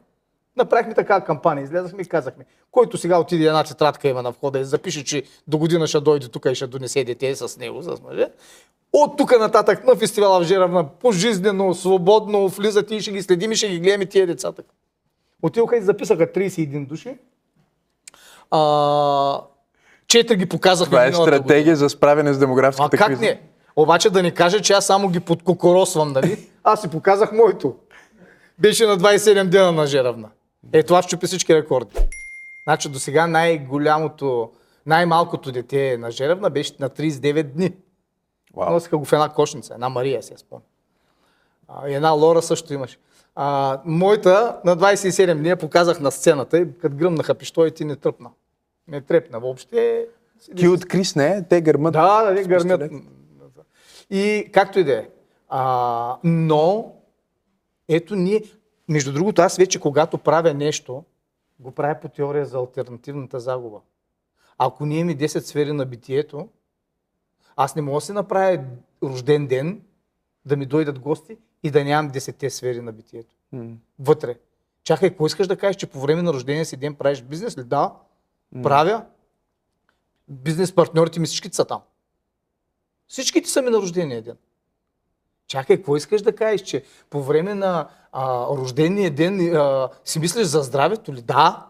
Направихме 0.56 0.94
така 0.94 1.24
кампания, 1.24 1.64
излезахме 1.64 2.02
и 2.02 2.06
казахме, 2.06 2.46
който 2.72 2.98
сега 2.98 3.20
отиде 3.20 3.46
една 3.46 3.64
тетрадка 3.64 4.08
има 4.08 4.22
на 4.22 4.32
входа 4.32 4.60
и 4.60 4.66
запише, 4.66 5.04
че 5.04 5.24
до 5.48 5.58
година 5.58 5.88
ще 5.88 6.00
дойде 6.00 6.28
тук 6.28 6.46
и 6.46 6.56
ще 6.56 6.68
донесе 6.68 7.04
дете 7.04 7.36
с 7.36 7.58
него, 7.58 7.82
с 7.82 8.02
мъже. 8.02 8.28
От 8.94 9.18
тук 9.18 9.40
нататък 9.40 9.86
на 9.86 9.96
фестивала 9.96 10.40
в 10.40 10.44
Жеравна, 10.44 10.90
пожизнено, 10.90 11.74
свободно 11.74 12.48
влизате 12.48 12.96
и 12.96 13.02
ще 13.02 13.12
ги 13.12 13.22
следим 13.22 13.52
и 13.52 13.56
ще 13.56 13.70
ги 13.70 13.80
гледаме 13.80 14.06
тия 14.06 14.28
децата. 14.28 14.64
Отидоха 15.42 15.78
и 15.78 15.82
записаха 15.82 16.34
31 16.34 16.88
души. 16.88 17.18
А, 18.52 19.42
четири 20.08 20.38
ги 20.38 20.46
показахме 20.46 20.92
Това 20.92 21.06
е 21.06 21.10
миналата 21.10 21.32
година. 21.32 21.44
стратегия 21.44 21.76
за 21.76 21.90
справяне 21.90 22.34
с 22.34 22.38
А 22.38 22.40
демографската 22.40 22.98
как 22.98 23.08
криза. 23.08 23.22
не? 23.22 23.42
Обаче 23.76 24.10
да 24.10 24.24
не 24.24 24.32
кажа, 24.32 24.62
че 24.62 24.74
аз 24.74 24.86
само 24.86 25.10
ги 25.10 25.20
подкокоросвам, 25.20 26.12
нали? 26.12 26.50
Аз 26.64 26.82
си 26.82 26.88
показах 26.88 27.32
моето. 27.32 27.76
Беше 28.60 28.86
на 28.86 28.98
27 28.98 29.44
дена 29.44 29.72
на 29.72 29.88
Жеравна. 29.88 30.30
Е, 30.74 30.84
това 30.84 31.02
щупи 31.02 31.28
всички 31.28 31.56
рекорди. 31.56 31.96
Значи 32.68 32.90
до 32.90 33.00
сега 33.00 33.28
най-голямото, 33.28 34.52
най-малкото 34.86 35.52
дете 35.52 35.98
на 35.98 36.12
Жеравна 36.12 36.50
беше 36.50 36.74
на 36.80 36.90
39 36.90 37.44
дни. 37.44 37.74
Вау. 38.56 38.74
Носиха 38.74 38.98
го 38.98 39.06
в 39.06 39.14
една 39.14 39.30
кошница, 39.30 39.74
една 39.74 39.90
Мария, 39.90 40.24
се 40.24 40.38
спомня. 40.38 40.64
А, 41.68 41.90
и 41.90 41.94
една 41.94 42.10
Лора 42.10 42.42
също 42.42 42.74
имаше. 42.74 42.98
А, 43.36 43.80
моята 43.86 44.58
на 44.66 44.78
27 44.78 45.34
дни 45.34 45.50
я 45.50 45.58
показах 45.58 46.00
на 46.00 46.12
сцената 46.12 46.58
и 46.58 46.78
като 46.82 46.96
гръмнаха 46.96 47.36
пиштолите 47.36 47.86
не 47.86 47.96
тръпна. 47.96 48.30
Не 48.88 49.02
трепна 49.02 49.40
въобще. 49.40 50.08
Ти 50.56 50.68
откри 50.68 51.06
с 51.06 51.16
нея, 51.16 51.48
те 51.50 51.62
гърмат. 51.62 51.94
Да, 51.94 52.24
да, 52.24 52.34
не 52.34 52.44
с 52.44 52.48
гърмят. 52.48 52.92
И 54.10 54.50
както 54.54 54.80
и 54.80 54.84
да 54.84 54.94
е. 54.94 55.08
Но, 56.24 56.96
ето 57.90 58.16
ние, 58.16 58.44
между 58.90 59.14
другото, 59.14 59.42
аз 59.42 59.58
вече 59.58 59.80
когато 59.80 60.18
правя 60.18 60.54
нещо, 60.54 61.04
го 61.60 61.72
правя 61.72 62.00
по 62.02 62.10
теория 62.10 62.46
за 62.46 62.58
альтернативната 62.58 63.40
загуба. 63.40 63.80
Ако 64.58 64.86
ние 64.86 65.00
имаме 65.00 65.18
10 65.18 65.40
сфери 65.40 65.74
на 65.74 65.86
битието, 65.86 66.50
аз 67.56 67.76
не 67.76 67.82
мога 67.82 67.98
да 67.98 68.02
си 68.02 68.12
направя 68.12 68.64
рожден 69.04 69.48
ден, 69.48 69.82
да 70.46 70.58
ми 70.58 70.66
дойдат 70.66 71.00
гости 71.00 71.38
и 71.64 71.72
да 71.72 71.84
нямам 71.84 72.12
10 72.12 72.50
сфери 72.50 72.82
на 72.82 72.92
битието. 72.92 73.36
М. 73.52 73.76
Вътре. 74.00 74.36
Чакай, 74.84 75.10
какво 75.10 75.26
искаш 75.26 75.48
да 75.48 75.58
кажеш, 75.58 75.76
че 75.76 75.88
по 75.88 76.00
време 76.00 76.22
на 76.22 76.34
рождения 76.34 76.66
си 76.66 76.78
ден 76.78 76.96
правиш 76.96 77.22
бизнес 77.22 77.58
ли? 77.58 77.64
Да, 77.64 77.94
правя. 78.64 79.06
Бизнес 80.28 80.76
партньорите 80.76 81.20
ми 81.20 81.26
всичките 81.26 81.56
са 81.56 81.66
там. 81.66 81.82
Всичките 83.08 83.50
са 83.50 83.62
ми 83.62 83.70
на 83.70 83.78
рождения 83.78 84.22
ден. 84.22 84.38
Чакай, 85.48 85.78
какво 85.78 85.96
искаш 85.96 86.22
да 86.22 86.36
кажеш, 86.36 86.62
че 86.62 86.84
по 87.10 87.24
време 87.24 87.54
на 87.54 87.88
а, 88.12 88.48
рождения 88.48 89.12
ден 89.12 89.56
а, 89.56 89.90
си 90.06 90.20
мислиш 90.20 90.48
за 90.48 90.62
здравето 90.62 91.14
ли? 91.14 91.22
Да. 91.22 91.68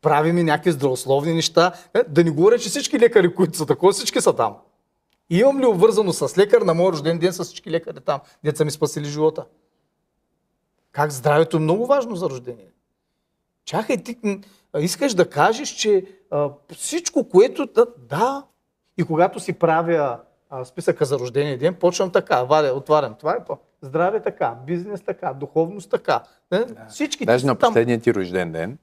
Прави 0.00 0.32
ми 0.32 0.42
някакви 0.42 0.72
здравословни 0.72 1.34
неща. 1.34 1.72
Е, 1.94 2.02
да 2.02 2.24
не 2.24 2.30
говоря, 2.30 2.58
че 2.58 2.68
всички 2.68 2.98
лекари, 2.98 3.34
които 3.34 3.58
са 3.58 3.66
такова, 3.66 3.92
всички 3.92 4.20
са 4.20 4.36
там. 4.36 4.56
Имам 5.30 5.60
ли 5.60 5.66
обвързано 5.66 6.12
с 6.12 6.38
лекар 6.38 6.62
на 6.62 6.74
моят 6.74 6.92
рожден 6.92 7.18
ден 7.18 7.32
с 7.32 7.44
всички 7.44 7.70
лекари 7.70 8.00
там, 8.00 8.20
деца 8.44 8.64
ми 8.64 8.70
спасили 8.70 9.04
живота? 9.04 9.44
Как 10.92 11.10
здравето 11.10 11.56
е 11.56 11.60
много 11.60 11.86
важно 11.86 12.16
за 12.16 12.30
рождение. 12.30 12.70
Чакай, 13.64 14.02
ти 14.02 14.18
искаш 14.78 15.14
да 15.14 15.30
кажеш, 15.30 15.68
че 15.68 16.04
а, 16.30 16.50
всичко, 16.72 17.28
което... 17.28 17.66
Да, 17.66 17.86
да. 17.98 18.44
И 18.98 19.04
когато 19.04 19.40
си 19.40 19.52
правя 19.52 20.18
а, 20.50 20.64
списъка 20.64 21.04
за 21.04 21.18
рождения 21.18 21.58
ден, 21.58 21.74
почвам 21.74 22.10
така, 22.10 22.42
вадя, 22.42 22.74
отварям. 22.74 23.14
Това 23.14 23.32
е 23.32 23.44
по 23.44 23.58
здраве 23.82 24.22
така, 24.22 24.54
бизнес 24.66 25.00
така, 25.00 25.32
духовност 25.32 25.90
така. 25.90 26.22
Да. 26.50 26.66
Всички 26.88 27.26
Даже 27.26 27.46
на 27.46 27.54
последния 27.54 28.00
ти 28.00 28.14
рожден 28.14 28.52
ден, 28.52 28.78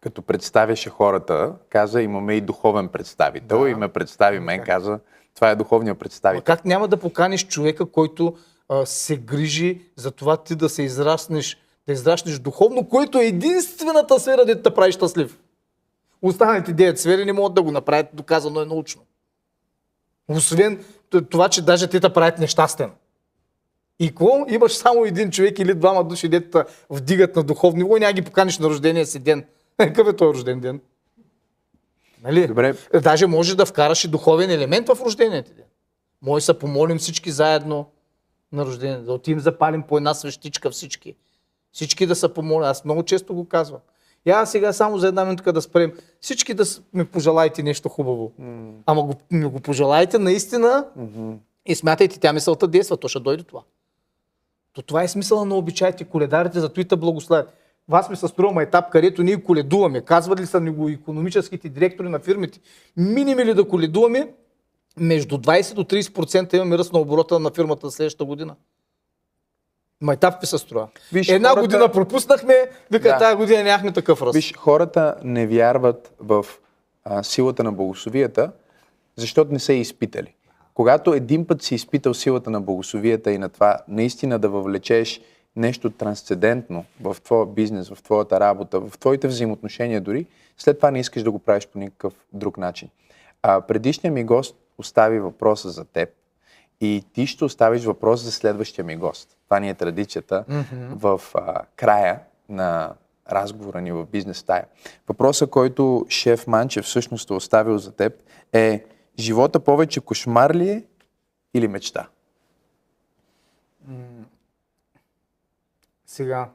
като 0.00 0.22
представяше 0.22 0.90
хората, 0.90 1.52
каза, 1.68 2.02
имаме 2.02 2.34
и 2.34 2.40
духовен 2.40 2.88
представител 2.88 3.60
Да. 3.60 3.70
и 3.70 3.74
ме 3.74 3.88
представи 3.88 4.40
мен, 4.40 4.64
каза, 4.64 4.98
това 5.34 5.50
е 5.50 5.56
духовният 5.56 5.98
представител. 5.98 6.44
как 6.56 6.64
няма 6.64 6.88
да 6.88 6.96
поканиш 6.96 7.46
човека, 7.46 7.86
който 7.86 8.36
а, 8.68 8.86
се 8.86 9.16
грижи 9.16 9.80
за 9.96 10.10
това 10.10 10.36
ти 10.36 10.54
да 10.54 10.68
се 10.68 10.82
израснеш 10.82 11.56
да 11.86 11.92
израснеш 11.92 12.38
духовно, 12.38 12.88
което 12.88 13.18
е 13.18 13.26
единствената 13.26 14.20
сфера, 14.20 14.44
дето 14.44 14.62
те 14.62 14.74
прави 14.74 14.92
щастлив. 14.92 15.38
Останалите 16.22 16.74
9 16.74 16.96
сфери 16.96 17.24
не 17.24 17.32
могат 17.32 17.54
да 17.54 17.62
го 17.62 17.70
направят, 17.70 18.06
доказано 18.12 18.60
е 18.60 18.64
научно. 18.64 19.02
Освен 20.28 20.84
това, 21.30 21.48
че 21.48 21.62
даже 21.62 21.86
те 21.86 22.00
те 22.00 22.12
правят 22.12 22.38
нещастен. 22.38 22.90
И 23.98 24.08
какво? 24.08 24.46
Имаш 24.48 24.72
само 24.72 25.04
един 25.04 25.30
човек 25.30 25.58
или 25.58 25.74
двама 25.74 26.04
души, 26.04 26.28
дето 26.28 26.64
вдигат 26.90 27.36
на 27.36 27.42
духовно 27.42 27.78
ниво 27.78 27.96
и 27.96 28.00
няма 28.00 28.12
ги 28.12 28.22
поканиш 28.22 28.58
на 28.58 28.68
рождения 28.68 29.06
си 29.06 29.18
ден. 29.18 29.44
Какъв 29.76 30.08
е 30.08 30.16
този 30.16 30.34
рожден 30.34 30.60
ден? 30.60 30.80
Нали? 32.22 32.46
Добре. 32.46 32.74
Даже 33.02 33.26
можеш 33.26 33.54
да 33.54 33.66
вкараш 33.66 34.04
и 34.04 34.08
духовен 34.08 34.50
елемент 34.50 34.88
в 34.88 34.98
рождения 35.04 35.42
ти 35.42 35.54
ден. 35.54 35.64
Може 36.22 36.42
да 36.42 36.44
се 36.44 36.58
помолим 36.58 36.98
всички 36.98 37.30
заедно 37.30 37.86
на 38.52 38.66
рождение, 38.66 38.98
да 38.98 39.12
отидем 39.12 39.40
запалим 39.40 39.82
по 39.82 39.96
една 39.96 40.14
свещичка 40.14 40.70
всички. 40.70 41.16
Всички 41.72 42.06
да 42.06 42.14
се 42.14 42.34
помолят. 42.34 42.70
Аз 42.70 42.84
много 42.84 43.02
често 43.02 43.34
го 43.34 43.48
казвам. 43.48 43.80
Я 44.26 44.46
сега 44.46 44.72
само 44.72 44.98
за 44.98 45.08
една 45.08 45.24
минутка 45.24 45.52
да 45.52 45.62
спрем. 45.62 45.92
Всички 46.20 46.54
да 46.54 46.64
ми 46.94 47.04
пожелайте 47.04 47.62
нещо 47.62 47.88
хубаво. 47.88 48.32
Ама 48.86 49.02
го, 49.02 49.14
ми 49.30 49.44
го 49.44 49.60
пожелайте 49.60 50.18
наистина 50.18 50.86
и 51.66 51.74
смятайте, 51.74 52.20
тя 52.20 52.32
мисълта 52.32 52.68
действа, 52.68 52.96
то 52.96 53.08
ще 53.08 53.20
дойде 53.20 53.42
това. 53.42 53.62
То 54.72 54.82
това 54.82 55.02
е 55.02 55.08
смисъла 55.08 55.44
на 55.44 55.54
обичаите, 55.54 56.04
коледарите, 56.04 56.60
зато 56.60 56.80
и 56.80 56.84
те 56.84 56.96
благославят. 56.96 57.52
Вас 57.88 58.10
ми 58.10 58.16
се 58.16 58.28
струва 58.28 58.62
етап, 58.62 58.90
където 58.90 59.22
ние 59.22 59.42
коледуваме. 59.42 60.00
Казвали 60.00 60.46
са 60.46 60.60
ни 60.60 60.70
го 60.70 60.88
економическите 60.88 61.68
директори 61.68 62.08
на 62.08 62.18
фирмите. 62.18 62.60
Миними 62.96 63.44
ли 63.44 63.54
да 63.54 63.68
коледуваме, 63.68 64.32
между 64.96 65.38
20 65.38 65.74
до 65.74 65.84
30% 65.84 66.56
имаме 66.56 66.78
ръст 66.78 66.92
на 66.92 66.98
оборота 66.98 67.38
на 67.38 67.50
фирмата 67.50 67.86
за 67.86 67.96
следващата 67.96 68.24
година. 68.24 68.56
Майтап 70.02 70.40
ви 70.40 70.46
се 70.46 70.58
струва. 70.58 70.88
Виж, 71.12 71.28
Една 71.28 71.48
хората- 71.48 71.60
година 71.62 71.92
пропуснахме, 71.92 72.54
вика, 72.90 73.08
Да. 73.08 73.18
тази 73.18 73.36
година 73.36 73.62
нямахме 73.62 73.92
такъв 73.92 74.22
ръст. 74.22 74.34
Виж, 74.34 74.54
хората 74.56 75.14
не 75.24 75.46
вярват 75.46 76.12
в 76.20 76.46
а, 77.04 77.22
силата 77.22 77.64
на 77.64 77.72
богословията, 77.72 78.52
защото 79.16 79.52
не 79.52 79.58
са 79.58 79.72
изпитали. 79.72 80.34
Когато 80.74 81.14
един 81.14 81.46
път 81.46 81.62
си 81.62 81.74
изпитал 81.74 82.14
силата 82.14 82.50
на 82.50 82.60
богословията 82.60 83.32
и 83.32 83.38
на 83.38 83.48
това 83.48 83.78
наистина 83.88 84.38
да 84.38 84.48
въвлечеш 84.48 85.20
нещо 85.56 85.90
трансцендентно 85.90 86.84
в 87.00 87.16
твоя 87.24 87.46
бизнес, 87.46 87.88
в 87.88 88.02
твоята 88.02 88.40
работа, 88.40 88.80
в 88.80 88.98
твоите 88.98 89.28
взаимоотношения 89.28 90.00
дори, 90.00 90.26
след 90.58 90.76
това 90.76 90.90
не 90.90 91.00
искаш 91.00 91.22
да 91.22 91.30
го 91.30 91.38
правиш 91.38 91.66
по 91.66 91.78
никакъв 91.78 92.12
друг 92.32 92.58
начин. 92.58 92.88
А, 93.42 93.60
предишният 93.60 94.14
ми 94.14 94.24
гост 94.24 94.56
остави 94.78 95.20
въпроса 95.20 95.70
за 95.70 95.84
теб 95.84 96.08
и 96.80 97.04
ти 97.12 97.26
ще 97.26 97.44
оставиш 97.44 97.84
въпрос 97.84 98.20
за 98.20 98.32
следващия 98.32 98.84
ми 98.84 98.96
гост. 98.96 99.36
Това 99.52 99.60
ни 99.60 99.68
е 99.68 99.74
традицията 99.74 100.44
в 100.90 101.20
а, 101.34 101.64
края 101.76 102.20
на 102.48 102.94
разговора 103.32 103.80
ни 103.80 103.92
в 103.92 104.06
бизнес 104.06 104.42
тая. 104.42 104.66
Въпросът, 105.08 105.50
който 105.50 106.06
шеф 106.08 106.46
Манчев 106.46 106.84
всъщност 106.84 107.30
е 107.30 107.32
оставил 107.32 107.78
за 107.78 107.92
теб 107.92 108.22
е 108.52 108.84
живота 109.18 109.60
повече 109.60 110.00
кошмар 110.00 110.54
ли 110.54 110.70
е 110.70 110.84
или 111.54 111.68
мечта? 111.68 112.08
Сега, 116.06 116.50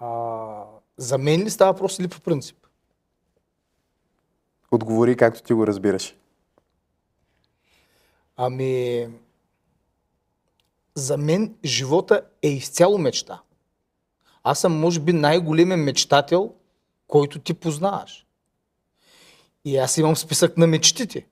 а, 0.00 0.62
за 0.96 1.18
мен 1.18 1.42
ли 1.42 1.50
става 1.50 1.72
въпрос 1.72 1.98
или 1.98 2.08
по 2.08 2.20
принцип? 2.20 2.56
Отговори 4.70 5.16
както 5.16 5.42
ти 5.42 5.52
го 5.52 5.66
разбираш. 5.66 6.16
Ами, 8.36 9.08
за 10.96 11.16
мен 11.16 11.54
живота 11.64 12.22
е 12.42 12.48
изцяло 12.48 12.98
мечта. 12.98 13.42
Аз 14.42 14.60
съм, 14.60 14.80
може 14.80 15.00
би, 15.00 15.12
най-големият 15.12 15.80
мечтател, 15.80 16.54
който 17.06 17.38
ти 17.38 17.54
познаваш. 17.54 18.26
И 19.64 19.76
аз 19.76 19.98
имам 19.98 20.16
списък 20.16 20.56
на 20.56 20.66
мечтите. 20.66 21.26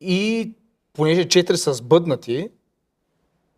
И 0.00 0.52
понеже 0.92 1.28
четири 1.28 1.56
са 1.56 1.74
сбъднати, 1.74 2.50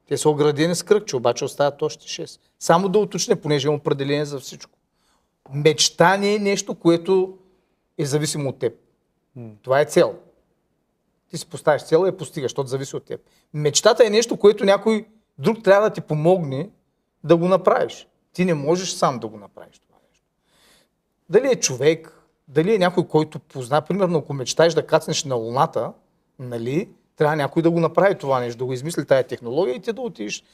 те 0.08 0.16
са 0.16 0.28
оградени 0.28 0.74
с 0.74 0.82
кръгче, 0.82 1.16
обаче 1.16 1.44
остават 1.44 1.82
още 1.82 2.06
6. 2.06 2.40
Само 2.58 2.88
да 2.88 2.98
уточня, 2.98 3.36
понеже 3.36 3.68
имам 3.68 3.78
определение 3.80 4.24
за 4.24 4.40
всичко. 4.40 4.78
Мечта 5.50 6.16
не 6.16 6.34
е 6.34 6.38
нещо, 6.38 6.74
което 6.74 7.38
е 7.98 8.04
зависимо 8.04 8.48
от 8.48 8.58
теб. 8.58 8.74
Това 9.62 9.80
е 9.80 9.84
цел. 9.84 10.18
Ти 11.30 11.38
си 11.38 11.46
поставиш 11.46 11.82
цел 11.82 12.02
и 12.04 12.06
я 12.06 12.16
постигаш, 12.16 12.50
защото 12.50 12.68
зависи 12.68 12.96
от 12.96 13.04
теб. 13.04 13.20
Мечтата 13.54 14.06
е 14.06 14.10
нещо, 14.10 14.36
което 14.36 14.64
някой 14.64 15.06
друг 15.38 15.62
трябва 15.64 15.88
да 15.88 15.94
ти 15.94 16.00
помогне 16.00 16.70
да 17.24 17.36
го 17.36 17.48
направиш. 17.48 18.08
Ти 18.32 18.44
не 18.44 18.54
можеш 18.54 18.90
сам 18.90 19.18
да 19.18 19.28
го 19.28 19.36
направиш 19.36 19.78
това 19.78 19.98
нещо. 20.10 20.26
Дали 21.28 21.52
е 21.52 21.60
човек, 21.60 22.22
дали 22.48 22.74
е 22.74 22.78
някой, 22.78 23.08
който 23.08 23.38
позна, 23.38 23.82
примерно 23.82 24.18
ако 24.18 24.34
мечтаеш 24.34 24.74
да 24.74 24.86
кацнеш 24.86 25.24
на 25.24 25.34
Луната, 25.34 25.92
нали, 26.38 26.88
трябва 27.16 27.36
някой 27.36 27.62
да 27.62 27.70
го 27.70 27.80
направи 27.80 28.18
това 28.18 28.40
нещо, 28.40 28.58
да 28.58 28.64
го 28.64 28.72
измисли 28.72 29.06
тая 29.06 29.26
технология 29.26 29.74
и 29.74 29.80
ти 29.80 29.92
да 29.92 30.00
отидеш, 30.00 30.44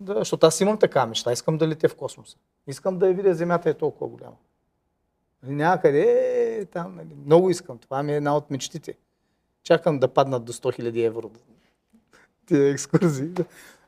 да, 0.00 0.14
защото 0.14 0.46
аз 0.46 0.60
имам 0.60 0.78
така 0.78 1.06
мечта, 1.06 1.32
искам 1.32 1.58
да 1.58 1.68
летя 1.68 1.88
в 1.88 1.94
космоса. 1.94 2.36
Искам 2.66 2.98
да 2.98 3.08
я 3.08 3.14
видя 3.14 3.34
Земята 3.34 3.70
е 3.70 3.74
толкова 3.74 4.08
голяма. 4.08 4.36
Нали, 5.42 5.54
Някъде 5.54 6.02
е, 6.60 6.64
там, 6.64 6.94
нали, 6.96 7.14
много 7.26 7.50
искам. 7.50 7.78
Това 7.78 8.02
ми 8.02 8.12
е 8.12 8.16
една 8.16 8.36
от 8.36 8.50
мечтите. 8.50 8.94
Чакам 9.64 9.98
да 9.98 10.08
паднат 10.08 10.44
до 10.44 10.52
100 10.52 10.80
000 10.80 11.06
евро 11.06 11.30
тия 12.46 12.70
екскурзии. 12.70 13.30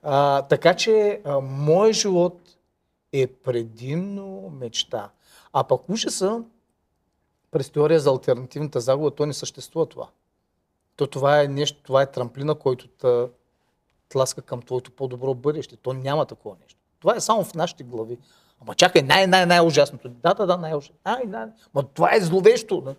А, 0.02 0.42
така 0.42 0.74
че 0.74 1.20
а, 1.24 1.40
моят 1.40 1.94
живот 1.94 2.40
е 3.12 3.26
предимно 3.26 4.50
мечта. 4.60 5.10
А 5.52 5.64
пък 5.64 5.88
ужаса 5.88 6.42
през 7.50 7.70
теория 7.70 8.00
за 8.00 8.10
альтернативната 8.10 8.80
загуба, 8.80 9.10
то 9.10 9.26
не 9.26 9.32
съществува 9.32 9.86
това. 9.86 10.08
То 10.96 11.06
това 11.06 11.42
е 11.42 11.48
нещо, 11.48 11.82
това 11.82 12.02
е 12.02 12.10
трамплина, 12.10 12.54
който 12.54 12.88
те 12.88 13.26
тласка 14.08 14.42
към 14.42 14.62
твоето 14.62 14.90
по-добро 14.90 15.34
бъдеще. 15.34 15.76
То 15.76 15.92
няма 15.92 16.26
такова 16.26 16.56
нещо. 16.62 16.80
Това 17.00 17.16
е 17.16 17.20
само 17.20 17.44
в 17.44 17.54
нашите 17.54 17.84
глави. 17.84 18.18
Ама 18.60 18.74
чакай, 18.74 19.02
най-най-най-ужасното. 19.02 20.08
Да, 20.08 20.34
да, 20.34 20.46
да, 20.46 20.56
най-ужасното. 20.56 21.00
Най, 21.06 21.24
най, 21.26 21.46
Ма 21.74 21.82
това 21.82 22.14
е 22.14 22.20
зловещо. 22.20 22.94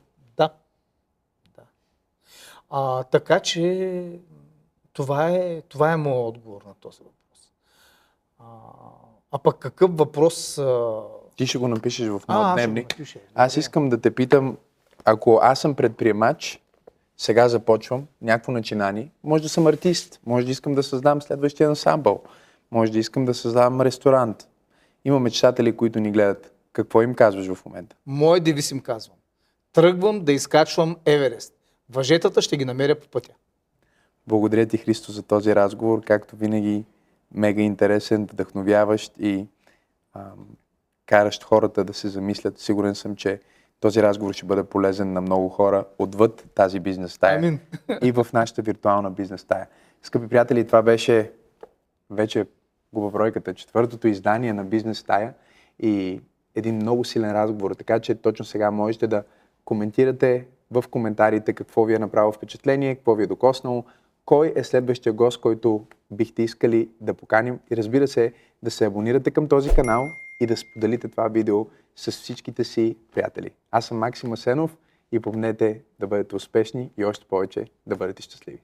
А, 2.70 3.04
така 3.04 3.40
че 3.40 4.04
това 4.94 5.30
е, 5.30 5.62
това 5.62 5.92
е 5.92 5.98
моят 5.98 6.28
отговор 6.28 6.62
на 6.68 6.74
този 6.74 6.98
въпрос. 6.98 7.52
А, 8.40 8.46
а 9.32 9.40
пък 9.40 9.60
какъв 9.60 9.98
въпрос... 9.98 10.58
А... 10.58 11.02
Ти 11.36 11.48
ще 11.48 11.58
го 11.58 11.68
напишеш 11.68 12.08
в 12.08 12.12
моят 12.12 12.24
аз 12.30 12.56
дневник. 12.56 12.90
напиша. 12.90 13.20
Аз 13.36 13.58
искам 13.58 13.90
да 13.90 14.02
те 14.02 14.16
питам, 14.16 14.58
ако 15.06 15.40
аз 15.42 15.60
съм 15.60 15.76
предприемач, 15.76 16.62
сега 17.18 17.50
започвам 17.50 18.08
някакво 18.22 18.52
начинание, 18.52 19.12
може 19.24 19.44
да 19.44 19.50
съм 19.50 19.68
артист, 19.68 20.20
може 20.26 20.46
да 20.46 20.52
искам 20.52 20.76
да 20.76 20.84
създам 20.84 21.22
следващия 21.22 21.70
ансамбъл, 21.70 22.24
може 22.72 22.92
да 22.92 23.00
искам 23.00 23.26
да 23.26 23.34
създам 23.34 23.82
ресторант. 23.82 24.48
Има 25.06 25.20
мечтатели, 25.20 25.78
които 25.78 26.00
ни 26.00 26.12
гледат. 26.12 26.54
Какво 26.74 27.02
им 27.02 27.16
казваш 27.16 27.54
в 27.54 27.66
момента? 27.66 27.96
Мой 28.06 28.40
девиз 28.40 28.72
им 28.72 28.80
казвам. 28.80 29.18
Тръгвам 29.74 30.24
да 30.24 30.32
изкачвам 30.32 30.98
Еверест. 31.06 31.54
Въжетата 31.90 32.42
ще 32.42 32.58
ги 32.58 32.66
намеря 32.66 33.00
по 33.00 33.08
пътя. 33.08 33.34
Благодаря 34.28 34.66
ти, 34.66 34.78
Христо, 34.78 35.12
за 35.12 35.24
този 35.24 35.56
разговор. 35.56 36.02
Както 36.04 36.36
винаги, 36.36 36.86
мега 37.32 37.62
интересен, 37.62 38.26
вдъхновяващ 38.26 39.14
и 39.20 39.48
ам, 40.14 40.48
каращ 41.06 41.44
хората 41.44 41.84
да 41.84 41.94
се 41.94 42.08
замислят. 42.08 42.60
Сигурен 42.60 42.96
съм, 42.96 43.16
че 43.16 43.40
този 43.80 44.04
разговор 44.04 44.34
ще 44.34 44.46
бъде 44.46 44.64
полезен 44.64 45.14
на 45.14 45.22
много 45.22 45.50
хора 45.50 45.86
отвъд 46.00 46.46
тази 46.56 46.80
бизнес 46.80 47.14
стая 47.14 47.38
Амин. 47.38 47.60
и 48.04 48.12
в 48.12 48.28
нашата 48.34 48.62
виртуална 48.62 49.12
бизнес 49.12 49.42
стая. 49.42 49.68
Скъпи 50.02 50.28
приятели, 50.28 50.68
това 50.68 50.82
беше 50.82 51.32
вече 52.10 52.46
говоройката, 52.94 53.54
четвъртото 53.54 54.08
издание 54.08 54.54
на 54.54 54.64
бизнес 54.64 54.98
стая 54.98 55.34
и 55.80 56.22
един 56.56 56.76
много 56.76 57.04
силен 57.04 57.32
разговор. 57.32 57.72
Така 57.72 58.00
че 58.00 58.16
точно 58.16 58.46
сега 58.46 58.72
можете 58.72 59.08
да 59.08 59.24
коментирате 59.66 60.46
в 60.72 60.84
коментарите 60.92 61.54
какво 61.54 61.86
ви 61.86 61.94
е 61.94 62.00
направило 62.00 62.32
впечатление, 62.32 62.96
какво 62.96 63.16
ви 63.16 63.24
е 63.24 63.28
докоснало, 63.28 63.84
кой 64.26 64.54
е 64.56 64.64
следващия 64.64 65.14
гост, 65.14 65.42
който 65.42 65.86
бихте 66.12 66.44
искали 66.44 66.90
да 67.02 67.14
поканим 67.14 67.60
и 67.72 67.78
разбира 67.78 68.08
се, 68.08 68.34
да 68.64 68.72
се 68.72 68.86
абонирате 68.86 69.32
към 69.32 69.48
този 69.48 69.70
канал 69.70 70.10
и 70.42 70.46
да 70.46 70.58
споделите 70.58 71.08
това 71.08 71.28
видео 71.28 71.66
с 71.96 72.12
всичките 72.12 72.64
си 72.64 72.96
приятели. 73.14 73.52
Аз 73.72 73.86
съм 73.86 73.98
Максим 73.98 74.34
Асенов 74.34 74.78
и 75.12 75.20
помнете 75.20 75.82
да 76.00 76.08
бъдете 76.08 76.36
успешни 76.36 76.92
и 76.98 77.06
още 77.06 77.26
повече 77.26 77.66
да 77.88 77.96
бъдете 77.96 78.22
щастливи. 78.22 78.62